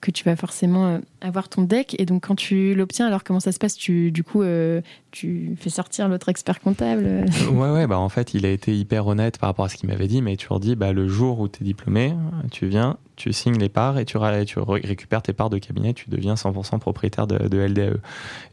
que 0.00 0.10
tu 0.10 0.24
vas 0.24 0.36
forcément 0.36 0.86
euh, 0.86 0.98
avoir 1.22 1.48
ton 1.48 1.62
deck. 1.62 1.96
Et 1.98 2.04
donc, 2.04 2.26
quand 2.26 2.34
tu 2.34 2.74
l'obtiens, 2.74 3.06
alors 3.06 3.24
comment 3.24 3.40
ça 3.40 3.52
se 3.52 3.58
passe? 3.58 3.74
Tu, 3.74 4.10
du 4.10 4.24
coup, 4.24 4.42
euh, 4.42 4.80
tu 5.10 5.56
fais 5.58 5.70
sortir 5.70 6.08
l'autre 6.08 6.28
expert 6.28 6.60
comptable? 6.60 7.24
Ouais, 7.52 7.70
ouais, 7.70 7.86
bah 7.86 7.98
en 7.98 8.08
fait, 8.08 8.34
il 8.34 8.46
a 8.46 8.50
été 8.50 8.76
hyper 8.76 9.06
honnête 9.06 9.38
par 9.38 9.48
rapport 9.48 9.64
à 9.64 9.68
ce 9.68 9.76
qu'il 9.76 9.88
m'avait 9.88 10.08
dit, 10.08 10.22
mais 10.22 10.36
tu 10.36 10.48
leur 10.48 10.60
dis, 10.60 10.74
bah, 10.74 10.92
le 10.92 11.08
jour 11.08 11.40
où 11.40 11.48
tu 11.48 11.62
es 11.62 11.64
diplômé, 11.64 12.14
tu 12.50 12.66
viens, 12.66 12.96
tu 13.16 13.32
signes 13.32 13.58
les 13.58 13.68
parts 13.68 13.98
et 13.98 14.04
tu, 14.04 14.16
récupères 14.18 15.22
tes 15.22 15.32
parts 15.32 15.50
de 15.50 15.58
cabinet, 15.58 15.92
tu 15.92 16.10
deviens 16.10 16.34
100% 16.34 16.78
propriétaire 16.78 17.26
de, 17.26 17.48
de 17.48 17.58
LDAE. 17.58 17.98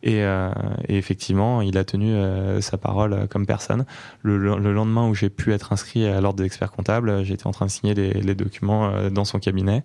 Et, 0.03 0.23
euh, 0.23 0.51
et, 0.87 0.97
effectivement, 0.97 1.61
il 1.61 1.77
a 1.77 1.83
tenu 1.83 2.13
sa 2.61 2.77
parole 2.77 3.27
comme 3.29 3.45
personne. 3.45 3.85
Le, 4.21 4.37
le 4.37 4.73
lendemain 4.73 5.07
où 5.07 5.15
j'ai 5.15 5.29
pu 5.29 5.53
être 5.53 5.73
inscrit 5.73 6.05
à 6.05 6.19
l'ordre 6.21 6.39
des 6.39 6.45
experts 6.45 6.71
comptables, 6.71 7.23
j'étais 7.23 7.47
en 7.47 7.51
train 7.51 7.65
de 7.65 7.71
signer 7.71 7.93
les, 7.93 8.13
les 8.13 8.35
documents 8.35 9.09
dans 9.09 9.25
son 9.25 9.39
cabinet. 9.39 9.83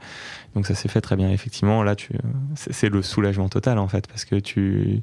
Donc 0.54 0.66
ça 0.66 0.74
s'est 0.74 0.88
fait 0.88 1.00
très 1.00 1.16
bien. 1.16 1.30
Effectivement, 1.30 1.82
là, 1.82 1.94
tu, 1.96 2.12
c'est 2.74 2.88
le 2.88 3.02
soulagement 3.02 3.48
total 3.48 3.78
en 3.78 3.88
fait, 3.88 4.06
parce 4.06 4.24
que 4.24 4.36
tu 4.36 5.02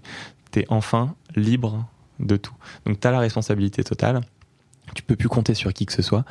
es 0.56 0.66
enfin 0.70 1.16
libre 1.36 1.88
de 2.20 2.38
tout. 2.38 2.54
Donc 2.86 3.00
tu 3.00 3.08
as 3.08 3.12
la 3.12 3.20
responsabilité 3.20 3.84
totale. 3.84 4.22
Tu 4.94 5.04
peux 5.04 5.16
plus 5.16 5.30
compter 5.30 5.54
sur 5.54 5.72
qui 5.72 5.86
que 5.86 5.94
ce 5.94 6.02
soit, 6.02 6.26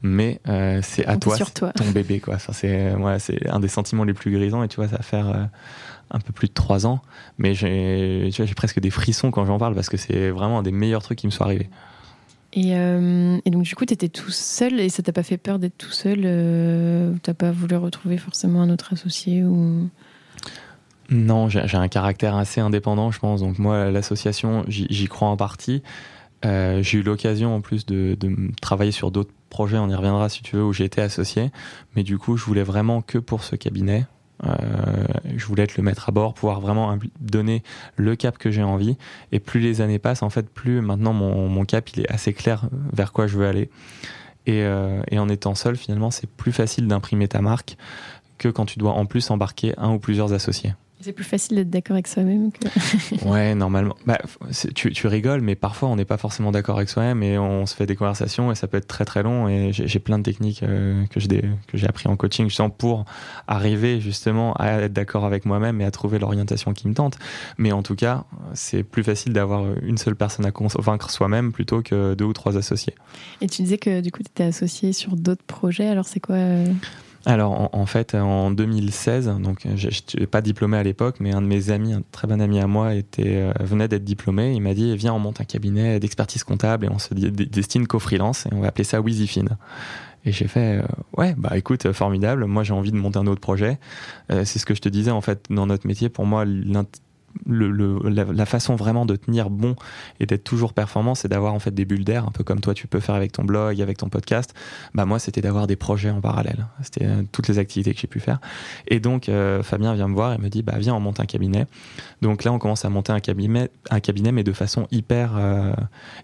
mais 0.00 0.40
euh, 0.48 0.80
c'est 0.82 1.04
à 1.04 1.18
toi, 1.18 1.36
ton 1.74 1.90
bébé 1.90 2.18
quoi. 2.18 2.38
c'est 2.38 2.94
ouais, 2.94 3.18
c'est 3.18 3.46
un 3.46 3.60
des 3.60 3.68
sentiments 3.68 4.04
les 4.04 4.14
plus 4.14 4.30
grisants 4.30 4.62
et 4.62 4.68
tu 4.68 4.76
vois 4.76 4.88
ça 4.88 4.96
va 4.96 5.02
faire 5.02 5.28
euh, 5.28 5.44
un 6.10 6.20
peu 6.20 6.32
plus 6.32 6.48
de 6.48 6.54
trois 6.54 6.86
ans, 6.86 7.02
mais 7.36 7.52
j'ai 7.52 8.28
j'ai 8.30 8.54
presque 8.54 8.80
des 8.80 8.90
frissons 8.90 9.30
quand 9.30 9.44
j'en 9.44 9.58
parle 9.58 9.74
parce 9.74 9.90
que 9.90 9.98
c'est 9.98 10.30
vraiment 10.30 10.60
un 10.60 10.62
des 10.62 10.72
meilleurs 10.72 11.02
trucs 11.02 11.18
qui 11.18 11.26
me 11.26 11.30
soit 11.30 11.44
arrivé. 11.44 11.68
Et, 12.56 12.74
euh, 12.74 13.38
et, 13.44 13.50
donc, 13.50 13.64
du 13.64 13.74
coup, 13.74 13.84
tu 13.84 13.92
étais 13.92 14.08
tout 14.08 14.30
seul 14.30 14.80
et 14.80 14.88
ça 14.88 15.02
t'a 15.02 15.12
pas 15.12 15.22
fait 15.22 15.36
peur 15.36 15.58
d'être 15.58 15.76
tout 15.76 15.90
seul 15.90 16.22
euh, 16.24 17.12
Tu 17.22 17.30
n'as 17.30 17.34
pas 17.34 17.50
voulu 17.50 17.76
retrouver 17.76 18.16
forcément 18.16 18.62
un 18.62 18.70
autre 18.70 18.94
associé 18.94 19.44
ou... 19.44 19.88
Non, 21.08 21.48
j'ai 21.48 21.76
un 21.76 21.88
caractère 21.88 22.34
assez 22.34 22.60
indépendant, 22.60 23.10
je 23.10 23.20
pense. 23.20 23.40
Donc, 23.40 23.58
moi, 23.58 23.90
l'association, 23.90 24.64
j'y 24.68 25.06
crois 25.06 25.28
en 25.28 25.36
partie. 25.36 25.82
Euh, 26.44 26.82
j'ai 26.82 26.98
eu 26.98 27.02
l'occasion 27.02 27.54
en 27.54 27.60
plus 27.60 27.86
de, 27.86 28.16
travailler 28.60 28.92
sur 28.92 29.10
d'autres 29.10 29.32
projets, 29.48 29.78
on 29.78 29.88
y 29.88 29.94
reviendra 29.94 30.28
si 30.28 30.42
tu 30.42 30.56
veux, 30.56 30.64
où 30.64 30.72
j'ai 30.72 30.84
été 30.84 31.00
associé. 31.00 31.50
Mais 31.94 32.02
du 32.02 32.18
coup, 32.18 32.36
je 32.36 32.44
voulais 32.44 32.62
vraiment 32.62 33.02
que 33.02 33.18
pour 33.18 33.44
ce 33.44 33.56
cabinet. 33.56 34.06
Euh, 34.44 35.06
je 35.34 35.46
voulais 35.46 35.62
être 35.62 35.78
le 35.78 35.82
maître 35.82 36.10
à 36.10 36.12
bord, 36.12 36.34
pouvoir 36.34 36.60
vraiment 36.60 36.98
donner 37.20 37.62
le 37.96 38.16
cap 38.16 38.36
que 38.36 38.50
j'ai 38.50 38.62
envie. 38.62 38.96
Et 39.32 39.40
plus 39.40 39.60
les 39.60 39.80
années 39.80 39.98
passent, 39.98 40.22
en 40.22 40.30
fait, 40.30 40.48
plus 40.50 40.82
maintenant 40.82 41.14
mon, 41.14 41.64
cap 41.64 41.88
il 41.90 42.02
est 42.02 42.12
assez 42.12 42.34
clair 42.34 42.68
vers 42.92 43.12
quoi 43.12 43.26
je 43.26 43.38
veux 43.38 43.46
aller. 43.46 43.70
Euh, 44.48 45.02
et 45.10 45.18
en 45.18 45.28
étant 45.28 45.54
seul, 45.54 45.76
finalement, 45.76 46.10
c'est 46.10 46.28
plus 46.28 46.52
facile 46.52 46.86
d'imprimer 46.86 47.28
ta 47.28 47.40
marque 47.40 47.76
que 48.38 48.48
quand 48.48 48.66
tu 48.66 48.78
dois 48.78 48.92
en 48.92 49.06
plus 49.06 49.30
embarquer 49.30 49.72
un 49.78 49.92
ou 49.92 49.98
plusieurs 49.98 50.34
associés. 50.34 50.74
C'est 51.00 51.12
plus 51.12 51.24
facile 51.24 51.56
d'être 51.56 51.70
d'accord 51.70 51.94
avec 51.94 52.06
soi-même 52.06 52.50
que. 52.52 53.24
ouais, 53.28 53.54
normalement. 53.54 53.94
Bah, 54.06 54.18
tu, 54.74 54.92
tu, 54.92 55.06
rigoles, 55.06 55.42
mais 55.42 55.54
parfois 55.54 55.90
on 55.90 55.96
n'est 55.96 56.06
pas 56.06 56.16
forcément 56.16 56.52
d'accord 56.52 56.76
avec 56.76 56.88
soi-même 56.88 57.22
et 57.22 57.38
on 57.38 57.66
se 57.66 57.74
fait 57.74 57.86
des 57.86 57.96
conversations 57.96 58.50
et 58.50 58.54
ça 58.54 58.66
peut 58.66 58.78
être 58.78 58.86
très 58.86 59.04
très 59.04 59.22
long. 59.22 59.48
Et 59.48 59.72
j'ai 59.72 59.98
plein 59.98 60.18
de 60.18 60.22
techniques 60.22 60.62
euh, 60.62 61.04
que 61.06 61.20
j'ai 61.20 61.86
appris 61.86 62.08
en 62.08 62.16
coaching 62.16 62.46
justement 62.46 62.70
pour 62.70 63.04
arriver 63.46 64.00
justement 64.00 64.54
à 64.54 64.82
être 64.82 64.92
d'accord 64.92 65.26
avec 65.26 65.44
moi-même 65.44 65.80
et 65.80 65.84
à 65.84 65.90
trouver 65.90 66.18
l'orientation 66.18 66.72
qui 66.72 66.88
me 66.88 66.94
tente. 66.94 67.18
Mais 67.58 67.72
en 67.72 67.82
tout 67.82 67.94
cas, 67.94 68.24
c'est 68.54 68.82
plus 68.82 69.04
facile 69.04 69.32
d'avoir 69.32 69.64
une 69.82 69.98
seule 69.98 70.16
personne 70.16 70.46
à 70.46 70.50
convaincre 70.50 71.10
soi-même 71.10 71.52
plutôt 71.52 71.82
que 71.82 72.14
deux 72.14 72.24
ou 72.24 72.32
trois 72.32 72.56
associés. 72.56 72.94
Et 73.40 73.48
tu 73.48 73.62
disais 73.62 73.78
que 73.78 74.00
du 74.00 74.10
coup 74.10 74.22
tu 74.22 74.30
étais 74.30 74.44
associé 74.44 74.92
sur 74.92 75.16
d'autres 75.16 75.44
projets. 75.44 75.88
Alors 75.88 76.06
c'est 76.06 76.20
quoi 76.20 76.36
euh, 76.36 76.66
alors 77.26 77.68
en, 77.72 77.86
fait 77.86 78.14
en 78.14 78.52
2016, 78.52 79.26
donc 79.40 79.66
je 79.74 79.88
n'étais 79.88 80.26
pas 80.28 80.40
diplômé 80.40 80.76
à 80.76 80.84
l'époque, 80.84 81.16
mais 81.18 81.34
un 81.34 81.42
de 81.42 81.46
mes 81.46 81.70
amis, 81.70 81.92
un 81.92 82.02
très 82.12 82.28
bon 82.28 82.40
ami 82.40 82.60
à 82.60 82.68
moi, 82.68 82.94
était 82.94 83.36
euh, 83.36 83.52
venait 83.58 83.88
d'être 83.88 84.04
diplômé. 84.04 84.52
Il 84.54 84.60
m'a 84.60 84.74
dit 84.74 84.96
viens 84.96 85.12
on 85.12 85.18
monte 85.18 85.40
un 85.40 85.44
cabinet 85.44 85.98
d'expertise 85.98 86.44
comptable 86.44 86.86
et 86.86 86.88
on 86.88 87.00
se 87.00 87.14
destine 87.14 87.88
qu'au 87.88 87.98
freelance 87.98 88.46
et 88.46 88.50
on 88.54 88.60
va 88.60 88.68
appeler 88.68 88.84
ça 88.84 89.00
WeezyFin. 89.00 89.46
Et 90.24 90.30
j'ai 90.30 90.46
fait 90.46 90.78
euh, 90.78 90.82
ouais 91.16 91.34
bah 91.36 91.56
écoute 91.58 91.90
formidable. 91.90 92.44
Moi 92.44 92.62
j'ai 92.62 92.72
envie 92.72 92.92
de 92.92 92.96
monter 92.96 93.18
un 93.18 93.26
autre 93.26 93.40
projet. 93.40 93.80
Euh, 94.30 94.44
c'est 94.44 94.60
ce 94.60 94.66
que 94.66 94.76
je 94.76 94.80
te 94.80 94.88
disais 94.88 95.10
en 95.10 95.20
fait 95.20 95.46
dans 95.50 95.66
notre 95.66 95.88
métier. 95.88 96.08
Pour 96.08 96.26
moi 96.26 96.44
la, 97.46 98.46
façon 98.46 98.76
vraiment 98.76 99.06
de 99.06 99.16
tenir 99.16 99.50
bon 99.50 99.76
et 100.20 100.26
d'être 100.26 100.44
toujours 100.44 100.72
performant, 100.72 101.14
c'est 101.14 101.28
d'avoir 101.28 101.54
en 101.54 101.58
fait 101.58 101.72
des 101.72 101.84
bulles 101.84 102.04
d'air, 102.04 102.26
un 102.26 102.30
peu 102.30 102.44
comme 102.44 102.60
toi 102.60 102.74
tu 102.74 102.86
peux 102.86 103.00
faire 103.00 103.14
avec 103.14 103.32
ton 103.32 103.44
blog, 103.44 103.80
avec 103.80 103.98
ton 103.98 104.08
podcast. 104.08 104.54
Bah 104.94 105.04
moi, 105.04 105.18
c'était 105.18 105.40
d'avoir 105.40 105.66
des 105.66 105.76
projets 105.76 106.10
en 106.10 106.20
parallèle. 106.20 106.66
C'était 106.82 107.06
euh, 107.06 107.22
toutes 107.32 107.48
les 107.48 107.58
activités 107.58 107.94
que 107.94 108.00
j'ai 108.00 108.06
pu 108.06 108.20
faire. 108.20 108.40
Et 108.88 109.00
donc 109.00 109.28
euh, 109.28 109.62
Fabien 109.62 109.94
vient 109.94 110.08
me 110.08 110.14
voir 110.14 110.32
et 110.32 110.38
me 110.38 110.48
dit 110.48 110.62
bah 110.62 110.74
viens 110.78 110.94
on 110.94 111.00
monte 111.00 111.20
un 111.20 111.26
cabinet. 111.26 111.66
Donc 112.22 112.44
là 112.44 112.52
on 112.52 112.58
commence 112.58 112.84
à 112.84 112.90
monter 112.90 113.12
un 113.12 113.20
cabinet, 113.20 113.70
un 113.90 114.00
cabinet 114.00 114.32
mais 114.32 114.44
de 114.44 114.52
façon 114.52 114.86
hyper 114.90 115.32
euh, 115.36 115.72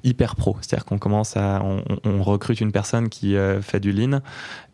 hyper 0.04 0.36
pro. 0.36 0.56
C'est-à-dire 0.60 0.84
qu'on 0.84 0.98
commence 0.98 1.36
à 1.36 1.62
on, 1.62 2.22
recrute 2.22 2.60
une 2.60 2.72
personne 2.72 3.08
qui 3.08 3.34
fait 3.62 3.80
du 3.80 3.90
lean 3.90 4.20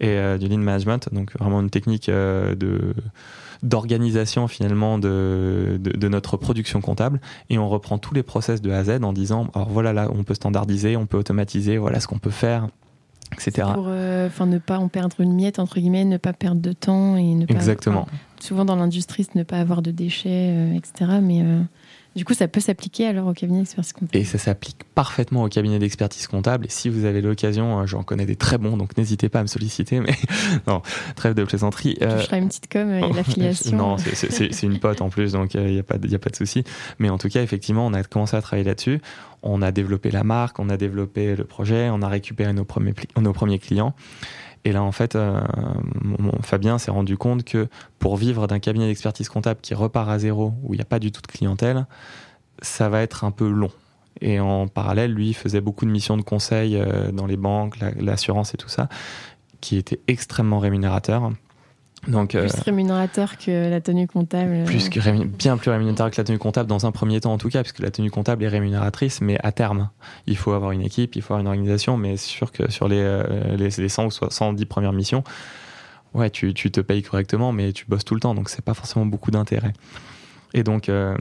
et 0.00 0.18
du 0.38 0.48
lean 0.48 0.58
management, 0.58 1.08
donc 1.12 1.36
vraiment 1.38 1.60
une 1.60 1.70
technique 1.70 2.08
de 2.08 2.94
d'organisation 3.62 4.46
finalement 4.48 4.98
de, 4.98 5.78
de, 5.80 6.08
notre 6.08 6.27
production 6.36 6.80
comptable 6.80 7.20
et 7.50 7.58
on 7.58 7.68
reprend 7.68 7.98
tous 7.98 8.14
les 8.14 8.22
process 8.22 8.60
de 8.60 8.70
A 8.70 8.78
à 8.78 8.84
Z 8.84 9.02
en 9.02 9.12
disant 9.12 9.48
alors 9.54 9.68
voilà 9.68 9.92
là 9.92 10.08
on 10.14 10.24
peut 10.24 10.34
standardiser, 10.34 10.96
on 10.96 11.06
peut 11.06 11.18
automatiser, 11.18 11.78
voilà 11.78 12.00
ce 12.00 12.06
qu'on 12.06 12.18
peut 12.18 12.30
faire 12.30 12.68
etc. 13.32 13.68
Pour 13.74 13.86
euh, 13.88 14.28
ne 14.46 14.58
pas 14.58 14.78
en 14.78 14.88
perdre 14.88 15.20
une 15.20 15.34
miette 15.34 15.58
entre 15.58 15.80
guillemets, 15.80 16.04
ne 16.04 16.16
pas 16.16 16.32
perdre 16.32 16.60
de 16.60 16.72
temps 16.72 17.16
et 17.16 17.34
ne 17.34 17.46
pas 17.46 17.54
exactement. 17.54 18.06
souvent 18.40 18.64
dans 18.64 18.76
l'industrie, 18.76 19.26
ne 19.34 19.42
pas 19.42 19.58
avoir 19.58 19.82
de 19.82 19.90
déchets, 19.90 20.50
euh, 20.52 20.74
etc. 20.74 21.18
Mais 21.22 21.42
euh, 21.42 21.60
du 22.18 22.24
coup, 22.24 22.34
ça 22.34 22.48
peut 22.48 22.58
s'appliquer 22.58 23.06
alors 23.06 23.28
au 23.28 23.32
cabinet 23.32 23.60
d'expertise 23.60 23.92
comptable. 23.92 24.16
Et 24.16 24.24
ça 24.24 24.38
s'applique 24.38 24.82
parfaitement 24.96 25.44
au 25.44 25.48
cabinet 25.48 25.78
d'expertise 25.78 26.26
comptable. 26.26 26.66
Et 26.66 26.68
si 26.68 26.88
vous 26.88 27.04
avez 27.04 27.20
l'occasion, 27.20 27.78
euh, 27.78 27.86
j'en 27.86 28.02
connais 28.02 28.26
des 28.26 28.34
très 28.34 28.58
bons, 28.58 28.76
donc 28.76 28.96
n'hésitez 28.96 29.28
pas 29.28 29.38
à 29.38 29.42
me 29.42 29.46
solliciter. 29.46 30.00
Mais 30.00 30.14
non, 30.66 30.82
trêve 31.14 31.34
de 31.34 31.44
plaisanterie. 31.44 31.94
Tu 31.94 32.04
euh... 32.04 32.18
feras 32.18 32.38
une 32.38 32.48
petite 32.48 32.70
com 32.70 32.92
et 32.92 33.12
l'affiliation. 33.14 33.76
non, 33.76 33.96
c'est 33.98 34.62
une 34.64 34.80
pote 34.80 35.00
en 35.00 35.10
plus, 35.10 35.32
donc 35.32 35.54
il 35.54 35.60
euh, 35.60 35.70
n'y 35.70 35.78
a, 35.78 35.84
pas 35.84 35.96
de, 35.96 36.12
a 36.12 36.18
pas 36.18 36.30
de 36.30 36.36
souci. 36.36 36.64
Mais 36.98 37.08
en 37.08 37.18
tout 37.18 37.28
cas, 37.28 37.40
effectivement, 37.40 37.86
on 37.86 37.94
a 37.94 38.02
commencé 38.02 38.36
à 38.36 38.42
travailler 38.42 38.66
là-dessus. 38.66 39.00
On 39.44 39.62
a 39.62 39.70
développé 39.70 40.10
la 40.10 40.24
marque, 40.24 40.58
on 40.58 40.68
a 40.68 40.76
développé 40.76 41.36
le 41.36 41.44
projet, 41.44 41.88
on 41.92 42.02
a 42.02 42.08
récupéré 42.08 42.52
nos 42.52 42.64
premiers, 42.64 42.94
nos 43.16 43.32
premiers 43.32 43.60
clients. 43.60 43.94
Et 44.64 44.72
là, 44.72 44.82
en 44.82 44.92
fait, 44.92 45.16
euh, 45.16 45.40
Fabien 46.42 46.78
s'est 46.78 46.90
rendu 46.90 47.16
compte 47.16 47.44
que 47.44 47.68
pour 47.98 48.16
vivre 48.16 48.46
d'un 48.46 48.58
cabinet 48.58 48.86
d'expertise 48.86 49.28
comptable 49.28 49.60
qui 49.60 49.74
repart 49.74 50.08
à 50.08 50.18
zéro, 50.18 50.52
où 50.62 50.74
il 50.74 50.78
n'y 50.78 50.82
a 50.82 50.86
pas 50.86 50.98
du 50.98 51.12
tout 51.12 51.22
de 51.22 51.26
clientèle, 51.26 51.86
ça 52.60 52.88
va 52.88 53.02
être 53.02 53.24
un 53.24 53.30
peu 53.30 53.48
long. 53.48 53.70
Et 54.20 54.40
en 54.40 54.66
parallèle, 54.66 55.12
lui, 55.12 55.32
faisait 55.32 55.60
beaucoup 55.60 55.84
de 55.84 55.90
missions 55.90 56.16
de 56.16 56.22
conseil 56.22 56.76
euh, 56.76 57.12
dans 57.12 57.26
les 57.26 57.36
banques, 57.36 57.76
l'assurance 57.98 58.52
et 58.54 58.56
tout 58.56 58.68
ça, 58.68 58.88
qui 59.60 59.76
étaient 59.76 60.00
extrêmement 60.08 60.58
rémunérateurs. 60.58 61.30
Donc, 62.06 62.30
plus 62.30 62.38
euh, 62.38 62.62
rémunérateur 62.64 63.36
que 63.38 63.68
la 63.68 63.80
tenue 63.80 64.06
comptable. 64.06 64.64
Plus 64.64 64.88
que 64.88 65.00
bien 65.24 65.56
plus 65.56 65.70
rémunérateur 65.70 66.10
que 66.10 66.16
la 66.16 66.24
tenue 66.24 66.38
comptable 66.38 66.68
dans 66.68 66.86
un 66.86 66.92
premier 66.92 67.20
temps 67.20 67.32
en 67.32 67.38
tout 67.38 67.48
cas, 67.48 67.62
puisque 67.62 67.80
la 67.80 67.90
tenue 67.90 68.10
comptable 68.10 68.44
est 68.44 68.48
rémunératrice, 68.48 69.20
mais 69.20 69.38
à 69.42 69.52
terme, 69.52 69.90
il 70.26 70.36
faut 70.36 70.52
avoir 70.52 70.70
une 70.70 70.82
équipe, 70.82 71.16
il 71.16 71.22
faut 71.22 71.34
avoir 71.34 71.40
une 71.40 71.48
organisation, 71.48 71.96
mais 71.96 72.16
c'est 72.16 72.28
sûr 72.28 72.52
que 72.52 72.70
sur 72.70 72.88
les, 72.88 73.00
euh, 73.00 73.56
les, 73.56 73.88
100 73.88 74.06
ou 74.06 74.10
110 74.30 74.64
premières 74.66 74.92
missions, 74.92 75.24
ouais, 76.14 76.30
tu, 76.30 76.54
tu, 76.54 76.70
te 76.70 76.80
payes 76.80 77.02
correctement, 77.02 77.52
mais 77.52 77.72
tu 77.72 77.84
bosses 77.86 78.04
tout 78.04 78.14
le 78.14 78.20
temps, 78.20 78.34
donc 78.34 78.48
c'est 78.48 78.64
pas 78.64 78.74
forcément 78.74 79.04
beaucoup 79.04 79.30
d'intérêt. 79.30 79.72
Et 80.54 80.62
donc, 80.62 80.88
euh, 80.88 81.16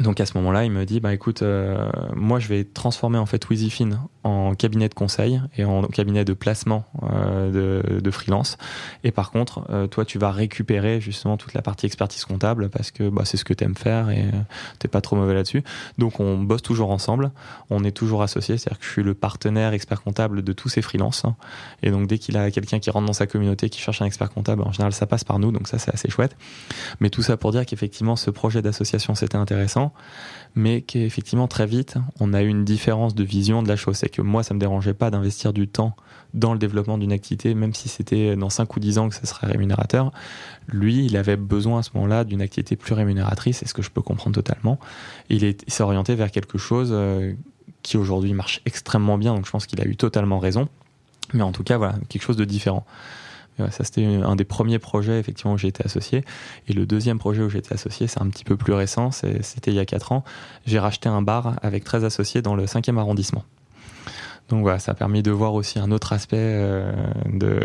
donc 0.00 0.20
à 0.20 0.26
ce 0.26 0.36
moment-là, 0.38 0.64
il 0.64 0.70
me 0.70 0.84
dit 0.84 1.00
bah 1.00 1.14
écoute, 1.14 1.42
euh, 1.42 1.88
moi 2.14 2.38
je 2.40 2.48
vais 2.48 2.64
transformer 2.64 3.18
en 3.18 3.26
fait 3.26 3.48
WeezyFin 3.48 4.08
en 4.24 4.54
cabinet 4.54 4.88
de 4.88 4.94
conseil 4.94 5.40
et 5.56 5.64
en 5.64 5.82
cabinet 5.82 6.24
de 6.24 6.32
placement 6.32 6.84
euh, 7.02 7.82
de, 7.82 8.00
de, 8.00 8.10
freelance. 8.10 8.56
Et 9.04 9.10
par 9.10 9.30
contre, 9.30 9.66
euh, 9.70 9.86
toi 9.86 10.04
tu 10.04 10.18
vas 10.18 10.30
récupérer 10.30 11.00
justement 11.00 11.36
toute 11.36 11.52
la 11.54 11.62
partie 11.62 11.86
expertise 11.86 12.24
comptable 12.24 12.70
parce 12.70 12.90
que 12.90 13.08
bah, 13.10 13.22
c'est 13.24 13.36
ce 13.36 13.44
que 13.44 13.52
tu 13.52 13.64
aimes 13.64 13.76
faire 13.76 14.10
et 14.10 14.24
t'es 14.78 14.88
pas 14.88 15.02
trop 15.02 15.14
mauvais 15.16 15.34
là-dessus. 15.34 15.62
Donc 15.98 16.20
on 16.20 16.38
bosse 16.38 16.62
toujours 16.62 16.90
ensemble, 16.90 17.32
on 17.68 17.84
est 17.84 17.92
toujours 17.92 18.22
associés, 18.22 18.56
c'est-à-dire 18.56 18.78
que 18.78 18.86
je 18.86 18.90
suis 18.90 19.02
le 19.02 19.14
partenaire 19.14 19.74
expert 19.74 20.02
comptable 20.02 20.42
de 20.42 20.52
tous 20.52 20.70
ces 20.70 20.80
freelances. 20.80 21.24
Et 21.82 21.90
donc 21.90 22.06
dès 22.06 22.18
qu'il 22.18 22.36
a 22.38 22.50
quelqu'un 22.50 22.78
qui 22.78 22.90
rentre 22.90 23.06
dans 23.06 23.12
sa 23.12 23.26
communauté 23.26 23.68
qui 23.68 23.80
cherche 23.80 24.00
un 24.00 24.06
expert 24.06 24.30
comptable, 24.30 24.62
en 24.62 24.72
général 24.72 24.94
ça 24.94 25.06
passe 25.06 25.24
par 25.24 25.38
nous, 25.38 25.52
donc 25.52 25.68
ça 25.68 25.78
c'est 25.78 25.92
assez 25.92 26.08
chouette. 26.08 26.34
Mais 27.00 27.10
tout 27.10 27.22
ça 27.22 27.36
pour 27.36 27.52
dire 27.52 27.66
qu'effectivement 27.66 28.16
ce 28.16 28.30
projet 28.30 28.62
d'association 28.62 29.14
c'était 29.14 29.36
intéressant 29.36 29.92
mais 30.54 30.82
qu'effectivement 30.82 31.48
très 31.48 31.66
vite, 31.66 31.96
on 32.20 32.32
a 32.32 32.42
eu 32.42 32.48
une 32.48 32.64
différence 32.64 33.14
de 33.14 33.24
vision 33.24 33.62
de 33.62 33.68
la 33.68 33.76
chose. 33.76 33.96
C'est 33.96 34.08
que 34.08 34.22
moi, 34.22 34.42
ça 34.42 34.54
me 34.54 34.60
dérangeait 34.60 34.94
pas 34.94 35.10
d'investir 35.10 35.52
du 35.52 35.66
temps 35.66 35.96
dans 36.32 36.52
le 36.52 36.58
développement 36.58 36.98
d'une 36.98 37.12
activité, 37.12 37.54
même 37.54 37.74
si 37.74 37.88
c'était 37.88 38.36
dans 38.36 38.50
5 38.50 38.76
ou 38.76 38.80
10 38.80 38.98
ans 38.98 39.08
que 39.08 39.14
ça 39.14 39.24
serait 39.24 39.46
rémunérateur. 39.46 40.12
Lui, 40.68 41.04
il 41.06 41.16
avait 41.16 41.36
besoin 41.36 41.80
à 41.80 41.82
ce 41.82 41.90
moment-là 41.94 42.24
d'une 42.24 42.40
activité 42.40 42.76
plus 42.76 42.94
rémunératrice, 42.94 43.62
et 43.62 43.66
ce 43.66 43.74
que 43.74 43.82
je 43.82 43.90
peux 43.90 44.02
comprendre 44.02 44.34
totalement. 44.34 44.78
Il 45.28 45.56
s'est 45.66 45.82
orienté 45.82 46.14
vers 46.14 46.30
quelque 46.30 46.58
chose 46.58 46.90
euh, 46.92 47.32
qui 47.82 47.96
aujourd'hui 47.96 48.32
marche 48.32 48.60
extrêmement 48.64 49.18
bien, 49.18 49.34
donc 49.34 49.46
je 49.46 49.50
pense 49.50 49.66
qu'il 49.66 49.80
a 49.80 49.86
eu 49.86 49.96
totalement 49.96 50.38
raison. 50.38 50.68
Mais 51.32 51.42
en 51.42 51.52
tout 51.52 51.64
cas, 51.64 51.78
voilà, 51.78 51.94
quelque 52.08 52.22
chose 52.22 52.36
de 52.36 52.44
différent 52.44 52.84
ça, 53.58 53.84
c'était 53.84 54.04
un 54.04 54.36
des 54.36 54.44
premiers 54.44 54.78
projets 54.78 55.18
effectivement 55.18 55.52
où 55.54 55.58
j'ai 55.58 55.68
été 55.68 55.84
associé. 55.84 56.24
Et 56.68 56.72
le 56.72 56.86
deuxième 56.86 57.18
projet 57.18 57.42
où 57.42 57.48
j'ai 57.48 57.58
été 57.58 57.72
associé, 57.72 58.06
c'est 58.06 58.20
un 58.20 58.28
petit 58.28 58.44
peu 58.44 58.56
plus 58.56 58.72
récent, 58.72 59.10
c'était 59.10 59.70
il 59.70 59.74
y 59.74 59.78
a 59.78 59.86
4 59.86 60.12
ans. 60.12 60.24
J'ai 60.66 60.78
racheté 60.78 61.08
un 61.08 61.22
bar 61.22 61.56
avec 61.62 61.84
13 61.84 62.04
associés 62.04 62.42
dans 62.42 62.56
le 62.56 62.64
5e 62.66 62.98
arrondissement. 62.98 63.44
Donc 64.48 64.62
voilà, 64.62 64.78
ça 64.78 64.92
a 64.92 64.94
permis 64.94 65.22
de 65.22 65.30
voir 65.30 65.54
aussi 65.54 65.78
un 65.78 65.90
autre 65.90 66.12
aspect 66.12 66.36
euh, 66.38 66.92
de, 67.32 67.60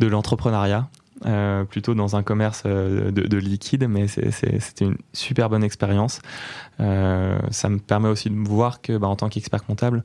l'entrepreneuriat. 0.06 0.88
Euh, 1.26 1.64
plutôt 1.64 1.94
dans 1.96 2.14
un 2.14 2.22
commerce 2.22 2.62
euh, 2.64 3.10
de, 3.10 3.22
de 3.22 3.36
liquide, 3.38 3.88
mais 3.88 4.06
c'était 4.06 4.84
une 4.84 4.96
super 5.12 5.50
bonne 5.50 5.64
expérience. 5.64 6.20
ça 6.78 7.68
me 7.68 7.78
permet 7.78 8.08
aussi 8.08 8.30
de 8.30 8.36
voir 8.36 8.80
que, 8.80 8.96
bah, 8.96 9.08
en 9.08 9.16
tant 9.16 9.28
qu'expert 9.28 9.64
comptable, 9.64 10.04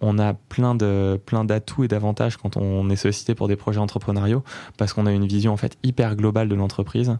on 0.00 0.18
a 0.18 0.34
plein 0.34 0.74
de 0.74 1.20
plein 1.24 1.44
d'atouts 1.44 1.84
et 1.84 1.88
d'avantages 1.88 2.36
quand 2.36 2.56
on 2.56 2.88
est 2.90 2.96
sollicité 2.96 3.34
pour 3.34 3.48
des 3.48 3.56
projets 3.56 3.80
entrepreneuriaux 3.80 4.42
parce 4.76 4.92
qu'on 4.92 5.06
a 5.06 5.12
une 5.12 5.26
vision 5.26 5.52
en 5.52 5.56
fait 5.56 5.76
hyper 5.82 6.16
globale 6.16 6.48
de 6.48 6.54
l'entreprise 6.54 7.18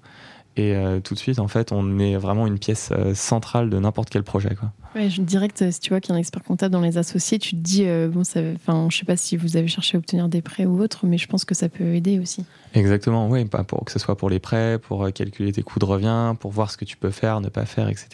et 0.57 0.75
euh, 0.75 1.01
tout 1.01 1.15
de 1.15 1.19
suite 1.19 1.39
en 1.39 1.49
fait 1.49 1.73
on 1.73 1.99
est 1.99 2.17
vraiment 2.17 2.47
une 2.47 2.59
pièce 2.59 2.91
euh, 2.93 3.15
centrale 3.15 3.71
de 3.71 3.79
n'importe 3.79 4.11
quel 4.11 4.23
projet 4.23 4.55
quoi. 4.55 4.73
Ouais, 4.97 5.07
direct, 5.07 5.71
si 5.71 5.79
tu 5.79 5.91
vois 5.91 6.01
qu'il 6.01 6.11
y 6.11 6.13
a 6.15 6.17
un 6.17 6.19
expert 6.19 6.43
comptable 6.43 6.73
dans 6.73 6.81
les 6.81 6.99
associés, 6.99 7.39
tu 7.39 7.51
te 7.51 7.61
dis, 7.61 7.85
euh, 7.87 8.09
bon, 8.09 8.25
ça, 8.25 8.41
je 8.43 8.97
sais 8.97 9.05
pas 9.05 9.17
si 9.17 9.37
vous 9.37 9.57
avez 9.57 9.69
cherché 9.69 9.97
à 9.97 9.99
obtenir 9.99 10.29
des 10.29 10.43
prêts 10.43 10.67
ou 10.67 10.83
autre, 10.83 11.07
mais 11.07 11.17
je 11.17 11.29
pense 11.29 11.45
que 11.45 11.55
ça 11.55 11.69
peut 11.69 11.95
aider 11.95 12.19
aussi. 12.19 12.45
Exactement, 12.75 13.29
oui, 13.29 13.45
pas 13.45 13.63
pour 13.63 13.85
que 13.85 13.93
ce 13.93 14.01
soit 14.01 14.17
pour 14.17 14.29
les 14.29 14.41
prêts, 14.41 14.81
pour 14.81 15.05
euh, 15.05 15.11
calculer 15.11 15.53
tes 15.53 15.63
coûts 15.63 15.79
de 15.79 15.85
revient, 15.85 16.35
pour 16.41 16.51
voir 16.51 16.73
ce 16.73 16.77
que 16.77 16.85
tu 16.85 16.97
peux 16.97 17.11
faire, 17.11 17.41
ne 17.41 17.49
pas 17.49 17.67
faire, 17.67 17.89
etc. 17.89 18.09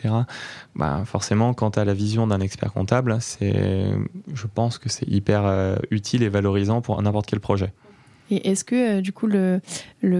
Bah, 0.74 1.02
forcément, 1.06 1.54
quand 1.54 1.72
tu 1.72 1.78
as 1.78 1.86
la 1.86 1.94
vision 1.94 2.26
d'un 2.26 2.40
expert 2.40 2.74
comptable, 2.74 3.18
je 3.40 4.46
pense 4.54 4.76
que 4.76 4.90
c'est 4.90 5.08
hyper 5.08 5.46
euh, 5.46 5.76
utile 5.90 6.22
et 6.22 6.28
valorisant 6.28 6.82
pour 6.82 7.00
n'importe 7.00 7.24
quel 7.24 7.40
projet. 7.40 7.72
Et 8.30 8.50
est-ce 8.50 8.64
que, 8.64 8.98
euh, 8.98 9.00
du 9.00 9.12
coup, 9.12 9.26
le, 9.26 9.60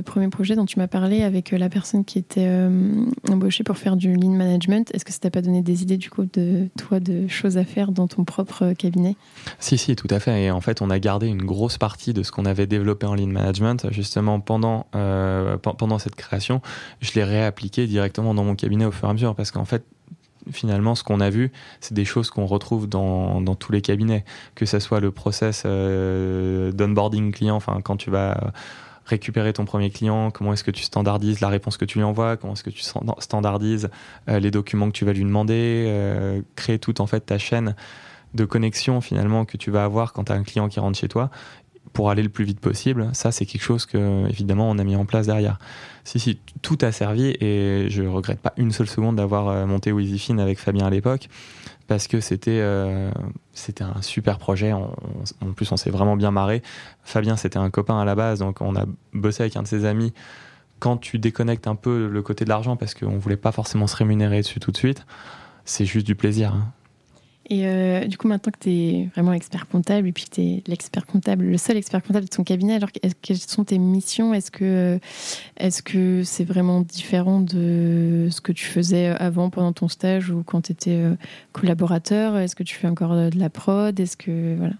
premier 0.03 0.29
projet 0.29 0.55
dont 0.55 0.67
tu 0.67 0.79
m'as 0.79 0.87
parlé 0.87 1.23
avec 1.23 1.53
euh, 1.53 1.59
la 1.59 1.69
personne 1.69 2.05
qui 2.05 2.19
était 2.19 2.47
euh, 2.47 3.07
embauchée 3.29 3.65
pour 3.65 3.77
faire 3.77 3.97
du 3.97 4.15
lean 4.15 4.31
management, 4.31 4.91
est-ce 4.95 5.05
que 5.05 5.13
ça 5.13 5.19
t'a 5.19 5.31
pas 5.31 5.43
donné 5.43 5.63
des 5.63 5.83
idées, 5.83 5.97
du 5.97 6.11
coup, 6.11 6.25
de 6.33 6.69
toi, 6.79 7.01
de 7.01 7.27
choses 7.29 7.59
à 7.59 7.65
faire 7.65 7.93
dans 7.93 8.07
ton 8.07 8.25
propre 8.25 8.73
cabinet? 8.73 9.17
Si, 9.59 9.79
si, 9.79 9.97
tout 9.97 10.09
à 10.11 10.21
fait. 10.21 10.45
Et 10.45 10.51
en 10.51 10.61
fait, 10.61 10.83
on 10.83 10.91
a 10.91 10.99
gardé 10.99 11.27
une 11.27 11.45
grosse 11.45 11.79
partie 11.79 12.13
de 12.13 12.23
ce 12.23 12.31
qu'on 12.31 12.45
avait 12.45 12.67
développé 12.67 13.07
en 13.07 13.15
lean 13.15 13.29
management, 13.29 13.87
justement, 13.91 14.41
pendant, 14.41 14.87
pendant 14.93 15.99
cette 15.99 16.15
création. 16.15 16.61
Je 17.01 17.13
l'ai 17.15 17.25
réappliqué 17.25 17.87
directement 17.87 18.35
dans 18.35 18.45
mon 18.45 18.55
cabinet 18.55 18.85
au 18.85 18.93
fur 18.93 19.09
et 19.09 19.11
à 19.11 19.15
mesure, 19.15 19.35
parce 19.35 19.51
qu'en 19.51 19.65
fait, 19.65 19.85
finalement, 20.53 20.95
ce 20.95 21.05
qu'on 21.05 21.21
a 21.21 21.31
vu, 21.31 21.53
c'est 21.81 21.95
des 21.95 22.05
choses 22.05 22.31
qu'on 22.31 22.47
retrouve 22.47 22.89
dans, 22.89 23.43
tous 23.55 23.73
les 23.73 23.81
cabinets, 23.81 24.25
que 24.55 24.67
ce 24.67 24.79
soit 24.79 25.01
le 25.01 25.11
process 25.11 25.63
euh, 25.67 26.73
d'onboarding 26.73 27.33
client, 27.33 27.57
enfin 27.57 27.81
quand 27.83 27.97
tu 27.97 28.11
vas 28.11 28.53
récupérer 29.07 29.53
ton 29.53 29.65
premier 29.65 29.91
client, 29.91 30.31
comment 30.31 30.53
est-ce 30.53 30.65
que 30.65 30.71
tu 30.71 30.83
standardises 30.83 31.41
la 31.41 31.49
réponse 31.49 31.77
que 31.77 31.85
tu 31.85 31.99
lui 31.99 32.05
envoies, 32.05 32.37
comment 32.37 32.55
est-ce 32.55 32.65
que 32.65 32.71
tu 32.71 32.83
standardises 33.19 33.89
euh, 34.29 34.41
les 34.41 34.51
documents 34.51 34.89
que 34.89 34.97
tu 34.97 35.05
vas 35.05 35.13
lui 35.13 35.23
demander, 35.23 35.85
euh, 35.87 36.43
créer 36.57 36.79
toute 36.79 37.01
en 37.01 37.07
fait 37.07 37.21
ta 37.21 37.39
chaîne 37.39 37.77
de 38.35 38.45
connexion 38.45 39.01
finalement 39.01 39.45
que 39.45 39.57
tu 39.57 39.71
vas 39.71 39.85
avoir 39.85 40.13
quand 40.13 40.25
tu 40.25 40.33
as 40.33 40.35
un 40.35 40.43
client 40.43 40.69
qui 40.69 40.81
rentre 40.81 40.99
chez 40.99 41.09
toi 41.09 41.31
pour 41.97 42.11
aller 42.11 42.23
le 42.23 42.29
plus 42.29 42.45
vite 42.45 42.61
possible. 42.61 43.09
Ça, 43.15 43.33
c'est 43.33 43.47
quelque 43.47 43.63
chose 43.63 43.87
que, 43.87 44.29
évidemment, 44.29 44.69
on 44.69 44.77
a 44.77 44.85
mis 44.85 44.97
en 44.97 45.07
place 45.07 45.29
derrière. 45.29 45.59
Si, 46.05 46.21
si, 46.21 46.39
tout 46.61 46.77
a 46.83 46.93
servi 46.93 47.35
et 47.41 47.87
je 47.89 48.03
regrette 48.03 48.39
pas 48.39 48.53
une 48.59 48.71
seule 48.71 48.87
seconde 48.87 49.17
d'avoir 49.17 49.49
euh, 49.49 49.65
monté 49.65 49.93
WeezyFin 49.93 50.37
avec 50.37 50.59
Fabien 50.59 50.85
à 50.85 50.91
l'époque 50.91 51.31
parce 51.87 52.07
que 52.07 52.21
c'était 52.21 52.61
euh, 52.61 53.11
c'était 53.55 53.83
un 53.83 54.03
super 54.03 54.37
projet. 54.37 54.75
en 54.75 54.93
plus, 55.57 55.73
on 55.73 55.79
s'est 55.79 55.89
vraiment 55.89 56.19
bien 56.19 56.31
marré. 56.31 56.63
Fabien, 57.03 57.35
c'était 57.39 57.57
un 57.57 57.71
copain 57.71 57.99
à 57.99 58.05
la 58.05 58.15
base, 58.15 58.41
donc 58.41 58.61
on 58.61 58.77
a 58.77 58.85
bossé 59.15 59.45
avec 59.45 59.57
un 59.57 59.63
de 59.63 59.67
ses 59.67 59.87
amis. 59.87 60.13
Quand 60.81 60.99
tu 60.99 61.19
déconnectes 61.19 61.67
un 61.67 61.77
peu 61.77 62.09
le 62.09 62.21
côté 62.21 62.45
de 62.45 62.51
l'argent 62.51 62.77
parce 62.77 62.93
qu'on 62.93 63.17
voulait 63.17 63.39
pas 63.39 63.53
forcément 63.53 63.87
se 63.87 63.97
rémunérer 63.97 64.43
dessus 64.43 64.61
tout 64.61 64.71
de 64.71 64.77
suite, 64.77 65.07
c'est 65.65 65.87
juste 65.87 66.07
du 66.07 66.15
plaisir. 66.15 66.53
Hein. 66.53 66.73
Et 67.49 67.67
euh, 67.67 68.07
du 68.07 68.19
coup, 68.19 68.27
maintenant 68.27 68.51
que 68.51 68.59
tu 68.59 68.71
es 68.71 69.09
vraiment 69.15 69.33
expert 69.33 69.69
comptable 69.69 70.09
et 70.09 70.13
puis 70.13 70.25
que 70.25 70.35
tu 70.35 70.41
es 70.41 70.63
l'expert 70.67 71.07
comptable, 71.07 71.45
le 71.45 71.59
seul 71.59 71.77
expert 71.77 72.03
comptable 72.03 72.25
de 72.27 72.31
ton 72.31 72.43
cabinet, 72.43 72.75
alors 72.75 72.91
quelles 73.23 73.39
sont 73.39 73.65
tes 73.65 73.79
missions? 73.79 74.35
Est-ce 74.35 74.51
que 74.51 74.99
est-ce 75.57 75.83
que 75.83 76.25
c'est 76.25 76.45
vraiment 76.45 76.81
différent 76.81 77.41
de 77.41 78.29
ce 78.31 78.41
que 78.41 78.51
tu 78.51 78.65
faisais 78.67 79.07
avant 79.07 79.51
pendant 79.51 79.73
ton 79.73 79.87
stage 79.87 80.31
ou 80.31 80.43
quand 80.43 80.63
tu 80.63 80.73
étais 80.73 80.99
euh, 80.99 81.15
collaborateur? 81.53 82.37
Est-ce 82.37 82.57
que 82.57 82.65
tu 82.65 82.75
fais 82.75 82.89
encore 82.89 83.15
de 83.15 83.39
la 83.39 83.49
prod? 83.49 83.99
Est-ce 83.99 84.17
que 84.17 84.57
voilà 84.57 84.75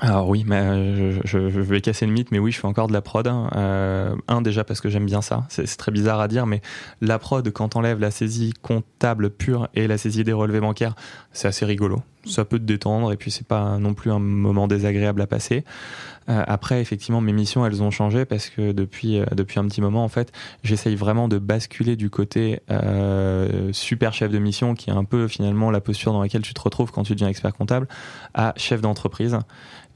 alors 0.00 0.28
oui, 0.28 0.44
mais 0.46 0.56
euh, 0.56 1.20
je, 1.24 1.38
vais 1.38 1.80
casser 1.80 2.06
le 2.06 2.12
mythe, 2.12 2.30
mais 2.32 2.38
oui, 2.38 2.50
je 2.50 2.58
fais 2.58 2.66
encore 2.66 2.86
de 2.88 2.92
la 2.92 3.02
prod. 3.02 3.28
Euh, 3.28 4.16
un 4.26 4.40
déjà 4.40 4.64
parce 4.64 4.80
que 4.80 4.88
j'aime 4.88 5.04
bien 5.04 5.20
ça. 5.20 5.44
C'est 5.48 5.66
très 5.76 5.92
bizarre 5.92 6.20
à 6.20 6.28
dire, 6.28 6.46
mais 6.46 6.62
la 7.00 7.18
prod, 7.18 7.48
quand 7.52 7.76
enlève 7.76 8.00
la 8.00 8.10
saisie 8.10 8.54
comptable 8.62 9.30
pure 9.30 9.68
et 9.74 9.86
la 9.86 9.98
saisie 9.98 10.24
des 10.24 10.32
relevés 10.32 10.60
bancaires, 10.60 10.94
c'est 11.32 11.46
assez 11.46 11.66
rigolo. 11.66 12.02
Ça 12.24 12.44
peut 12.44 12.58
te 12.58 12.64
détendre 12.64 13.12
et 13.12 13.16
puis 13.16 13.30
c'est 13.30 13.46
pas 13.46 13.78
non 13.78 13.94
plus 13.94 14.10
un 14.10 14.18
moment 14.18 14.66
désagréable 14.66 15.20
à 15.20 15.26
passer. 15.26 15.64
Euh, 16.28 16.44
après, 16.46 16.80
effectivement, 16.80 17.20
mes 17.20 17.32
missions, 17.32 17.66
elles 17.66 17.82
ont 17.82 17.90
changé 17.90 18.24
parce 18.24 18.48
que 18.48 18.72
depuis, 18.72 19.18
euh, 19.18 19.26
depuis 19.32 19.58
un 19.58 19.66
petit 19.66 19.80
moment, 19.80 20.04
en 20.04 20.08
fait, 20.08 20.32
j'essaye 20.62 20.94
vraiment 20.94 21.28
de 21.28 21.38
basculer 21.38 21.96
du 21.96 22.10
côté 22.10 22.60
euh, 22.70 23.72
super 23.72 24.12
chef 24.12 24.30
de 24.30 24.38
mission, 24.38 24.74
qui 24.74 24.90
est 24.90 24.92
un 24.92 25.04
peu 25.04 25.28
finalement 25.28 25.70
la 25.70 25.80
posture 25.80 26.12
dans 26.12 26.22
laquelle 26.22 26.42
tu 26.42 26.54
te 26.54 26.60
retrouves 26.60 26.92
quand 26.92 27.02
tu 27.02 27.14
deviens 27.14 27.28
expert 27.28 27.52
comptable, 27.52 27.88
à 28.34 28.54
chef 28.56 28.80
d'entreprise. 28.80 29.38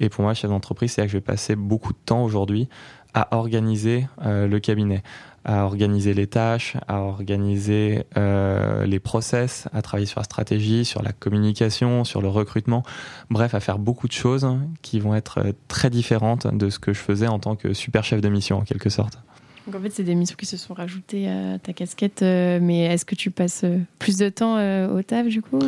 Et 0.01 0.09
pour 0.09 0.23
moi, 0.23 0.35
chef 0.35 0.51
d'entreprise, 0.51 0.93
c'est 0.93 1.01
là 1.01 1.07
que 1.07 1.13
je 1.13 1.17
vais 1.17 1.23
passer 1.23 1.57
beaucoup 1.57 1.93
de 1.93 1.99
temps 2.05 2.23
aujourd'hui 2.23 2.69
à 3.15 3.35
organiser 3.35 4.07
le 4.23 4.59
cabinet, 4.59 5.03
à 5.47 5.65
organiser 5.65 6.13
les 6.13 6.27
tâches, 6.27 6.77
à 6.89 6.99
organiser 6.99 8.05
euh, 8.17 8.85
les 8.85 8.99
process, 8.99 9.69
à 9.73 9.81
travailler 9.81 10.07
sur 10.07 10.19
la 10.19 10.25
stratégie, 10.25 10.85
sur 10.85 11.03
la 11.03 11.13
communication, 11.13 12.03
sur 12.03 12.21
le 12.21 12.29
recrutement, 12.29 12.83
bref, 13.31 13.55
à 13.55 13.61
faire 13.61 13.79
beaucoup 13.79 14.09
de 14.09 14.13
choses 14.13 14.49
qui 14.83 14.99
vont 14.99 15.15
être 15.15 15.55
très 15.69 15.89
différentes 15.89 16.49
de 16.49 16.69
ce 16.69 16.81
que 16.81 16.93
je 16.93 16.99
faisais 16.99 17.29
en 17.29 17.39
tant 17.39 17.55
que 17.55 17.75
super 17.75 18.03
chef 18.03 18.21
de 18.21 18.29
mission 18.29 18.59
en 18.59 18.63
quelque 18.63 18.91
sorte. 18.91 19.19
Donc 19.67 19.75
en 19.75 19.81
fait, 19.81 19.91
c'est 19.91 20.05
des 20.05 20.15
missions 20.15 20.37
qui 20.39 20.47
se 20.47 20.57
sont 20.57 20.75
rajoutées 20.75 21.29
à 21.29 21.59
ta 21.59 21.73
casquette, 21.73 22.23
euh, 22.23 22.61
mais 22.63 22.85
est-ce 22.85 23.05
que 23.05 23.15
tu 23.17 23.31
passes 23.31 23.65
euh, 23.65 23.79
plus 23.99 24.17
de 24.17 24.29
temps 24.29 24.57
au 24.89 25.03
taf 25.03 25.27
du 25.27 25.43
coup 25.43 25.59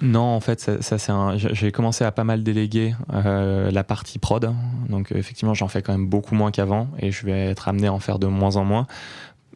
Non, 0.00 0.20
en 0.20 0.40
fait, 0.40 0.60
ça 0.80 0.98
c'est 0.98 1.12
un... 1.12 1.36
j'ai 1.36 1.72
commencé 1.72 2.04
à 2.04 2.12
pas 2.12 2.24
mal 2.24 2.42
déléguer 2.42 2.94
la 3.10 3.84
partie 3.84 4.18
prod, 4.18 4.52
donc 4.88 5.12
effectivement, 5.12 5.54
j'en 5.54 5.68
fais 5.68 5.82
quand 5.82 5.92
même 5.92 6.06
beaucoup 6.06 6.34
moins 6.34 6.50
qu'avant 6.50 6.88
et 6.98 7.10
je 7.10 7.26
vais 7.26 7.46
être 7.46 7.68
amené 7.68 7.88
à 7.88 7.92
en 7.92 7.98
faire 7.98 8.18
de 8.18 8.26
moins 8.26 8.56
en 8.56 8.64
moins. 8.64 8.86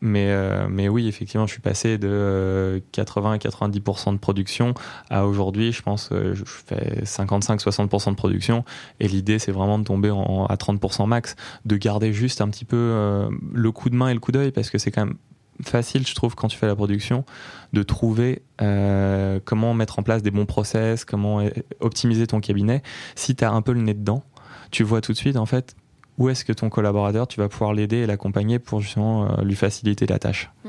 Mais, 0.04 0.26
euh, 0.28 0.66
mais 0.68 0.90
oui, 0.90 1.08
effectivement, 1.08 1.46
je 1.46 1.52
suis 1.52 1.62
passé 1.62 1.96
de 1.96 2.82
80 2.92 3.32
à 3.32 3.36
90% 3.38 4.12
de 4.12 4.18
production 4.18 4.74
à 5.08 5.26
aujourd'hui, 5.26 5.72
je 5.72 5.80
pense, 5.80 6.10
euh, 6.12 6.34
je 6.34 6.44
fais 6.44 7.02
55-60% 7.04 8.10
de 8.10 8.14
production. 8.14 8.66
Et 9.00 9.08
l'idée, 9.08 9.38
c'est 9.38 9.50
vraiment 9.50 9.78
de 9.78 9.84
tomber 9.84 10.10
à 10.10 10.56
30% 10.56 11.06
max, 11.06 11.36
de 11.64 11.76
garder 11.78 12.12
juste 12.12 12.42
un 12.42 12.50
petit 12.50 12.66
peu 12.66 12.76
euh, 12.76 13.30
le 13.54 13.72
coup 13.72 13.88
de 13.88 13.96
main 13.96 14.08
et 14.10 14.14
le 14.14 14.20
coup 14.20 14.30
d'œil, 14.30 14.52
parce 14.52 14.68
que 14.68 14.76
c'est 14.76 14.90
quand 14.90 15.06
même 15.06 15.16
facile, 15.62 16.06
je 16.06 16.14
trouve, 16.14 16.34
quand 16.34 16.48
tu 16.48 16.58
fais 16.58 16.66
la 16.66 16.76
production, 16.76 17.24
de 17.72 17.82
trouver 17.82 18.42
comment 18.58 19.72
mettre 19.72 19.98
en 19.98 20.02
place 20.02 20.22
des 20.22 20.30
bons 20.30 20.46
process, 20.46 21.06
comment 21.06 21.42
optimiser 21.80 22.26
ton 22.26 22.40
cabinet. 22.40 22.82
Si 23.14 23.34
tu 23.34 23.42
as 23.42 23.52
un 23.52 23.62
peu 23.62 23.72
le 23.72 23.80
nez 23.80 23.94
dedans, 23.94 24.22
tu 24.70 24.82
vois 24.82 25.00
tout 25.00 25.12
de 25.12 25.16
suite, 25.16 25.36
en 25.38 25.46
fait, 25.46 25.74
où 26.18 26.28
est-ce 26.28 26.44
que 26.44 26.52
ton 26.52 26.70
collaborateur, 26.70 27.26
tu 27.26 27.40
vas 27.40 27.48
pouvoir 27.48 27.72
l'aider 27.72 27.98
et 27.98 28.06
l'accompagner 28.06 28.58
pour 28.58 28.80
justement 28.80 29.24
euh, 29.24 29.42
lui 29.42 29.56
faciliter 29.56 30.06
la 30.06 30.18
tâche. 30.18 30.50
Mm. 30.64 30.68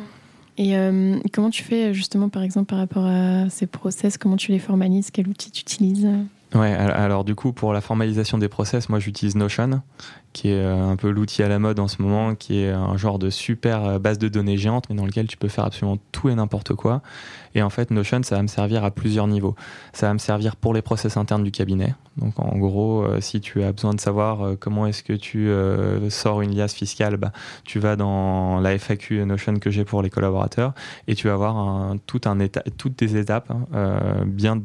Et 0.57 0.77
euh, 0.77 1.17
comment 1.33 1.49
tu 1.49 1.63
fais 1.63 1.93
justement, 1.93 2.29
par 2.29 2.41
exemple, 2.41 2.67
par 2.67 2.79
rapport 2.79 3.05
à 3.05 3.49
ces 3.49 3.67
process, 3.67 4.17
comment 4.17 4.37
tu 4.37 4.51
les 4.51 4.59
formalises, 4.59 5.11
quel 5.11 5.27
outil 5.27 5.51
tu 5.51 5.61
utilises? 5.61 6.07
Ouais, 6.53 6.71
alors 6.71 7.25
du 7.25 7.35
coup, 7.35 7.51
pour 7.51 7.73
la 7.73 7.81
formalisation 7.81 8.37
des 8.37 8.47
process, 8.47 8.87
moi 8.87 8.99
j'utilise 8.99 9.35
Notion, 9.35 9.81
qui 10.35 10.49
est 10.49 10.65
euh, 10.65 10.91
un 10.91 10.97
peu 10.97 11.09
l'outil 11.09 11.43
à 11.43 11.47
la 11.47 11.59
mode 11.59 11.79
en 11.79 11.87
ce 11.87 12.01
moment, 12.01 12.35
qui 12.35 12.59
est 12.59 12.69
un 12.69 12.97
genre 12.97 13.19
de 13.19 13.29
super 13.29 13.85
euh, 13.85 13.99
base 13.99 14.19
de 14.19 14.27
données 14.27 14.57
géante, 14.57 14.89
mais 14.89 14.95
dans 14.95 15.05
lequel 15.05 15.27
tu 15.27 15.37
peux 15.37 15.47
faire 15.47 15.63
absolument 15.63 15.97
tout 16.11 16.27
et 16.27 16.35
n'importe 16.35 16.73
quoi. 16.73 17.01
Et 17.55 17.61
en 17.61 17.69
fait, 17.69 17.89
Notion, 17.89 18.21
ça 18.21 18.35
va 18.35 18.41
me 18.41 18.47
servir 18.47 18.83
à 18.83 18.91
plusieurs 18.91 19.27
niveaux. 19.27 19.55
Ça 19.93 20.07
va 20.07 20.13
me 20.13 20.19
servir 20.19 20.57
pour 20.57 20.73
les 20.73 20.81
process 20.81 21.15
internes 21.15 21.45
du 21.45 21.51
cabinet. 21.51 21.95
Donc 22.17 22.37
en 22.37 22.57
gros, 22.57 23.03
euh, 23.03 23.21
si 23.21 23.39
tu 23.39 23.63
as 23.63 23.71
besoin 23.71 23.93
de 23.93 24.01
savoir 24.01 24.57
comment 24.59 24.87
est-ce 24.87 25.03
que 25.03 25.13
tu 25.13 25.49
sors 26.09 26.41
une 26.41 26.53
liasse 26.53 26.73
fiscale, 26.73 27.15
bah, 27.15 27.31
tu 27.63 27.79
vas 27.79 27.95
dans 27.95 28.59
la 28.59 28.77
FAQ 28.77 29.25
Notion 29.25 29.55
que 29.55 29.71
j'ai 29.71 29.85
pour 29.85 30.01
les 30.01 30.09
collaborateurs 30.09 30.73
et 31.07 31.15
tu 31.15 31.27
vas 31.27 31.33
avoir 31.33 31.95
toutes 32.07 32.99
des 32.99 33.15
étapes 33.15 33.51
hein, 33.51 34.25
bien 34.25 34.61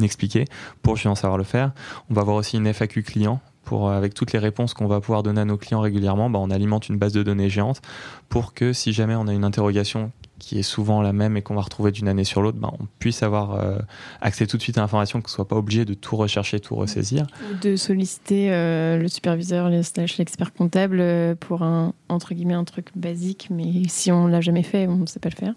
expliquées 0.00 0.46
pour 0.80 0.96
justement 0.96 1.14
savoir 1.14 1.36
le 1.36 1.44
faire. 1.44 1.72
On 2.08 2.14
va 2.14 2.22
avoir 2.22 2.38
aussi 2.38 2.56
une 2.56 2.72
FAQ 2.72 3.02
client 3.02 3.40
euh, 3.72 3.96
avec 3.96 4.14
toutes 4.14 4.32
les 4.32 4.38
réponses 4.38 4.74
qu'on 4.74 4.86
va 4.86 5.00
pouvoir 5.00 5.22
donner 5.22 5.40
à 5.40 5.44
nos 5.44 5.56
clients 5.56 5.80
régulièrement, 5.80 6.30
bah, 6.30 6.38
on 6.40 6.50
alimente 6.50 6.88
une 6.88 6.98
base 6.98 7.12
de 7.12 7.22
données 7.22 7.48
géante 7.48 7.80
pour 8.28 8.54
que 8.54 8.72
si 8.72 8.92
jamais 8.92 9.14
on 9.14 9.26
a 9.26 9.32
une 9.32 9.44
interrogation 9.44 10.12
qui 10.40 10.58
est 10.58 10.64
souvent 10.64 11.02
la 11.02 11.12
même 11.12 11.36
et 11.36 11.42
qu'on 11.42 11.54
va 11.54 11.60
retrouver 11.60 11.92
d'une 11.92 12.08
année 12.08 12.24
sur 12.24 12.42
l'autre, 12.42 12.58
ben, 12.58 12.72
on 12.80 12.86
puisse 12.98 13.22
avoir 13.22 13.52
euh, 13.52 13.78
accès 14.20 14.46
tout 14.46 14.56
de 14.56 14.62
suite 14.62 14.78
à 14.78 14.80
l'information, 14.80 15.20
qu'on 15.20 15.28
ne 15.28 15.30
soit 15.30 15.46
pas 15.46 15.56
obligé 15.56 15.84
de 15.84 15.94
tout 15.94 16.16
rechercher, 16.16 16.58
tout 16.58 16.74
ressaisir. 16.74 17.26
De 17.62 17.76
solliciter 17.76 18.50
euh, 18.50 18.98
le 18.98 19.06
superviseur, 19.06 19.68
l'expert 19.68 20.52
comptable 20.52 20.98
euh, 21.00 21.34
pour 21.38 21.62
un, 21.62 21.92
entre 22.08 22.34
guillemets, 22.34 22.54
un 22.54 22.64
truc 22.64 22.88
basique, 22.96 23.48
mais 23.50 23.86
si 23.88 24.10
on 24.10 24.26
ne 24.26 24.32
l'a 24.32 24.40
jamais 24.40 24.64
fait, 24.64 24.88
on 24.88 24.96
ne 24.96 25.06
sait 25.06 25.20
pas 25.20 25.28
le 25.28 25.36
faire. 25.36 25.54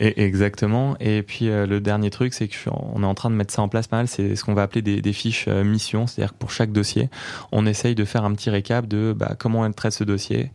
Et, 0.00 0.22
exactement. 0.22 0.96
Et 1.00 1.22
puis 1.22 1.46
le 1.46 1.80
dernier 1.80 2.10
truc, 2.10 2.34
c'est 2.34 2.48
qu'on 2.48 3.02
est 3.02 3.06
en 3.06 3.14
train 3.14 3.30
de 3.30 3.36
mettre 3.36 3.54
ça 3.54 3.62
en 3.62 3.68
place 3.68 3.86
pas 3.86 3.96
mal, 3.98 4.08
c'est 4.08 4.36
ce 4.36 4.44
qu'on 4.44 4.54
va 4.54 4.62
appeler 4.62 4.82
des, 4.82 5.00
des 5.00 5.12
fiches 5.12 5.48
missions, 5.48 6.06
c'est-à-dire 6.06 6.32
que 6.32 6.38
pour 6.38 6.50
chaque 6.50 6.72
dossier, 6.72 7.08
on 7.52 7.64
essaye 7.64 7.94
de 7.94 8.04
faire 8.04 8.24
un 8.24 8.34
petit 8.34 8.50
récap 8.50 8.86
de 8.86 9.14
bah, 9.16 9.36
comment 9.38 9.64
elle 9.64 9.74
traite 9.74 9.92
ce 9.92 10.04
dossier, 10.04 10.50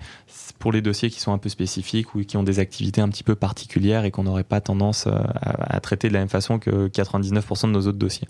pour 0.59 0.71
les 0.71 0.81
dossiers 0.81 1.09
qui 1.09 1.19
sont 1.19 1.33
un 1.33 1.37
peu 1.37 1.49
spécifiques 1.49 2.13
ou 2.13 2.23
qui 2.23 2.37
ont 2.37 2.43
des 2.43 2.59
activités 2.59 3.01
un 3.01 3.09
petit 3.09 3.23
peu 3.23 3.35
particulières 3.35 3.60
et 4.03 4.11
qu'on 4.11 4.23
n'aurait 4.23 4.43
pas 4.43 4.61
tendance 4.61 5.07
euh, 5.07 5.11
à, 5.41 5.79
traiter 5.79 6.07
de 6.07 6.13
la 6.13 6.19
même 6.19 6.29
façon 6.29 6.59
que 6.59 6.87
99% 6.87 7.67
de 7.67 7.71
nos 7.71 7.87
autres 7.87 7.97
dossiers. 7.97 8.27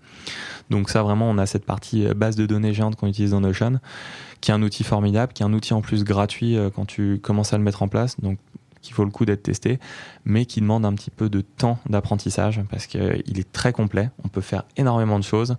Donc 0.69 0.89
ça 0.89 1.03
vraiment, 1.03 1.29
on 1.29 1.37
a 1.37 1.45
cette 1.45 1.65
partie 1.65 2.07
euh, 2.07 2.13
base 2.13 2.35
de 2.35 2.45
données 2.45 2.73
géante 2.73 2.95
qu'on 2.95 3.07
utilise 3.07 3.31
dans 3.31 3.41
Notion, 3.41 3.79
qui 4.41 4.51
est 4.51 4.53
un 4.53 4.61
outil 4.61 4.83
formidable, 4.83 5.33
qui 5.33 5.43
est 5.43 5.45
un 5.45 5.53
outil 5.53 5.73
en 5.73 5.81
plus 5.81 6.03
gratuit 6.03 6.57
euh, 6.57 6.69
quand 6.73 6.85
tu 6.85 7.19
commences 7.21 7.53
à 7.53 7.57
le 7.57 7.63
mettre 7.63 7.83
en 7.83 7.87
place. 7.87 8.19
Donc 8.21 8.37
qui 8.81 8.93
vaut 8.93 9.05
le 9.05 9.11
coup 9.11 9.25
d'être 9.25 9.43
testé, 9.43 9.79
mais 10.25 10.45
qui 10.45 10.59
demande 10.59 10.85
un 10.85 10.93
petit 10.93 11.11
peu 11.11 11.29
de 11.29 11.41
temps 11.41 11.77
d'apprentissage 11.87 12.61
parce 12.71 12.87
qu'il 12.87 13.37
est 13.37 13.51
très 13.51 13.73
complet. 13.73 14.09
On 14.23 14.27
peut 14.27 14.41
faire 14.41 14.63
énormément 14.75 15.19
de 15.19 15.23
choses. 15.23 15.55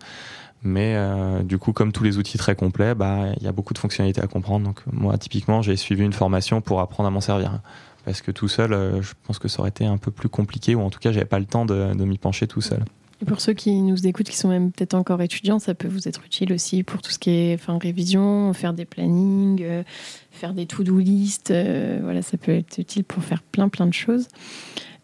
Mais 0.64 0.97
du 1.45 1.57
coup, 1.57 1.73
comme 1.73 1.93
tous 1.93 2.03
les 2.03 2.18
outils 2.18 2.37
très 2.37 2.57
complets, 2.57 2.97
bah, 2.97 3.27
il 3.37 3.45
y 3.45 3.47
a 3.47 3.53
beaucoup 3.53 3.75
de 3.75 3.79
fonctionnalités 3.79 4.20
à 4.20 4.27
comprendre. 4.27 4.66
Donc 4.66 4.81
moi, 4.91 5.16
typiquement, 5.18 5.62
j'ai 5.62 5.77
suivi 5.77 6.03
une 6.03 6.12
formation 6.12 6.61
pour 6.61 6.81
apprendre 6.81 7.07
à 7.07 7.11
m'en 7.11 7.20
servir. 7.20 7.61
Parce 8.05 8.20
que 8.20 8.30
tout 8.30 8.48
seul, 8.48 8.72
euh, 8.72 9.03
je 9.03 9.12
pense 9.24 9.38
que 9.38 9.48
ça 9.48 9.61
aurait 9.61 9.68
été 9.70 9.84
un 9.84 9.98
peu 9.98 10.11
plus 10.11 10.28
compliqué, 10.28 10.74
ou 10.74 10.80
en 10.80 10.90
tout 10.90 10.98
cas, 10.98 11.12
j'avais 11.12 11.26
pas 11.26 11.38
le 11.38 11.44
temps 11.44 11.64
de, 11.64 11.92
m'y 12.05 12.18
pencher 12.18 12.46
tout 12.46 12.61
seul. 12.61 12.84
Pour 13.26 13.40
ceux 13.40 13.53
qui 13.53 13.72
nous 13.82 14.05
écoutent, 14.07 14.28
qui 14.28 14.36
sont 14.36 14.48
même 14.48 14.72
peut-être 14.72 14.94
encore 14.94 15.22
étudiants, 15.22 15.61
ça 15.61 15.74
peut 15.74 15.86
vous 15.86 16.09
être 16.09 16.24
utile 16.24 16.53
aussi 16.53 16.82
pour 16.82 17.00
tout 17.00 17.12
ce 17.12 17.20
qui 17.20 17.30
est 17.30 17.59
révision, 17.80 18.53
faire 18.53 18.72
des 18.72 18.84
plannings, 18.84 19.62
euh, 19.62 19.84
faire 20.32 20.55
des 20.55 20.66
to-do 20.66 20.98
list. 20.98 21.55
voilà, 22.03 22.22
ça 22.22 22.36
peut 22.36 22.53
être 22.53 22.78
utile 22.78 23.05
pour 23.05 23.22
faire 23.22 23.42
plein, 23.42 23.68
plein 23.68 23.86
de 23.86 23.94
choses. 23.94 24.26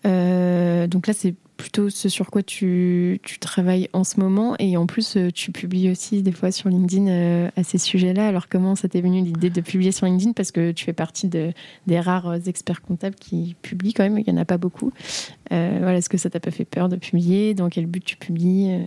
donc 0.04 1.06
là, 1.06 1.14
c'est 1.14 1.34
plutôt 1.58 1.90
ce 1.90 2.08
sur 2.08 2.30
quoi 2.30 2.42
tu, 2.42 3.20
tu, 3.24 3.38
travailles 3.38 3.90
en 3.92 4.04
ce 4.04 4.20
moment. 4.20 4.54
Et 4.60 4.76
en 4.76 4.86
plus, 4.86 5.16
euh, 5.16 5.30
tu 5.30 5.50
publies 5.52 5.90
aussi 5.90 6.22
des 6.22 6.32
fois 6.32 6.52
sur 6.52 6.70
LinkedIn 6.70 7.08
euh, 7.08 7.50
à 7.56 7.64
ces 7.64 7.78
sujets-là. 7.78 8.28
Alors, 8.28 8.48
comment 8.48 8.76
ça 8.76 8.88
t'est 8.88 9.00
venu 9.00 9.20
l'idée 9.22 9.50
de 9.50 9.60
publier 9.60 9.90
sur 9.90 10.06
LinkedIn? 10.06 10.32
Parce 10.32 10.52
que 10.52 10.70
tu 10.70 10.84
fais 10.84 10.92
partie 10.92 11.28
de, 11.28 11.52
des 11.86 12.00
rares 12.00 12.48
experts 12.48 12.80
comptables 12.80 13.16
qui 13.16 13.56
publient 13.60 13.92
quand 13.92 14.04
même. 14.04 14.18
Il 14.18 14.32
n'y 14.32 14.38
en 14.38 14.40
a 14.40 14.44
pas 14.44 14.56
beaucoup. 14.56 14.92
Euh, 15.52 15.78
voilà, 15.80 15.98
Est-ce 15.98 16.08
que 16.08 16.16
ça 16.16 16.30
t'a 16.30 16.40
pas 16.40 16.52
fait 16.52 16.64
peur 16.64 16.88
de 16.88 16.96
publier? 16.96 17.54
Dans 17.54 17.68
quel 17.68 17.86
but 17.86 18.04
tu 18.04 18.16
publies 18.16 18.86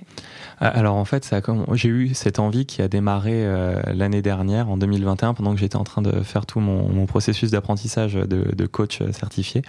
ah, 0.59 0.69
Alors, 0.69 0.95
en 0.95 1.05
fait, 1.05 1.25
ça 1.25 1.41
j'ai 1.73 1.89
eu 1.89 2.13
cette 2.13 2.39
envie 2.39 2.65
qui 2.65 2.81
a 2.81 2.87
démarré 2.87 3.45
l'année 3.93 4.21
dernière, 4.21 4.69
en 4.69 4.77
2021, 4.77 5.33
pendant 5.33 5.53
que 5.53 5.59
j'étais 5.59 5.75
en 5.75 5.83
train 5.83 6.01
de 6.01 6.21
faire 6.21 6.45
tout 6.45 6.61
mon, 6.61 6.87
mon 6.87 7.05
processus 7.05 7.51
d'apprentissage 7.51 8.13
de, 8.13 8.25
de 8.55 8.65
coach 8.65 9.01
certifié. 9.11 9.61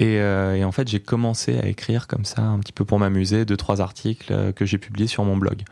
Euh, 0.00 0.54
et, 0.54 0.64
en 0.64 0.72
fait, 0.72 0.88
j'ai 0.88 1.00
commencé 1.00 1.58
à 1.58 1.66
écrire 1.66 2.06
comme 2.06 2.24
ça, 2.24 2.42
un 2.42 2.58
petit 2.58 2.72
peu 2.72 2.84
pour 2.84 2.98
m'amuser, 2.98 3.44
deux, 3.44 3.56
trois 3.56 3.80
articles 3.80 4.32
euh, 4.32 4.52
que 4.52 4.64
j'ai 4.64 4.78
publiés 4.78 5.06
sur 5.06 5.24
mon 5.24 5.36
blog. 5.36 5.62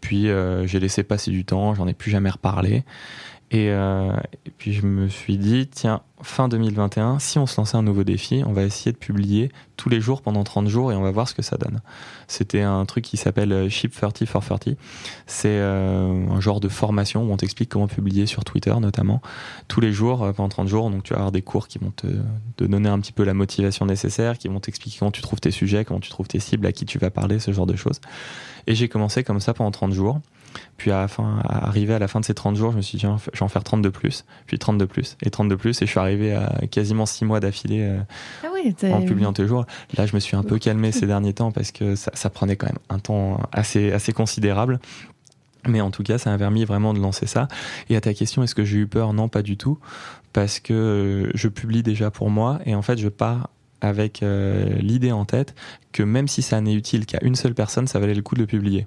Puis 0.00 0.28
euh, 0.28 0.66
j'ai 0.66 0.80
laissé 0.80 1.02
passer 1.02 1.30
du 1.30 1.44
temps, 1.44 1.74
j'en 1.74 1.88
ai 1.88 1.94
plus 1.94 2.10
jamais 2.10 2.30
reparlé. 2.30 2.84
Et, 3.50 3.66
et, 3.66 4.50
puis 4.58 4.72
je 4.72 4.84
me 4.84 5.08
suis 5.08 5.38
dit, 5.38 5.68
tiens, 5.68 6.02
fin 6.24 6.48
2021, 6.48 7.18
si 7.18 7.38
on 7.38 7.46
se 7.46 7.60
lançait 7.60 7.76
un 7.76 7.82
nouveau 7.82 8.02
défi, 8.02 8.42
on 8.46 8.52
va 8.52 8.62
essayer 8.62 8.92
de 8.92 8.96
publier 8.96 9.50
tous 9.76 9.88
les 9.88 10.00
jours 10.00 10.22
pendant 10.22 10.42
30 10.44 10.68
jours 10.68 10.92
et 10.92 10.96
on 10.96 11.02
va 11.02 11.10
voir 11.10 11.28
ce 11.28 11.34
que 11.34 11.42
ça 11.42 11.56
donne. 11.56 11.80
C'était 12.26 12.62
un 12.62 12.84
truc 12.86 13.04
qui 13.04 13.16
s'appelle 13.16 13.68
Ship 13.68 13.92
30 13.92 14.24
for 14.24 14.44
30. 14.44 14.70
C'est 15.26 15.48
euh, 15.48 16.26
un 16.30 16.40
genre 16.40 16.60
de 16.60 16.68
formation 16.68 17.24
où 17.24 17.32
on 17.32 17.36
t'explique 17.36 17.68
comment 17.68 17.88
publier 17.88 18.26
sur 18.26 18.44
Twitter 18.44 18.74
notamment 18.80 19.20
tous 19.68 19.80
les 19.80 19.92
jours 19.92 20.22
euh, 20.22 20.32
pendant 20.32 20.48
30 20.48 20.68
jours. 20.68 20.90
Donc 20.90 21.02
tu 21.02 21.12
vas 21.12 21.18
avoir 21.18 21.32
des 21.32 21.42
cours 21.42 21.68
qui 21.68 21.78
vont 21.78 21.90
te 21.90 22.06
donner 22.58 22.88
un 22.88 23.00
petit 23.00 23.12
peu 23.12 23.24
la 23.24 23.34
motivation 23.34 23.86
nécessaire, 23.86 24.38
qui 24.38 24.48
vont 24.48 24.60
t'expliquer 24.60 24.98
comment 24.98 25.10
tu 25.10 25.22
trouves 25.22 25.40
tes 25.40 25.50
sujets, 25.50 25.84
comment 25.84 26.00
tu 26.00 26.10
trouves 26.10 26.28
tes 26.28 26.40
cibles, 26.40 26.66
à 26.66 26.72
qui 26.72 26.86
tu 26.86 26.98
vas 26.98 27.10
parler, 27.10 27.38
ce 27.38 27.52
genre 27.52 27.66
de 27.66 27.76
choses. 27.76 28.00
Et 28.66 28.74
j'ai 28.74 28.88
commencé 28.88 29.24
comme 29.24 29.40
ça 29.40 29.54
pendant 29.54 29.70
30 29.70 29.92
jours. 29.92 30.20
Puis 30.76 30.90
à, 30.90 31.00
la 31.00 31.08
fin, 31.08 31.40
à 31.44 31.66
arriver 31.66 31.94
à 31.94 31.98
la 31.98 32.08
fin 32.08 32.20
de 32.20 32.24
ces 32.24 32.34
30 32.34 32.56
jours, 32.56 32.72
je 32.72 32.76
me 32.76 32.82
suis 32.82 32.98
dit, 32.98 33.06
je 33.06 33.38
vais 33.38 33.42
en 33.42 33.48
faire 33.48 33.64
30 33.64 33.82
de 33.82 33.88
plus, 33.88 34.24
puis 34.46 34.58
30 34.58 34.78
de 34.78 34.84
plus, 34.84 35.16
et 35.22 35.30
30 35.30 35.48
de 35.48 35.54
plus, 35.54 35.80
et 35.82 35.86
je 35.86 35.90
suis 35.90 36.00
arrivé 36.00 36.34
à 36.34 36.60
quasiment 36.70 37.06
6 37.06 37.24
mois 37.24 37.40
d'affilée 37.40 37.82
euh, 37.82 38.00
ah 38.44 38.48
oui, 38.52 38.74
en 38.92 39.02
publiant 39.02 39.32
tous 39.32 39.42
les 39.42 39.48
jours. 39.48 39.66
Là, 39.96 40.06
je 40.06 40.14
me 40.14 40.20
suis 40.20 40.36
un 40.36 40.42
peu 40.42 40.58
calmé 40.58 40.92
ces 40.92 41.06
derniers 41.06 41.34
temps 41.34 41.52
parce 41.52 41.72
que 41.72 41.96
ça, 41.96 42.10
ça, 42.14 42.30
prenait 42.30 42.56
quand 42.56 42.66
même 42.66 42.78
un 42.88 42.98
temps 42.98 43.40
assez, 43.52 43.92
assez 43.92 44.12
considérable. 44.12 44.80
Mais 45.66 45.80
en 45.80 45.90
tout 45.90 46.02
cas, 46.02 46.18
ça 46.18 46.30
m'a 46.30 46.38
permis 46.38 46.64
vraiment 46.64 46.92
de 46.92 47.00
lancer 47.00 47.26
ça. 47.26 47.48
Et 47.88 47.96
à 47.96 48.00
ta 48.00 48.12
question, 48.12 48.42
est-ce 48.42 48.54
que 48.54 48.64
j'ai 48.64 48.78
eu 48.78 48.86
peur? 48.86 49.14
Non, 49.14 49.28
pas 49.28 49.42
du 49.42 49.56
tout. 49.56 49.78
Parce 50.34 50.60
que 50.60 51.30
je 51.34 51.48
publie 51.48 51.82
déjà 51.82 52.10
pour 52.10 52.28
moi, 52.28 52.58
et 52.66 52.74
en 52.74 52.82
fait, 52.82 52.98
je 52.98 53.08
pars 53.08 53.48
avec 53.80 54.22
euh, 54.22 54.64
l'idée 54.80 55.12
en 55.12 55.24
tête 55.24 55.54
que 55.92 56.02
même 56.02 56.28
si 56.28 56.42
ça 56.42 56.60
n'est 56.60 56.74
utile 56.74 57.06
qu'à 57.06 57.18
une 57.22 57.34
seule 57.34 57.54
personne, 57.54 57.86
ça 57.86 57.98
valait 57.98 58.14
le 58.14 58.22
coup 58.22 58.34
de 58.34 58.40
le 58.40 58.46
publier. 58.46 58.86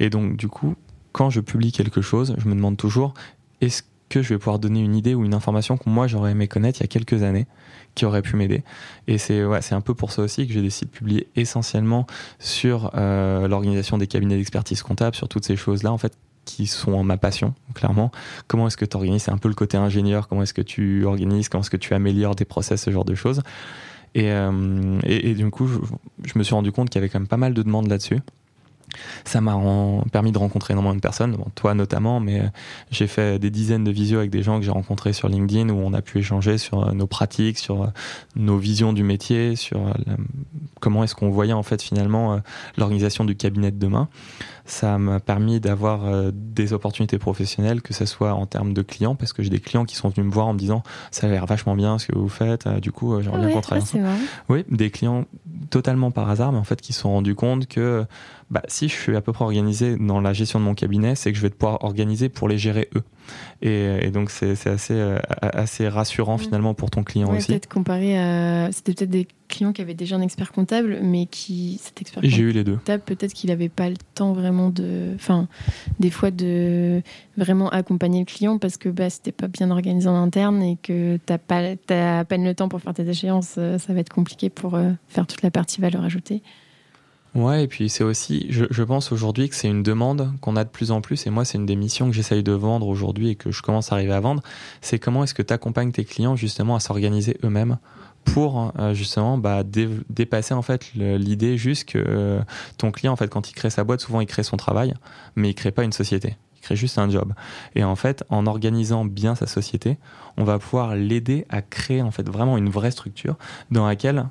Et 0.00 0.10
donc, 0.10 0.36
du 0.36 0.48
coup, 0.48 0.74
quand 1.12 1.30
je 1.30 1.40
publie 1.40 1.72
quelque 1.72 2.00
chose, 2.00 2.34
je 2.38 2.48
me 2.48 2.54
demande 2.54 2.76
toujours 2.76 3.14
est-ce 3.60 3.82
que 4.08 4.22
je 4.22 4.30
vais 4.30 4.38
pouvoir 4.38 4.58
donner 4.58 4.80
une 4.80 4.94
idée 4.94 5.14
ou 5.14 5.24
une 5.24 5.34
information 5.34 5.76
que 5.76 5.88
moi 5.88 6.06
j'aurais 6.06 6.30
aimé 6.30 6.48
connaître 6.48 6.80
il 6.80 6.82
y 6.82 6.84
a 6.84 6.88
quelques 6.88 7.22
années 7.22 7.46
qui 7.94 8.04
aurait 8.04 8.22
pu 8.22 8.36
m'aider. 8.36 8.62
Et 9.06 9.18
c'est 9.18 9.44
ouais, 9.44 9.60
un 9.70 9.80
peu 9.80 9.94
pour 9.94 10.12
ça 10.12 10.22
aussi 10.22 10.46
que 10.46 10.52
j'ai 10.52 10.62
décidé 10.62 10.86
de 10.90 10.96
publier 10.96 11.28
essentiellement 11.36 12.06
sur 12.38 12.90
euh, 12.94 13.48
l'organisation 13.48 13.98
des 13.98 14.06
cabinets 14.06 14.36
d'expertise 14.36 14.82
comptable, 14.82 15.16
sur 15.16 15.28
toutes 15.28 15.44
ces 15.44 15.56
choses-là 15.56 15.92
en 15.92 15.98
fait 15.98 16.16
qui 16.44 16.66
sont 16.66 17.04
ma 17.04 17.18
passion, 17.18 17.54
clairement. 17.74 18.10
Comment 18.46 18.68
est-ce 18.68 18.78
que 18.78 18.86
tu 18.86 18.96
organises? 18.96 19.24
C'est 19.24 19.30
un 19.30 19.36
peu 19.36 19.48
le 19.48 19.54
côté 19.54 19.76
ingénieur, 19.76 20.28
comment 20.28 20.42
est-ce 20.42 20.54
que 20.54 20.62
tu 20.62 21.04
organises, 21.04 21.50
comment 21.50 21.60
est-ce 21.60 21.70
que 21.70 21.76
tu 21.76 21.92
améliores 21.92 22.36
tes 22.36 22.46
process, 22.46 22.82
ce 22.82 22.90
genre 22.90 23.04
de 23.04 23.14
choses. 23.14 23.42
Et, 24.14 24.30
euh, 24.32 24.98
du 25.34 25.50
coup, 25.50 25.68
je 26.24 26.38
me 26.38 26.42
suis 26.42 26.54
rendu 26.54 26.72
compte 26.72 26.88
qu'il 26.88 26.98
y 26.98 27.02
avait 27.02 27.10
quand 27.10 27.20
même 27.20 27.28
pas 27.28 27.36
mal 27.36 27.52
de 27.52 27.62
demandes 27.62 27.88
là-dessus. 27.88 28.20
Ça 29.24 29.40
m'a 29.40 29.56
permis 30.12 30.32
de 30.32 30.38
rencontrer 30.38 30.72
énormément 30.72 30.94
de 30.94 31.00
personnes, 31.00 31.36
toi 31.54 31.74
notamment, 31.74 32.20
mais 32.20 32.40
euh, 32.40 32.48
j'ai 32.90 33.06
fait 33.06 33.38
des 33.38 33.50
dizaines 33.50 33.84
de 33.84 33.90
visios 33.90 34.18
avec 34.18 34.30
des 34.30 34.42
gens 34.42 34.58
que 34.58 34.64
j'ai 34.64 34.70
rencontrés 34.70 35.12
sur 35.12 35.28
LinkedIn 35.28 35.68
où 35.70 35.78
on 35.78 35.92
a 35.92 36.02
pu 36.02 36.18
échanger 36.18 36.58
sur 36.58 36.88
euh, 36.88 36.92
nos 36.92 37.06
pratiques, 37.06 37.58
sur 37.58 37.82
euh, 37.82 37.86
nos 38.36 38.58
visions 38.58 38.92
du 38.92 39.02
métier, 39.02 39.56
sur 39.56 39.92
comment 40.80 41.04
est-ce 41.04 41.14
qu'on 41.14 41.30
voyait 41.30 41.52
en 41.52 41.62
fait 41.62 41.82
finalement 41.82 42.40
l'organisation 42.76 43.24
du 43.24 43.36
cabinet 43.36 43.70
de 43.70 43.78
demain. 43.78 44.08
Ça 44.68 44.98
m'a 44.98 45.18
permis 45.18 45.60
d'avoir 45.60 46.32
des 46.32 46.72
opportunités 46.72 47.18
professionnelles, 47.18 47.82
que 47.82 47.94
ce 47.94 48.04
soit 48.04 48.34
en 48.34 48.46
termes 48.46 48.74
de 48.74 48.82
clients, 48.82 49.14
parce 49.14 49.32
que 49.32 49.42
j'ai 49.42 49.50
des 49.50 49.60
clients 49.60 49.84
qui 49.84 49.96
sont 49.96 50.08
venus 50.10 50.26
me 50.26 50.32
voir 50.32 50.46
en 50.46 50.52
me 50.52 50.58
disant 50.58 50.82
ça 51.10 51.26
a 51.26 51.30
l'air 51.30 51.46
vachement 51.46 51.74
bien 51.74 51.98
ce 51.98 52.06
que 52.06 52.16
vous 52.16 52.28
faites, 52.28 52.68
du 52.68 52.92
coup 52.92 53.20
j'aimerais 53.22 53.46
bien 53.46 53.54
qu'on 53.54 53.60
travaille 53.60 53.84
Oui, 54.48 54.64
des 54.70 54.90
clients 54.90 55.24
totalement 55.70 56.10
par 56.10 56.28
hasard, 56.28 56.52
mais 56.52 56.58
en 56.58 56.64
fait 56.64 56.80
qui 56.80 56.92
se 56.92 57.00
sont 57.00 57.10
rendus 57.10 57.34
compte 57.34 57.66
que 57.66 58.04
bah, 58.50 58.62
si 58.68 58.88
je 58.88 58.94
suis 58.94 59.16
à 59.16 59.20
peu 59.20 59.32
près 59.32 59.44
organisé 59.44 59.96
dans 59.96 60.20
la 60.20 60.32
gestion 60.32 60.58
de 60.58 60.64
mon 60.64 60.74
cabinet, 60.74 61.14
c'est 61.14 61.32
que 61.32 61.36
je 61.38 61.42
vais 61.42 61.50
pouvoir 61.50 61.84
organiser 61.84 62.28
pour 62.28 62.48
les 62.48 62.58
gérer 62.58 62.88
eux. 62.96 63.02
Et, 63.62 64.10
donc 64.10 64.30
c'est 64.30 64.52
assez, 64.66 64.94
euh, 64.94 65.18
assez 65.40 65.88
rassurant 65.88 66.38
finalement 66.38 66.74
pour 66.74 66.90
ton 66.90 67.02
client 67.02 67.34
aussi. 67.34 67.48
Peut-être 67.48 67.68
comparé 67.68 68.18
à. 68.18 68.70
C'était 68.72 68.94
peut-être 68.94 69.10
des 69.10 69.28
clients 69.48 69.72
qui 69.72 69.82
avaient 69.82 69.94
déjà 69.94 70.16
un 70.16 70.20
expert 70.20 70.52
comptable, 70.52 71.00
mais 71.02 71.26
qui. 71.26 71.80
Cet 71.82 72.00
expert 72.00 72.22
J'ai 72.24 72.42
eu 72.42 72.52
les 72.52 72.64
deux. 72.64 72.76
Peut-être 72.76 73.32
qu'il 73.32 73.50
n'avait 73.50 73.68
pas 73.68 73.88
le 73.88 73.96
temps 74.14 74.32
vraiment 74.32 74.70
de. 74.70 75.12
Enfin, 75.14 75.48
des 75.98 76.10
fois 76.10 76.30
de 76.30 77.02
vraiment 77.36 77.68
accompagner 77.70 78.20
le 78.20 78.26
client 78.26 78.58
parce 78.58 78.76
que 78.76 78.88
bah, 78.88 79.10
c'était 79.10 79.32
pas 79.32 79.48
bien 79.48 79.70
organisé 79.70 80.08
en 80.08 80.16
interne 80.16 80.62
et 80.62 80.76
que 80.82 81.16
tu 81.16 81.38
pas 81.46 81.62
as 81.88 82.18
à 82.18 82.24
peine 82.24 82.44
le 82.44 82.54
temps 82.54 82.68
pour 82.68 82.80
faire 82.80 82.94
tes 82.94 83.08
échéances. 83.08 83.54
Euh, 83.58 83.78
ça 83.78 83.92
va 83.92 84.00
être 84.00 84.12
compliqué 84.12 84.50
pour 84.50 84.74
euh, 84.74 84.90
faire 85.08 85.26
toute 85.26 85.42
la 85.42 85.50
partie 85.50 85.80
valeur 85.80 86.04
ajoutée. 86.04 86.42
Ouais, 87.38 87.62
et 87.62 87.68
puis 87.68 87.88
c'est 87.88 88.02
aussi, 88.02 88.46
je, 88.50 88.64
je 88.68 88.82
pense 88.82 89.12
aujourd'hui 89.12 89.48
que 89.48 89.54
c'est 89.54 89.68
une 89.68 89.84
demande 89.84 90.32
qu'on 90.40 90.56
a 90.56 90.64
de 90.64 90.70
plus 90.70 90.90
en 90.90 91.00
plus, 91.00 91.24
et 91.24 91.30
moi 91.30 91.44
c'est 91.44 91.56
une 91.56 91.66
des 91.66 91.76
missions 91.76 92.08
que 92.08 92.12
j'essaye 92.12 92.42
de 92.42 92.50
vendre 92.50 92.88
aujourd'hui 92.88 93.28
et 93.28 93.34
que 93.36 93.52
je 93.52 93.62
commence 93.62 93.92
à 93.92 93.94
arriver 93.94 94.12
à 94.12 94.18
vendre, 94.18 94.42
c'est 94.80 94.98
comment 94.98 95.22
est-ce 95.22 95.34
que 95.34 95.42
tu 95.42 95.54
accompagnes 95.54 95.92
tes 95.92 96.04
clients 96.04 96.34
justement 96.34 96.74
à 96.74 96.80
s'organiser 96.80 97.36
eux-mêmes 97.44 97.78
pour 98.24 98.72
euh, 98.80 98.92
justement 98.92 99.38
bah, 99.38 99.62
dépasser 99.62 100.52
en 100.52 100.62
fait 100.62 100.90
l'idée 100.94 101.56
juste 101.56 101.88
que 101.88 102.02
euh, 102.04 102.40
ton 102.76 102.90
client 102.90 103.12
en 103.12 103.16
fait 103.16 103.28
quand 103.28 103.48
il 103.48 103.54
crée 103.54 103.70
sa 103.70 103.84
boîte 103.84 104.00
souvent 104.00 104.20
il 104.20 104.26
crée 104.26 104.42
son 104.42 104.56
travail 104.56 104.94
mais 105.36 105.50
il 105.50 105.54
crée 105.54 105.70
pas 105.70 105.84
une 105.84 105.92
société. 105.92 106.36
Il 106.56 106.60
crée 106.60 106.76
juste 106.76 106.98
un 106.98 107.08
job. 107.08 107.34
Et 107.76 107.84
en 107.84 107.94
fait 107.94 108.24
en 108.30 108.48
organisant 108.48 109.04
bien 109.04 109.36
sa 109.36 109.46
société 109.46 109.96
on 110.36 110.42
va 110.42 110.58
pouvoir 110.58 110.96
l'aider 110.96 111.46
à 111.50 111.62
créer 111.62 112.02
en 112.02 112.10
fait 112.10 112.28
vraiment 112.28 112.58
une 112.58 112.68
vraie 112.68 112.90
structure 112.90 113.36
dans 113.70 113.86
laquelle 113.86 114.26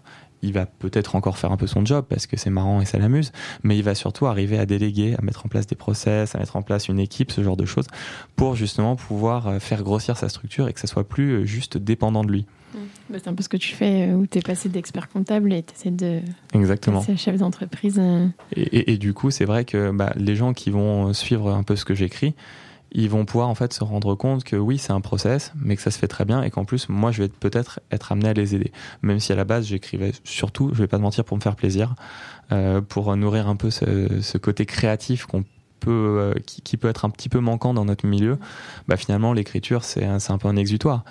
il 0.47 0.53
va 0.53 0.65
peut-être 0.65 1.15
encore 1.15 1.37
faire 1.37 1.51
un 1.51 1.57
peu 1.57 1.67
son 1.67 1.85
job 1.85 2.05
parce 2.07 2.25
que 2.25 2.37
c'est 2.37 2.49
marrant 2.49 2.81
et 2.81 2.85
ça 2.85 2.97
l'amuse, 2.97 3.31
mais 3.63 3.77
il 3.77 3.83
va 3.83 3.95
surtout 3.95 4.25
arriver 4.25 4.57
à 4.57 4.65
déléguer, 4.65 5.15
à 5.17 5.21
mettre 5.21 5.45
en 5.45 5.49
place 5.49 5.67
des 5.67 5.75
process, 5.75 6.35
à 6.35 6.39
mettre 6.39 6.55
en 6.55 6.61
place 6.61 6.87
une 6.87 6.99
équipe, 6.99 7.31
ce 7.31 7.43
genre 7.43 7.57
de 7.57 7.65
choses, 7.65 7.87
pour 8.35 8.55
justement 8.55 8.95
pouvoir 8.95 9.47
euh, 9.47 9.59
faire 9.59 9.83
grossir 9.83 10.17
sa 10.17 10.29
structure 10.29 10.67
et 10.67 10.73
que 10.73 10.79
ça 10.79 10.87
soit 10.87 11.07
plus 11.07 11.31
euh, 11.31 11.45
juste 11.45 11.77
dépendant 11.77 12.23
de 12.23 12.31
lui. 12.31 12.45
Mmh. 12.73 12.77
Bah, 13.09 13.17
c'est 13.21 13.29
un 13.29 13.33
peu 13.33 13.43
ce 13.43 13.49
que 13.49 13.57
tu 13.57 13.75
fais 13.75 14.09
euh, 14.09 14.13
où 14.13 14.25
tu 14.25 14.37
es 14.37 14.41
passé 14.41 14.69
d'expert 14.69 15.09
comptable 15.09 15.53
et 15.53 15.63
tu 15.63 15.73
essaies 15.73 15.91
de 15.91 16.21
Exactement. 16.53 16.99
passer 16.99 17.17
chef 17.17 17.37
d'entreprise. 17.37 18.01
Et, 18.55 18.93
et, 18.93 18.97
du 18.97 19.13
coup, 19.13 19.31
c'est 19.31 19.45
vrai 19.45 19.65
que 19.65 19.91
bah, 19.91 20.13
les 20.15 20.35
gens 20.35 20.53
qui 20.53 20.69
vont 20.69 21.13
suivre 21.13 21.53
un 21.53 21.63
peu 21.63 21.75
ce 21.75 21.85
que 21.85 21.93
j'écris, 21.93 22.35
ils 22.91 23.09
vont 23.09 23.25
pouvoir 23.25 23.49
en 23.49 23.55
fait 23.55 23.73
se 23.73 23.83
rendre 23.83 24.15
compte 24.15 24.43
que 24.43 24.55
oui, 24.55 24.77
c'est 24.77 24.93
un 24.93 25.01
process, 25.01 25.51
mais 25.61 25.75
que 25.75 25.81
ça 25.81 25.91
se 25.91 25.99
fait 25.99 26.07
très 26.07 26.25
bien 26.25 26.41
et 26.41 26.49
qu'en 26.49 26.65
plus, 26.65 26.89
moi, 26.89 27.11
je 27.11 27.23
vais 27.23 27.29
peut-être 27.29 27.79
être 27.91 28.11
amené 28.11 28.29
à 28.29 28.33
les 28.33 28.55
aider. 28.55 28.71
Même 29.01 29.19
si 29.19 29.31
à 29.31 29.35
la 29.35 29.43
base, 29.43 29.67
j'écrivais 29.67 30.13
surtout, 30.23 30.71
je 30.73 30.79
vais 30.79 30.87
pas 30.87 30.97
te 30.97 31.01
mentir, 31.01 31.25
pour 31.25 31.37
me 31.37 31.41
faire 31.41 31.55
plaisir, 31.55 31.95
euh, 32.51 32.81
pour 32.81 33.15
nourrir 33.15 33.47
un 33.47 33.55
peu 33.55 33.69
ce, 33.69 34.37
côté 34.37 34.65
créatif 34.65 35.25
qu'on 35.25 35.43
peut, 35.79 35.91
euh, 35.91 36.33
qui, 36.45 36.61
qui, 36.61 36.77
peut 36.77 36.87
être 36.87 37.05
un 37.05 37.09
petit 37.09 37.29
peu 37.29 37.39
manquant 37.39 37.73
dans 37.73 37.85
notre 37.85 38.05
milieu. 38.05 38.37
Bah, 38.87 38.97
finalement, 38.97 39.33
l'écriture, 39.33 39.83
c'est 39.83 40.05
un, 40.05 40.17
un 40.29 40.37
peu 40.37 40.47
un 40.47 40.55
exutoire. 40.55 41.03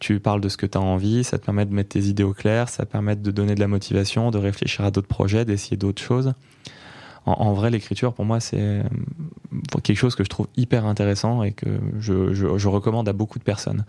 Tu 0.00 0.20
parles 0.20 0.40
de 0.40 0.48
ce 0.48 0.56
que 0.56 0.66
tu 0.66 0.76
as 0.76 0.80
envie, 0.80 1.24
ça 1.24 1.38
te 1.38 1.44
permet 1.44 1.64
de 1.64 1.72
mettre 1.72 1.90
tes 1.90 2.02
idées 2.02 2.24
au 2.24 2.34
clair, 2.34 2.68
ça 2.68 2.84
permet 2.86 3.16
de 3.16 3.30
donner 3.30 3.54
de 3.54 3.60
la 3.60 3.68
motivation, 3.68 4.30
de 4.30 4.38
réfléchir 4.38 4.84
à 4.84 4.90
d'autres 4.90 5.08
projets, 5.08 5.44
d'essayer 5.44 5.76
d'autres 5.76 6.02
choses 6.02 6.34
en, 7.26 7.52
vrai, 7.52 7.70
l'écriture, 7.70 8.12
pour 8.12 8.24
moi, 8.24 8.40
c'est 8.40 8.58
euh, 8.58 8.82
quelque 9.82 9.96
chose 9.96 10.16
que 10.16 10.24
je 10.24 10.28
trouve 10.28 10.48
hyper 10.56 10.86
intéressant 10.86 11.42
et 11.42 11.52
que 11.52 11.68
je, 11.98 12.34
je, 12.34 12.68
recommande 12.68 13.08
à 13.08 13.12
beaucoup 13.12 13.38
de 13.38 13.44
personnes. 13.44 13.84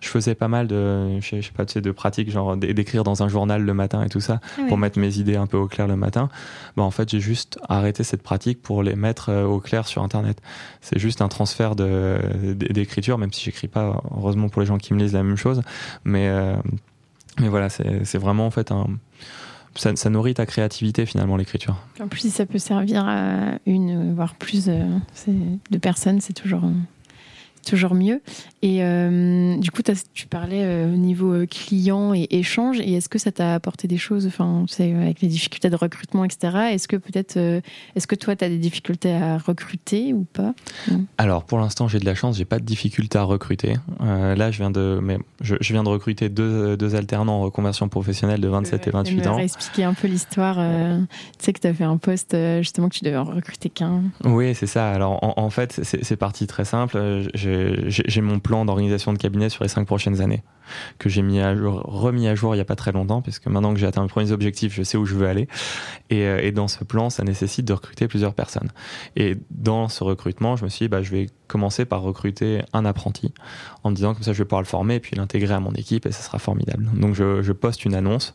Je 0.00 0.08
faisais 0.08 0.34
pas 0.34 0.48
mal 0.48 0.66
de, 0.66 1.20
je 1.20 1.42
sais, 1.42 1.52
pas, 1.54 1.64
tu 1.64 1.74
sais, 1.74 1.80
de 1.80 1.90
pratiques, 1.92 2.30
genre 2.30 2.56
d'écrire 2.56 3.04
dans 3.04 3.22
un 3.22 3.28
journal 3.28 3.62
le 3.62 3.74
matin 3.74 4.02
et 4.02 4.08
tout 4.08 4.20
ça, 4.20 4.40
ah 4.58 4.62
pour 4.68 4.78
mettre 4.78 4.98
mes 4.98 5.18
idées 5.18 5.36
un 5.36 5.46
peu 5.46 5.56
au 5.56 5.68
clair 5.68 5.86
le 5.86 5.96
matin. 5.96 6.28
Bah, 6.76 6.82
en 6.82 6.90
fait, 6.90 7.10
j'ai 7.10 7.20
juste 7.20 7.60
arrêté 7.68 8.02
cette 8.04 8.22
pratique 8.22 8.62
pour 8.62 8.82
les 8.82 8.96
mettre 8.96 9.28
euh, 9.28 9.44
au 9.44 9.60
clair 9.60 9.86
sur 9.86 10.02
Internet. 10.02 10.40
C'est 10.80 10.98
juste 10.98 11.20
un 11.20 11.28
transfert 11.28 11.76
d'écriture, 11.76 13.18
même 13.18 13.32
si 13.32 13.44
j'écris 13.44 13.68
pas, 13.68 14.02
heureusement 14.16 14.48
pour 14.48 14.60
les 14.60 14.66
gens 14.66 14.78
qui 14.78 14.94
me 14.94 14.98
lisent 14.98 15.12
la 15.12 15.22
même 15.22 15.36
chose. 15.36 15.62
Mais, 16.04 16.28
euh, 16.28 16.56
mais 17.38 17.48
voilà, 17.48 17.68
c'est 17.68 18.18
vraiment 18.18 18.46
en 18.46 18.50
fait 18.50 18.72
un 18.72 18.86
ça, 19.74 20.10
nourrit 20.10 20.34
ta 20.34 20.46
créativité 20.46 21.06
finalement 21.06 21.36
l'écriture. 21.36 21.76
En 22.00 22.08
plus, 22.08 22.20
si 22.20 22.30
ça 22.30 22.46
peut 22.46 22.58
servir 22.58 23.04
à 23.06 23.58
une, 23.66 24.14
voire 24.14 24.34
plus 24.34 24.68
euh, 24.68 24.84
de 25.70 25.78
personnes, 25.78 26.20
c'est 26.20 26.32
toujours 26.32 26.64
toujours 27.62 27.94
mieux. 27.94 28.20
Et 28.62 28.78
euh, 28.80 29.56
du 29.56 29.70
coup, 29.70 29.82
tu 30.14 30.26
parlais 30.26 30.62
euh, 30.62 30.94
au 30.94 30.96
niveau 30.96 31.32
euh, 31.32 31.46
client 31.46 32.14
et 32.14 32.28
échange. 32.30 32.80
Et 32.80 32.94
est-ce 32.94 33.08
que 33.08 33.18
ça 33.18 33.32
t'a 33.32 33.54
apporté 33.54 33.88
des 33.88 33.96
choses, 33.96 34.26
enfin, 34.26 34.64
avec 34.78 35.20
les 35.20 35.28
difficultés 35.28 35.70
de 35.70 35.76
recrutement, 35.76 36.24
etc. 36.24 36.68
Est-ce 36.70 36.86
que 36.86 36.96
peut-être, 36.96 37.36
est-ce 37.36 38.06
que 38.06 38.14
toi, 38.14 38.36
tu 38.36 38.44
as 38.44 38.48
des 38.48 38.58
difficultés 38.58 39.12
à 39.12 39.38
recruter 39.38 40.12
ou 40.12 40.24
pas 40.32 40.54
Alors, 41.18 41.44
pour 41.44 41.58
l'instant, 41.58 41.88
j'ai 41.88 41.98
de 41.98 42.04
la 42.04 42.14
chance, 42.14 42.36
j'ai 42.36 42.44
pas 42.44 42.58
de 42.58 42.64
difficultés 42.64 43.18
à 43.18 43.24
recruter. 43.24 43.74
là, 44.00 44.50
je 44.50 44.58
viens 44.58 44.70
de, 44.70 45.00
mais 45.02 45.18
je, 45.40 45.56
viens 45.72 45.82
de 45.82 45.88
recruter 45.88 46.28
deux, 46.28 46.76
deux, 46.76 46.94
alternants 46.94 47.38
en 47.38 47.42
reconversion 47.42 47.88
professionnelle 47.88 48.40
de 48.40 48.48
27 48.48 48.86
et 48.86 48.90
28 48.90 49.26
ans. 49.26 49.38
expliquer 49.38 49.84
un 49.84 49.94
peu 49.94 50.08
l'histoire. 50.08 50.56
tu 50.56 51.44
sais 51.44 51.52
que 51.52 51.60
tu 51.60 51.66
as 51.66 51.74
fait 51.74 51.84
un 51.84 51.96
poste 51.96 52.36
justement 52.58 52.88
que 52.88 52.94
tu 52.94 53.04
devais 53.04 53.16
en 53.16 53.24
recruter 53.24 53.70
qu'un. 53.70 54.02
Oui, 54.24 54.54
c'est 54.54 54.66
ça. 54.66 54.90
Alors, 54.90 55.22
en, 55.22 55.34
en 55.36 55.50
fait, 55.50 55.80
c'est 55.82 56.16
parti 56.16 56.46
très 56.46 56.64
simple. 56.64 57.28
J'ai 57.86 58.20
mon 58.20 58.38
plan 58.38 58.64
d'organisation 58.64 59.12
de 59.12 59.18
cabinet 59.18 59.48
sur 59.48 59.64
les 59.64 59.68
cinq 59.68 59.86
prochaines 59.86 60.20
années 60.20 60.42
que 60.98 61.08
j'ai 61.08 61.22
mis 61.22 61.40
à 61.40 61.54
jour, 61.54 61.82
remis 61.84 62.28
à 62.28 62.34
jour 62.34 62.54
il 62.54 62.58
y 62.58 62.60
a 62.60 62.64
pas 62.64 62.76
très 62.76 62.92
longtemps, 62.92 63.20
puisque 63.20 63.46
maintenant 63.46 63.74
que 63.74 63.80
j'ai 63.80 63.86
atteint 63.86 64.02
mes 64.02 64.08
premiers 64.08 64.32
objectifs, 64.32 64.74
je 64.74 64.82
sais 64.82 64.96
où 64.96 65.04
je 65.04 65.14
veux 65.14 65.26
aller. 65.26 65.48
Et, 66.10 66.26
euh, 66.26 66.40
et, 66.42 66.52
dans 66.52 66.68
ce 66.68 66.84
plan, 66.84 67.10
ça 67.10 67.24
nécessite 67.24 67.66
de 67.66 67.72
recruter 67.72 68.08
plusieurs 68.08 68.34
personnes. 68.34 68.70
Et 69.16 69.36
dans 69.50 69.88
ce 69.88 70.04
recrutement, 70.04 70.56
je 70.56 70.64
me 70.64 70.70
suis 70.70 70.84
dit, 70.84 70.88
bah, 70.88 71.02
je 71.02 71.10
vais 71.10 71.26
commencé 71.52 71.84
par 71.84 72.00
recruter 72.00 72.62
un 72.72 72.86
apprenti 72.86 73.34
en 73.84 73.90
me 73.90 73.94
disant 73.94 74.14
comme 74.14 74.22
ça 74.22 74.32
je 74.32 74.38
vais 74.38 74.46
pouvoir 74.46 74.62
le 74.62 74.66
former 74.66 74.94
et 74.94 75.00
puis 75.00 75.16
l'intégrer 75.16 75.52
à 75.52 75.60
mon 75.60 75.72
équipe 75.72 76.06
et 76.06 76.12
ça 76.12 76.22
sera 76.22 76.38
formidable. 76.38 76.88
Donc 76.94 77.14
je, 77.14 77.52
poste 77.52 77.84
une 77.84 77.94
annonce 77.94 78.34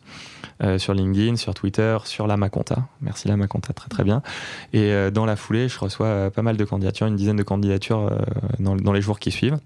euh, 0.63 0.77
sur 0.77 0.93
LinkedIn, 0.93 1.35
sur 1.35 1.53
Twitter, 1.53 1.97
sur 2.05 2.27
la 2.27 2.37
Maconta. 2.37 2.87
Merci 3.01 3.27
la 3.27 3.37
Maconta, 3.37 3.73
très 3.73 3.89
très 3.89 4.03
bien. 4.03 4.21
Et 4.73 4.91
euh, 4.91 5.11
dans 5.11 5.25
la 5.25 5.35
foulée, 5.35 5.69
je 5.69 5.79
reçois 5.79 6.31
pas 6.31 6.41
mal 6.41 6.57
de 6.57 6.65
candidatures, 6.65 7.07
une 7.07 7.15
dizaine 7.15 7.35
de 7.35 7.43
candidatures 7.43 8.11
dans, 8.59 8.93
les 8.93 9.01
jours 9.01 9.19
qui 9.19 9.31
suivent. 9.31 9.59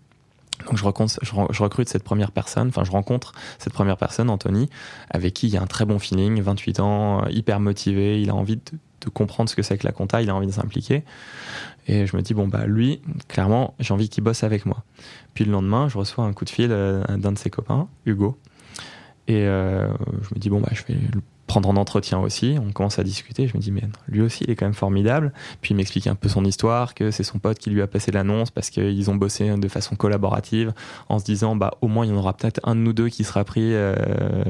Donc 0.68 0.78
je, 0.78 0.84
je, 1.24 1.64
recrute 1.64 1.90
cette 1.90 2.04
première 2.04 2.32
personne, 2.32 2.68
enfin 2.68 2.84
je 2.84 2.92
rencontre 2.92 3.34
cette 3.58 3.74
première 3.74 3.98
personne, 3.98 4.30
Anthony, 4.30 4.70
avec 5.10 5.34
qui 5.34 5.48
il 5.48 5.54
y 5.54 5.58
a 5.58 5.62
un 5.62 5.66
très 5.66 5.86
bon 5.86 5.98
feeling, 5.98 6.40
28 6.40 6.80
ans, 6.82 7.26
hyper 7.30 7.60
motivé, 7.60 8.22
il 8.22 8.30
a 8.30 8.36
envie 8.36 8.58
de, 8.58 8.62
comprendre 9.10 9.50
ce 9.50 9.56
que 9.56 9.64
c'est 9.64 9.78
que 9.78 9.86
la 9.86 9.92
compta, 9.92 10.22
il 10.22 10.30
a 10.30 10.36
envie 10.36 10.48
de 10.48 10.52
s'impliquer. 10.52 11.04
Et 11.88 12.06
je 12.06 12.16
me 12.16 12.22
dis, 12.22 12.34
bon, 12.34 12.48
bah 12.48 12.66
lui, 12.66 13.02
clairement, 13.28 13.74
j'ai 13.80 13.94
envie 13.94 14.10
qu'il 14.10 14.24
bosse 14.24 14.44
avec 14.44 14.66
moi. 14.66 14.84
Puis 15.34 15.46
le 15.46 15.52
lendemain, 15.52 15.90
je 15.90 15.98
reçois 15.98 16.26
un 16.26 16.34
coup 16.34 16.46
de 16.46 16.50
fil 16.50 16.70
euh, 16.72 17.04
d'un 17.18 17.32
de 17.32 17.38
ses 17.38 17.50
copains, 17.50 17.88
Hugo. 18.06 18.38
Et 19.28 19.46
euh, 19.46 19.88
je 20.22 20.36
me 20.36 20.40
dis, 20.40 20.50
bon, 20.50 20.60
bah, 20.60 20.70
je 20.72 20.84
vais 20.84 21.00
le 21.14 21.22
prendre 21.48 21.68
en 21.68 21.76
entretien 21.76 22.20
aussi. 22.20 22.58
On 22.66 22.72
commence 22.72 22.98
à 22.98 23.04
discuter. 23.04 23.48
Je 23.48 23.58
me 23.58 23.62
dis, 23.62 23.72
mais 23.72 23.84
lui 24.08 24.22
aussi, 24.22 24.46
il 24.46 24.52
est 24.52 24.56
quand 24.56 24.66
même 24.66 24.74
formidable. 24.74 25.34
Puis 25.62 25.74
il 25.74 25.76
m'explique 25.78 26.08
un 26.08 26.16
peu 26.16 26.30
son 26.30 26.46
histoire, 26.46 26.94
que 26.96 27.12
c'est 27.12 27.24
son 27.24 27.40
pote 27.40 27.60
qui 27.60 27.70
lui 27.70 27.82
a 27.82 27.88
passé 27.88 28.12
l'annonce 28.12 28.52
parce 28.52 28.70
qu'ils 28.70 29.10
ont 29.10 29.16
bossé 29.16 29.56
de 29.58 29.68
façon 29.68 29.96
collaborative 29.96 30.74
en 31.10 31.20
se 31.20 31.26
disant, 31.26 31.56
bah, 31.56 31.74
au 31.82 31.88
moins, 31.88 32.06
il 32.06 32.10
y 32.10 32.14
en 32.14 32.18
aura 32.18 32.34
peut-être 32.34 32.62
un 32.64 32.76
de 32.76 32.80
nous 32.80 32.94
deux 32.94 33.10
qui 33.10 33.24
sera 33.24 33.44
pris 33.44 33.74
euh, 33.74 33.96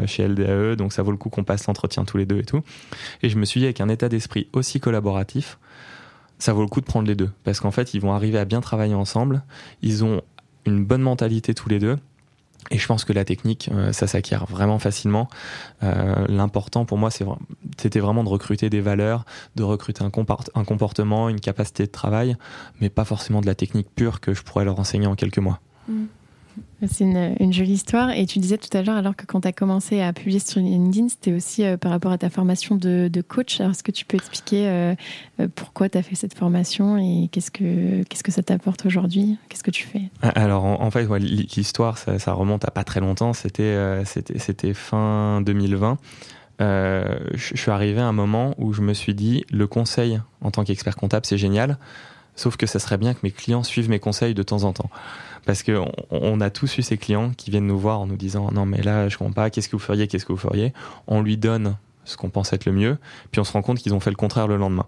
chez 0.06 0.28
LDAE. 0.28 0.76
Donc 0.76 0.94
ça 0.94 1.02
vaut 1.02 1.12
le 1.12 1.18
coup 1.18 1.30
qu'on 1.30 1.44
passe 1.44 1.66
l'entretien 1.68 2.06
tous 2.06 2.18
les 2.18 2.26
deux 2.26 2.40
et 2.40 2.46
tout. 2.46 2.62
Et 3.24 3.30
je 3.30 3.38
me 3.38 3.46
suis 3.46 3.60
dit, 3.60 3.66
avec 3.66 3.82
un 3.82 3.90
état 3.90 4.10
d'esprit 4.10 4.48
aussi 4.54 4.80
collaboratif, 4.80 5.58
ça 6.38 6.54
vaut 6.54 6.62
le 6.62 6.68
coup 6.68 6.82
de 6.82 6.86
prendre 6.86 7.08
les 7.08 7.16
deux. 7.16 7.30
Parce 7.44 7.60
qu'en 7.60 7.72
fait, 7.72 7.94
ils 7.94 8.02
vont 8.02 8.14
arriver 8.14 8.38
à 8.38 8.46
bien 8.46 8.62
travailler 8.62 8.96
ensemble. 8.96 9.44
Ils 9.82 10.04
ont 10.04 10.22
une 10.66 10.84
bonne 10.86 11.02
mentalité 11.02 11.54
tous 11.54 11.70
les 11.70 11.80
deux. 11.80 11.98
Et 12.70 12.78
je 12.78 12.88
pense 12.88 13.04
que 13.06 13.14
la 13.14 13.26
technique, 13.26 13.70
euh, 13.74 13.92
ça 13.92 14.08
s'acquiert 14.08 14.46
vraiment 14.46 14.80
facilement. 14.80 15.28
Euh, 15.84 16.26
l'important 16.28 16.86
pour 16.86 16.98
moi, 16.98 17.10
c'était 17.12 18.00
vraiment 18.00 18.24
de 18.24 18.30
recruter 18.30 18.70
des 18.70 18.82
valeurs, 18.82 19.26
de 19.56 19.64
recruter 19.64 20.04
un, 20.04 20.10
comportement, 20.10 21.28
une 21.28 21.40
capacité 21.40 21.86
de 21.86 21.92
travail, 21.92 22.38
mais 22.80 22.90
pas 22.90 23.06
forcément 23.06 23.42
de 23.42 23.48
la 23.48 23.56
technique 23.56 23.88
pure 23.96 24.20
que 24.20 24.34
je 24.34 24.44
pourrais 24.44 24.66
leur 24.66 24.80
enseigner 24.80 25.08
en 25.08 25.16
quelques 25.16 25.40
mois. 25.40 25.60
Mmh. 25.88 26.06
C'est 26.88 27.04
une, 27.04 27.54
jolie 27.54 27.74
histoire. 27.74 28.12
Et 28.12 28.26
tu 28.26 28.40
disais 28.40 28.58
tout 28.58 28.76
à 28.76 28.82
l'heure, 28.82 28.96
alors 28.96 29.16
que 29.16 29.26
quand 29.26 29.42
tu 29.42 29.48
as 29.48 29.52
commencé 29.54 30.02
à 30.02 30.14
publier 30.14 30.40
sur 30.40 30.60
LinkedIn, 30.60 31.10
c'était 31.10 31.34
aussi 31.34 31.64
euh, 31.64 31.78
par 31.78 31.92
rapport 31.92 32.12
à 32.12 32.18
ta 32.18 32.30
formation 32.30 32.76
de, 32.76 33.10
coach. 33.28 33.60
Alors, 33.60 33.72
est-ce 33.72 33.84
que 33.84 33.92
tu 33.92 34.04
peux 34.06 34.18
expliquer 34.18 34.68
euh, 34.68 34.96
euh, 35.40 35.48
pourquoi 35.54 35.90
tu 35.90 35.98
as 35.98 36.04
fait 36.04 36.16
cette 36.16 36.34
formation 36.34 36.98
et 36.98 37.30
qu'est-ce 37.32 37.52
que, 37.52 38.04
qu'est-ce 38.04 38.24
que 38.24 38.32
ça 38.32 38.42
t'apporte 38.42 38.86
aujourd'hui? 38.86 39.38
Qu'est-ce 39.50 39.64
que 39.64 39.72
tu 39.72 39.86
fais? 39.86 40.02
Alors, 40.22 40.64
en, 40.66 40.90
fait, 40.90 41.08
l'histoire, 41.20 41.98
ça, 41.98 42.34
remonte 42.34 42.66
à 42.66 42.72
pas 42.72 42.84
très 42.84 43.00
longtemps. 43.00 43.34
C'était, 43.34 44.04
c'était, 44.06 44.40
c'était 44.40 44.74
fin 44.74 45.42
2020. 45.42 45.98
je 46.60 47.26
suis 47.36 47.72
arrivé 47.72 48.02
à 48.02 48.08
un 48.08 48.14
moment 48.14 48.56
où 48.58 48.74
je 48.74 48.82
me 48.82 48.94
suis 48.94 49.14
dit, 49.14 49.46
le 49.52 49.68
conseil 49.68 50.20
en 50.42 50.50
tant 50.50 50.64
qu'expert 50.64 50.96
comptable, 50.96 51.26
c'est 51.26 51.38
génial. 51.38 51.78
Sauf 52.36 52.58
que 52.58 52.66
ça 52.66 52.80
serait 52.80 52.98
bien 52.98 53.14
que 53.14 53.20
mes 53.24 53.32
clients 53.32 53.64
suivent 53.64 53.90
mes 53.90 54.00
conseils 54.00 54.34
de 54.34 54.44
temps 54.44 54.64
en 54.64 54.74
temps. 54.74 54.90
Parce 55.46 55.64
qu'on 55.64 55.92
on 56.12 56.40
a 56.42 56.50
tous 56.50 56.78
eu 56.78 56.82
ces 56.82 56.98
clients 56.98 57.32
qui 57.36 57.50
viennent 57.50 57.68
nous 57.68 57.80
voir 57.80 58.00
en 58.00 58.06
nous 58.06 58.16
disant 58.16 58.52
non 58.52 58.66
mais 58.66 58.82
là 58.82 59.10
je 59.10 59.18
comprends 59.18 59.34
pas, 59.34 59.50
qu'est-ce 59.50 59.70
que 59.70 59.76
vous 59.76 59.82
feriez, 59.82 60.08
qu'est-ce 60.08 60.26
que 60.26 60.32
vous 60.32 60.38
feriez? 60.38 60.74
On 61.08 61.22
lui 61.22 61.38
donne 61.38 61.78
ce 62.06 62.18
qu'on 62.18 62.30
pense 62.30 62.54
être 62.54 62.66
le 62.66 62.72
mieux, 62.72 62.98
puis 63.32 63.42
on 63.42 63.44
se 63.44 63.52
rend 63.54 63.62
compte 63.62 63.80
qu'ils 63.80 63.94
ont 63.94 64.00
fait 64.00 64.10
le 64.10 64.16
contraire 64.16 64.48
le 64.48 64.58
lendemain. 64.58 64.86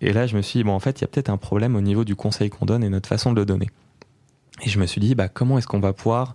Et 0.00 0.12
là 0.12 0.26
je 0.26 0.36
me 0.36 0.42
suis 0.42 0.60
dit 0.60 0.64
bon 0.64 0.72
en 0.72 0.80
fait 0.80 1.00
il 1.00 1.02
y 1.02 1.04
a 1.04 1.08
peut-être 1.08 1.28
un 1.28 1.36
problème 1.36 1.76
au 1.76 1.80
niveau 1.80 2.04
du 2.04 2.16
conseil 2.16 2.50
qu'on 2.50 2.66
donne 2.66 2.82
et 2.82 2.88
notre 2.88 3.08
façon 3.08 3.32
de 3.32 3.36
le 3.36 3.44
donner. 3.44 3.68
Et 4.64 4.70
je 4.70 4.78
me 4.78 4.86
suis 4.86 5.00
dit 5.00 5.14
bah 5.14 5.28
comment 5.28 5.58
est-ce 5.58 5.66
qu'on 5.66 5.80
va 5.80 5.92
pouvoir 5.92 6.34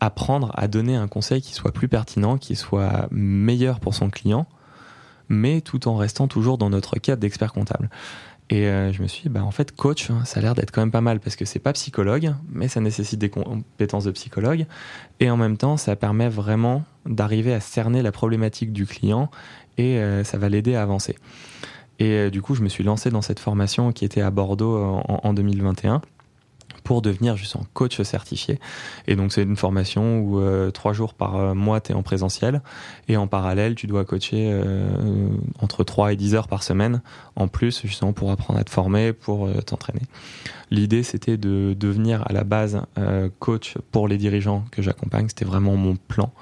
apprendre 0.00 0.50
à 0.54 0.66
donner 0.66 0.96
un 0.96 1.08
conseil 1.08 1.42
qui 1.42 1.52
soit 1.52 1.72
plus 1.72 1.88
pertinent, 1.88 2.38
qui 2.38 2.56
soit 2.56 3.06
meilleur 3.10 3.80
pour 3.80 3.94
son 3.94 4.08
client, 4.08 4.46
mais 5.28 5.60
tout 5.60 5.88
en 5.88 5.96
restant 5.96 6.26
toujours 6.26 6.56
dans 6.56 6.70
notre 6.70 6.98
cadre 6.98 7.20
d'expert 7.20 7.52
comptable? 7.52 7.90
Et 8.50 8.66
euh, 8.66 8.92
je 8.92 9.00
me 9.00 9.06
suis 9.06 9.22
dit, 9.22 9.28
bah, 9.28 9.44
en 9.44 9.52
fait, 9.52 9.74
coach, 9.74 10.10
hein, 10.10 10.24
ça 10.24 10.40
a 10.40 10.42
l'air 10.42 10.54
d'être 10.56 10.72
quand 10.72 10.80
même 10.80 10.90
pas 10.90 11.00
mal 11.00 11.20
parce 11.20 11.36
que 11.36 11.44
c'est 11.44 11.60
pas 11.60 11.72
psychologue, 11.72 12.34
mais 12.50 12.66
ça 12.66 12.80
nécessite 12.80 13.20
des 13.20 13.30
compétences 13.30 14.04
de 14.04 14.10
psychologue. 14.10 14.66
Et 15.20 15.30
en 15.30 15.36
même 15.36 15.56
temps, 15.56 15.76
ça 15.76 15.94
permet 15.94 16.28
vraiment 16.28 16.82
d'arriver 17.06 17.54
à 17.54 17.60
cerner 17.60 18.02
la 18.02 18.10
problématique 18.10 18.72
du 18.72 18.86
client 18.86 19.30
et 19.78 19.98
euh, 19.98 20.24
ça 20.24 20.36
va 20.36 20.48
l'aider 20.48 20.74
à 20.74 20.82
avancer. 20.82 21.16
Et 22.00 22.12
euh, 22.12 22.30
du 22.30 22.42
coup, 22.42 22.56
je 22.56 22.62
me 22.62 22.68
suis 22.68 22.82
lancé 22.82 23.10
dans 23.10 23.22
cette 23.22 23.38
formation 23.38 23.92
qui 23.92 24.04
était 24.04 24.20
à 24.20 24.32
Bordeaux 24.32 24.76
en, 24.76 25.20
en 25.22 25.32
2021 25.32 26.02
pour 26.82 27.02
devenir 27.02 27.36
justement 27.36 27.64
coach 27.74 28.00
certifié. 28.02 28.58
Et 29.06 29.16
donc 29.16 29.32
c'est 29.32 29.42
une 29.42 29.56
formation 29.56 30.18
où 30.20 30.40
euh, 30.40 30.70
trois 30.70 30.92
jours 30.92 31.14
par 31.14 31.36
euh, 31.36 31.54
mois 31.54 31.80
tu 31.80 31.92
es 31.92 31.94
en 31.94 32.02
présentiel 32.02 32.62
et 33.08 33.16
en 33.16 33.26
parallèle 33.26 33.74
tu 33.74 33.86
dois 33.86 34.04
coacher 34.04 34.50
euh, 34.50 35.28
entre 35.60 35.84
3 35.84 36.12
et 36.12 36.16
10 36.16 36.34
heures 36.34 36.48
par 36.48 36.62
semaine 36.62 37.02
en 37.36 37.48
plus 37.48 37.82
justement 37.82 38.12
pour 38.12 38.30
apprendre 38.30 38.58
à 38.58 38.64
te 38.64 38.70
former, 38.70 39.12
pour 39.12 39.48
t'entraîner. 39.64 40.02
L'idée 40.70 41.02
c'était 41.02 41.36
de 41.36 41.74
devenir 41.78 42.22
à 42.28 42.32
la 42.32 42.44
base 42.44 42.82
coach 43.38 43.74
pour 43.90 44.08
les 44.08 44.18
dirigeants 44.18 44.64
que 44.70 44.82
j'accompagne, 44.82 45.28
c'était 45.28 45.44
vraiment 45.44 45.76
mon 45.76 45.96
plan. 45.96 46.32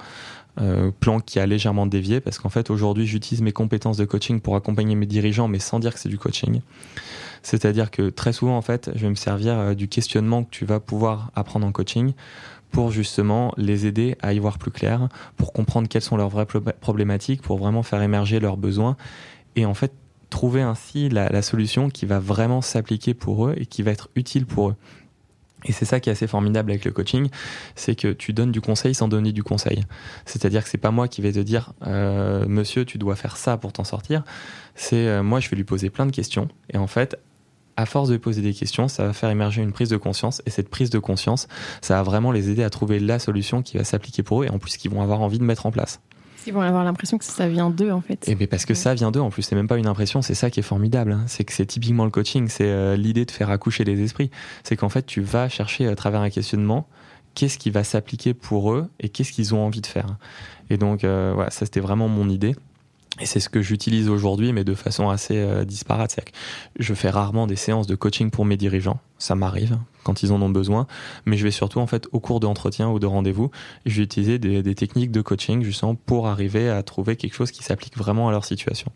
plan 1.00 1.20
qui 1.20 1.38
a 1.38 1.46
légèrement 1.46 1.86
dévié 1.86 2.20
parce 2.20 2.38
qu'en 2.38 2.48
fait 2.48 2.70
aujourd'hui 2.70 3.06
j'utilise 3.06 3.42
mes 3.42 3.52
compétences 3.52 3.96
de 3.96 4.04
coaching 4.04 4.40
pour 4.40 4.56
accompagner 4.56 4.94
mes 4.94 5.06
dirigeants 5.06 5.48
mais 5.48 5.58
sans 5.58 5.78
dire 5.78 5.94
que 5.94 6.00
c'est 6.00 6.08
du 6.08 6.18
coaching. 6.18 6.60
C'est-à-dire 7.42 7.90
que 7.90 8.10
très 8.10 8.32
souvent, 8.32 8.56
en 8.56 8.62
fait, 8.62 8.90
je 8.94 9.00
vais 9.02 9.10
me 9.10 9.14
servir 9.14 9.58
euh, 9.58 9.74
du 9.74 9.88
questionnement 9.88 10.44
que 10.44 10.50
tu 10.50 10.64
vas 10.64 10.80
pouvoir 10.80 11.30
apprendre 11.34 11.66
en 11.66 11.72
coaching 11.72 12.12
pour 12.70 12.90
justement 12.90 13.52
les 13.56 13.86
aider 13.86 14.16
à 14.20 14.32
y 14.32 14.38
voir 14.38 14.58
plus 14.58 14.70
clair, 14.70 15.08
pour 15.36 15.52
comprendre 15.52 15.88
quelles 15.88 16.02
sont 16.02 16.16
leurs 16.16 16.28
vraies 16.28 16.46
problématiques, 16.80 17.42
pour 17.42 17.58
vraiment 17.58 17.82
faire 17.82 18.02
émerger 18.02 18.40
leurs 18.40 18.58
besoins 18.58 18.96
et 19.56 19.64
en 19.64 19.74
fait 19.74 19.92
trouver 20.30 20.60
ainsi 20.60 21.08
la, 21.08 21.42
solution 21.42 21.88
qui 21.88 22.06
va 22.06 22.18
vraiment 22.18 22.60
s'appliquer 22.60 23.14
pour 23.14 23.46
eux 23.46 23.54
et 23.56 23.66
qui 23.66 23.82
va 23.82 23.90
être 23.90 24.10
utile 24.14 24.46
pour 24.46 24.70
eux. 24.70 24.76
Et 25.64 25.72
c'est 25.72 25.84
ça 25.84 25.98
qui 26.00 26.08
est 26.08 26.12
assez 26.12 26.26
formidable 26.26 26.70
avec 26.70 26.84
le 26.84 26.92
coaching, 26.92 27.28
c'est 27.74 27.96
que 27.96 28.12
tu 28.12 28.32
donnes 28.32 28.52
du 28.52 28.60
conseil 28.60 28.94
sans 28.94 29.08
donner 29.08 29.32
du 29.32 29.42
conseil. 29.42 29.84
C'est-à-dire 30.24 30.62
que 30.62 30.68
c'est 30.68 30.78
pas 30.78 30.92
moi 30.92 31.08
qui 31.08 31.20
vais 31.20 31.32
te 31.32 31.40
dire, 31.40 31.72
euh, 31.86 32.46
monsieur, 32.46 32.84
tu 32.84 32.98
dois 32.98 33.16
faire 33.16 33.36
ça 33.36 33.56
pour 33.56 33.72
t'en 33.72 33.84
sortir. 33.84 34.22
C'est 34.74 35.08
euh, 35.08 35.22
moi, 35.22 35.40
je 35.40 35.48
vais 35.48 35.56
lui 35.56 35.64
poser 35.64 35.90
plein 35.90 36.06
de 36.06 36.12
questions. 36.12 36.48
Et 36.72 36.78
en 36.78 36.86
fait, 36.86 37.16
à 37.76 37.86
force 37.86 38.08
de 38.08 38.16
poser 38.16 38.42
des 38.42 38.54
questions, 38.54 38.88
ça 38.88 39.06
va 39.06 39.12
faire 39.12 39.30
émerger 39.30 39.62
une 39.62 39.72
prise 39.72 39.88
de 39.88 39.96
conscience. 39.96 40.42
Et 40.46 40.50
cette 40.50 40.68
prise 40.68 40.90
de 40.90 40.98
conscience, 40.98 41.48
ça 41.80 41.94
va 41.94 42.02
vraiment 42.02 42.32
les 42.32 42.50
aider 42.50 42.62
à 42.62 42.70
trouver 42.70 43.00
la 43.00 43.18
solution 43.18 43.62
qui 43.62 43.78
va 43.78 43.84
s'appliquer 43.84 44.22
pour 44.22 44.42
eux 44.42 44.46
et 44.46 44.50
en 44.50 44.58
plus 44.58 44.76
qu'ils 44.76 44.90
vont 44.90 45.02
avoir 45.02 45.20
envie 45.20 45.38
de 45.38 45.44
mettre 45.44 45.66
en 45.66 45.70
place. 45.70 46.00
Ils 46.48 46.54
vont 46.54 46.62
avoir 46.62 46.82
l'impression 46.82 47.18
que 47.18 47.26
ça 47.26 47.46
vient 47.46 47.68
d'eux 47.68 47.90
en 47.90 48.00
fait. 48.00 48.26
Et 48.26 48.34
eh 48.40 48.46
parce 48.46 48.64
que 48.64 48.72
ça 48.72 48.94
vient 48.94 49.10
d'eux 49.10 49.20
en 49.20 49.28
plus, 49.28 49.42
c'est 49.42 49.54
même 49.54 49.68
pas 49.68 49.76
une 49.76 49.86
impression, 49.86 50.22
c'est 50.22 50.34
ça 50.34 50.50
qui 50.50 50.60
est 50.60 50.62
formidable. 50.62 51.12
Hein. 51.12 51.24
C'est 51.26 51.44
que 51.44 51.52
c'est 51.52 51.66
typiquement 51.66 52.06
le 52.06 52.10
coaching, 52.10 52.48
c'est 52.48 52.64
euh, 52.64 52.96
l'idée 52.96 53.26
de 53.26 53.30
faire 53.30 53.50
accoucher 53.50 53.84
les 53.84 54.00
esprits. 54.00 54.30
C'est 54.62 54.74
qu'en 54.74 54.88
fait, 54.88 55.04
tu 55.04 55.20
vas 55.20 55.50
chercher 55.50 55.86
à 55.86 55.94
travers 55.94 56.22
un 56.22 56.30
questionnement 56.30 56.88
qu'est-ce 57.34 57.58
qui 57.58 57.68
va 57.68 57.84
s'appliquer 57.84 58.32
pour 58.32 58.72
eux 58.72 58.88
et 58.98 59.10
qu'est-ce 59.10 59.30
qu'ils 59.30 59.54
ont 59.54 59.62
envie 59.62 59.82
de 59.82 59.86
faire. 59.86 60.06
Et 60.70 60.78
donc, 60.78 61.04
euh, 61.04 61.32
voilà, 61.34 61.50
ça 61.50 61.66
c'était 61.66 61.80
vraiment 61.80 62.08
mon 62.08 62.30
idée. 62.30 62.56
Et 63.20 63.26
c'est 63.26 63.40
ce 63.40 63.48
que 63.48 63.60
j'utilise 63.60 64.08
aujourd'hui, 64.08 64.52
mais 64.52 64.64
de 64.64 64.74
façon 64.74 65.08
assez 65.08 65.38
euh, 65.38 65.64
disparate. 65.64 66.16
je 66.78 66.94
fais 66.94 67.10
rarement 67.10 67.46
des 67.46 67.56
séances 67.56 67.86
de 67.86 67.96
coaching 67.96 68.30
pour 68.30 68.44
mes 68.44 68.56
dirigeants. 68.56 69.00
Ça 69.18 69.34
m'arrive 69.34 69.78
quand 70.04 70.22
ils 70.22 70.32
en 70.32 70.40
ont 70.40 70.48
besoin. 70.48 70.86
Mais 71.26 71.36
je 71.36 71.44
vais 71.44 71.50
surtout, 71.50 71.80
en 71.80 71.86
fait, 71.86 72.06
au 72.12 72.20
cours 72.20 72.40
d'entretien 72.40 72.88
ou 72.88 72.98
de 72.98 73.06
rendez-vous, 73.06 73.50
je 73.86 73.96
vais 73.96 74.04
utiliser 74.04 74.38
des, 74.38 74.62
des 74.62 74.74
techniques 74.74 75.10
de 75.10 75.20
coaching, 75.20 75.62
justement, 75.62 75.94
pour 75.94 76.28
arriver 76.28 76.70
à 76.70 76.82
trouver 76.82 77.16
quelque 77.16 77.34
chose 77.34 77.50
qui 77.50 77.62
s'applique 77.64 77.96
vraiment 77.96 78.28
à 78.28 78.30
leur 78.30 78.44
situation. 78.44 78.92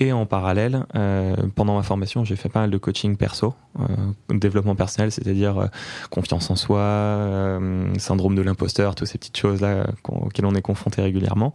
Et 0.00 0.12
en 0.12 0.26
parallèle, 0.26 0.84
euh, 0.94 1.34
pendant 1.54 1.76
ma 1.76 1.82
formation, 1.82 2.24
j'ai 2.24 2.36
fait 2.36 2.48
pas 2.48 2.60
mal 2.60 2.70
de 2.70 2.78
coaching 2.78 3.16
perso, 3.16 3.54
euh, 3.80 3.84
développement 4.30 4.74
personnel, 4.74 5.12
c'est-à-dire 5.12 5.58
euh, 5.58 5.66
confiance 6.10 6.50
en 6.50 6.56
soi, 6.56 6.80
euh, 6.80 7.92
syndrome 7.98 8.34
de 8.34 8.42
l'imposteur, 8.42 8.94
toutes 8.94 9.06
ces 9.08 9.18
petites 9.18 9.36
choses-là 9.36 9.86
auxquelles 10.08 10.46
on 10.46 10.54
est 10.54 10.62
confronté 10.62 11.00
régulièrement. 11.02 11.52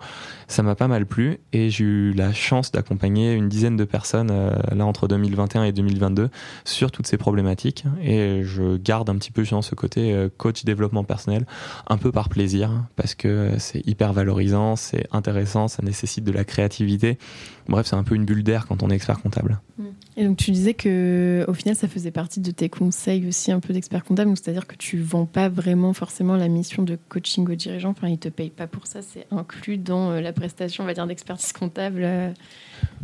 Ça 0.47 0.63
m'a 0.63 0.75
pas 0.75 0.87
mal 0.87 1.05
plu 1.05 1.39
et 1.51 1.69
j'ai 1.69 1.83
eu 1.83 2.13
la 2.13 2.31
chance 2.31 2.71
d'accompagner 2.71 3.33
une 3.33 3.49
dizaine 3.49 3.75
de 3.75 3.83
personnes 3.83 4.31
là 4.71 4.85
entre 4.85 5.07
2021 5.07 5.63
et 5.63 5.71
2022 5.71 6.29
sur 6.63 6.91
toutes 6.91 7.07
ces 7.07 7.17
problématiques. 7.17 7.85
Et 8.01 8.43
je 8.43 8.77
garde 8.77 9.09
un 9.09 9.15
petit 9.15 9.31
peu 9.31 9.43
dans 9.43 9.61
ce 9.61 9.75
côté 9.75 10.29
coach 10.37 10.63
développement 10.63 11.03
personnel, 11.03 11.45
un 11.87 11.97
peu 11.97 12.11
par 12.11 12.29
plaisir, 12.29 12.71
parce 12.95 13.15
que 13.15 13.51
c'est 13.57 13.85
hyper 13.85 14.13
valorisant, 14.13 14.75
c'est 14.75 15.07
intéressant, 15.11 15.67
ça 15.67 15.83
nécessite 15.83 16.23
de 16.23 16.31
la 16.31 16.43
créativité. 16.43 17.17
Bref, 17.67 17.87
c'est 17.87 17.95
un 17.95 18.03
peu 18.03 18.15
une 18.15 18.25
bulle 18.25 18.43
d'air 18.43 18.67
quand 18.67 18.83
on 18.83 18.89
est 18.89 18.95
expert 18.95 19.21
comptable. 19.21 19.59
Mm. 19.77 19.83
Et 20.17 20.25
donc 20.25 20.37
tu 20.37 20.51
disais 20.51 20.73
que 20.73 21.45
au 21.47 21.53
final 21.53 21.75
ça 21.75 21.87
faisait 21.87 22.11
partie 22.11 22.39
de 22.39 22.51
tes 22.51 22.69
conseils 22.69 23.27
aussi 23.27 23.51
un 23.51 23.59
peu 23.59 23.73
d'expert 23.73 24.03
comptable, 24.03 24.31
c'est-à-dire 24.35 24.67
que 24.67 24.75
tu 24.75 24.97
vends 24.97 25.25
pas 25.25 25.49
vraiment 25.49 25.93
forcément 25.93 26.35
la 26.35 26.47
mission 26.47 26.83
de 26.83 26.97
coaching 27.09 27.49
aux 27.49 27.55
dirigeants, 27.55 27.91
enfin 27.91 28.09
ils 28.09 28.19
te 28.19 28.29
payent 28.29 28.49
pas 28.49 28.67
pour 28.67 28.87
ça, 28.87 29.01
c'est 29.01 29.25
inclus 29.31 29.77
dans 29.77 30.11
euh, 30.11 30.21
la 30.21 30.33
prestation 30.33 30.83
on 30.83 30.87
va 30.87 30.93
dire 30.93 31.07
d'expertise 31.07 31.53
comptable. 31.53 32.07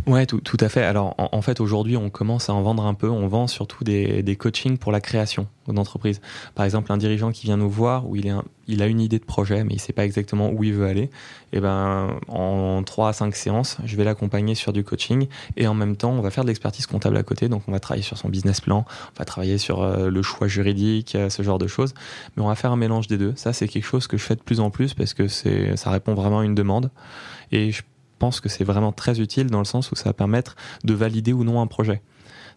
Ouais, 0.10 0.26
tout, 0.26 0.40
tout, 0.40 0.58
à 0.60 0.70
fait. 0.70 0.84
Alors, 0.84 1.14
en, 1.18 1.42
fait, 1.44 1.60
aujourd'hui, 1.60 1.96
on 1.96 2.10
commence 2.10 2.50
à 2.50 2.54
en 2.54 2.64
vendre 2.64 2.84
un 2.86 2.96
peu. 2.96 3.10
On 3.10 3.28
vend 3.28 3.46
surtout 3.46 3.84
des, 3.84 4.24
des 4.24 4.36
coachings 4.36 4.78
pour 4.80 4.92
la 4.92 5.02
création 5.02 5.46
d'entreprise. 5.68 6.20
Par 6.56 6.66
exemple, 6.66 6.92
un 6.92 6.98
dirigeant 6.98 7.32
qui 7.32 7.46
vient 7.46 7.58
nous 7.58 7.70
voir 7.70 8.10
où 8.10 8.16
il, 8.16 8.26
est 8.26 8.34
il 8.68 8.82
a 8.82 8.88
une 8.88 9.02
idée 9.02 9.20
de 9.20 9.26
projet, 9.26 9.64
mais 9.64 9.76
il 9.76 9.80
sait 9.80 9.94
pas 9.94 10.06
exactement 10.06 10.50
où 10.50 10.64
il 10.64 10.74
veut 10.74 10.88
aller. 10.88 11.04
Et 11.52 11.58
eh 11.58 11.60
ben, 11.60 12.20
en 12.28 12.82
3 12.82 13.10
à 13.10 13.14
5 13.14 13.36
séances, 13.36 13.78
je 13.84 13.96
vais 13.98 14.04
l'accompagner 14.04 14.56
sur 14.56 14.74
du 14.74 14.84
coaching 14.84 15.28
et 15.58 15.68
en 15.68 15.76
même 15.76 15.96
temps, 15.96 16.12
on 16.12 16.22
va 16.22 16.32
faire 16.32 16.44
de 16.44 16.50
l'expertise 16.50 16.88
comptable 16.88 17.18
à 17.18 17.24
côté. 17.24 17.48
Donc, 17.48 17.64
on 17.68 17.72
va 17.72 17.80
travailler 17.80 18.04
sur 18.04 18.18
son 18.18 18.30
business 18.30 18.62
plan, 18.62 18.86
on 18.88 19.20
va 19.20 19.26
travailler 19.26 19.60
sur 19.60 19.84
euh, 19.84 20.10
le 20.10 20.22
choix 20.24 20.48
juridique, 20.48 21.16
euh, 21.16 21.30
ce 21.30 21.44
genre 21.44 21.60
de 21.60 21.68
choses. 21.68 21.94
Mais 22.36 22.44
on 22.44 22.48
va 22.48 22.56
faire 22.56 22.72
un 22.72 22.78
mélange 22.78 23.08
des 23.08 23.18
deux. 23.18 23.34
Ça, 23.36 23.54
c'est 23.54 23.68
quelque 23.68 23.86
chose 23.86 24.08
que 24.08 24.18
je 24.18 24.24
fais 24.24 24.36
de 24.36 24.42
plus 24.42 24.60
en 24.60 24.72
plus 24.72 24.94
parce 24.96 25.14
que 25.14 25.28
ça 25.28 25.92
répond 25.92 26.16
vraiment 26.16 26.40
à 26.40 26.46
une 26.46 26.56
demande. 26.56 26.90
Et 27.52 27.72
je 27.72 27.84
pense 28.20 28.40
que 28.40 28.50
c'est 28.50 28.64
vraiment 28.64 28.92
très 28.92 29.20
utile 29.20 29.48
dans 29.48 29.60
le 29.60 29.66
sens 29.66 29.92
où 29.92 29.96
ça 29.96 30.06
va 30.06 30.14
permettre 30.14 30.56
de 30.84 30.94
valider 30.94 31.34
ou 31.34 31.44
non 31.44 31.62
un 31.62 31.68
projet. 31.68 32.02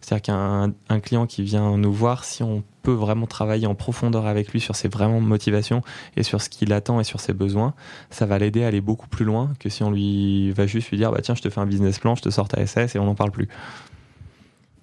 C'est-à-dire 0.01 0.21
qu'un 0.21 0.99
client 0.99 1.25
qui 1.25 1.43
vient 1.43 1.77
nous 1.77 1.93
voir, 1.93 2.25
si 2.25 2.43
on 2.43 2.61
peut 2.81 2.91
vraiment 2.91 3.25
travailler 3.25 3.67
en 3.67 3.75
profondeur 3.75 4.25
avec 4.25 4.51
lui 4.51 4.59
sur 4.59 4.75
ses 4.75 4.89
vraiment 4.89 5.21
motivations 5.21 5.81
et 6.17 6.23
sur 6.23 6.41
ce 6.41 6.49
qu'il 6.49 6.73
attend 6.73 6.99
et 6.99 7.05
sur 7.05 7.21
ses 7.21 7.31
besoins, 7.31 7.73
ça 8.09 8.25
va 8.25 8.37
l'aider 8.37 8.65
à 8.65 8.67
aller 8.67 8.81
beaucoup 8.81 9.07
plus 9.07 9.23
loin 9.23 9.53
que 9.59 9.69
si 9.69 9.81
on 9.81 9.91
lui 9.91 10.51
va 10.51 10.67
juste 10.67 10.89
lui 10.89 10.97
dire 10.97 11.11
bah 11.11 11.21
tiens 11.21 11.35
je 11.35 11.41
te 11.41 11.49
fais 11.49 11.61
un 11.61 11.65
business 11.65 11.99
plan, 11.99 12.15
je 12.15 12.21
te 12.21 12.29
sors 12.29 12.49
ta 12.49 12.65
SS 12.65 12.95
et 12.95 12.99
on 12.99 13.05
n'en 13.05 13.15
parle 13.15 13.31
plus. 13.31 13.47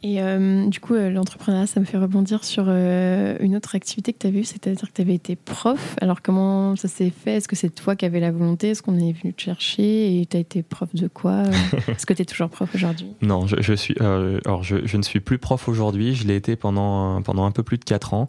Et 0.02 0.22
euh, 0.22 0.66
du 0.66 0.80
coup, 0.80 0.94
euh, 0.94 1.10
l'entrepreneuriat, 1.10 1.66
ça 1.66 1.78
me 1.78 1.84
fait 1.84 1.98
rebondir 1.98 2.42
sur 2.42 2.64
euh, 2.68 3.36
une 3.40 3.54
autre 3.54 3.74
activité 3.74 4.14
que 4.14 4.18
tu 4.18 4.26
as 4.26 4.30
vue, 4.30 4.44
c'est-à-dire 4.44 4.88
que 4.88 4.94
tu 4.94 5.02
avais 5.02 5.14
été 5.14 5.36
prof. 5.36 5.94
Alors, 6.00 6.22
comment 6.22 6.74
ça 6.76 6.88
s'est 6.88 7.10
fait? 7.10 7.34
Est-ce 7.34 7.48
que 7.48 7.56
c'est 7.56 7.68
toi 7.68 7.96
qui 7.96 8.06
avais 8.06 8.20
la 8.20 8.30
volonté? 8.30 8.70
Est-ce 8.70 8.82
qu'on 8.82 8.98
est 8.98 9.12
venu 9.12 9.34
te 9.34 9.42
chercher? 9.42 10.20
Et 10.20 10.26
tu 10.26 10.38
as 10.38 10.40
été 10.40 10.62
prof 10.62 10.88
de 10.94 11.06
quoi? 11.08 11.42
Est-ce 11.88 12.06
que 12.06 12.14
tu 12.14 12.22
es 12.22 12.24
toujours 12.24 12.48
prof 12.48 12.74
aujourd'hui? 12.74 13.12
Non, 13.20 13.46
je, 13.46 13.74
suis, 13.74 13.94
alors 14.00 14.62
je, 14.62 14.86
je, 14.86 14.96
ne 14.96 15.02
suis 15.02 15.20
plus 15.20 15.38
prof 15.38 15.68
aujourd'hui. 15.68 16.14
Je 16.14 16.26
l'ai 16.26 16.36
été 16.36 16.56
pendant, 16.56 17.20
pendant 17.20 17.44
un 17.44 17.50
peu 17.50 17.62
plus 17.62 17.76
de 17.76 17.84
4 17.84 18.14
ans. 18.14 18.28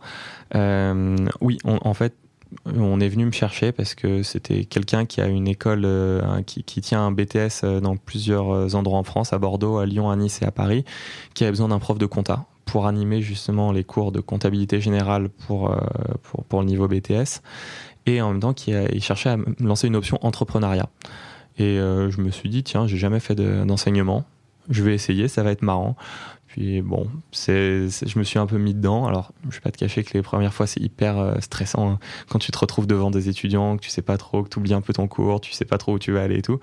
oui, 0.54 1.58
en 1.64 1.94
fait, 1.94 2.14
on 2.66 3.00
est 3.00 3.10
venu 3.10 3.26
me 3.26 3.32
chercher 3.32 3.72
parce 3.72 3.96
que 3.96 4.24
c'était 4.24 4.66
quelqu'un 4.66 5.06
qui 5.06 5.22
a 5.22 5.28
une 5.28 5.48
école, 5.48 5.84
euh, 5.86 6.42
qui, 6.44 6.64
tient 6.82 7.02
un 7.02 7.12
BTS 7.12 7.64
euh, 7.64 7.80
dans 7.80 7.96
plusieurs 7.96 8.52
euh, 8.52 8.74
endroits 8.74 9.00
en 9.00 9.04
France, 9.04 9.34
à 9.34 9.40
Bordeaux, 9.40 9.78
à 9.78 9.86
Lyon, 9.86 10.10
à 10.10 10.16
Nice 10.16 10.42
et 10.42 10.46
à 10.46 10.52
Paris, 10.52 10.84
qui 11.34 11.44
avait 11.44 11.52
besoin 11.52 11.70
d'un 11.70 11.80
prof 11.80 11.98
de 11.98 12.06
compta 12.06 12.46
pour 12.66 12.88
animer 12.88 13.22
justement 13.22 13.72
les 13.72 13.84
cours 13.84 14.12
de 14.12 14.20
comptabilité 14.20 14.80
générale 14.80 15.30
pour, 15.30 15.76
le 16.54 16.64
niveau 16.64 16.88
BTS. 16.88 17.42
Et 18.06 18.22
en 18.22 18.32
même 18.32 18.40
temps, 18.40 18.54
qui 18.54 18.72
il 18.72 19.04
cherchait 19.04 19.30
à 19.30 19.38
lancer 19.60 19.88
une 19.88 19.96
option 19.98 20.18
entrepreneuriat. 20.22 20.88
Et 21.58 21.76
je 21.76 22.22
me 22.22 22.32
suis 22.32 22.48
dit, 22.48 22.64
tiens, 22.64 22.88
j'ai 22.88 22.96
jamais 22.96 23.20
fait 23.20 23.36
d'enseignement. 23.36 24.24
je 24.70 24.84
vais 24.84 24.94
essayer, 24.94 25.28
ça 25.28 25.44
va 25.44 25.52
être 25.52 25.64
marrant. 25.64 25.98
Puis 26.52 26.82
bon, 26.82 27.08
c'est, 27.32 27.88
je 27.88 28.20
me 28.20 28.26
suis 28.26 28.38
un 28.38 28.46
peu 28.46 28.58
mis 28.58 28.74
dedans. 28.74 29.06
Alors, 29.06 29.32
je 29.50 29.56
vais 29.56 29.62
pas 29.62 29.72
te 29.72 29.78
cacher 29.78 30.04
que 30.04 30.12
les 30.14 30.22
premières 30.22 30.54
fois, 30.54 30.68
c'est 30.68 30.82
hyper 30.82 31.18
euh, 31.18 31.36
stressant 31.40 31.92
hein. 31.92 32.00
quand 32.28 32.40
tu 32.40 32.52
te 32.52 32.58
retrouves 32.58 32.88
devant 32.88 33.10
des 33.10 33.30
étudiants, 33.30 33.78
que 33.78 33.82
tu 33.82 33.90
sais 33.90 34.02
pas 34.02 34.18
trop, 34.18 34.44
que 34.44 34.50
tu 34.50 34.60
oublies 34.60 34.74
un 34.74 34.82
peu 34.82 34.92
ton 34.92 35.08
cours, 35.08 35.40
tu 35.40 35.54
sais 35.54 35.64
pas 35.64 35.78
trop 35.78 35.94
où 35.94 36.00
tu 36.00 36.12
vas 36.12 36.24
aller 36.24 36.40
et 36.40 36.42
tout. 36.42 36.60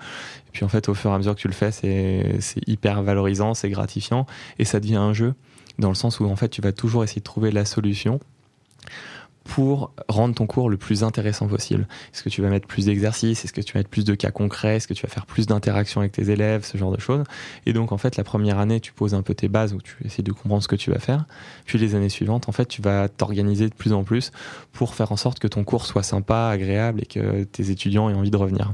Et 0.47 0.51
puis 0.51 0.63
en 0.63 0.67
fait, 0.67 0.89
au 0.89 0.93
fur 0.93 1.09
et 1.09 1.13
à 1.15 1.17
mesure 1.17 1.33
que 1.33 1.41
tu 1.41 1.47
le 1.47 1.55
fais, 1.55 1.71
c'est, 1.71 2.35
c'est 2.39 2.61
hyper 2.67 3.01
valorisant, 3.01 3.55
c'est 3.55 3.71
gratifiant 3.71 4.27
et 4.59 4.63
ça 4.63 4.79
devient 4.79 4.97
un 4.97 5.13
jeu 5.13 5.33
dans 5.79 5.89
le 5.89 5.95
sens 5.95 6.19
où 6.19 6.25
en 6.25 6.35
fait, 6.35 6.49
tu 6.49 6.61
vas 6.61 6.71
toujours 6.71 7.03
essayer 7.03 7.21
de 7.21 7.25
trouver 7.25 7.49
la 7.49 7.65
solution 7.65 8.19
pour 9.49 9.91
rendre 10.07 10.35
ton 10.35 10.45
cours 10.45 10.69
le 10.69 10.77
plus 10.77 11.03
intéressant 11.03 11.47
possible. 11.47 11.87
Est-ce 12.13 12.21
que 12.21 12.29
tu 12.29 12.43
vas 12.43 12.49
mettre 12.49 12.67
plus 12.67 12.85
d'exercices? 12.85 13.43
Est-ce 13.43 13.51
que 13.51 13.61
tu 13.61 13.73
vas 13.73 13.79
mettre 13.79 13.89
plus 13.89 14.05
de 14.05 14.13
cas 14.13 14.29
concrets? 14.29 14.75
Est-ce 14.75 14.87
que 14.87 14.93
tu 14.93 15.07
vas 15.07 15.11
faire 15.11 15.25
plus 15.25 15.47
d'interactions 15.47 16.01
avec 16.01 16.11
tes 16.11 16.29
élèves? 16.29 16.63
Ce 16.63 16.77
genre 16.77 16.91
de 16.91 16.99
choses. 16.99 17.23
Et 17.65 17.73
donc, 17.73 17.91
en 17.91 17.97
fait, 17.97 18.15
la 18.15 18.23
première 18.23 18.59
année, 18.59 18.79
tu 18.79 18.93
poses 18.93 19.15
un 19.15 19.23
peu 19.23 19.33
tes 19.33 19.47
bases 19.47 19.73
où 19.73 19.81
tu 19.81 19.97
essaies 20.05 20.21
de 20.21 20.31
comprendre 20.31 20.61
ce 20.61 20.67
que 20.67 20.75
tu 20.75 20.91
vas 20.91 20.99
faire. 20.99 21.25
Puis 21.65 21.79
les 21.79 21.95
années 21.95 22.09
suivantes, 22.09 22.47
en 22.47 22.51
fait, 22.51 22.67
tu 22.67 22.83
vas 22.83 23.09
t'organiser 23.09 23.67
de 23.67 23.73
plus 23.73 23.91
en 23.91 24.03
plus 24.03 24.31
pour 24.71 24.93
faire 24.93 25.11
en 25.11 25.17
sorte 25.17 25.39
que 25.39 25.47
ton 25.47 25.63
cours 25.63 25.87
soit 25.87 26.03
sympa, 26.03 26.49
agréable 26.49 27.01
et 27.01 27.07
que 27.07 27.43
tes 27.45 27.71
étudiants 27.71 28.07
aient 28.07 28.13
envie 28.13 28.31
de 28.31 28.37
revenir. 28.37 28.71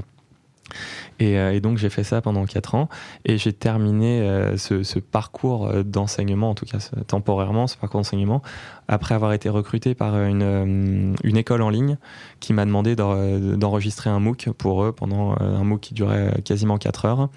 Euh, 1.22 1.52
et, 1.52 1.60
donc 1.60 1.78
j'ai 1.78 1.88
fait 1.88 2.04
ça 2.04 2.20
pendant 2.20 2.44
4 2.44 2.74
ans 2.74 2.88
et 3.24 3.38
j'ai 3.38 3.52
terminé 3.52 4.20
euh, 4.20 4.56
ce, 4.56 4.98
parcours 4.98 5.66
euh, 5.66 5.82
d'enseignement, 5.82 6.50
en 6.50 6.54
tout 6.54 6.66
cas 6.66 6.78
temporairement, 7.06 7.66
ce 7.66 7.76
parcours 7.76 8.00
d'enseignement, 8.00 8.42
après 8.88 9.14
avoir 9.14 9.32
été 9.32 9.48
recruté 9.48 9.94
par 9.94 10.16
une, 10.18 11.14
une 11.24 11.36
école 11.36 11.62
en 11.62 11.70
ligne 11.70 11.96
qui 12.40 12.52
m'a 12.52 12.64
demandé 12.64 12.96
d'enregistrer 12.96 14.10
un 14.10 14.20
MOOC 14.20 14.50
pour 14.56 14.84
eux 14.84 14.92
pendant 14.92 15.36
un 15.40 15.64
MOOC 15.64 15.80
qui 15.80 15.94
durait 15.94 16.40
quasiment 16.44 16.78
4 16.78 17.04
heures 17.04 17.28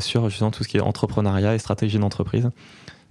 sur 0.00 0.28
justement 0.28 0.50
tout 0.50 0.64
ce 0.64 0.68
qui 0.68 0.78
est 0.78 0.80
entrepreneuriat 0.80 1.54
et 1.54 1.58
stratégie 1.58 1.98
d'entreprise. 1.98 2.50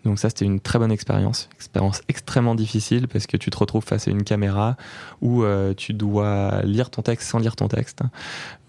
Donc 0.06 0.20
ça, 0.20 0.30
c'était 0.30 0.46
une 0.46 0.60
très 0.60 0.80
bonne 0.80 0.92
expérience. 0.92 1.50
Expérience 1.56 2.02
extrêmement 2.08 2.56
difficile 2.56 3.08
parce 3.08 3.28
que 3.28 3.38
tu 3.38 3.50
te 3.50 3.58
retrouves 3.58 3.84
face 3.84 4.08
à 4.08 4.12
une 4.12 4.24
caméra 4.24 4.78
où 5.22 5.44
euh, 5.44 5.74
tu 5.74 5.94
dois 5.94 6.62
lire 6.64 6.90
ton 6.90 7.02
texte 7.02 7.30
sans 7.30 7.40
lire 7.40 7.56
ton 7.56 7.68
texte, 7.68 8.02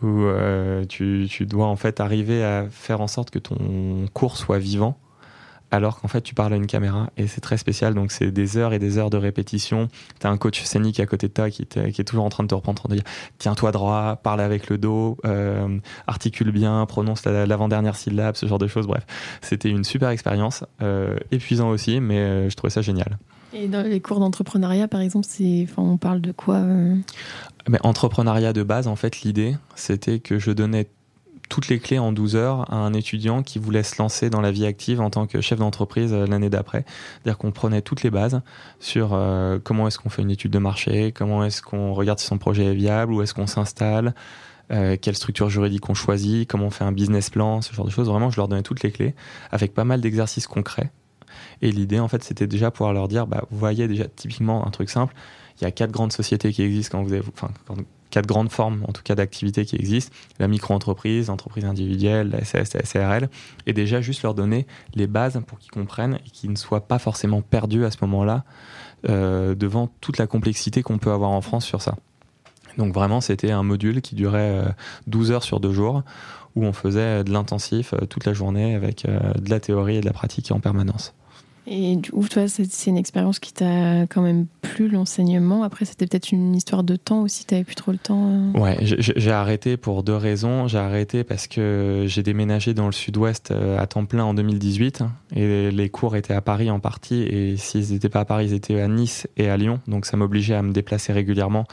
où 0.03 0.23
euh, 0.23 0.85
tu, 0.87 1.27
tu, 1.31 1.47
dois 1.47 1.67
en 1.67 1.77
fait 1.77 2.01
arriver 2.01 2.43
à 2.45 2.67
faire 2.71 3.01
en 3.01 3.07
sorte 3.07 3.31
que 3.31 3.39
ton 3.39 4.07
cours 4.13 4.37
soit 4.37 4.59
vivant 4.59 4.99
alors 5.71 6.01
qu'en 6.01 6.09
fait 6.09 6.21
tu 6.21 6.35
parles 6.35 6.53
à 6.53 6.57
une 6.57 6.67
caméra 6.67 7.11
et 7.17 7.27
c'est 7.27 7.41
très 7.41 7.57
spécial. 7.57 7.95
Donc 7.95 8.13
c'est 8.13 8.31
des 8.31 8.57
heures 8.57 8.73
et 8.73 8.79
des 8.79 8.99
heures 8.99 9.11
de 9.11 9.17
répétition. 9.17 9.89
Tu 10.21 10.27
as 10.27 10.31
un 10.31 10.37
coach 10.37 10.63
scénique 10.63 11.01
à 11.01 11.07
côté 11.07 11.29
de 11.29 11.33
toi 11.33 11.51
qui, 11.51 11.67
qui, 11.67 11.79
est 11.79 12.05
toujours 12.05 12.25
en 12.25 12.29
train 12.29 12.43
de 12.43 12.49
te 12.49 12.55
reprendre 12.55 12.81
en 12.81 12.83
train 12.83 12.95
de 12.95 13.01
dire 13.01 13.11
tiens-toi 13.39 13.73
droit 13.73 14.17
parle 14.23 14.41
avec 14.41 14.69
le 14.69 14.79
dos 14.79 15.17
euh, 15.25 15.79
articule 16.07 16.51
bien 16.51 16.85
prononce 16.87 17.25
l'avant-dernière 17.25 17.97
syllabe 17.97 18.37
ce 18.37 18.47
genre 18.47 18.59
de 18.59 18.67
choses. 18.67 18.87
Bref 18.87 19.07
c'était 19.43 19.71
une 19.71 19.85
super 19.85 20.11
expérience 20.11 20.65
euh, 20.83 21.17
épuisant 21.31 21.71
aussi 21.71 22.01
mais 22.01 22.19
euh, 22.19 22.51
je 22.51 22.57
trouvais 22.57 22.71
ça 22.71 22.83
génial. 22.83 23.19
Et 23.53 23.67
dans 23.67 23.83
les 23.83 24.01
cours 24.01 24.21
d'entrepreneuriat, 24.21 24.87
par 24.87 25.01
exemple, 25.01 25.27
c'est, 25.29 25.67
enfin, 25.69 25.83
on 25.83 25.97
parle 25.97 26.21
de 26.21 26.31
quoi 26.31 26.63
mais 27.69 27.79
Entrepreneuriat 27.83 28.53
de 28.53 28.63
base, 28.63 28.87
en 28.87 28.97
fait, 28.97 29.23
l'idée, 29.23 29.57
c'était 29.75 30.21
que 30.21 30.39
je 30.39 30.51
donnais 30.51 30.89
toutes 31.51 31.69
les 31.69 31.81
clés 31.81 31.99
en 31.99 32.13
12 32.13 32.37
heures 32.37 32.73
à 32.73 32.77
un 32.77 32.95
étudiant 32.95 33.43
qui 33.43 33.59
voulait 33.59 33.83
se 33.83 34.01
lancer 34.01 34.31
dans 34.31 34.41
la 34.41 34.53
vie 34.53 34.65
active 34.65 35.01
en 35.01 35.11
tant 35.11 35.27
que 35.27 35.43
chef 35.43 35.59
d'entreprise 35.59 36.15
euh, 36.15 36.27
l'année 36.27 36.49
d'après. 36.49 36.85
C'est-à-dire 36.87 37.37
qu'on 37.37 37.51
prenait 37.51 37.83
toutes 37.83 38.03
les 38.03 38.11
bases 38.11 38.41
sur 38.79 39.11
euh, 39.13 39.59
comment 39.63 39.87
est-ce 39.89 39.99
qu'on 39.99 40.09
fait 40.09 40.23
une 40.23 40.31
étude 40.31 40.53
de 40.53 40.59
marché, 40.59 41.13
comment 41.13 41.45
est-ce 41.45 41.61
qu'on 41.61 41.93
regarde 41.93 42.21
si 42.21 42.27
son 42.27 42.39
projet 42.39 42.67
est 42.67 42.75
viable, 42.75 43.13
où 43.13 43.21
est-ce 43.21 43.35
qu'on 43.35 43.49
s'installe, 43.49 44.15
euh, 44.71 44.97
quelle 45.01 45.17
structure 45.17 45.51
juridique 45.51 45.91
on 45.91 45.95
choisit, 45.95 46.49
comment 46.49 46.67
on 46.67 46.71
fait 46.71 46.85
un 46.85 46.93
business 46.93 47.29
plan, 47.29 47.61
ce 47.61 47.75
genre 47.75 47.85
de 47.85 47.91
choses. 47.91 48.09
Vraiment, 48.09 48.31
je 48.31 48.37
leur 48.37 48.47
donnais 48.47 48.63
toutes 48.63 48.85
les 48.85 48.93
clés 48.93 49.17
avec 49.51 49.75
pas 49.75 49.85
mal 49.85 50.01
d'exercices 50.01 50.47
concrets. 50.47 50.93
Et 51.63 51.73
l'idée, 51.73 51.99
en 51.99 52.07
fait, 52.07 52.23
c'était 52.23 52.47
déjà 52.47 52.71
pouvoir 52.71 52.93
leur 52.93 53.09
dire, 53.09 53.27
bah, 53.27 53.45
vous 53.51 53.59
voyez 53.59 53.89
déjà 53.89 54.05
typiquement 54.05 54.67
un 54.67 54.71
truc 54.71 54.89
simple. 54.89 55.15
Il 55.61 55.65
y 55.65 55.67
a 55.67 55.73
quatre 55.73 55.91
grandes 55.91 56.13
sociétés 56.13 56.53
qui 56.53 56.63
existent 56.63 56.99
quand 56.99 57.05
vous 57.05 57.13
avez, 57.13 57.25
quatre 58.11 58.27
grandes 58.27 58.51
formes, 58.51 58.85
en 58.87 58.93
tout 58.93 59.03
cas, 59.03 59.15
d'activités 59.15 59.65
qui 59.65 59.77
existent 59.77 60.15
la 60.39 60.49
micro-entreprise, 60.49 61.29
l'entreprise 61.29 61.65
individuelle, 61.65 62.31
la 62.31 62.45
SS, 62.45 62.75
la 62.75 62.85
SRL, 62.85 63.29
et 63.67 63.73
déjà 63.73 64.01
juste 64.01 64.23
leur 64.23 64.35
donner 64.35 64.67
les 64.95 65.07
bases 65.07 65.41
pour 65.47 65.59
qu'ils 65.59 65.71
comprennent 65.71 66.19
et 66.27 66.31
qu'ils 66.31 66.51
ne 66.51 66.57
soient 66.57 66.87
pas 66.87 66.99
forcément 66.99 67.43
perdus 67.43 67.85
à 67.85 67.91
ce 67.91 67.99
moment-là 68.03 68.45
euh, 69.09 69.55
devant 69.55 69.89
toute 70.01 70.19
la 70.19 70.27
complexité 70.27 70.83
qu'on 70.83 70.99
peut 70.99 71.13
avoir 71.13 71.31
en 71.31 71.41
France 71.41 71.65
sur 71.65 71.81
ça. 71.81 71.97
Donc 72.77 72.93
vraiment, 72.93 73.21
c'était 73.21 73.51
un 73.51 73.63
module 73.63 74.01
qui 74.03 74.15
durait 74.15 74.63
12 75.07 75.31
euh, 75.31 75.35
heures 75.35 75.43
sur 75.43 75.61
deux 75.61 75.73
jours, 75.73 76.03
où 76.57 76.65
on 76.65 76.73
faisait 76.73 77.25
de 77.25 77.33
l'intensif 77.33 77.95
euh, 77.95 78.07
toute 78.07 78.27
la 78.27 78.33
journée 78.33 78.75
avec 78.75 79.07
de 79.07 79.51
la 79.51 79.61
théorie 79.61 79.97
et 79.97 80.01
de 80.01 80.07
la 80.07 80.13
pratique 80.13 80.51
en 80.53 80.61
permanence. 80.61 81.15
Et 81.73 81.95
du 81.95 82.11
coup, 82.11 82.27
toi, 82.27 82.49
c'est 82.49 82.91
une 82.91 82.97
expérience 82.97 83.39
qui 83.39 83.53
t'a 83.53 84.03
quand 84.09 84.23
même 84.23 84.47
plu, 84.61 84.89
l'enseignement. 84.89 85.63
Après, 85.63 85.85
c'était 85.85 86.09
peut-être 86.09 86.33
une 86.33 86.57
histoire 86.57 86.83
de 86.83 86.97
temps 86.97 87.23
aussi, 87.23 87.45
t'avais 87.45 87.63
plus 87.63 87.77
trop 87.77 87.93
le 87.93 87.99
temps. 87.99 88.29
Euh. 88.29 88.59
Ouais, 88.59 88.77
j'ai 88.81 89.31
arrêté 89.31 89.77
pour 89.77 90.03
deux 90.03 90.17
raisons. 90.17 90.67
J'ai 90.67 90.79
arrêté 90.79 91.23
parce 91.23 91.47
que 91.47 92.07
j'ai 92.09 92.25
déménagé 92.25 92.75
dans 92.75 92.87
le 92.87 92.93
sud-ouest 92.93 93.53
euh, 93.53 93.79
à 93.79 93.87
temps 93.87 94.05
plein 94.05 94.25
en 94.25 94.35
2018 94.35 95.05
et 95.37 95.71
les 95.71 95.89
cours 95.91 96.17
étaient 96.17 96.35
à 96.35 96.41
Paris 96.41 96.73
en 96.73 96.81
partie. 96.81 97.23
Et 97.23 97.57
s'ils 97.57 97.93
n'étaient 97.93 98.09
pas 98.09 98.21
à 98.21 98.25
Paris, 98.25 98.47
ils 98.47 98.55
étaient 98.55 98.81
à 98.81 98.89
Nice 98.89 99.29
et 99.37 99.49
à 99.49 99.57
Lyon. 99.57 99.79
Donc 99.87 100.07
ça 100.07 100.17
m'obligeait 100.17 100.57
à 100.57 100.63
me 100.63 100.73
déplacer 100.73 101.13
régulièrement. 101.13 101.67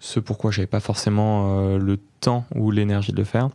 Ce 0.00 0.20
pourquoi 0.20 0.52
j'avais 0.52 0.66
pas 0.66 0.80
forcément 0.80 1.58
euh, 1.58 1.78
le 1.78 1.98
temps 2.20 2.46
ou 2.54 2.70
l'énergie 2.70 3.12
de 3.12 3.18
le 3.18 3.24
faire. 3.24 3.50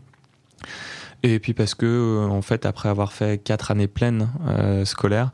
Et 1.23 1.39
puis 1.39 1.55
parce 1.55 1.73
que, 1.73 2.27
en 2.29 2.43
fait, 2.43 2.67
après 2.67 2.89
avoir 2.89 3.11
fait 3.11 3.43
quatre 3.43 3.71
années 3.71 3.87
pleines 3.87 4.29
scolaires, 4.85 5.31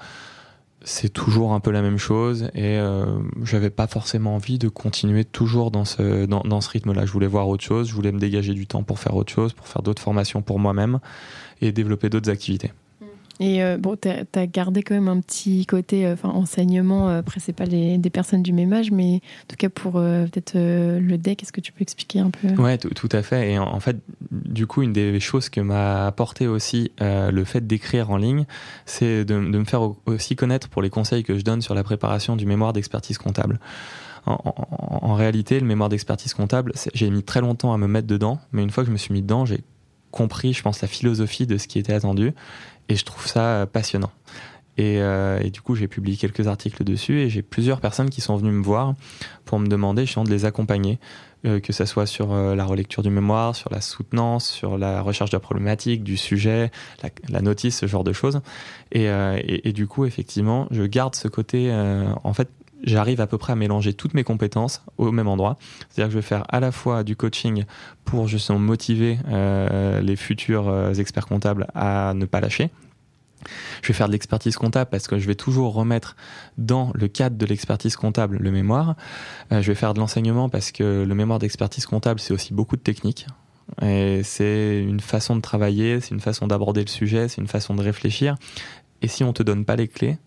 c'est 0.85 1.09
toujours 1.09 1.53
un 1.53 1.59
peu 1.59 1.71
la 1.71 1.81
même 1.81 1.97
chose 1.97 2.43
et 2.53 2.77
euh, 2.77 3.05
j'avais 3.41 3.71
pas 3.71 3.87
forcément 3.87 4.35
envie 4.35 4.59
de 4.59 4.69
continuer 4.69 5.25
toujours 5.25 5.71
dans 5.71 5.83
ce, 5.83 6.25
dans, 6.25 6.41
dans 6.41 6.61
ce 6.61 6.69
rythme-là. 6.69 7.05
Je 7.05 7.11
voulais 7.11 7.27
voir 7.27 7.49
autre 7.49 7.63
chose, 7.63 7.89
je 7.89 7.93
voulais 7.93 8.11
me 8.11 8.19
dégager 8.19 8.53
du 8.53 8.67
temps 8.67 8.83
pour 8.83 8.99
faire 8.99 9.15
autre 9.15 9.33
chose, 9.33 9.53
pour 9.53 9.67
faire 9.67 9.81
d'autres 9.81 10.01
formations 10.01 10.43
pour 10.43 10.59
moi-même 10.59 10.99
et 11.61 11.71
développer 11.71 12.09
d'autres 12.09 12.29
activités. 12.29 12.71
Et 13.39 13.63
euh, 13.63 13.77
bon, 13.77 13.97
tu 14.01 14.07
as, 14.09 14.47
gardé 14.47 14.81
quand 14.81 14.95
même 14.95 15.07
un 15.07 15.19
petit 15.19 15.65
côté 15.65 16.07
enfin 16.07 16.29
enseignement. 16.29 17.09
Après, 17.09 17.39
c'est 17.39 17.53
pas 17.53 17.65
des 17.65 18.09
personnes 18.11 18.43
du 18.43 18.53
même 18.53 18.71
âge, 18.73 18.91
mais 18.91 19.15
en 19.15 19.47
tout 19.47 19.55
cas 19.57 19.69
pour 19.69 19.93
peut-être 19.93 20.53
le 20.55 21.17
deck, 21.17 21.43
est-ce 21.43 21.51
que 21.51 21.61
tu 21.61 21.71
peux 21.71 21.81
expliquer 21.81 22.19
un 22.19 22.29
peu? 22.29 22.49
Ouais, 22.61 22.77
tout, 22.77 23.09
à 23.11 23.21
fait. 23.21 23.51
Et 23.51 23.59
en, 23.59 23.79
fait, 23.79 23.97
du 24.31 24.67
coup, 24.67 24.83
une 24.83 24.93
des 24.93 25.19
choses 25.19 25.49
que 25.49 25.59
m'a 25.59 26.07
apporté 26.07 26.47
aussi 26.47 26.91
le 26.99 27.43
fait 27.43 27.65
d'écrire 27.65 28.09
en 28.09 28.17
ligne, 28.17 28.45
c'est 28.85 29.25
de, 29.25 29.35
me 29.35 29.65
faire 29.65 29.81
aussi 30.05 30.35
connaître 30.35 30.69
pour 30.69 30.81
les 30.81 30.89
conseils 30.89 31.23
que 31.23 31.37
je 31.37 31.43
donne 31.43 31.61
sur 31.61 31.75
la 31.75 31.83
préparation 31.83 32.35
du 32.35 32.45
mémoire 32.45 32.73
d'expertise 32.73 33.17
comptable. 33.17 33.59
En, 34.27 35.13
réalité, 35.13 35.59
le 35.59 35.67
mémoire 35.67 35.89
d'expertise 35.89 36.33
comptable, 36.33 36.73
j'ai 36.93 37.09
mis 37.11 37.21
très 37.21 37.41
longtemps 37.41 37.73
à 37.73 37.77
me 37.77 37.87
mettre 37.87 38.07
dedans, 38.07 38.39
mais 38.51 38.63
une 38.63 38.71
fois 38.71 38.83
que 38.83 38.87
je 38.87 38.91
me 38.91 38.97
suis 38.97 39.13
mis 39.13 39.21
dedans, 39.21 39.45
j'ai 39.45 39.63
compris, 40.09 40.53
je 40.53 40.63
pense, 40.63 40.81
la 40.81 40.87
philosophie 40.87 41.45
de 41.45 41.57
ce 41.57 41.67
qui 41.67 41.77
était 41.77 41.93
attendu, 41.93 42.33
et 42.89 42.95
je 42.95 43.05
trouve 43.05 43.27
ça 43.27 43.41
euh, 43.41 43.65
passionnant. 43.65 44.11
Euh, 44.77 45.39
et, 45.39 45.51
du 45.51 45.61
coup, 45.61 45.75
j'ai 45.75 45.87
publié 45.87 46.17
quelques 46.17 46.47
articles 46.47 46.83
dessus, 46.83 47.21
et 47.21 47.29
j'ai 47.29 47.41
plusieurs 47.41 47.79
personnes 47.79 48.09
qui 48.09 48.19
sont 48.19 48.35
venues 48.35 48.51
me 48.51 48.63
voir 48.63 48.93
pour 49.45 49.57
me 49.59 49.67
demander 49.67 50.05
justement 50.05 50.25
de 50.25 50.31
les 50.31 50.43
accompagner, 50.43 50.99
euh, 51.45 51.61
que 51.61 51.71
ce 51.71 51.85
soit 51.85 52.05
sur 52.05 52.35
la 52.35 52.65
relecture 52.65 53.01
du 53.01 53.09
mémoire, 53.09 53.55
sur 53.55 53.71
la 53.71 53.79
soutenance, 53.79 54.49
sur 54.49 54.77
la 54.77 55.01
recherche 55.01 55.29
de 55.29 55.37
la 55.37 55.39
problématique, 55.39 56.03
du 56.03 56.17
sujet, 56.17 56.71
la, 57.29 57.41
notice, 57.41 57.77
ce 57.77 57.85
genre 57.85 58.03
de 58.03 58.11
choses. 58.11 58.41
Et, 58.91 59.05
et, 59.05 59.71
du 59.71 59.87
coup, 59.87 60.05
effectivement, 60.05 60.67
je 60.71 60.83
garde 60.83 61.15
ce 61.15 61.29
côté, 61.29 61.73
en 62.23 62.33
fait, 62.33 62.49
j'arrive 62.83 63.21
à 63.21 63.27
peu 63.27 63.37
près 63.37 63.53
à 63.53 63.55
mélanger 63.55 63.93
toutes 63.93 64.13
mes 64.13 64.23
compétences 64.23 64.83
au 64.97 65.11
même 65.11 65.27
endroit. 65.27 65.57
C'est-à-dire 65.89 66.09
que 66.09 66.13
je 66.13 66.17
vais 66.17 66.27
faire 66.27 66.43
à 66.49 66.59
la 66.59 66.71
fois 66.71 67.03
du 67.03 67.15
coaching 67.15 67.65
pour 68.03 68.27
justement 68.27 68.59
motiver 68.59 69.19
euh, 69.27 70.01
les 70.01 70.15
futurs 70.15 70.69
euh, 70.69 70.93
experts 70.93 71.27
comptables 71.27 71.67
à 71.73 72.13
ne 72.13 72.25
pas 72.25 72.39
lâcher. 72.39 72.69
Je 73.81 73.89
vais 73.89 73.93
faire 73.93 74.07
de 74.07 74.13
l'expertise 74.13 74.55
comptable 74.55 74.89
parce 74.89 75.07
que 75.07 75.19
je 75.19 75.27
vais 75.27 75.35
toujours 75.35 75.73
remettre 75.73 76.15
dans 76.57 76.91
le 76.95 77.07
cadre 77.07 77.37
de 77.37 77.45
l'expertise 77.45 77.95
comptable 77.95 78.37
le 78.37 78.51
mémoire. 78.51 78.95
Euh, 79.51 79.61
je 79.61 79.67
vais 79.67 79.75
faire 79.75 79.93
de 79.93 79.99
l'enseignement 79.99 80.49
parce 80.49 80.71
que 80.71 81.03
le 81.03 81.15
mémoire 81.15 81.39
d'expertise 81.39 81.85
comptable, 81.85 82.19
c'est 82.19 82.33
aussi 82.33 82.53
beaucoup 82.53 82.75
de 82.75 82.81
techniques. 82.81 83.27
Et 83.81 84.21
c'est 84.23 84.79
une 84.79 84.99
façon 84.99 85.35
de 85.35 85.41
travailler, 85.41 85.99
c'est 85.99 86.13
une 86.13 86.21
façon 86.21 86.47
d'aborder 86.47 86.81
le 86.81 86.89
sujet, 86.89 87.27
c'est 87.27 87.41
une 87.41 87.47
façon 87.47 87.73
de 87.75 87.81
réfléchir. 87.81 88.35
Et 89.01 89.07
si 89.07 89.23
on 89.23 89.33
te 89.33 89.43
donne 89.43 89.65
pas 89.65 89.75
les 89.75 89.87
clés, 89.87 90.17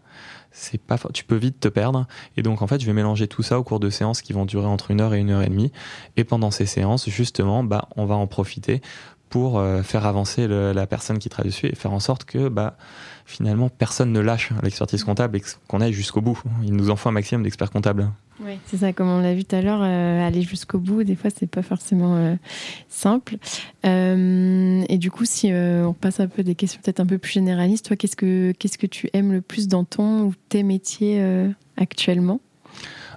c'est 0.50 0.80
pas 0.80 0.98
tu 1.12 1.24
peux 1.24 1.36
vite 1.36 1.60
te 1.60 1.68
perdre. 1.68 2.06
Et 2.36 2.42
donc 2.42 2.62
en 2.62 2.66
fait 2.66 2.80
je 2.80 2.86
vais 2.86 2.92
mélanger 2.92 3.28
tout 3.28 3.42
ça 3.42 3.58
au 3.58 3.62
cours 3.62 3.80
de 3.80 3.90
séances 3.90 4.22
qui 4.22 4.32
vont 4.32 4.44
durer 4.44 4.66
entre 4.66 4.90
une 4.90 5.00
heure 5.00 5.14
et 5.14 5.20
une 5.20 5.30
heure 5.30 5.42
et 5.42 5.48
demie. 5.48 5.72
Et 6.16 6.24
pendant 6.24 6.50
ces 6.50 6.66
séances 6.66 7.08
justement 7.08 7.64
bah 7.64 7.88
on 7.96 8.06
va 8.06 8.14
en 8.14 8.26
profiter 8.26 8.80
pour 9.28 9.58
euh, 9.58 9.82
faire 9.82 10.06
avancer 10.06 10.48
la 10.48 10.86
personne 10.86 11.18
qui 11.18 11.28
travaille 11.28 11.50
dessus 11.50 11.66
et 11.66 11.74
faire 11.74 11.92
en 11.92 12.00
sorte 12.00 12.24
que 12.24 12.48
bah 12.48 12.76
finalement 13.28 13.68
personne 13.68 14.12
ne 14.12 14.20
lâche 14.20 14.50
l'expertise 14.62 15.04
comptable 15.04 15.36
et 15.36 15.42
qu'on 15.68 15.80
aille 15.80 15.92
jusqu'au 15.92 16.20
bout 16.20 16.42
il 16.62 16.72
nous 16.72 16.90
en 16.90 16.96
faut 16.96 17.08
un 17.08 17.12
maximum 17.12 17.44
d'experts 17.44 17.70
comptables 17.70 18.10
oui, 18.40 18.60
c'est 18.66 18.76
ça, 18.76 18.92
comme 18.92 19.08
on 19.08 19.20
l'a 19.20 19.34
vu 19.34 19.44
tout 19.44 19.56
à 19.56 19.62
l'heure, 19.62 19.80
euh, 19.82 20.26
aller 20.26 20.42
jusqu'au 20.42 20.78
bout, 20.78 21.02
des 21.02 21.16
fois, 21.16 21.30
c'est 21.34 21.48
pas 21.48 21.62
forcément 21.62 22.16
euh, 22.16 22.36
simple. 22.88 23.36
Euh, 23.84 24.84
et 24.88 24.98
du 24.98 25.10
coup, 25.10 25.24
si 25.24 25.50
on 25.52 25.92
passe 25.92 26.20
un 26.20 26.28
peu 26.28 26.44
des 26.44 26.54
questions 26.54 26.80
peut-être 26.82 27.00
un 27.00 27.06
peu 27.06 27.18
plus 27.18 27.32
généralistes, 27.32 27.86
toi, 27.86 27.96
qu'est-ce 27.96 28.16
que, 28.16 28.52
qu'est-ce 28.52 28.78
que 28.78 28.86
tu 28.86 29.10
aimes 29.12 29.32
le 29.32 29.40
plus 29.40 29.66
dans 29.66 29.84
ton 29.84 30.22
ou 30.22 30.34
tes 30.48 30.62
métiers 30.62 31.20
actuellement? 31.76 32.40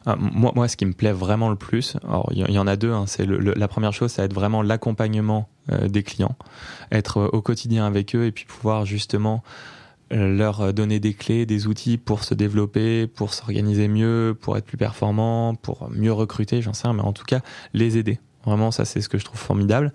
Ah, 0.08 0.16
moi, 0.16 0.52
moi, 0.56 0.68
ce 0.68 0.76
qui 0.76 0.88
me 0.88 0.94
plaît 0.94 1.12
vraiment 1.12 1.50
le 1.50 1.56
plus, 1.56 1.98
il 2.32 2.52
y, 2.52 2.58
en 2.58 2.66
a 2.66 2.76
deux. 2.76 2.92
Hein, 2.92 3.06
c'est 3.06 3.28
la 3.28 3.68
première 3.68 3.94
chose, 3.94 4.12
ça 4.12 4.24
va 4.24 4.26
être 4.26 4.34
vraiment 4.34 4.64
l'accompagnement 4.64 5.48
des 5.88 6.02
clients, 6.02 6.36
être 6.92 7.30
au 7.32 7.42
quotidien 7.42 7.86
avec 7.86 8.16
eux 8.16 8.26
et 8.26 8.32
puis 8.32 8.46
pouvoir 8.46 8.86
justement 8.86 9.44
leur 10.12 10.74
donner 10.74 11.00
des 11.00 11.14
clés, 11.14 11.46
des 11.46 11.68
outils 11.68 11.98
pour 11.98 12.24
se 12.24 12.34
développer, 12.34 13.08
pour 13.08 13.34
s'organiser 13.34 13.88
mieux, 13.88 14.38
pour 14.40 14.58
être 14.58 14.66
plus 14.66 14.78
performant, 14.78 15.56
pour 15.56 15.90
mieux 15.90 16.14
recruter, 16.14 16.62
j'en 16.62 16.74
sais 16.74 16.88
rien, 16.88 16.94
mais 16.96 17.04
en 17.04 17.14
tout 17.14 17.26
cas 17.26 17.42
les 17.74 17.98
aider. 17.98 18.20
Vraiment, 18.46 18.72
ça 18.72 18.86
c'est 18.86 19.02
ce 19.02 19.10
que 19.10 19.18
je 19.18 19.26
trouve 19.26 19.40
formidable. 19.40 19.94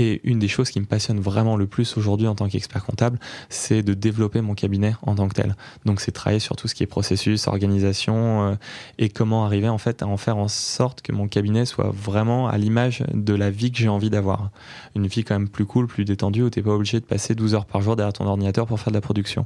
Et 0.00 0.22
une 0.24 0.38
des 0.38 0.48
choses 0.48 0.70
qui 0.70 0.80
me 0.80 0.86
passionne 0.86 1.20
vraiment 1.20 1.58
le 1.58 1.66
plus 1.66 1.98
aujourd'hui 1.98 2.26
en 2.26 2.34
tant 2.34 2.48
qu'expert 2.48 2.82
comptable, 2.82 3.18
c'est 3.50 3.82
de 3.82 3.92
développer 3.92 4.40
mon 4.40 4.54
cabinet 4.54 4.94
en 5.02 5.14
tant 5.14 5.28
que 5.28 5.34
tel. 5.34 5.54
Donc 5.84 6.00
c'est 6.00 6.10
travailler 6.10 6.40
sur 6.40 6.56
tout 6.56 6.68
ce 6.68 6.74
qui 6.74 6.82
est 6.82 6.86
processus, 6.86 7.46
organisation 7.48 8.44
euh, 8.44 8.54
et 8.96 9.10
comment 9.10 9.44
arriver 9.44 9.68
en 9.68 9.76
fait 9.76 10.02
à 10.02 10.06
en 10.06 10.16
faire 10.16 10.38
en 10.38 10.48
sorte 10.48 11.02
que 11.02 11.12
mon 11.12 11.28
cabinet 11.28 11.66
soit 11.66 11.90
vraiment 11.94 12.48
à 12.48 12.56
l'image 12.56 13.04
de 13.12 13.34
la 13.34 13.50
vie 13.50 13.72
que 13.72 13.76
j'ai 13.76 13.90
envie 13.90 14.08
d'avoir. 14.08 14.48
Une 14.96 15.06
vie 15.06 15.22
quand 15.22 15.34
même 15.34 15.50
plus 15.50 15.66
cool, 15.66 15.86
plus 15.86 16.06
détendue 16.06 16.44
où 16.44 16.48
t'es 16.48 16.62
pas 16.62 16.72
obligé 16.72 16.98
de 16.98 17.04
passer 17.04 17.34
12 17.34 17.54
heures 17.54 17.66
par 17.66 17.82
jour 17.82 17.94
derrière 17.94 18.14
ton 18.14 18.24
ordinateur 18.24 18.66
pour 18.66 18.80
faire 18.80 18.92
de 18.92 18.96
la 18.96 19.02
production. 19.02 19.44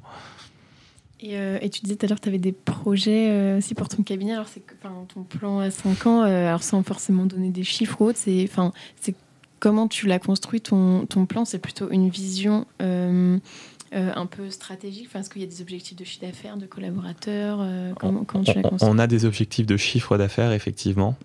Et, 1.18 1.36
euh, 1.36 1.58
tu 1.62 1.80
disais 1.80 1.96
tout 1.96 2.06
à 2.06 2.08
l'heure 2.10 2.18
que 2.18 2.24
tu 2.24 2.28
avais 2.28 2.38
des 2.38 2.52
projets 2.52 3.30
euh, 3.30 3.58
aussi 3.58 3.74
pour 3.74 3.88
ton 3.88 4.04
cabinet. 4.04 4.34
Alors, 4.34 4.46
c'est 4.46 4.62
ton 5.12 5.24
plan 5.24 5.58
à 5.58 5.72
5 5.72 6.06
ans, 6.06 6.20
alors 6.20 6.62
sans 6.62 6.84
forcément 6.84 7.26
donner 7.26 7.50
des 7.50 7.64
chiffres 7.64 8.00
ou 8.00 8.04
autres, 8.04 8.20
c'est 8.20 8.46
comment 9.60 9.88
tu 9.88 10.06
l'as 10.06 10.18
construit 10.18 10.60
ton, 10.60 11.06
ton 11.06 11.26
plan 11.26 11.44
C'est 11.44 11.58
plutôt 11.58 11.90
une 11.90 12.08
vision 12.08 12.66
euh, 12.82 13.38
euh, 13.94 14.12
un 14.14 14.26
peu 14.26 14.50
stratégique 14.50 15.08
Est-ce 15.14 15.30
qu'il 15.30 15.42
y 15.42 15.44
a 15.44 15.48
des 15.48 15.60
objectifs 15.60 15.96
de 15.96 16.04
chiffre 16.04 16.26
d'affaires, 16.26 16.56
de 16.56 16.66
collaborateurs 16.66 17.58
euh, 17.60 17.92
comment, 17.98 18.24
tu 18.24 18.52
l'as 18.54 18.62
construit 18.62 18.90
On 18.90 18.98
a 18.98 19.06
des 19.06 19.24
objectifs 19.24 19.66
de 19.66 19.76
chiffre 19.76 20.18
d'affaires, 20.18 20.52
effectivement. 20.52 21.16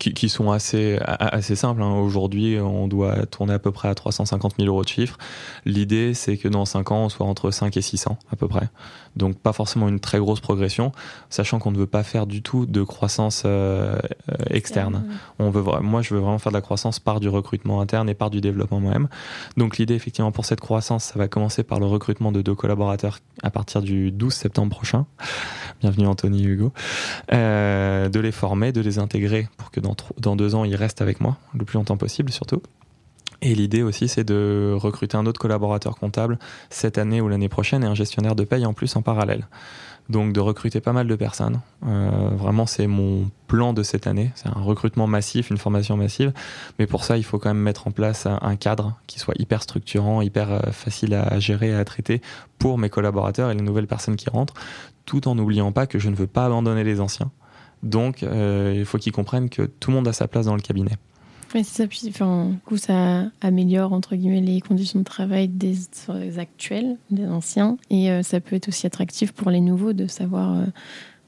Qui, 0.00 0.14
qui, 0.14 0.28
sont 0.28 0.50
assez, 0.50 0.98
assez 1.00 1.54
simples. 1.54 1.80
Hein. 1.80 1.94
Aujourd'hui, 2.00 2.58
on 2.58 2.88
doit 2.88 3.24
tourner 3.26 3.52
à 3.52 3.60
peu 3.60 3.70
près 3.70 3.86
à 3.86 3.94
350 3.94 4.54
000 4.58 4.68
euros 4.68 4.82
de 4.82 4.88
chiffre. 4.88 5.16
L'idée, 5.64 6.12
c'est 6.12 6.38
que 6.38 6.48
dans 6.48 6.64
5 6.64 6.90
ans, 6.90 7.04
on 7.04 7.08
soit 7.08 7.24
entre 7.24 7.52
5 7.52 7.76
et 7.76 7.80
600 7.80 8.18
à 8.32 8.36
peu 8.36 8.48
près. 8.48 8.68
Donc 9.16 9.38
pas 9.38 9.52
forcément 9.52 9.88
une 9.88 10.00
très 10.00 10.18
grosse 10.18 10.40
progression, 10.40 10.92
sachant 11.30 11.58
qu'on 11.58 11.70
ne 11.70 11.78
veut 11.78 11.86
pas 11.86 12.02
faire 12.02 12.26
du 12.26 12.42
tout 12.42 12.66
de 12.66 12.82
croissance 12.82 13.42
euh, 13.46 13.98
euh 14.28 14.34
externe. 14.50 15.04
On 15.38 15.50
veut, 15.50 15.62
moi, 15.80 16.02
je 16.02 16.14
veux 16.14 16.20
vraiment 16.20 16.38
faire 16.38 16.52
de 16.52 16.56
la 16.56 16.60
croissance 16.60 16.98
par 16.98 17.20
du 17.20 17.28
recrutement 17.28 17.80
interne 17.80 18.08
et 18.08 18.14
par 18.14 18.30
du 18.30 18.40
développement 18.40 18.80
moi-même. 18.80 19.08
Donc 19.56 19.78
l'idée, 19.78 19.94
effectivement, 19.94 20.32
pour 20.32 20.44
cette 20.44 20.60
croissance, 20.60 21.04
ça 21.04 21.18
va 21.18 21.28
commencer 21.28 21.62
par 21.62 21.80
le 21.80 21.86
recrutement 21.86 22.32
de 22.32 22.42
deux 22.42 22.54
collaborateurs 22.54 23.18
à 23.42 23.50
partir 23.50 23.82
du 23.82 24.10
12 24.10 24.32
septembre 24.32 24.74
prochain. 24.74 25.06
Bienvenue 25.80 26.06
Anthony 26.06 26.44
et 26.44 26.46
Hugo. 26.46 26.72
Euh, 27.32 28.08
de 28.08 28.20
les 28.20 28.32
former, 28.32 28.72
de 28.72 28.80
les 28.80 28.98
intégrer 28.98 29.48
pour 29.56 29.70
que 29.70 29.80
dans, 29.80 29.96
dans 30.18 30.36
deux 30.36 30.54
ans, 30.54 30.64
ils 30.64 30.76
restent 30.76 31.02
avec 31.02 31.20
moi, 31.20 31.36
le 31.54 31.64
plus 31.64 31.76
longtemps 31.76 31.96
possible 31.96 32.32
surtout. 32.32 32.62
Et 33.44 33.54
l'idée 33.54 33.82
aussi, 33.82 34.08
c'est 34.08 34.24
de 34.24 34.74
recruter 34.74 35.18
un 35.18 35.26
autre 35.26 35.38
collaborateur 35.38 35.96
comptable 35.96 36.38
cette 36.70 36.96
année 36.96 37.20
ou 37.20 37.28
l'année 37.28 37.50
prochaine 37.50 37.84
et 37.84 37.86
un 37.86 37.94
gestionnaire 37.94 38.34
de 38.34 38.42
paye 38.42 38.64
en 38.64 38.72
plus 38.72 38.96
en 38.96 39.02
parallèle. 39.02 39.46
Donc 40.08 40.32
de 40.32 40.40
recruter 40.40 40.80
pas 40.80 40.94
mal 40.94 41.06
de 41.06 41.14
personnes. 41.14 41.60
Euh, 41.86 42.30
vraiment, 42.32 42.64
c'est 42.64 42.86
mon 42.86 43.30
plan 43.46 43.74
de 43.74 43.82
cette 43.82 44.06
année. 44.06 44.32
C'est 44.34 44.48
un 44.48 44.62
recrutement 44.62 45.06
massif, 45.06 45.50
une 45.50 45.58
formation 45.58 45.94
massive. 45.98 46.32
Mais 46.78 46.86
pour 46.86 47.04
ça, 47.04 47.18
il 47.18 47.22
faut 47.22 47.38
quand 47.38 47.50
même 47.50 47.62
mettre 47.62 47.86
en 47.86 47.90
place 47.90 48.26
un, 48.26 48.56
cadre 48.56 48.98
qui 49.06 49.18
soit 49.18 49.34
hyper 49.38 49.62
structurant, 49.62 50.22
hyper 50.22 50.50
euh, 50.50 50.60
facile 50.72 51.12
à 51.12 51.38
gérer 51.38 51.74
à 51.74 51.84
traiter 51.84 52.22
pour 52.58 52.78
mes 52.78 52.88
collaborateurs 52.88 53.50
et 53.50 53.54
les 53.54 53.62
nouvelles 53.62 53.86
personnes 53.86 54.16
qui 54.16 54.30
rentrent, 54.30 54.54
tout 55.04 55.28
en 55.28 55.34
n'oubliant 55.34 55.70
pas 55.70 55.86
que 55.86 55.98
je 55.98 56.08
ne 56.08 56.14
veux 56.14 56.26
pas 56.26 56.46
abandonner 56.46 56.82
les 56.82 56.98
anciens. 56.98 57.30
Donc, 57.82 58.22
euh, 58.22 58.72
il 58.74 58.86
faut 58.86 58.96
qu'ils 58.96 59.12
comprennent 59.12 59.50
que 59.50 59.62
tout 59.62 59.90
le 59.90 59.96
monde 59.96 60.08
a 60.08 60.14
sa 60.14 60.28
place 60.28 60.46
dans 60.46 60.56
le 60.56 60.62
cabinet. 60.62 60.96
C'est 61.62 61.82
ça. 61.82 61.86
Puis, 61.86 62.02
enfin, 62.08 62.48
du 62.50 62.58
coup, 62.60 62.76
ça 62.76 63.26
améliore 63.40 63.92
entre 63.92 64.16
guillemets 64.16 64.40
les 64.40 64.60
conditions 64.60 64.98
de 64.98 65.04
travail 65.04 65.48
des, 65.48 65.76
actuels, 66.38 66.96
des 67.10 67.26
anciens, 67.26 67.76
et 67.90 68.10
euh, 68.10 68.22
ça 68.22 68.40
peut 68.40 68.56
être 68.56 68.68
aussi 68.68 68.86
attractif 68.86 69.32
pour 69.32 69.50
les 69.50 69.60
nouveaux 69.60 69.92
de 69.92 70.06
savoir, 70.06 70.56
euh, 70.56 70.64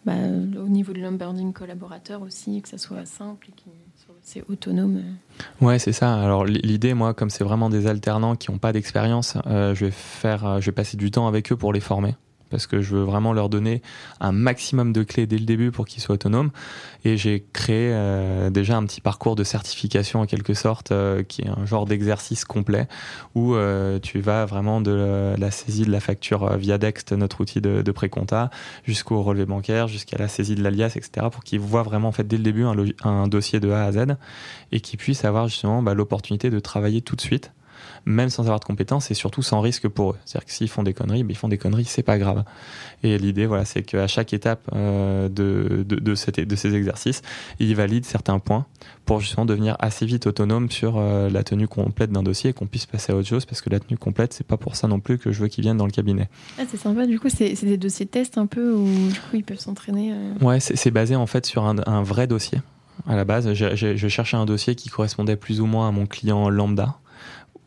bah, 0.04 0.14
au 0.62 0.68
niveau 0.68 0.92
de 0.92 1.00
l'onboarding 1.00 1.52
collaborateur 1.52 2.22
aussi, 2.22 2.60
que 2.62 2.68
ça 2.68 2.78
soit 2.78 3.06
simple 3.06 3.48
et 3.48 3.52
que 3.52 3.70
c'est 4.22 4.44
autonome. 4.48 5.02
Ouais, 5.60 5.78
c'est 5.78 5.92
ça. 5.92 6.20
Alors 6.20 6.44
l'idée, 6.44 6.94
moi, 6.94 7.14
comme 7.14 7.30
c'est 7.30 7.44
vraiment 7.44 7.70
des 7.70 7.86
alternants 7.86 8.34
qui 8.34 8.50
n'ont 8.50 8.58
pas 8.58 8.72
d'expérience, 8.72 9.38
je 9.46 9.84
vais 9.84 9.90
faire, 9.92 10.60
je 10.60 10.66
vais 10.66 10.72
passer 10.72 10.96
du 10.96 11.12
temps 11.12 11.28
avec 11.28 11.52
eux 11.52 11.56
pour 11.56 11.72
les 11.72 11.80
former 11.80 12.16
parce 12.50 12.66
que 12.66 12.80
je 12.80 12.96
veux 12.96 13.02
vraiment 13.02 13.32
leur 13.32 13.48
donner 13.48 13.82
un 14.20 14.32
maximum 14.32 14.92
de 14.92 15.02
clés 15.02 15.26
dès 15.26 15.38
le 15.38 15.44
début 15.44 15.70
pour 15.70 15.86
qu'ils 15.86 16.02
soient 16.02 16.14
autonomes. 16.14 16.50
Et 17.04 17.16
j'ai 17.16 17.44
créé 17.52 17.90
euh, 17.92 18.50
déjà 18.50 18.76
un 18.76 18.84
petit 18.84 19.00
parcours 19.00 19.36
de 19.36 19.44
certification 19.44 20.20
en 20.20 20.26
quelque 20.26 20.54
sorte, 20.54 20.92
euh, 20.92 21.22
qui 21.22 21.42
est 21.42 21.48
un 21.48 21.64
genre 21.64 21.86
d'exercice 21.86 22.44
complet 22.44 22.88
où 23.34 23.54
euh, 23.54 23.98
tu 24.00 24.20
vas 24.20 24.44
vraiment 24.44 24.80
de 24.80 25.34
la, 25.38 25.50
saisie 25.50 25.84
de 25.84 25.90
la 25.90 26.00
facture 26.00 26.56
via 26.56 26.78
Dext, 26.78 27.12
notre 27.12 27.40
outil 27.40 27.60
de, 27.60 27.82
de 27.82 27.92
pré-compta, 27.92 28.50
jusqu'au 28.84 29.22
relevé 29.22 29.46
bancaire, 29.46 29.88
jusqu'à 29.88 30.18
la 30.18 30.28
saisie 30.28 30.54
de 30.54 30.62
l'alias, 30.62 30.92
etc. 30.96 31.28
pour 31.30 31.44
qu'ils 31.44 31.60
voient 31.60 31.82
vraiment 31.82 32.08
en 32.08 32.12
fait 32.12 32.26
dès 32.26 32.36
le 32.36 32.42
début 32.42 32.64
un, 33.04 33.28
dossier 33.28 33.60
de 33.60 33.70
A 33.70 33.84
à 33.84 33.92
Z 33.92 34.16
et 34.72 34.80
qu'ils 34.80 34.98
puissent 34.98 35.24
avoir 35.24 35.48
justement 35.48 35.82
bah, 35.82 35.94
l'opportunité 35.94 36.50
de 36.50 36.58
travailler 36.58 37.02
tout 37.02 37.16
de 37.16 37.20
suite 37.20 37.52
même 38.06 38.30
sans 38.30 38.44
avoir 38.44 38.60
de 38.60 38.64
compétences 38.64 39.10
et 39.10 39.14
surtout 39.14 39.42
sans 39.42 39.60
risque 39.60 39.88
pour 39.88 40.12
eux. 40.12 40.16
C'est-à-dire 40.24 40.46
que 40.46 40.52
s'ils 40.52 40.68
font 40.68 40.84
des 40.84 40.94
conneries, 40.94 41.24
ben, 41.24 41.32
ils 41.32 41.36
font 41.36 41.48
des 41.48 41.58
conneries, 41.58 41.84
c'est 41.84 42.04
pas 42.04 42.18
grave. 42.18 42.44
Et 43.02 43.18
l'idée, 43.18 43.46
voilà, 43.46 43.64
c'est 43.64 43.82
qu'à 43.82 44.06
chaque 44.06 44.32
étape 44.32 44.70
euh, 44.74 45.28
de, 45.28 45.84
de, 45.86 45.96
de, 45.96 46.14
ces 46.14 46.74
exercices, 46.74 47.22
ils 47.58 47.74
valident 47.74 48.04
certains 48.04 48.38
points 48.38 48.64
pour 49.04 49.20
justement 49.20 49.44
devenir 49.44 49.76
assez 49.80 50.06
vite 50.06 50.26
autonome 50.26 50.70
sur 50.70 50.96
euh, 50.96 51.28
la 51.28 51.42
tenue 51.42 51.66
complète 51.66 52.12
d'un 52.12 52.22
dossier 52.22 52.50
et 52.50 52.52
qu'on 52.52 52.66
puisse 52.66 52.86
passer 52.86 53.12
à 53.12 53.16
autre 53.16 53.28
chose 53.28 53.44
parce 53.44 53.60
que 53.60 53.70
la 53.70 53.80
tenue 53.80 53.98
complète, 53.98 54.32
c'est 54.32 54.46
pas 54.46 54.56
pour 54.56 54.76
ça 54.76 54.86
non 54.86 55.00
plus 55.00 55.18
que 55.18 55.32
je 55.32 55.40
veux 55.40 55.48
qu'ils 55.48 55.62
viennent 55.62 55.76
dans 55.76 55.86
le 55.86 55.92
cabinet. 55.92 56.28
Ah, 56.58 56.62
c'est 56.68 56.76
sympa, 56.76 57.06
du 57.06 57.18
coup, 57.18 57.28
c'est 57.28 57.54
des 57.64 57.76
dossiers 57.76 58.06
tests 58.06 58.38
un 58.38 58.46
peu 58.46 58.72
où 58.72 58.86
du 58.86 59.20
coup, 59.20 59.34
ils 59.34 59.44
peuvent 59.44 59.58
s'entraîner. 59.58 60.12
Euh. 60.12 60.44
Ouais, 60.44 60.60
c'est 60.60 60.90
basé 60.92 61.16
en 61.16 61.26
fait 61.26 61.44
sur 61.44 61.64
un, 61.64 61.76
un 61.86 62.02
vrai 62.02 62.28
dossier. 62.28 62.60
À 63.06 63.16
la 63.16 63.24
base, 63.24 63.52
je 63.52 64.08
cherchais 64.08 64.36
un 64.36 64.46
dossier 64.46 64.74
qui 64.74 64.88
correspondait 64.88 65.36
plus 65.36 65.60
ou 65.60 65.66
moins 65.66 65.88
à 65.88 65.90
mon 65.90 66.06
client 66.06 66.48
lambda. 66.48 66.96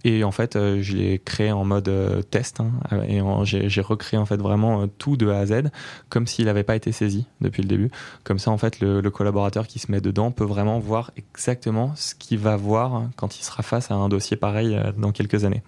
Et 0.06 0.24
en 0.24 0.32
fait, 0.32 0.56
euh, 0.56 0.82
je 0.82 0.96
l'ai 0.96 1.20
créé 1.20 1.52
en 1.52 1.66
mode 1.66 1.90
euh, 1.90 2.22
test. 2.22 2.62
Hein, 2.62 2.72
et 3.08 3.20
j'ai 3.44 3.82
recréé 3.82 4.20
en 4.20 4.26
fait 4.26 4.38
vraiment 4.38 4.84
euh, 4.84 4.88
tout 4.98 5.18
de 5.18 5.28
A 5.30 5.40
à 5.40 5.46
Z, 5.46 5.70
comme 6.08 6.26
s'il 6.26 6.46
n'avait 6.46 6.64
pas 6.64 6.76
été 6.76 6.92
saisi 6.92 7.26
depuis 7.42 7.62
le 7.62 7.68
début. 7.68 7.92
Comme 8.24 8.40
ça, 8.40 8.52
en 8.52 8.58
fait, 8.58 8.80
le, 8.80 9.02
collaborateur 9.10 9.68
qui 9.68 9.80
se 9.80 9.92
met 9.92 10.02
dedans 10.02 10.32
peut 10.32 10.46
vraiment 10.46 10.80
voir 10.80 11.12
exactement 11.18 11.94
ce 11.96 12.16
qu'il 12.16 12.38
va 12.38 12.56
voir 12.56 13.10
quand 13.16 13.38
il 13.40 13.44
sera 13.44 13.64
face 13.64 13.92
à 13.92 13.96
un 13.96 14.08
dossier 14.08 14.38
pareil 14.38 14.80
dans 14.98 15.12
quelques 15.12 15.46
années. 15.46 15.64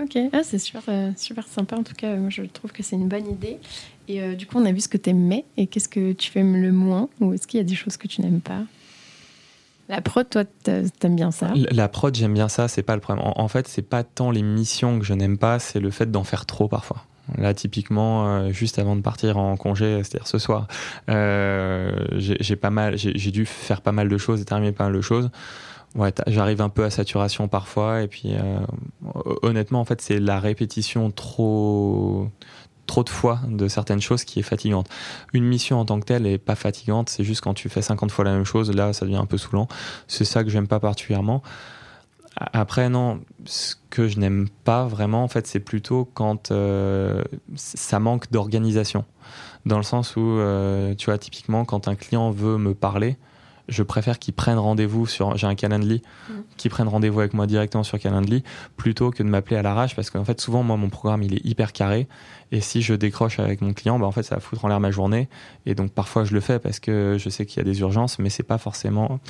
Ok, 0.00 0.16
ah, 0.32 0.42
c'est 0.42 0.58
super, 0.58 0.82
super 1.16 1.46
sympa. 1.46 1.76
En 1.76 1.82
tout 1.82 1.94
cas, 1.94 2.16
moi, 2.16 2.30
je 2.30 2.42
trouve 2.44 2.72
que 2.72 2.82
c'est 2.82 2.96
une 2.96 3.08
bonne 3.08 3.28
idée. 3.28 3.58
Et 4.08 4.34
du 4.36 4.46
coup, 4.46 4.58
on 4.58 4.64
a 4.64 4.72
vu 4.72 4.80
ce 4.80 4.88
que 4.88 4.96
tu 4.96 5.10
aimais. 5.10 5.44
Et 5.58 5.66
qu'est-ce 5.66 5.88
que 5.88 6.12
tu 6.12 6.36
aimes 6.38 6.60
le 6.60 6.72
moins 6.72 7.10
Ou 7.20 7.34
est-ce 7.34 7.46
qu'il 7.46 7.58
y 7.58 7.60
a 7.60 7.64
des 7.64 7.74
choses 7.74 7.98
que 7.98 8.08
tu 8.08 8.22
n'aimes 8.22 8.40
pas? 8.40 8.62
La 9.88 10.02
prod, 10.02 10.28
toi, 10.28 10.44
t'aimes 10.44 11.16
bien 11.16 11.30
ça 11.30 11.52
La 11.54 11.88
prod, 11.88 12.14
j'aime 12.14 12.34
bien 12.34 12.48
ça, 12.48 12.68
c'est 12.68 12.82
pas 12.82 12.94
le 12.94 13.00
problème. 13.00 13.24
En, 13.36 13.48
fait, 13.48 13.66
c'est 13.68 13.82
pas 13.82 14.04
tant 14.04 14.30
les 14.30 14.42
missions 14.42 14.98
que 14.98 15.04
je 15.04 15.14
n'aime 15.14 15.38
pas, 15.38 15.58
c'est 15.58 15.80
le 15.80 15.90
fait 15.90 16.10
d'en 16.10 16.24
faire 16.24 16.44
trop 16.44 16.68
parfois. 16.68 17.04
Là, 17.36 17.52
typiquement, 17.54 18.26
euh, 18.26 18.50
juste 18.50 18.78
avant 18.78 18.96
de 18.96 19.02
partir 19.02 19.36
en 19.36 19.56
congé, 19.56 20.02
c'est-à-dire 20.02 20.26
ce 20.26 20.38
soir, 20.38 20.66
euh, 21.10 21.92
j'ai 22.16 22.56
pas 22.56 22.70
mal, 22.70 22.96
j'ai 22.96 23.30
dû 23.30 23.44
faire 23.46 23.80
pas 23.80 23.92
mal 23.92 24.08
de 24.08 24.18
choses 24.18 24.40
et 24.40 24.44
terminer 24.44 24.72
pas 24.72 24.84
mal 24.84 24.94
de 24.94 25.00
choses. 25.00 25.30
Ouais, 25.94 26.12
j'arrive 26.26 26.60
un 26.60 26.68
peu 26.68 26.84
à 26.84 26.90
saturation 26.90 27.48
parfois, 27.48 28.02
et 28.02 28.08
puis 28.08 28.34
euh, 28.34 28.60
honnêtement, 29.42 29.80
en 29.80 29.84
fait, 29.84 30.02
c'est 30.02 30.20
la 30.20 30.38
répétition 30.38 31.10
trop 31.10 32.28
trop 32.88 33.04
de 33.04 33.08
fois 33.08 33.38
de 33.46 33.68
certaines 33.68 34.00
choses 34.00 34.24
qui 34.24 34.40
est 34.40 34.42
fatigante. 34.42 34.88
Une 35.32 35.44
mission 35.44 35.78
en 35.78 35.84
tant 35.84 36.00
que 36.00 36.06
telle 36.06 36.26
est 36.26 36.38
pas 36.38 36.56
fatigante, 36.56 37.08
c'est 37.08 37.22
juste 37.22 37.42
quand 37.42 37.54
tu 37.54 37.68
fais 37.68 37.82
50 37.82 38.10
fois 38.10 38.24
la 38.24 38.32
même 38.32 38.44
chose, 38.44 38.74
là 38.74 38.92
ça 38.92 39.04
devient 39.06 39.18
un 39.18 39.26
peu 39.26 39.38
saoulant. 39.38 39.68
C'est 40.08 40.24
ça 40.24 40.42
que 40.42 40.50
j'aime 40.50 40.66
pas 40.66 40.80
particulièrement. 40.80 41.42
Après, 42.52 42.88
non, 42.88 43.20
ce 43.46 43.74
que 43.90 44.06
je 44.06 44.18
n'aime 44.18 44.48
pas 44.64 44.86
vraiment, 44.86 45.24
en 45.24 45.28
fait, 45.28 45.46
c'est 45.48 45.60
plutôt 45.60 46.08
quand 46.14 46.52
euh, 46.52 47.24
ça 47.56 47.98
manque 47.98 48.30
d'organisation. 48.30 49.04
Dans 49.66 49.76
le 49.76 49.82
sens 49.82 50.14
où, 50.14 50.20
euh, 50.20 50.94
tu 50.94 51.06
vois, 51.06 51.18
typiquement, 51.18 51.64
quand 51.64 51.88
un 51.88 51.96
client 51.96 52.30
veut 52.30 52.56
me 52.56 52.74
parler, 52.74 53.16
je 53.68 53.82
préfère 53.82 54.18
qu'ils 54.18 54.34
prennent 54.34 54.58
rendez-vous 54.58 55.06
sur. 55.06 55.36
J'ai 55.36 55.46
un 55.46 55.54
Calendly, 55.54 56.02
mm. 56.28 56.32
qu'ils 56.56 56.70
prennent 56.70 56.88
rendez-vous 56.88 57.20
avec 57.20 57.34
moi 57.34 57.46
directement 57.46 57.82
sur 57.82 57.98
Calendly, 57.98 58.42
plutôt 58.76 59.10
que 59.10 59.22
de 59.22 59.28
m'appeler 59.28 59.56
à 59.56 59.62
l'arrache, 59.62 59.94
parce 59.94 60.10
qu'en 60.10 60.24
fait, 60.24 60.40
souvent, 60.40 60.62
moi, 60.62 60.76
mon 60.76 60.88
programme, 60.88 61.22
il 61.22 61.34
est 61.34 61.44
hyper 61.44 61.72
carré. 61.72 62.08
Et 62.50 62.60
si 62.60 62.80
je 62.80 62.94
décroche 62.94 63.38
avec 63.40 63.60
mon 63.60 63.74
client, 63.74 63.98
bah, 63.98 64.06
en 64.06 64.12
fait, 64.12 64.22
ça 64.22 64.36
va 64.36 64.40
foutre 64.40 64.64
en 64.64 64.68
l'air 64.68 64.80
ma 64.80 64.90
journée. 64.90 65.28
Et 65.66 65.74
donc, 65.74 65.92
parfois, 65.92 66.24
je 66.24 66.32
le 66.32 66.40
fais 66.40 66.58
parce 66.58 66.80
que 66.80 67.16
je 67.18 67.28
sais 67.28 67.44
qu'il 67.44 67.58
y 67.58 67.60
a 67.60 67.64
des 67.64 67.80
urgences, 67.80 68.18
mais 68.18 68.30
c'est 68.30 68.42
pas 68.42 68.58
forcément 68.58 69.20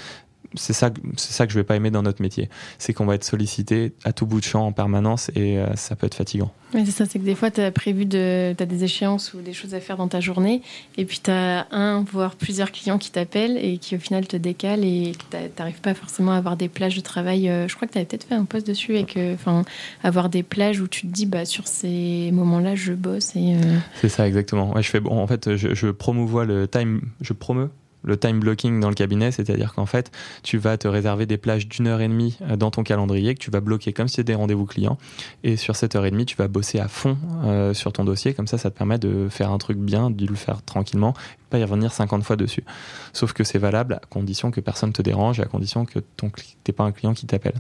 c'est 0.54 0.72
ça, 0.72 0.90
c'est 1.16 1.32
ça 1.32 1.46
que 1.46 1.52
je 1.52 1.58
vais 1.58 1.64
pas 1.64 1.76
aimer 1.76 1.90
dans 1.90 2.02
notre 2.02 2.22
métier. 2.22 2.48
C'est 2.78 2.92
qu'on 2.92 3.06
va 3.06 3.14
être 3.14 3.24
sollicité 3.24 3.92
à 4.04 4.12
tout 4.12 4.26
bout 4.26 4.40
de 4.40 4.44
champ 4.44 4.66
en 4.66 4.72
permanence 4.72 5.30
et 5.34 5.58
euh, 5.58 5.74
ça 5.76 5.94
peut 5.96 6.06
être 6.06 6.14
fatigant. 6.14 6.50
Oui, 6.74 6.82
c'est 6.84 6.92
ça, 6.92 7.06
c'est 7.06 7.18
que 7.18 7.24
des 7.24 7.34
fois, 7.34 7.50
tu 7.50 7.60
as 7.62 7.70
prévu 7.70 8.04
de, 8.04 8.54
as 8.58 8.66
des 8.66 8.84
échéances 8.84 9.32
ou 9.32 9.40
des 9.40 9.54
choses 9.54 9.74
à 9.74 9.80
faire 9.80 9.96
dans 9.96 10.08
ta 10.08 10.20
journée 10.20 10.62
et 10.96 11.04
puis 11.04 11.20
tu 11.22 11.30
as 11.30 11.66
un, 11.70 12.02
voire 12.02 12.36
plusieurs 12.36 12.72
clients 12.72 12.98
qui 12.98 13.10
t'appellent 13.10 13.58
et 13.58 13.78
qui 13.78 13.96
au 13.96 13.98
final 13.98 14.26
te 14.26 14.36
décalent 14.36 14.84
et 14.84 15.12
tu 15.30 15.36
n'arrives 15.58 15.80
pas 15.80 15.94
forcément 15.94 16.32
à 16.32 16.36
avoir 16.36 16.56
des 16.56 16.68
plages 16.68 16.96
de 16.96 17.00
travail. 17.00 17.48
Euh, 17.48 17.68
je 17.68 17.76
crois 17.76 17.88
que 17.88 17.92
tu 17.92 17.98
avais 17.98 18.06
peut-être 18.06 18.24
fait 18.24 18.34
un 18.34 18.44
post 18.44 18.66
dessus 18.66 18.96
et 18.96 19.04
que, 19.04 19.34
enfin, 19.34 19.64
avoir 20.02 20.28
des 20.28 20.42
plages 20.42 20.80
où 20.80 20.88
tu 20.88 21.02
te 21.06 21.12
dis, 21.12 21.26
bah, 21.26 21.44
sur 21.44 21.66
ces 21.66 22.30
moments-là, 22.32 22.74
je 22.74 22.92
bosse 22.92 23.34
et. 23.36 23.54
Euh, 23.54 23.78
c'est 24.00 24.08
ça, 24.08 24.26
exactement. 24.26 24.74
Ouais, 24.74 24.82
je 24.82 24.90
fais, 24.90 25.00
bon, 25.00 25.18
en 25.18 25.26
fait, 25.26 25.56
je, 25.56 25.74
je 25.74 25.88
promouvois 25.88 26.44
le 26.44 26.68
time, 26.68 27.00
je 27.20 27.32
promeux 27.32 27.70
le 28.08 28.16
time 28.16 28.40
blocking 28.40 28.80
dans 28.80 28.88
le 28.88 28.94
cabinet, 28.94 29.30
c'est-à-dire 29.30 29.74
qu'en 29.74 29.86
fait, 29.86 30.10
tu 30.42 30.56
vas 30.56 30.78
te 30.78 30.88
réserver 30.88 31.26
des 31.26 31.36
plages 31.36 31.68
d'une 31.68 31.86
heure 31.86 32.00
et 32.00 32.08
demie 32.08 32.38
euh, 32.42 32.56
dans 32.56 32.70
ton 32.70 32.82
calendrier 32.82 33.34
que 33.34 33.40
tu 33.40 33.50
vas 33.50 33.60
bloquer 33.60 33.92
comme 33.92 34.08
si 34.08 34.16
c'était 34.16 34.32
des 34.32 34.36
rendez-vous 34.36 34.64
clients. 34.64 34.98
Et 35.44 35.56
sur 35.56 35.76
cette 35.76 35.94
heure 35.94 36.06
et 36.06 36.10
demie, 36.10 36.24
tu 36.24 36.34
vas 36.34 36.48
bosser 36.48 36.80
à 36.80 36.88
fond 36.88 37.18
euh, 37.44 37.74
sur 37.74 37.92
ton 37.92 38.04
dossier. 38.04 38.32
Comme 38.32 38.46
ça, 38.46 38.56
ça 38.56 38.70
te 38.70 38.78
permet 38.78 38.98
de 38.98 39.28
faire 39.28 39.52
un 39.52 39.58
truc 39.58 39.78
bien, 39.78 40.10
de 40.10 40.26
le 40.26 40.34
faire 40.34 40.62
tranquillement, 40.62 41.12
pas 41.50 41.58
y 41.58 41.64
revenir 41.64 41.92
50 41.92 42.24
fois 42.24 42.36
dessus. 42.36 42.64
Sauf 43.12 43.34
que 43.34 43.44
c'est 43.44 43.58
valable 43.58 43.94
à 43.94 44.00
condition 44.08 44.50
que 44.50 44.60
personne 44.60 44.92
te 44.92 45.02
dérange 45.02 45.38
et 45.38 45.42
à 45.42 45.46
condition 45.46 45.84
que 45.84 45.98
tu 46.16 46.26
n'es 46.26 46.72
pas 46.72 46.84
un 46.84 46.92
client 46.92 47.12
qui 47.12 47.26
t'appelle. 47.26 47.54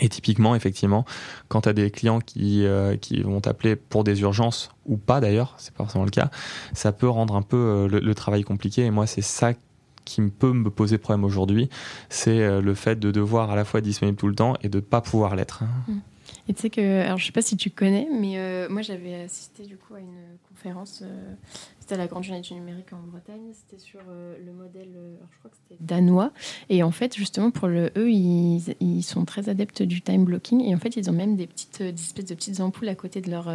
Et 0.00 0.08
typiquement, 0.08 0.54
effectivement, 0.54 1.04
quand 1.48 1.62
tu 1.62 1.68
as 1.68 1.72
des 1.72 1.90
clients 1.90 2.20
qui, 2.20 2.64
euh, 2.64 2.96
qui 2.96 3.22
vont 3.22 3.40
t'appeler 3.40 3.74
pour 3.76 4.04
des 4.04 4.20
urgences 4.20 4.70
ou 4.86 4.96
pas 4.96 5.20
d'ailleurs, 5.20 5.54
c'est 5.58 5.72
pas 5.72 5.84
forcément 5.84 6.04
le 6.04 6.10
cas, 6.10 6.30
ça 6.72 6.92
peut 6.92 7.08
rendre 7.08 7.34
un 7.34 7.42
peu 7.42 7.56
euh, 7.56 7.88
le, 7.88 8.14
travail 8.14 8.44
compliqué. 8.44 8.84
Et 8.84 8.90
moi, 8.90 9.06
c'est 9.06 9.22
ça 9.22 9.54
qui 10.08 10.22
peut 10.22 10.52
me 10.52 10.70
poser 10.70 10.98
problème 10.98 11.24
aujourd'hui, 11.24 11.68
c'est 12.08 12.40
euh, 12.40 12.60
le 12.60 12.74
fait 12.74 12.98
de 12.98 13.10
devoir 13.10 13.50
à 13.50 13.56
la 13.56 13.64
fois 13.64 13.78
être 13.78 13.84
disponible 13.84 14.16
tout 14.16 14.28
le 14.28 14.34
temps 14.34 14.54
et 14.62 14.68
de 14.68 14.80
pas 14.80 15.00
pouvoir 15.00 15.36
l'être. 15.36 15.64
Mmh. 15.86 15.92
Et 16.48 16.54
tu 16.54 16.62
sais 16.62 16.70
que, 16.70 17.02
alors 17.02 17.18
je 17.18 17.26
sais 17.26 17.32
pas 17.32 17.42
si 17.42 17.56
tu 17.56 17.70
connais, 17.70 18.08
mais 18.10 18.68
moi 18.68 18.82
j'avais 18.82 19.14
assisté 19.22 19.64
du 19.64 19.76
coup 19.76 19.94
à 19.94 20.00
une 20.00 20.38
conférence 20.48 21.04
c'était 21.88 22.02
à 22.02 22.04
la 22.04 22.06
Grande 22.06 22.22
Journée 22.22 22.42
du 22.42 22.52
numérique 22.52 22.92
en 22.92 23.00
Bretagne. 23.10 23.40
C'était 23.54 23.82
sur 23.82 24.00
euh, 24.10 24.36
le 24.44 24.52
modèle, 24.52 24.90
euh, 24.94 25.14
je 25.32 25.38
crois 25.38 25.50
que 25.50 25.56
c'était 25.56 25.82
danois. 25.82 26.32
Et 26.68 26.82
en 26.82 26.90
fait, 26.90 27.16
justement, 27.16 27.50
pour 27.50 27.66
le 27.66 27.90
eux, 27.96 28.10
ils, 28.10 28.74
ils, 28.80 29.02
sont 29.02 29.24
très 29.24 29.48
adeptes 29.48 29.82
du 29.82 30.02
time 30.02 30.26
blocking. 30.26 30.60
Et 30.60 30.74
en 30.74 30.78
fait, 30.78 30.96
ils 30.96 31.08
ont 31.08 31.14
même 31.14 31.36
des 31.36 31.46
petites 31.46 31.80
euh, 31.80 31.90
des 31.90 32.02
espèces 32.02 32.26
de 32.26 32.34
petites 32.34 32.60
ampoules 32.60 32.90
à 32.90 32.94
côté 32.94 33.22
de 33.22 33.30
leur, 33.30 33.48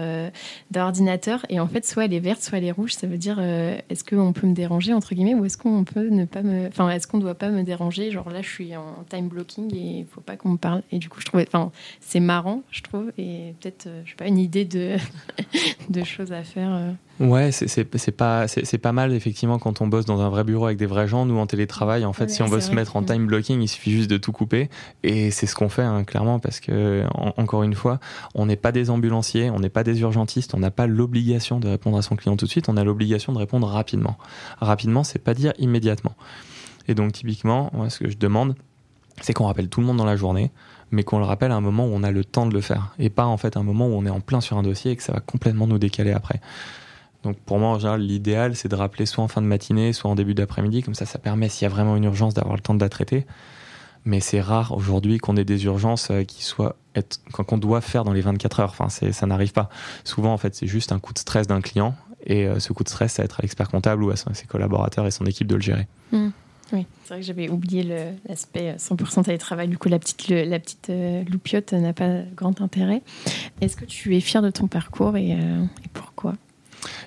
ordinateur. 0.76 1.46
Et 1.50 1.60
en 1.60 1.68
fait, 1.68 1.86
soit 1.86 2.06
elle 2.06 2.14
est 2.16 2.20
verte, 2.20 2.42
soit 2.42 2.58
elle 2.58 2.64
est 2.64 2.72
rouge. 2.72 2.96
Ça 2.96 3.06
veut 3.06 3.20
dire, 3.20 3.40
est-ce 3.40 4.04
qu'on 4.04 4.34
peut 4.34 4.48
me 4.48 4.56
déranger, 4.56 4.94
entre 4.94 5.14
guillemets, 5.14 5.36
ou 5.36 5.46
est-ce 5.46 5.60
qu'on 5.60 5.84
peut 5.84 6.10
ne 6.10 6.26
pas 6.26 6.42
me. 6.42 6.68
Enfin, 6.70 6.90
est-ce 6.90 7.06
qu'on 7.08 7.20
doit 7.20 7.36
pas 7.36 7.50
me 7.50 7.62
déranger? 7.62 8.10
Genre 8.10 8.32
là, 8.32 8.42
je 8.42 8.50
suis 8.50 8.76
en 8.76 9.04
time 9.10 9.28
blocking 9.28 9.72
et 9.76 10.00
il 10.00 10.06
faut 10.06 10.22
pas 10.22 10.38
qu'on 10.38 10.50
me 10.50 10.58
parle. 10.58 10.82
Et 10.92 10.98
du 10.98 11.08
coup, 11.08 11.20
je 11.22 11.26
trouvais. 11.26 11.46
Enfin, 11.48 11.72
c'est 12.00 12.20
marrant, 12.20 12.64
je 12.72 12.82
trouve. 12.84 13.12
Et 13.18 13.56
peut-être, 13.60 13.88
je 14.06 14.10
sais 14.12 14.16
pas, 14.16 14.28
une 14.28 14.38
idée 14.38 14.66
de, 14.66 14.98
de 15.90 16.04
choses 16.04 16.32
à 16.32 16.44
faire. 16.44 16.96
Ouais, 17.20 17.52
c'est 17.52 18.12
pas, 18.12 18.46
pas 18.82 18.92
mal 18.92 19.14
effectivement 19.14 19.60
quand 19.60 19.82
on 19.82 19.88
bosse 19.88 20.06
dans 20.06 20.22
un 20.22 20.30
vrai 20.30 20.44
bureau 20.44 20.66
avec 20.66 20.78
des 20.78 20.86
vrais 20.86 21.08
gens. 21.08 21.26
Nous 21.26 21.38
en 21.38 21.48
télétravail, 21.48 22.06
en 22.06 22.14
fait, 22.14 22.30
si 22.30 22.42
on 22.42 22.48
veut 22.48 22.62
se 22.62 22.72
mettre 22.72 22.96
en 22.96 23.04
time 23.04 23.28
blocking, 23.28 23.62
il 23.62 23.68
suffit 23.68 23.92
juste 23.92 24.10
de 24.10 24.18
tout 24.18 24.32
couper. 24.32 24.70
Et 25.04 25.32
c'est 25.32 25.46
ce 25.46 25.56
qu'on 25.56 25.70
fait 25.70 25.84
hein, 25.84 26.04
clairement 26.04 26.40
parce 26.40 26.60
que 26.60 27.04
encore 27.14 27.64
une 27.64 27.76
fois, 27.76 28.00
on 28.36 28.46
n'est 28.46 28.56
pas 28.56 28.72
des 28.72 28.90
ambulanciers, 28.90 29.50
on 29.50 29.60
n'est 29.60 29.70
pas 29.70 29.84
des 29.84 30.02
urgentistes, 30.02 30.54
on 30.54 30.60
n'a 30.60 30.72
pas 30.72 30.88
l'obligation 30.88 31.60
de 31.60 31.68
répondre 31.68 31.98
à 31.98 32.02
son 32.02 32.16
client 32.16 32.36
tout 32.36 32.46
de 32.46 32.52
suite. 32.52 32.70
On 32.70 32.78
a 32.78 32.84
l'obligation 32.84 33.34
de 33.34 33.38
répondre 33.38 33.68
rapidement. 33.68 34.18
Rapidement, 34.60 35.04
c'est 35.04 35.20
pas 35.20 35.34
dire 35.34 35.54
immédiatement. 35.60 36.16
Et 36.88 36.96
donc 36.96 37.14
typiquement, 37.14 37.70
moi, 37.74 37.90
ce 37.90 38.00
que 38.00 38.10
je 38.10 38.18
demande, 38.18 38.56
c'est 39.22 39.34
qu'on 39.34 39.46
rappelle 39.46 39.70
tout 39.70 39.80
le 39.80 39.88
monde 39.88 39.98
dans 39.98 40.06
la 40.06 40.16
journée 40.16 40.52
mais 40.94 41.04
qu'on 41.04 41.18
le 41.18 41.26
rappelle 41.26 41.52
à 41.52 41.56
un 41.56 41.62
moment 41.62 41.88
où 41.88 41.92
on 41.92 42.04
a 42.04 42.12
le 42.12 42.24
temps 42.24 42.46
de 42.46 42.54
le 42.54 42.62
faire 42.62 42.94
et 43.00 43.10
pas 43.10 43.26
en 43.26 43.38
fait 43.38 43.58
un 43.58 43.64
moment 43.64 43.88
où 43.88 43.94
on 43.94 44.06
est 44.06 44.12
en 44.12 44.22
plein 44.22 44.42
sur 44.42 44.58
un 44.58 44.64
dossier 44.64 44.92
et 44.92 44.96
que 44.96 45.02
ça 45.02 45.12
va 45.12 45.20
complètement 45.20 45.66
nous 45.66 45.80
décaler 45.80 46.12
après. 46.12 46.40
Donc 47.24 47.38
pour 47.38 47.58
moi, 47.58 47.70
en 47.70 47.80
général, 47.80 48.02
l'idéal, 48.02 48.56
c'est 48.56 48.68
de 48.68 48.76
rappeler 48.76 49.08
soit 49.08 49.24
en 49.24 49.28
fin 49.28 49.42
de 49.42 49.48
matinée, 49.48 49.92
soit 49.92 50.12
en 50.12 50.16
début 50.16 50.36
d'après-midi. 50.36 50.84
Comme 50.84 50.94
ça, 50.94 51.06
ça 51.06 51.18
permet, 51.18 51.50
s'il 51.50 51.64
y 51.64 51.66
a 51.66 51.70
vraiment 51.70 51.96
une 51.96 52.04
urgence, 52.04 52.36
d'avoir 52.36 52.56
le 52.56 52.62
temps 52.62 52.76
de 52.76 52.80
la 52.80 52.90
traiter. 52.90 53.26
Mais 54.06 54.20
c'est 54.20 54.42
rare 54.42 54.74
aujourd'hui 54.74 55.18
qu'on 55.18 55.36
ait 55.36 55.46
des 55.46 55.66
urgences 55.66 56.12
euh, 56.12 56.24
qui 56.24 56.44
soient 56.44 56.76
qu'on 57.32 57.58
doit 57.58 57.82
faire 57.82 58.04
dans 58.04 58.14
les 58.14 58.22
24 58.22 58.60
heures. 58.60 58.76
Enfin, 58.78 58.90
ça 58.90 59.26
n'arrive 59.26 59.54
pas. 59.54 59.70
Souvent, 60.04 60.32
en 60.32 60.38
fait, 60.38 60.54
c'est 60.54 60.68
juste 60.68 60.92
un 60.92 61.00
coup 61.00 61.14
de 61.14 61.20
stress 61.20 61.48
d'un 61.48 61.62
client. 61.62 61.96
Et 62.26 62.46
euh, 62.46 62.60
ce 62.60 62.72
coup 62.72 62.84
de 62.84 62.90
stress, 62.90 63.14
ça 63.14 63.24
va 63.24 63.26
être 63.26 63.40
à 63.40 63.42
l'expert 63.42 63.70
comptable 63.70 64.04
ou 64.04 64.12
à 64.12 64.16
ses 64.16 64.46
collaborateurs 64.46 65.08
et 65.08 65.12
son 65.12 65.26
équipe 65.26 65.48
de 65.48 65.56
le 65.56 65.62
gérer. 65.62 65.88
Mmh. 66.12 66.28
Oui, 66.72 66.86
c'est 67.04 67.10
vrai 67.10 67.20
que 67.20 67.26
j'avais 67.26 67.50
oublié 67.50 67.84
l'aspect 68.28 68.76
100% 68.78 69.20
euh, 69.20 69.24
télétravail. 69.24 69.68
Du 69.68 69.78
coup, 69.78 69.90
la 69.90 70.00
petite, 70.00 70.30
la 70.30 70.60
petite 70.60 70.92
loupiote 71.30 71.74
n'a 71.74 71.94
pas 71.94 72.22
grand 72.36 72.62
intérêt. 72.62 73.02
Est-ce 73.62 73.76
que 73.76 73.86
tu 73.86 74.16
es 74.16 74.22
fier 74.22 74.42
de 74.42 74.50
ton 74.50 74.68
parcours 74.68 75.18
et 75.18 75.38
pourquoi? 75.94 76.36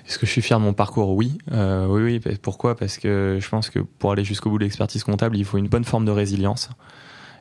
Est-ce 0.07 0.17
que 0.17 0.25
je 0.25 0.31
suis 0.31 0.41
fier 0.41 0.59
de 0.59 0.63
mon 0.63 0.73
parcours? 0.73 1.15
Oui. 1.15 1.37
Euh, 1.51 1.85
oui, 1.87 2.19
oui. 2.25 2.37
Pourquoi? 2.41 2.75
Parce 2.75 2.97
que 2.97 3.39
je 3.41 3.49
pense 3.49 3.69
que 3.69 3.79
pour 3.79 4.11
aller 4.11 4.23
jusqu'au 4.23 4.49
bout 4.49 4.57
de 4.57 4.63
l'expertise 4.63 5.03
comptable, 5.03 5.37
il 5.37 5.45
faut 5.45 5.57
une 5.57 5.67
bonne 5.67 5.83
forme 5.83 6.05
de 6.05 6.11
résilience. 6.11 6.69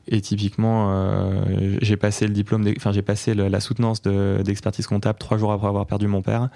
Et 0.09 0.21
typiquement, 0.21 0.93
euh, 0.93 1.79
j'ai 1.83 1.97
passé 1.97 2.27
le 2.29 2.33
diplôme, 2.33 2.65
enfin 2.77 2.93
j'ai 2.93 3.03
passé 3.03 3.35
la 3.35 3.61
soutenance 3.61 4.03
d'expertise 4.03 4.87
comptable 4.87 5.19
trois 5.19 5.37
jours 5.37 5.53
après 5.53 5.67
avoir 5.67 5.87
perdu 5.87 6.07
mon 6.07 6.23
père. 6.23 6.49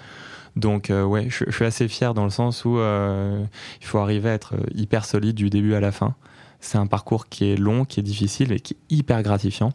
Donc 0.55 0.89
euh, 0.89 1.03
ouais, 1.03 1.27
je, 1.29 1.49
suis 1.49 1.65
assez 1.65 1.87
fier 1.87 2.13
dans 2.13 2.23
le 2.23 2.29
sens 2.29 2.65
où 2.65 2.77
il 2.77 3.85
faut 3.85 3.99
arriver 3.99 4.29
à 4.29 4.33
être 4.33 4.55
hyper 4.73 5.05
solide 5.05 5.35
du 5.35 5.49
début 5.49 5.73
à 5.73 5.79
la 5.79 5.91
fin. 5.91 6.15
C'est 6.59 6.77
un 6.77 6.87
parcours 6.87 7.27
qui 7.27 7.45
est 7.45 7.55
long, 7.55 7.85
qui 7.85 7.99
est 7.99 8.03
difficile 8.03 8.51
et 8.51 8.59
qui 8.59 8.73
est 8.73 8.95
hyper 8.95 9.23
gratifiant. 9.23 9.73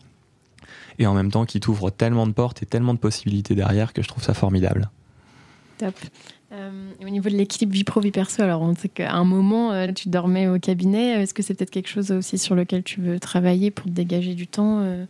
et 0.99 1.07
en 1.07 1.15
même 1.15 1.31
temps 1.31 1.45
qui 1.45 1.61
t'ouvre 1.61 1.91
tellement 1.91 2.27
de 2.27 2.33
portes 2.33 2.63
et 2.63 2.67
tellement 2.67 2.95
de 2.95 2.99
possibilités 2.99 3.55
derrière 3.55 3.93
que 3.93 4.03
je 4.03 4.09
trouve 4.09 4.23
ça 4.23 4.35
formidable. 4.35 4.91
Top. 5.79 5.95
Euh, 6.53 6.71
au 7.03 7.09
niveau 7.09 7.29
de 7.29 7.35
l'équilibre 7.35 7.73
vie 7.73 7.83
pro 7.83 8.01
vie 8.01 8.13
perso, 8.13 8.41
alors 8.41 8.63
on 8.63 8.75
sait 8.77 8.89
qu'à 8.89 9.13
un 9.13 9.25
moment 9.25 9.73
euh, 9.73 9.89
tu 9.93 10.09
dormais 10.09 10.47
au 10.47 10.61
cabinet. 10.61 11.23
Est-ce 11.23 11.35
que 11.35 11.43
c'est 11.43 11.55
peut-être 11.55 11.71
quelque 11.71 11.89
chose 11.89 12.13
aussi 12.13 12.39
sur 12.39 12.55
lequel 12.55 12.85
tu 12.85 13.01
veux 13.01 13.19
travailler 13.19 13.73
pour 13.73 13.87
te 13.87 13.91
dégager 13.91 14.35
du 14.35 14.47
temps 14.47 14.81
euh, 14.81 15.07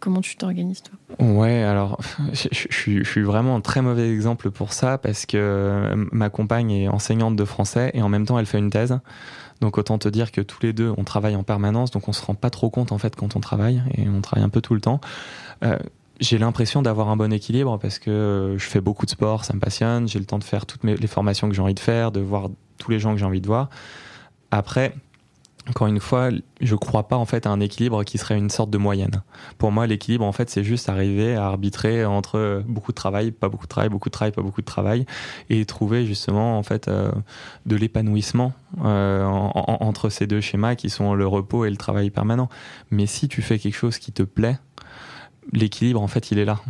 Comment 0.00 0.20
tu 0.20 0.36
t'organises 0.36 0.82
toi? 0.82 1.26
Ouais, 1.26 1.62
alors 1.62 1.98
je, 2.32 3.02
suis 3.02 3.22
vraiment 3.22 3.56
un 3.56 3.60
très 3.60 3.82
mauvais 3.82 4.10
exemple 4.10 4.50
pour 4.50 4.72
ça 4.72 4.98
parce 4.98 5.26
que 5.26 5.92
ma 6.12 6.30
compagne 6.30 6.70
est 6.70 6.88
enseignante 6.88 7.36
de 7.36 7.44
français 7.44 7.90
et 7.94 8.02
en 8.02 8.08
même 8.08 8.26
temps 8.26 8.38
elle 8.38 8.46
fait 8.46 8.58
une 8.58 8.70
thèse. 8.70 8.98
Donc 9.60 9.78
autant 9.78 9.98
te 9.98 10.08
dire 10.08 10.32
que 10.32 10.40
tous 10.40 10.58
les 10.62 10.72
deux 10.72 10.92
on 10.96 11.04
travaille 11.04 11.36
en 11.36 11.42
permanence, 11.42 11.90
donc 11.90 12.08
on 12.08 12.12
se 12.12 12.24
rend 12.24 12.34
pas 12.34 12.50
trop 12.50 12.70
compte 12.70 12.92
en 12.92 12.98
fait 12.98 13.16
quand 13.16 13.36
on 13.36 13.40
travaille 13.40 13.82
et 13.94 14.08
on 14.08 14.20
travaille 14.20 14.44
un 14.44 14.50
peu 14.50 14.60
tout 14.60 14.74
le 14.74 14.80
temps. 14.80 15.00
Euh, 15.64 15.78
j'ai 16.20 16.38
l'impression 16.38 16.82
d'avoir 16.82 17.08
un 17.08 17.16
bon 17.16 17.32
équilibre 17.32 17.78
parce 17.78 17.98
que 17.98 18.54
je 18.58 18.64
fais 18.64 18.80
beaucoup 18.80 19.06
de 19.06 19.10
sport, 19.10 19.44
ça 19.44 19.54
me 19.54 19.60
passionne, 19.60 20.08
j'ai 20.08 20.18
le 20.18 20.24
temps 20.24 20.38
de 20.38 20.44
faire 20.44 20.64
toutes 20.66 20.84
les 20.84 21.06
formations 21.06 21.48
que 21.48 21.54
j'ai 21.54 21.62
envie 21.62 21.74
de 21.74 21.80
faire, 21.80 22.10
de 22.10 22.20
voir 22.20 22.48
tous 22.78 22.90
les 22.90 22.98
gens 22.98 23.12
que 23.12 23.18
j'ai 23.18 23.26
envie 23.26 23.40
de 23.40 23.46
voir. 23.46 23.68
Après, 24.50 24.94
encore 25.68 25.88
une 25.88 25.98
fois, 25.98 26.30
je 26.60 26.74
crois 26.76 27.08
pas 27.08 27.16
en 27.16 27.24
fait 27.24 27.46
à 27.46 27.50
un 27.50 27.60
équilibre 27.60 28.04
qui 28.04 28.18
serait 28.18 28.38
une 28.38 28.50
sorte 28.50 28.70
de 28.70 28.78
moyenne. 28.78 29.22
Pour 29.58 29.72
moi, 29.72 29.86
l'équilibre 29.86 30.24
en 30.24 30.32
fait, 30.32 30.48
c'est 30.48 30.62
juste 30.62 30.88
arriver 30.88 31.34
à 31.34 31.46
arbitrer 31.46 32.04
entre 32.04 32.62
beaucoup 32.68 32.92
de 32.92 32.96
travail, 32.96 33.32
pas 33.32 33.48
beaucoup 33.48 33.66
de 33.66 33.70
travail, 33.70 33.88
beaucoup 33.88 34.08
de 34.08 34.12
travail, 34.12 34.32
pas 34.32 34.42
beaucoup 34.42 34.60
de 34.60 34.66
travail, 34.66 35.06
et 35.50 35.64
trouver 35.64 36.06
justement 36.06 36.58
en 36.58 36.62
fait 36.62 36.86
euh, 36.86 37.10
de 37.66 37.76
l'épanouissement 37.76 38.52
euh, 38.84 39.24
entre 39.24 40.08
ces 40.08 40.26
deux 40.26 40.40
schémas 40.40 40.76
qui 40.76 40.88
sont 40.88 41.14
le 41.14 41.26
repos 41.26 41.64
et 41.64 41.70
le 41.70 41.76
travail 41.76 42.10
permanent. 42.10 42.48
Mais 42.90 43.06
si 43.06 43.26
tu 43.28 43.42
fais 43.42 43.58
quelque 43.58 43.76
chose 43.76 43.98
qui 43.98 44.12
te 44.12 44.22
plaît, 44.22 44.58
l'équilibre 45.52 46.00
en 46.00 46.08
fait, 46.08 46.30
il 46.30 46.38
est 46.38 46.44
là. 46.44 46.60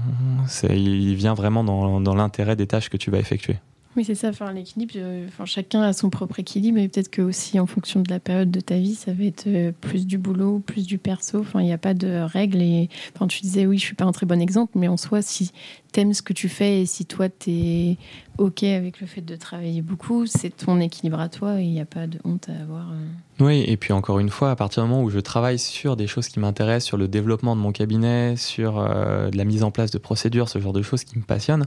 Il 0.70 1.14
vient 1.16 1.34
vraiment 1.34 1.64
dans 1.64 2.14
l'intérêt 2.14 2.56
des 2.56 2.66
tâches 2.66 2.88
que 2.88 2.96
tu 2.96 3.10
vas 3.10 3.18
effectuer. 3.18 3.58
Oui, 3.96 4.04
c'est 4.04 4.14
ça. 4.14 4.28
Enfin, 4.28 4.52
l'équilibre, 4.52 4.92
euh, 4.96 5.26
enfin, 5.26 5.46
chacun 5.46 5.80
a 5.80 5.94
son 5.94 6.10
propre 6.10 6.38
équilibre, 6.38 6.78
et 6.78 6.86
peut-être 6.88 7.08
que 7.08 7.22
aussi 7.22 7.58
en 7.58 7.66
fonction 7.66 8.00
de 8.00 8.10
la 8.10 8.20
période 8.20 8.50
de 8.50 8.60
ta 8.60 8.76
vie, 8.76 8.94
ça 8.94 9.14
va 9.14 9.24
être 9.24 9.46
euh, 9.46 9.72
plus 9.80 10.06
du 10.06 10.18
boulot, 10.18 10.58
plus 10.58 10.86
du 10.86 10.98
perso. 10.98 11.40
Enfin, 11.40 11.60
il 11.60 11.64
n'y 11.64 11.72
a 11.72 11.78
pas 11.78 11.94
de 11.94 12.20
règles. 12.20 12.60
Et 12.60 12.90
enfin, 13.14 13.26
tu 13.26 13.40
disais, 13.40 13.64
oui, 13.64 13.78
je 13.78 13.84
suis 13.84 13.94
pas 13.94 14.04
un 14.04 14.12
très 14.12 14.26
bon 14.26 14.40
exemple, 14.40 14.72
mais 14.74 14.88
en 14.88 14.98
soi, 14.98 15.22
si 15.22 15.50
tu 15.94 16.00
aimes 16.00 16.12
ce 16.12 16.20
que 16.20 16.34
tu 16.34 16.50
fais 16.50 16.82
et 16.82 16.86
si 16.86 17.06
toi, 17.06 17.30
tu 17.30 17.50
es 17.50 17.96
OK 18.36 18.64
avec 18.64 19.00
le 19.00 19.06
fait 19.06 19.22
de 19.22 19.34
travailler 19.34 19.80
beaucoup, 19.80 20.26
c'est 20.26 20.54
ton 20.54 20.78
équilibre 20.78 21.18
à 21.18 21.30
toi 21.30 21.58
et 21.58 21.64
il 21.64 21.72
n'y 21.72 21.80
a 21.80 21.86
pas 21.86 22.06
de 22.06 22.18
honte 22.24 22.50
à 22.50 22.60
avoir. 22.60 22.90
Euh. 22.90 23.44
Oui, 23.44 23.64
et 23.66 23.78
puis 23.78 23.94
encore 23.94 24.18
une 24.18 24.28
fois, 24.28 24.50
à 24.50 24.56
partir 24.56 24.82
du 24.82 24.90
moment 24.90 25.02
où 25.02 25.08
je 25.08 25.20
travaille 25.20 25.58
sur 25.58 25.96
des 25.96 26.06
choses 26.06 26.28
qui 26.28 26.38
m'intéressent, 26.38 26.86
sur 26.86 26.98
le 26.98 27.08
développement 27.08 27.56
de 27.56 27.62
mon 27.62 27.72
cabinet, 27.72 28.36
sur 28.36 28.82
de 28.82 29.36
la 29.36 29.44
mise 29.44 29.62
en 29.62 29.70
place 29.70 29.90
de 29.90 29.98
procédures, 29.98 30.48
ce 30.48 30.58
genre 30.58 30.72
de 30.72 30.82
choses 30.82 31.04
qui 31.04 31.18
me 31.18 31.24
passionnent, 31.24 31.66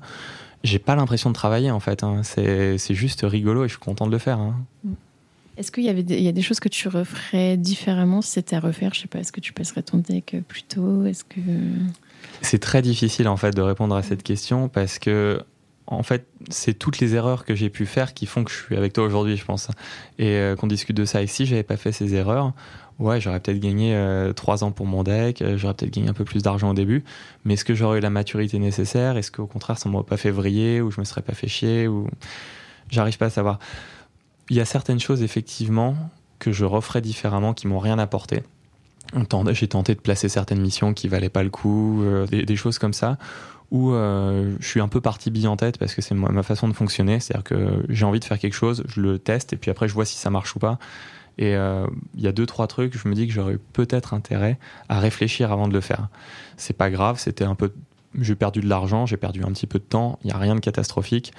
j'ai 0.64 0.80
pas 0.80 0.96
l'impression 0.96 1.30
de 1.30 1.36
travailler 1.36 1.72
en 1.72 1.80
fait. 1.80 2.04
Hein. 2.04 2.22
C'est 2.24 2.94
juste 2.94 3.22
rigolo 3.24 3.66
et 3.66 3.68
je 3.68 3.74
suis 3.74 3.80
content 3.80 4.08
de 4.08 4.12
le 4.12 4.18
faire. 4.18 4.40
Hein. 4.40 4.56
Est-ce 5.58 5.72
qu'il 5.72 5.84
y 5.84 5.90
avait 5.90 6.04
des, 6.04 6.18
il 6.18 6.24
y 6.24 6.28
a 6.30 6.32
des 6.32 6.42
choses 6.42 6.62
que 6.62 6.70
tu 6.70 6.88
referais 6.88 7.58
différemment 7.58 8.22
si 8.22 8.32
c'était 8.32 8.56
à 8.56 8.62
refaire? 8.62 8.94
Je 8.94 9.02
sais 9.02 9.08
pas. 9.08 9.20
Est-ce 9.20 9.34
que 9.34 9.42
tu 9.42 9.52
passerais 9.52 9.84
ton 9.84 9.98
deck 9.98 10.38
plus 10.48 10.64
tôt? 10.64 11.06
Est-ce 11.06 11.26
que 11.26 11.42
c'est 12.42 12.60
très 12.60 12.82
difficile 12.82 13.28
en 13.28 13.38
fait 13.38 13.56
de 13.56 13.62
répondre 13.62 13.96
à 13.96 14.04
cette 14.04 14.24
question 14.24 14.70
parce 14.70 15.00
que 15.00 15.44
en 15.88 16.04
fait, 16.04 16.28
c'est 16.50 16.76
toutes 16.76 17.00
les 17.00 17.16
erreurs 17.16 17.46
que 17.46 17.56
j'ai 17.56 17.70
pu 17.70 17.88
faire 17.88 18.14
qui 18.14 18.28
font 18.28 18.44
que 18.44 18.52
je 18.52 18.58
suis 18.58 18.78
avec 18.78 18.94
toi 18.94 19.04
aujourd'hui, 19.04 19.38
je 19.38 19.46
pense. 19.46 19.70
Et 20.20 20.36
euh, 20.36 20.56
qu'on 20.56 20.68
discute 20.68 20.96
de 20.96 21.04
ça. 21.04 21.24
Et 21.24 21.28
si 21.28 21.48
j'avais 21.48 21.64
pas 21.64 21.78
fait 21.78 21.92
ces 21.92 22.14
erreurs, 22.14 22.54
ouais, 23.00 23.20
j'aurais 23.20 23.40
peut-être 23.40 23.60
gagné 23.60 23.96
euh, 23.96 24.34
trois 24.34 24.64
ans 24.64 24.72
pour 24.72 24.86
mon 24.86 25.04
deck, 25.04 25.42
euh, 25.42 25.58
j'aurais 25.58 25.74
peut-être 25.74 25.94
gagné 25.94 26.10
un 26.10 26.14
peu 26.14 26.26
plus 26.26 26.44
d'argent 26.44 26.72
au 26.72 26.74
début, 26.74 27.04
mais 27.46 27.56
est-ce 27.56 27.66
que 27.66 27.74
j'aurais 27.74 27.98
eu 27.98 28.02
la 28.02 28.10
maturité 28.10 28.60
nécessaire? 28.60 29.18
Est-ce 29.18 29.32
qu'au 29.32 29.48
contraire, 29.48 29.78
ça 29.78 29.90
m'aurait 29.90 30.06
pas 30.06 30.18
fait 30.18 30.32
vriller 30.32 30.82
ou 30.82 30.92
je 30.92 31.00
me 31.00 31.06
serais 31.06 31.22
pas 31.22 31.34
fait 31.34 31.48
chier 31.48 31.88
J'arrive 32.90 33.18
pas 33.18 33.28
à 33.28 33.30
savoir? 33.30 33.60
Il 34.50 34.58
y 34.58 34.62
a 34.62 34.66
certaines 34.66 35.00
choses, 35.00 35.22
effectivement, 35.22 35.96
que 36.40 36.52
je 36.52 36.66
referais 36.66 37.02
différemment 37.02 37.54
qui 37.54 37.68
m'ont 37.68 37.80
rien 37.80 38.00
apporté. 38.00 38.44
J'ai 39.52 39.68
tenté 39.68 39.96
de 39.96 40.00
placer 40.00 40.30
certaines 40.30 40.62
missions 40.62 40.94
qui 40.94 41.08
valaient 41.08 41.30
pas 41.30 41.44
le 41.44 41.50
coup, 41.50 42.04
euh, 42.04 42.28
des, 42.28 42.56
choses 42.56 42.78
comme 42.80 42.94
ça, 42.94 43.18
où 43.72 43.92
je 43.92 44.56
suis 44.62 44.82
un 44.82 44.88
peu 44.88 45.02
parti 45.02 45.32
bille 45.32 45.48
en 45.48 45.56
tête 45.56 45.78
parce 45.78 45.94
que 45.94 46.02
c'est 46.02 46.16
ma 46.16 46.44
façon 46.44 46.68
de 46.68 46.74
fonctionner. 46.74 47.20
C'est-à-dire 47.20 47.44
que 47.44 47.86
j'ai 47.90 48.06
envie 48.06 48.20
de 48.20 48.26
faire 48.26 48.40
quelque 48.40 48.56
chose, 48.56 48.84
je 48.88 49.02
le 49.02 49.20
teste 49.20 49.54
et 49.54 49.58
puis 49.58 49.70
après 49.72 49.88
je 49.88 49.94
vois 49.94 50.06
si 50.06 50.18
ça 50.18 50.32
marche 50.32 50.56
ou 50.56 50.60
pas. 50.60 50.80
Et 51.40 51.56
euh, 51.56 51.88
il 52.16 52.22
y 52.22 52.28
a 52.28 52.34
deux, 52.34 52.46
trois 52.46 52.68
trucs, 52.68 52.98
je 52.98 53.08
me 53.08 53.16
dis 53.16 53.26
que 53.26 53.32
j'aurais 53.32 53.58
peut-être 53.72 54.14
intérêt 54.14 54.60
à 54.90 55.00
réfléchir 55.00 55.54
avant 55.54 55.70
de 55.70 55.74
le 55.74 55.80
faire. 55.80 56.10
C'est 56.58 56.76
pas 56.76 56.92
grave, 56.92 57.18
c'était 57.18 57.46
un 57.46 57.56
peu. 57.56 57.72
J'ai 58.20 58.36
perdu 58.36 58.60
de 58.60 58.68
l'argent, 58.68 59.06
j'ai 59.06 59.16
perdu 59.16 59.42
un 59.44 59.52
petit 59.54 59.66
peu 59.66 59.80
de 59.80 59.84
temps, 59.86 60.20
il 60.24 60.28
n'y 60.28 60.34
a 60.34 60.38
rien 60.38 60.54
de 60.54 60.60
catastrophique, 60.60 61.32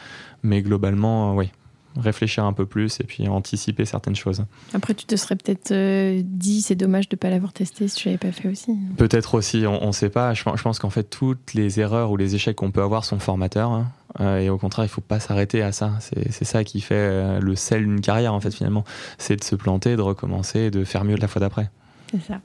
mais 0.43 0.63
globalement, 0.63 1.33
euh, 1.33 1.35
oui, 1.37 1.51
réfléchir 1.97 2.45
un 2.45 2.53
peu 2.53 2.67
plus 2.67 3.01
et 3.01 3.05
puis 3.05 3.27
anticiper 3.29 3.85
certaines 3.85 4.15
choses. 4.15 4.45
Après, 4.75 4.95
tu 4.95 5.07
te 5.07 5.17
serais 5.17 5.37
peut-être 5.37 5.73
euh, 5.73 6.23
dit 6.25 6.61
c'est 6.61 6.75
dommage 6.75 7.09
de 7.09 7.17
ne 7.17 7.19
pas 7.19 7.31
l'avoir 7.31 7.53
testé 7.53 7.89
si 7.89 7.97
tu 7.97 8.09
l'avais 8.09 8.19
pas 8.19 8.33
fait 8.33 8.49
aussi. 8.49 8.77
Peut-être 8.97 9.35
aussi, 9.35 9.65
on 9.67 9.89
ne 9.89 9.93
sait 9.93 10.11
pas. 10.11 10.35
Je, 10.35 10.43
pense 10.45 10.79
qu'en 10.79 10.91
fait, 10.91 11.05
toutes 11.05 11.55
les 11.55 11.81
erreurs 11.81 12.11
ou 12.11 12.17
les 12.17 12.35
échecs 12.35 12.57
qu'on 12.57 12.71
peut 12.71 12.83
avoir 12.83 13.05
sont 13.05 13.19
formateurs. 13.19 13.71
Hein. 13.71 13.89
Euh, 14.21 14.39
et 14.39 14.51
au 14.51 14.59
contraire, 14.59 14.85
il 14.85 14.89
faut 14.89 15.01
pas 15.01 15.21
s'arrêter 15.21 15.63
à 15.63 15.73
ça. 15.73 15.93
C'est 16.01 16.45
ça 16.45 16.65
qui 16.65 16.81
fait 16.81 16.95
euh, 16.95 17.41
le 17.41 17.57
sel 17.57 17.85
d'une 17.85 18.01
carrière, 18.01 18.35
en 18.35 18.41
fait, 18.41 18.53
finalement. 18.53 18.85
C'est 19.19 19.37
de 19.37 19.45
se 19.45 19.57
planter, 19.57 19.97
de 19.97 20.03
recommencer 20.03 20.61
et 20.61 20.71
de 20.71 20.85
faire 20.85 21.05
mieux 21.05 21.17
de 21.17 21.21
la 21.21 21.29
fois 21.29 21.41
d'après. 21.41 21.71
C'est 22.11 22.23
ça. 22.23 22.41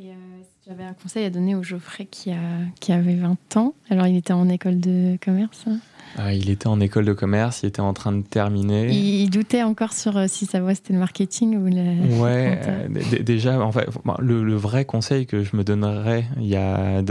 Et 0.00 0.04
si 0.08 0.70
j'avais 0.70 0.84
un 0.84 0.94
conseil 0.94 1.24
à 1.24 1.30
donner 1.30 1.54
au 1.54 1.62
Geoffrey 1.62 2.06
qui, 2.06 2.30
a, 2.30 2.36
qui 2.80 2.92
avait 2.92 3.16
20 3.16 3.56
ans, 3.56 3.74
alors 3.90 4.06
il 4.06 4.16
était 4.16 4.32
en 4.32 4.48
école 4.48 4.80
de 4.80 5.18
commerce 5.22 5.64
hein. 5.66 5.78
Ah, 6.16 6.32
il 6.32 6.48
était 6.48 6.68
en 6.68 6.78
école 6.80 7.04
de 7.04 7.12
commerce, 7.12 7.62
il 7.62 7.66
était 7.66 7.80
en 7.80 7.92
train 7.92 8.12
de 8.12 8.22
terminer. 8.22 8.88
Il, 8.90 9.28
doutait 9.30 9.62
encore 9.62 9.92
sur 9.92 10.16
euh, 10.16 10.26
si 10.28 10.46
sa 10.46 10.60
voie 10.60 10.74
c'était 10.74 10.92
le 10.92 11.00
marketing 11.00 11.56
ou 11.56 11.66
le. 11.66 12.20
Ouais, 12.20 12.60
euh, 12.66 12.88
déjà, 13.22 13.60
en 13.60 13.72
fait, 13.72 13.88
le, 14.20 14.54
vrai 14.54 14.84
conseil 14.84 15.26
que 15.26 15.42
je 15.42 15.56
me 15.56 15.64
donnerais 15.64 16.24
il 16.38 16.46
y 16.46 16.56
a, 16.56 17.02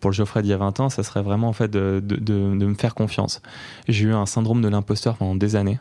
pour 0.00 0.10
le 0.10 0.14
Geoffrey 0.14 0.42
d'il 0.42 0.50
y 0.50 0.54
a 0.54 0.56
20 0.56 0.80
ans, 0.80 0.88
ça 0.88 1.02
serait 1.04 1.22
vraiment 1.22 1.48
en 1.48 1.52
fait 1.52 1.70
de, 1.70 2.00
de, 2.00 2.34
me 2.34 2.74
faire 2.74 2.94
confiance. 2.94 3.40
J'ai 3.88 4.06
eu 4.06 4.12
un 4.12 4.26
syndrome 4.26 4.62
de 4.62 4.68
l'imposteur 4.68 5.16
pendant 5.16 5.36
des 5.36 5.54
années, 5.54 5.78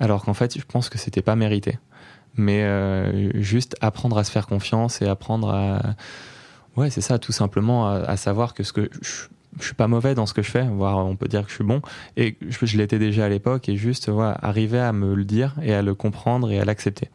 alors 0.00 0.24
qu'en 0.24 0.34
fait, 0.34 0.58
je 0.58 0.64
pense 0.64 0.88
que 0.88 0.98
c'était 0.98 1.22
pas 1.22 1.36
mérité. 1.36 1.78
Mais 2.34 2.62
euh, 2.62 3.30
juste 3.42 3.76
apprendre 3.82 4.16
à 4.16 4.24
se 4.24 4.30
faire 4.30 4.46
confiance 4.46 5.02
et 5.02 5.06
apprendre 5.06 5.50
à. 5.50 5.82
Ouais, 6.76 6.88
c'est 6.88 7.02
ça, 7.02 7.18
tout 7.18 7.32
simplement, 7.32 7.86
à, 7.86 7.96
à 7.96 8.16
savoir 8.16 8.54
que 8.54 8.62
ce 8.62 8.72
que. 8.72 8.88
Je, 9.02 9.26
je 9.58 9.64
suis 9.64 9.74
pas 9.74 9.88
mauvais 9.88 10.14
dans 10.14 10.26
ce 10.26 10.34
que 10.34 10.42
je 10.42 10.50
fais, 10.50 10.62
voire 10.62 11.04
on 11.04 11.16
peut 11.16 11.28
dire 11.28 11.42
que 11.44 11.50
je 11.50 11.56
suis 11.56 11.64
bon. 11.64 11.82
Et 12.16 12.36
je, 12.40 12.76
l'étais 12.76 12.98
déjà 12.98 13.26
à 13.26 13.28
l'époque 13.28 13.68
et 13.68 13.76
juste 13.76 14.08
voilà, 14.08 14.38
arriver 14.42 14.78
à 14.78 14.92
me 14.92 15.14
le 15.14 15.24
dire 15.24 15.54
et 15.62 15.74
à 15.74 15.82
le 15.82 15.94
comprendre 15.94 16.50
et 16.50 16.58
à 16.58 16.64
l'accepter. 16.64 17.08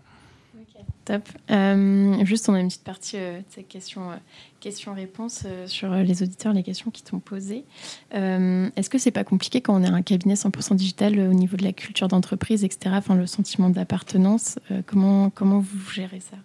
top. 1.05 1.23
Euh, 1.49 2.23
juste, 2.25 2.47
on 2.49 2.53
a 2.53 2.59
une 2.59 2.67
petite 2.67 2.83
partie 2.83 3.17
euh, 3.17 3.39
de 3.57 3.61
questions, 3.63 4.11
euh, 4.11 4.15
questions-réponses 4.59 5.45
sur 5.65 5.89
les 5.91 6.21
auditeurs, 6.21 6.53
les 6.53 6.63
questions 6.63 6.91
qui 6.91 7.01
t'ont 7.03 7.19
posées. 7.19 7.63
Est-ce 8.11 8.89
que 8.89 8.97
c'est 8.97 9.11
pas 9.11 9.23
compliqué 9.23 9.61
quand 9.61 9.75
on 9.75 9.83
est 9.83 9.89
un 9.89 10.01
cabinet 10.01 10.35
100% 10.35 10.75
digital 10.75 11.19
au 11.19 11.33
niveau 11.33 11.57
de 11.57 11.63
la 11.63 11.73
culture 11.73 12.07
d'entreprise, 12.07 12.63
etc. 12.63 12.95
Enfin, 12.97 13.15
le 13.15 13.25
sentiment 13.25 13.69
d'appartenance. 13.69 14.59
comment 14.85 15.29
comment 15.29 15.59
vous 15.59 15.91
gérez 15.91 16.19
ça? 16.19 16.37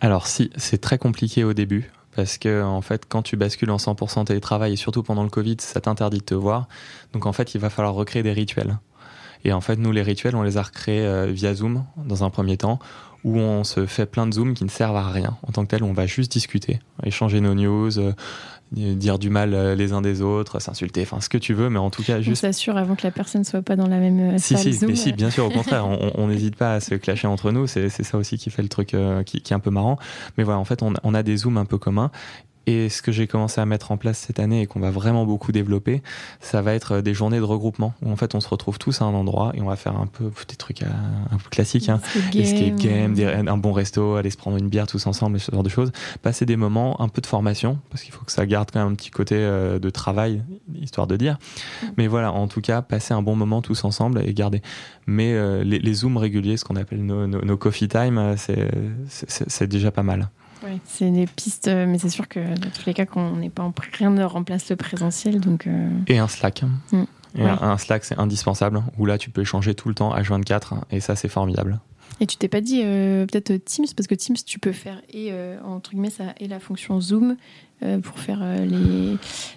Alors 0.00 0.26
si, 0.26 0.50
c'est 0.56 0.80
très 0.80 0.98
compliqué 0.98 1.44
au 1.44 1.54
début 1.54 1.90
parce 2.16 2.38
que 2.38 2.62
en 2.62 2.80
fait 2.80 3.04
quand 3.08 3.22
tu 3.22 3.36
bascules 3.36 3.70
en 3.70 3.76
100% 3.76 4.24
télétravail 4.24 4.72
et 4.72 4.76
surtout 4.76 5.02
pendant 5.02 5.22
le 5.22 5.28
Covid 5.28 5.56
ça 5.60 5.80
t'interdit 5.80 6.18
de 6.18 6.24
te 6.24 6.34
voir. 6.34 6.66
Donc 7.12 7.26
en 7.26 7.32
fait 7.32 7.54
il 7.54 7.60
va 7.60 7.70
falloir 7.70 7.94
recréer 7.94 8.22
des 8.22 8.32
rituels. 8.32 8.78
Et 9.44 9.52
en 9.52 9.60
fait 9.60 9.76
nous 9.76 9.92
les 9.92 10.02
rituels 10.02 10.34
on 10.34 10.42
les 10.42 10.56
a 10.56 10.62
recréés 10.62 11.06
euh, 11.06 11.26
via 11.26 11.54
Zoom 11.54 11.84
dans 11.96 12.24
un 12.24 12.30
premier 12.30 12.56
temps 12.56 12.78
où 13.22 13.38
on 13.38 13.64
se 13.64 13.86
fait 13.86 14.06
plein 14.06 14.26
de 14.26 14.32
Zoom 14.32 14.54
qui 14.54 14.64
ne 14.64 14.70
servent 14.70 14.96
à 14.96 15.10
rien. 15.10 15.36
En 15.42 15.52
tant 15.52 15.64
que 15.64 15.68
tel 15.70 15.84
on 15.84 15.92
va 15.92 16.06
juste 16.06 16.32
discuter 16.32 16.80
échanger 17.04 17.40
nos 17.40 17.54
news 17.54 17.98
euh, 17.98 18.12
dire 18.72 19.18
du 19.18 19.30
mal 19.30 19.54
euh, 19.54 19.74
les 19.74 19.92
uns 19.92 20.02
des 20.02 20.22
autres, 20.22 20.60
s'insulter, 20.60 21.02
enfin 21.02 21.20
ce 21.20 21.28
que 21.28 21.38
tu 21.38 21.54
veux, 21.54 21.70
mais 21.70 21.78
en 21.78 21.90
tout 21.90 22.02
cas 22.02 22.20
juste. 22.20 22.44
On 22.44 22.48
s'assure 22.48 22.76
avant 22.76 22.96
que 22.96 23.06
la 23.06 23.10
personne 23.10 23.44
soit 23.44 23.62
pas 23.62 23.76
dans 23.76 23.86
la 23.86 23.98
même 23.98 24.38
si, 24.38 24.54
salle 24.54 24.62
si, 24.62 24.72
Zoom. 24.72 24.90
Mais 24.90 24.96
si, 24.96 25.12
bien 25.12 25.30
sûr, 25.30 25.46
au 25.46 25.50
contraire, 25.50 25.86
on 26.14 26.26
n'hésite 26.28 26.56
pas 26.56 26.74
à 26.74 26.80
se 26.80 26.94
clasher 26.94 27.28
entre 27.28 27.52
nous. 27.52 27.66
C'est 27.66 27.88
ça 27.88 28.18
aussi 28.18 28.38
qui 28.38 28.50
fait 28.50 28.62
le 28.62 28.68
truc 28.68 28.96
qui, 29.24 29.40
qui, 29.40 29.52
est 29.52 29.56
un 29.56 29.60
peu 29.60 29.70
marrant. 29.70 29.98
Mais 30.36 30.44
voilà, 30.44 30.58
en 30.58 30.64
fait, 30.64 30.82
on, 30.82 30.94
on 31.02 31.14
a 31.14 31.22
des 31.22 31.36
zooms 31.36 31.58
un 31.58 31.64
peu 31.64 31.78
communs 31.78 32.10
et 32.66 32.88
ce 32.88 33.00
que 33.00 33.12
j'ai 33.12 33.26
commencé 33.26 33.60
à 33.60 33.66
mettre 33.66 33.92
en 33.92 33.96
place 33.96 34.18
cette 34.18 34.40
année 34.40 34.62
et 34.62 34.66
qu'on 34.66 34.80
va 34.80 34.90
vraiment 34.90 35.24
beaucoup 35.24 35.52
développer, 35.52 36.02
ça 36.40 36.62
va 36.62 36.74
être 36.74 37.00
des 37.00 37.14
journées 37.14 37.38
de 37.38 37.44
regroupement 37.44 37.94
où 38.02 38.10
en 38.10 38.16
fait 38.16 38.34
on 38.34 38.40
se 38.40 38.48
retrouve 38.48 38.78
tous 38.78 39.02
à 39.02 39.04
un 39.04 39.14
endroit 39.14 39.52
et 39.54 39.62
on 39.62 39.66
va 39.66 39.76
faire 39.76 39.96
un 39.96 40.06
peu 40.06 40.30
des 40.48 40.56
trucs 40.56 40.82
euh, 40.82 40.86
un 41.30 41.36
peu 41.36 41.48
classiques, 41.50 41.88
hein. 41.88 42.00
escape 42.34 42.76
game, 42.76 43.14
un 43.48 43.56
bon 43.56 43.72
resto, 43.72 44.16
aller 44.16 44.30
se 44.30 44.36
prendre 44.36 44.56
une 44.56 44.68
bière 44.68 44.86
tous 44.86 45.06
ensemble, 45.06 45.38
ce 45.38 45.52
genre 45.52 45.62
de 45.62 45.68
choses. 45.68 45.92
Passer 46.22 46.44
des 46.44 46.56
moments, 46.56 47.00
un 47.00 47.08
peu 47.08 47.20
de 47.20 47.26
formation 47.26 47.78
parce 47.90 48.02
qu'il 48.02 48.12
faut 48.12 48.24
que 48.24 48.32
ça 48.32 48.46
garde 48.46 48.70
quand 48.72 48.80
même 48.80 48.92
un 48.92 48.96
petit 48.96 49.10
côté 49.10 49.36
euh, 49.36 49.78
de 49.78 49.90
travail, 49.90 50.42
histoire 50.74 51.06
de 51.06 51.16
dire. 51.16 51.38
Mm. 51.82 51.86
Mais 51.98 52.06
voilà, 52.08 52.32
en 52.32 52.48
tout 52.48 52.60
cas, 52.60 52.82
passer 52.82 53.14
un 53.14 53.22
bon 53.22 53.36
moment 53.36 53.62
tous 53.62 53.84
ensemble 53.84 54.22
et 54.26 54.34
garder. 54.34 54.60
Mais 55.06 55.34
euh, 55.34 55.62
les, 55.62 55.94
zooms 55.94 56.16
réguliers, 56.16 56.56
ce 56.56 56.64
qu'on 56.64 56.76
appelle 56.76 57.04
nos, 57.04 57.26
nos, 57.26 57.42
nos, 57.42 57.56
coffee 57.56 57.88
time, 57.88 58.34
c'est 58.36 59.66
déjà 59.68 59.90
pas 59.92 60.02
mal. 60.02 60.30
Ouais, 60.66 60.78
c'est 60.84 61.10
des 61.10 61.26
pistes, 61.26 61.68
euh, 61.68 61.86
mais 61.86 61.98
c'est 61.98 62.08
sûr 62.10 62.28
que 62.28 62.40
dans 62.40 62.70
tous 62.70 62.86
les 62.86 62.94
cas, 62.94 63.06
quand 63.06 63.20
on 63.22 63.36
n'est 63.36 63.50
pas 63.50 63.62
en 63.62 63.72
rien 63.92 64.10
ne 64.10 64.24
remplace 64.24 64.68
le 64.70 64.76
présentiel, 64.76 65.40
donc 65.40 65.66
euh, 65.66 65.88
Et 66.08 66.18
un 66.18 66.28
Slack. 66.28 66.62
Mm. 66.92 67.02
Et 67.38 67.42
Ouais. 67.42 67.50
un- 67.50 67.76
Slack, 67.78 68.04
c'est 68.04 68.18
indispensable, 68.18 68.82
où 68.98 69.04
là, 69.06 69.18
tu 69.18 69.30
peux 69.30 69.42
échanger 69.42 69.74
tout 69.74 69.88
le 69.88 69.94
temps, 69.94 70.14
H24, 70.16 70.74
et 70.90 71.00
ça, 71.00 71.14
c'est 71.16 71.28
formidable. 71.28 71.78
Et 72.20 72.26
tu 72.26 72.36
t'es 72.38 72.48
pas 72.48 72.62
dit 72.62 72.80
euh, 72.82 73.26
peut-être 73.26 73.52
Teams 73.64 73.84
parce 73.94 74.06
que 74.06 74.14
Teams 74.14 74.36
tu 74.46 74.58
peux 74.58 74.72
faire 74.72 75.02
et 75.10 75.28
euh, 75.32 75.58
entre 75.62 75.90
guillemets 75.90 76.08
ça 76.08 76.34
et 76.40 76.48
la 76.48 76.60
fonction 76.60 76.98
Zoom 76.98 77.36
pour 78.02 78.18
faire 78.18 78.38
euh, 78.42 78.64
les 78.64 79.16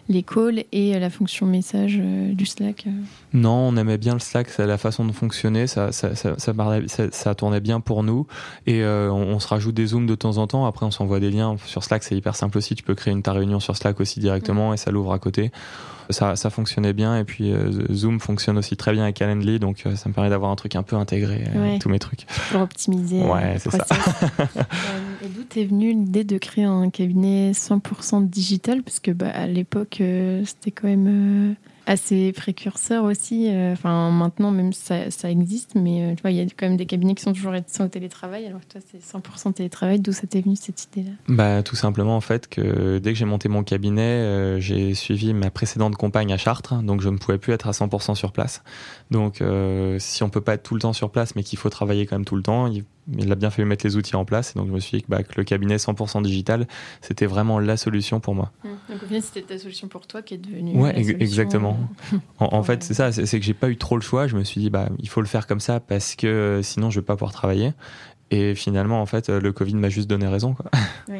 les 0.09 0.23
calls 0.23 0.63
et 0.71 0.95
euh, 0.95 0.99
la 0.99 1.09
fonction 1.09 1.45
message 1.45 1.97
euh, 2.01 2.33
du 2.33 2.45
Slack. 2.45 2.85
euh. 2.87 2.91
Non, 3.33 3.69
on 3.69 3.77
aimait 3.77 3.97
bien 3.97 4.13
le 4.13 4.19
Slack, 4.19 4.49
c'est 4.49 4.65
la 4.65 4.77
façon 4.77 5.05
de 5.05 5.11
fonctionner, 5.11 5.67
ça, 5.67 5.91
ça, 5.91 6.09
ça, 6.15 7.35
tournait 7.35 7.59
bien 7.59 7.79
pour 7.79 8.03
nous. 8.03 8.25
Et 8.67 8.81
euh, 8.83 9.11
on, 9.11 9.21
on 9.35 9.39
se 9.39 9.47
rajoute 9.47 9.75
des 9.75 9.85
zooms 9.87 10.07
de 10.07 10.15
temps 10.15 10.37
en 10.37 10.47
temps. 10.47 10.65
Après, 10.65 10.85
on 10.85 10.91
s'envoie 10.91 11.19
des 11.19 11.29
liens. 11.31 11.55
Sur 11.65 11.83
Slack, 11.83 12.03
c'est 12.03 12.15
hyper 12.15 12.35
simple 12.35 12.57
aussi. 12.57 12.75
Tu 12.75 12.83
peux 12.83 12.95
créer 12.95 13.13
une 13.13 13.21
ta 13.21 13.33
réunion 13.33 13.59
sur 13.59 13.77
Slack 13.77 13.99
aussi 13.99 14.19
directement 14.19 14.73
et 14.73 14.77
ça 14.77 14.91
l'ouvre 14.91 15.13
à 15.13 15.19
côté. 15.19 15.51
Ça, 16.11 16.35
ça 16.35 16.49
fonctionnait 16.49 16.93
bien. 16.93 17.19
Et 17.19 17.23
puis, 17.23 17.51
euh, 17.53 17.71
Zoom 17.93 18.19
fonctionne 18.19 18.57
aussi 18.57 18.75
très 18.75 18.93
bien 18.93 19.03
avec 19.03 19.15
Calendly. 19.17 19.59
Donc, 19.59 19.83
euh, 19.85 19.95
ça 19.95 20.09
me 20.09 20.13
permet 20.15 20.31
d'avoir 20.31 20.49
un 20.49 20.55
truc 20.55 20.75
un 20.75 20.81
peu 20.81 20.95
intégré 20.95 21.43
Ouais. 21.55 21.77
tous 21.77 21.89
mes 21.89 21.99
trucs. 21.99 22.25
pour 22.51 22.61
optimiser. 22.61 23.21
Ouais, 23.21 23.55
euh, 23.55 23.57
c'est 23.59 23.69
ça. 23.71 23.85
d'où 25.27 25.43
t'es 25.43 25.65
venue 25.65 25.91
l'idée 25.91 26.23
de 26.23 26.37
créer 26.37 26.65
un 26.65 26.89
cabinet 26.89 27.51
100% 27.51 28.27
digital? 28.29 28.83
Parce 28.83 28.99
que 28.99 29.11
bah, 29.11 29.29
à 29.29 29.47
l'époque, 29.47 29.97
euh, 30.01 30.43
c'était 30.45 30.71
quand 30.71 30.87
même 30.87 31.07
euh, 31.07 31.53
assez 31.85 32.31
précurseur 32.31 33.03
aussi. 33.03 33.47
Euh, 33.49 33.75
maintenant, 33.83 34.51
même 34.51 34.71
ça, 34.73 35.07
existe, 35.23 35.75
mais 35.75 36.15
tu 36.15 36.29
il 36.29 36.35
y 36.35 36.41
a 36.41 36.45
quand 36.45 36.67
même 36.67 36.77
des 36.77 36.85
cabinets 36.85 37.15
qui 37.15 37.23
sont 37.23 37.33
toujours 37.33 37.51
réticents 37.51 37.85
au 37.85 37.89
télétravail, 37.89 38.45
alors 38.45 38.61
que 38.61 38.73
toi, 38.73 38.81
c'est 38.89 39.01
100% 39.01 39.53
télétravail. 39.53 39.99
D'où 39.99 40.11
ça 40.11 40.27
t'est 40.27 40.41
venu 40.41 40.55
cette 40.55 40.83
idée-là? 40.85 41.11
Bah, 41.27 41.63
tout 41.63 41.75
simplement, 41.75 42.15
en 42.15 42.21
fait, 42.21 42.47
que 42.47 42.99
dès 42.99 43.13
que 43.13 43.19
j'ai 43.19 43.25
monté 43.25 43.49
mon 43.49 43.63
cabinet, 43.63 44.59
j'ai 44.61 44.93
suivi 44.93 45.33
ma 45.33 45.49
précédente 45.49 45.95
compagne 45.95 46.31
à 46.31 46.37
Chartres, 46.37 46.81
donc 46.83 47.01
je 47.01 47.09
ne 47.09 47.17
pouvais 47.17 47.37
plus 47.37 47.53
être 47.53 47.67
à 47.67 47.71
100% 47.71 48.15
sur 48.15 48.31
place. 48.31 48.63
Donc, 49.11 49.43
si 49.97 50.23
on 50.23 50.29
peut 50.29 50.41
pas 50.41 50.53
être 50.53 50.63
tout 50.63 50.75
le 50.75 50.81
temps 50.81 50.93
sur 50.93 51.09
place, 51.11 51.35
mais 51.35 51.43
qu'il 51.43 51.59
faut 51.59 51.69
travailler 51.69 52.05
quand 52.05 52.15
même 52.15 52.25
tout 52.25 52.35
le 52.35 52.43
temps, 52.43 52.69
il 53.17 53.31
a 53.31 53.35
bien 53.35 53.49
fallu 53.49 53.67
mettre 53.67 53.85
les 53.85 53.95
outils 53.95 54.15
en 54.15 54.25
place. 54.25 54.53
Et 54.55 54.59
donc, 54.59 54.67
je 54.67 54.73
me 54.73 54.79
suis 54.79 54.97
dit 54.97 55.03
que, 55.03 55.09
bah, 55.09 55.23
que 55.23 55.33
le 55.37 55.43
cabinet 55.43 55.77
100% 55.77 56.21
digital, 56.21 56.67
c'était 57.01 57.25
vraiment 57.25 57.59
la 57.59 57.77
solution 57.77 58.19
pour 58.19 58.35
moi. 58.35 58.51
Donc 58.63 59.01
au 59.03 59.05
final, 59.05 59.21
c'était 59.21 59.41
ta 59.41 59.57
solution 59.57 59.87
pour 59.87 60.05
toi 60.07 60.21
qui 60.21 60.33
est 60.35 60.37
devenue. 60.37 60.75
Ouais, 60.79 60.93
la 60.93 60.99
ex- 60.99 61.07
solution, 61.07 61.19
exactement. 61.19 61.79
En, 62.39 62.53
en 62.57 62.63
fait, 62.63 62.73
euh, 62.73 62.77
c'est 62.81 62.93
ça, 62.93 63.11
c'est 63.11 63.25
c'est 63.25 63.39
que 63.39 63.45
j'ai 63.45 63.53
pas 63.53 63.69
eu 63.69 63.77
trop 63.77 63.95
le 63.95 64.01
choix. 64.01 64.27
Je 64.27 64.35
me 64.35 64.43
suis 64.43 64.61
dit, 64.61 64.69
bah, 64.69 64.89
il 64.99 65.09
faut 65.09 65.21
le 65.21 65.27
faire 65.27 65.47
comme 65.47 65.59
ça 65.59 65.79
parce 65.79 66.15
que 66.15 66.27
euh, 66.27 66.61
sinon, 66.61 66.89
je 66.89 66.99
vais 66.99 67.05
pas 67.05 67.15
pouvoir 67.15 67.31
travailler. 67.33 67.73
Et 68.31 68.53
finalement, 68.53 69.01
en 69.01 69.05
fait, 69.05 69.29
euh, 69.29 69.39
le 69.39 69.51
Covid 69.51 69.75
m'a 69.75 69.89
juste 69.89 70.09
donné 70.09 70.27
raison. 70.27 70.53
Quoi. 70.53 70.69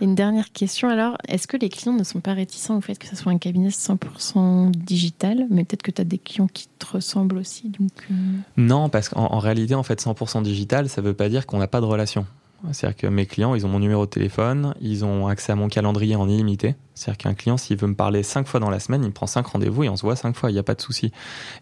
Une 0.00 0.14
dernière 0.14 0.52
question 0.52 0.88
alors, 0.88 1.16
est-ce 1.28 1.46
que 1.46 1.56
les 1.56 1.68
clients 1.68 1.92
ne 1.92 2.04
sont 2.04 2.20
pas 2.20 2.32
réticents 2.32 2.76
au 2.76 2.80
fait 2.80 2.98
que 2.98 3.06
ce 3.06 3.16
soit 3.16 3.32
un 3.32 3.38
cabinet 3.38 3.68
100% 3.68 4.70
digital 4.70 5.46
Mais 5.50 5.64
peut-être 5.64 5.82
que 5.82 5.90
tu 5.90 6.00
as 6.00 6.04
des 6.04 6.18
clients 6.18 6.48
qui 6.48 6.68
te 6.78 6.86
ressemblent 6.86 7.38
aussi. 7.38 7.68
Donc, 7.68 7.90
euh, 8.10 8.14
Non, 8.56 8.88
parce 8.88 9.08
qu'en 9.08 9.24
en 9.24 9.38
réalité, 9.38 9.74
en 9.74 9.82
fait, 9.82 10.00
100% 10.00 10.42
digital, 10.42 10.88
ça 10.88 11.00
veut 11.00 11.14
pas 11.14 11.28
dire 11.28 11.46
qu'on 11.46 11.58
n'a 11.58 11.68
pas 11.68 11.80
de 11.80 11.86
relation. 11.86 12.26
C'est-à-dire 12.72 12.96
que 12.96 13.06
mes 13.06 13.26
clients, 13.26 13.54
ils 13.54 13.64
ont 13.64 13.68
mon 13.68 13.78
numéro 13.78 14.04
de 14.04 14.10
téléphone, 14.10 14.74
ils 14.80 15.04
ont 15.04 15.26
accès 15.26 15.52
à 15.52 15.54
mon 15.54 15.68
calendrier 15.68 16.16
en 16.16 16.28
illimité. 16.28 16.74
C'est-à-dire 16.94 17.18
qu'un 17.18 17.34
client, 17.34 17.56
s'il 17.56 17.76
veut 17.78 17.86
me 17.86 17.94
parler 17.94 18.22
cinq 18.22 18.46
fois 18.46 18.60
dans 18.60 18.68
la 18.68 18.80
semaine, 18.80 19.02
il 19.02 19.08
me 19.08 19.12
prend 19.12 19.26
cinq 19.26 19.46
rendez-vous 19.46 19.84
et 19.84 19.88
on 19.88 19.96
se 19.96 20.02
voit 20.02 20.16
cinq 20.16 20.36
fois, 20.36 20.50
il 20.50 20.54
n'y 20.54 20.58
a 20.58 20.62
pas 20.62 20.74
de 20.74 20.82
souci. 20.82 21.12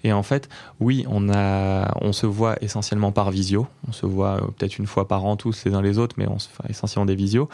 Et 0.03 0.13
en 0.13 0.23
fait, 0.23 0.49
oui, 0.81 1.05
on, 1.09 1.33
a, 1.33 1.97
on 2.01 2.13
se 2.13 2.27
voit 2.27 2.57
essentiellement 2.63 3.13
par 3.13 3.31
visio. 3.31 3.67
On 3.87 3.93
se 3.93 4.07
voit 4.07 4.37
euh, 4.37 4.47
peut-être 4.57 4.79
une 4.79 4.87
fois 4.87 5.07
par 5.07 5.25
an 5.25 5.37
tous 5.37 5.65
les 5.65 5.75
uns 5.75 5.83
les 5.83 5.99
autres, 5.99 6.17
mais 6.19 6.27
on 6.27 6.39
se 6.39 6.49
fait 6.49 6.71
essentiellement 6.71 7.07
des 7.07 7.15
visios. 7.15 7.49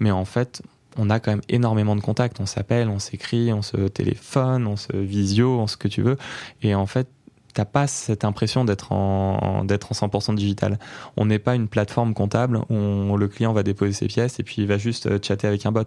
Mais 0.00 0.10
en 0.10 0.24
fait, 0.24 0.62
on 0.98 1.10
a 1.10 1.20
quand 1.20 1.30
même 1.30 1.42
énormément 1.48 1.96
de 1.96 2.00
contacts. 2.00 2.40
On 2.40 2.46
s'appelle, 2.46 2.88
on 2.88 2.98
s'écrit, 2.98 3.52
on 3.52 3.62
se 3.62 3.88
téléphone, 3.88 4.66
on 4.66 4.76
se 4.76 4.96
visio, 4.96 5.60
on 5.60 5.66
ce 5.66 5.76
que 5.76 5.88
tu 5.88 6.02
veux. 6.02 6.16
Et 6.62 6.74
en 6.74 6.86
fait, 6.86 7.08
t'as 7.56 7.64
pas 7.64 7.86
cette 7.86 8.26
impression 8.26 8.66
d'être 8.66 8.92
en, 8.92 9.64
d'être 9.64 9.90
en 9.90 10.06
100% 10.06 10.34
digital. 10.34 10.78
On 11.16 11.24
n'est 11.24 11.38
pas 11.38 11.54
une 11.54 11.68
plateforme 11.68 12.12
comptable 12.12 12.60
où 12.68 13.16
le 13.16 13.28
client 13.28 13.54
va 13.54 13.62
déposer 13.62 13.92
ses 13.94 14.08
pièces 14.08 14.38
et 14.38 14.42
puis 14.42 14.56
il 14.58 14.68
va 14.68 14.76
juste 14.76 15.06
euh, 15.06 15.18
chatter 15.20 15.48
avec 15.48 15.64
un 15.64 15.72
bot. 15.72 15.84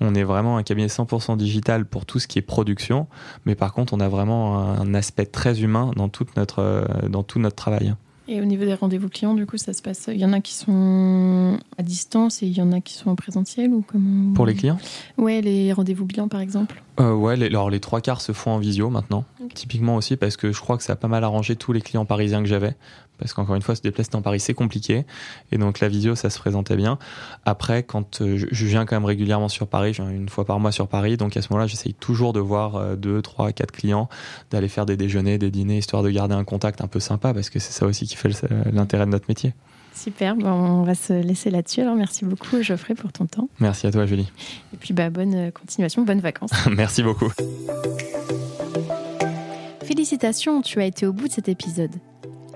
On 0.00 0.14
est 0.14 0.24
vraiment 0.24 0.56
un 0.56 0.62
cabinet 0.62 0.88
100% 0.88 1.36
digital 1.36 1.84
pour 1.84 2.06
tout 2.06 2.18
ce 2.18 2.26
qui 2.26 2.38
est 2.38 2.42
production, 2.42 3.06
mais 3.44 3.54
par 3.54 3.74
contre, 3.74 3.92
on 3.92 4.00
a 4.00 4.08
vraiment 4.08 4.58
un 4.58 4.94
aspect 4.94 5.26
très 5.26 5.60
humain 5.60 5.92
dans, 5.94 6.10
euh, 6.58 6.84
dans 7.08 7.22
tout 7.22 7.38
notre 7.38 7.56
travail. 7.56 7.94
Et 8.28 8.40
au 8.40 8.44
niveau 8.44 8.64
des 8.64 8.74
rendez-vous 8.74 9.08
clients, 9.08 9.34
du 9.34 9.46
coup, 9.46 9.56
ça 9.56 9.72
se 9.72 9.82
passe. 9.82 10.08
Il 10.08 10.18
y 10.18 10.24
en 10.24 10.32
a 10.32 10.40
qui 10.40 10.54
sont 10.54 11.58
à 11.76 11.82
distance 11.82 12.42
et 12.42 12.46
il 12.46 12.56
y 12.56 12.62
en 12.62 12.70
a 12.72 12.80
qui 12.80 12.94
sont 12.94 13.10
en 13.10 13.16
présentiel 13.16 13.72
ou 13.72 13.84
comment 13.86 14.32
Pour 14.32 14.46
les 14.46 14.54
clients 14.54 14.78
Ouais, 15.18 15.40
les 15.40 15.72
rendez-vous 15.72 16.04
bilan 16.04 16.28
par 16.28 16.40
exemple. 16.40 16.82
Euh, 17.00 17.14
ouais, 17.14 17.36
les, 17.36 17.46
alors 17.46 17.70
les 17.70 17.80
trois 17.80 18.00
quarts 18.00 18.20
se 18.20 18.32
font 18.32 18.52
en 18.52 18.58
visio 18.58 18.90
maintenant. 18.90 19.24
Typiquement 19.54 19.96
aussi 19.96 20.16
parce 20.16 20.36
que 20.36 20.52
je 20.52 20.60
crois 20.60 20.76
que 20.76 20.84
ça 20.84 20.92
a 20.92 20.96
pas 20.96 21.08
mal 21.08 21.24
arrangé 21.24 21.56
tous 21.56 21.72
les 21.72 21.80
clients 21.80 22.04
parisiens 22.04 22.42
que 22.42 22.48
j'avais. 22.48 22.74
Parce 23.22 23.34
qu'encore 23.34 23.54
une 23.54 23.62
fois, 23.62 23.74
se 23.76 23.82
déplacer 23.82 24.10
dans 24.10 24.20
Paris, 24.22 24.40
c'est 24.40 24.52
compliqué. 24.54 25.04
Et 25.52 25.58
donc 25.58 25.80
la 25.80 25.88
visio, 25.88 26.14
ça 26.14 26.28
se 26.28 26.38
présentait 26.38 26.76
bien. 26.76 26.98
Après, 27.44 27.82
quand 27.84 28.20
euh, 28.20 28.36
je, 28.36 28.46
je 28.50 28.66
viens 28.66 28.84
quand 28.84 28.96
même 28.96 29.04
régulièrement 29.04 29.48
sur 29.48 29.66
Paris, 29.68 29.94
je 29.94 30.02
viens 30.02 30.10
une 30.10 30.28
fois 30.28 30.44
par 30.44 30.58
mois 30.60 30.72
sur 30.72 30.88
Paris. 30.88 31.16
Donc 31.16 31.36
à 31.36 31.42
ce 31.42 31.48
moment-là, 31.50 31.66
j'essaye 31.66 31.94
toujours 31.94 32.32
de 32.32 32.40
voir 32.40 32.76
euh, 32.76 32.96
deux, 32.96 33.22
trois, 33.22 33.52
quatre 33.52 33.70
clients, 33.72 34.08
d'aller 34.50 34.68
faire 34.68 34.86
des 34.86 34.96
déjeuners, 34.96 35.38
des 35.38 35.50
dîners, 35.50 35.78
histoire 35.78 36.02
de 36.02 36.10
garder 36.10 36.34
un 36.34 36.44
contact 36.44 36.80
un 36.80 36.88
peu 36.88 37.00
sympa. 37.00 37.32
Parce 37.32 37.48
que 37.50 37.58
c'est 37.58 37.72
ça 37.72 37.86
aussi 37.86 38.06
qui 38.06 38.16
fait 38.16 38.28
le- 38.28 38.70
l'intérêt 38.72 39.06
de 39.06 39.10
notre 39.10 39.26
métier. 39.28 39.54
Super, 39.94 40.34
bon, 40.36 40.48
on 40.50 40.82
va 40.84 40.94
se 40.94 41.12
laisser 41.12 41.50
là-dessus. 41.50 41.82
Alors 41.82 41.94
merci 41.94 42.24
beaucoup 42.24 42.62
Geoffrey 42.62 42.94
pour 42.94 43.12
ton 43.12 43.26
temps. 43.26 43.48
Merci 43.60 43.86
à 43.86 43.90
toi, 43.92 44.06
Julie. 44.06 44.26
Et 44.72 44.76
puis 44.78 44.94
bah, 44.94 45.10
bonne 45.10 45.34
euh, 45.34 45.50
continuation, 45.50 46.02
bonnes 46.02 46.20
vacances. 46.20 46.50
Merci 46.70 47.02
beaucoup. 47.02 47.30
Félicitations, 49.84 50.62
tu 50.62 50.80
as 50.80 50.86
été 50.86 51.06
au 51.06 51.12
bout 51.12 51.28
de 51.28 51.32
cet 51.32 51.48
épisode. 51.48 51.90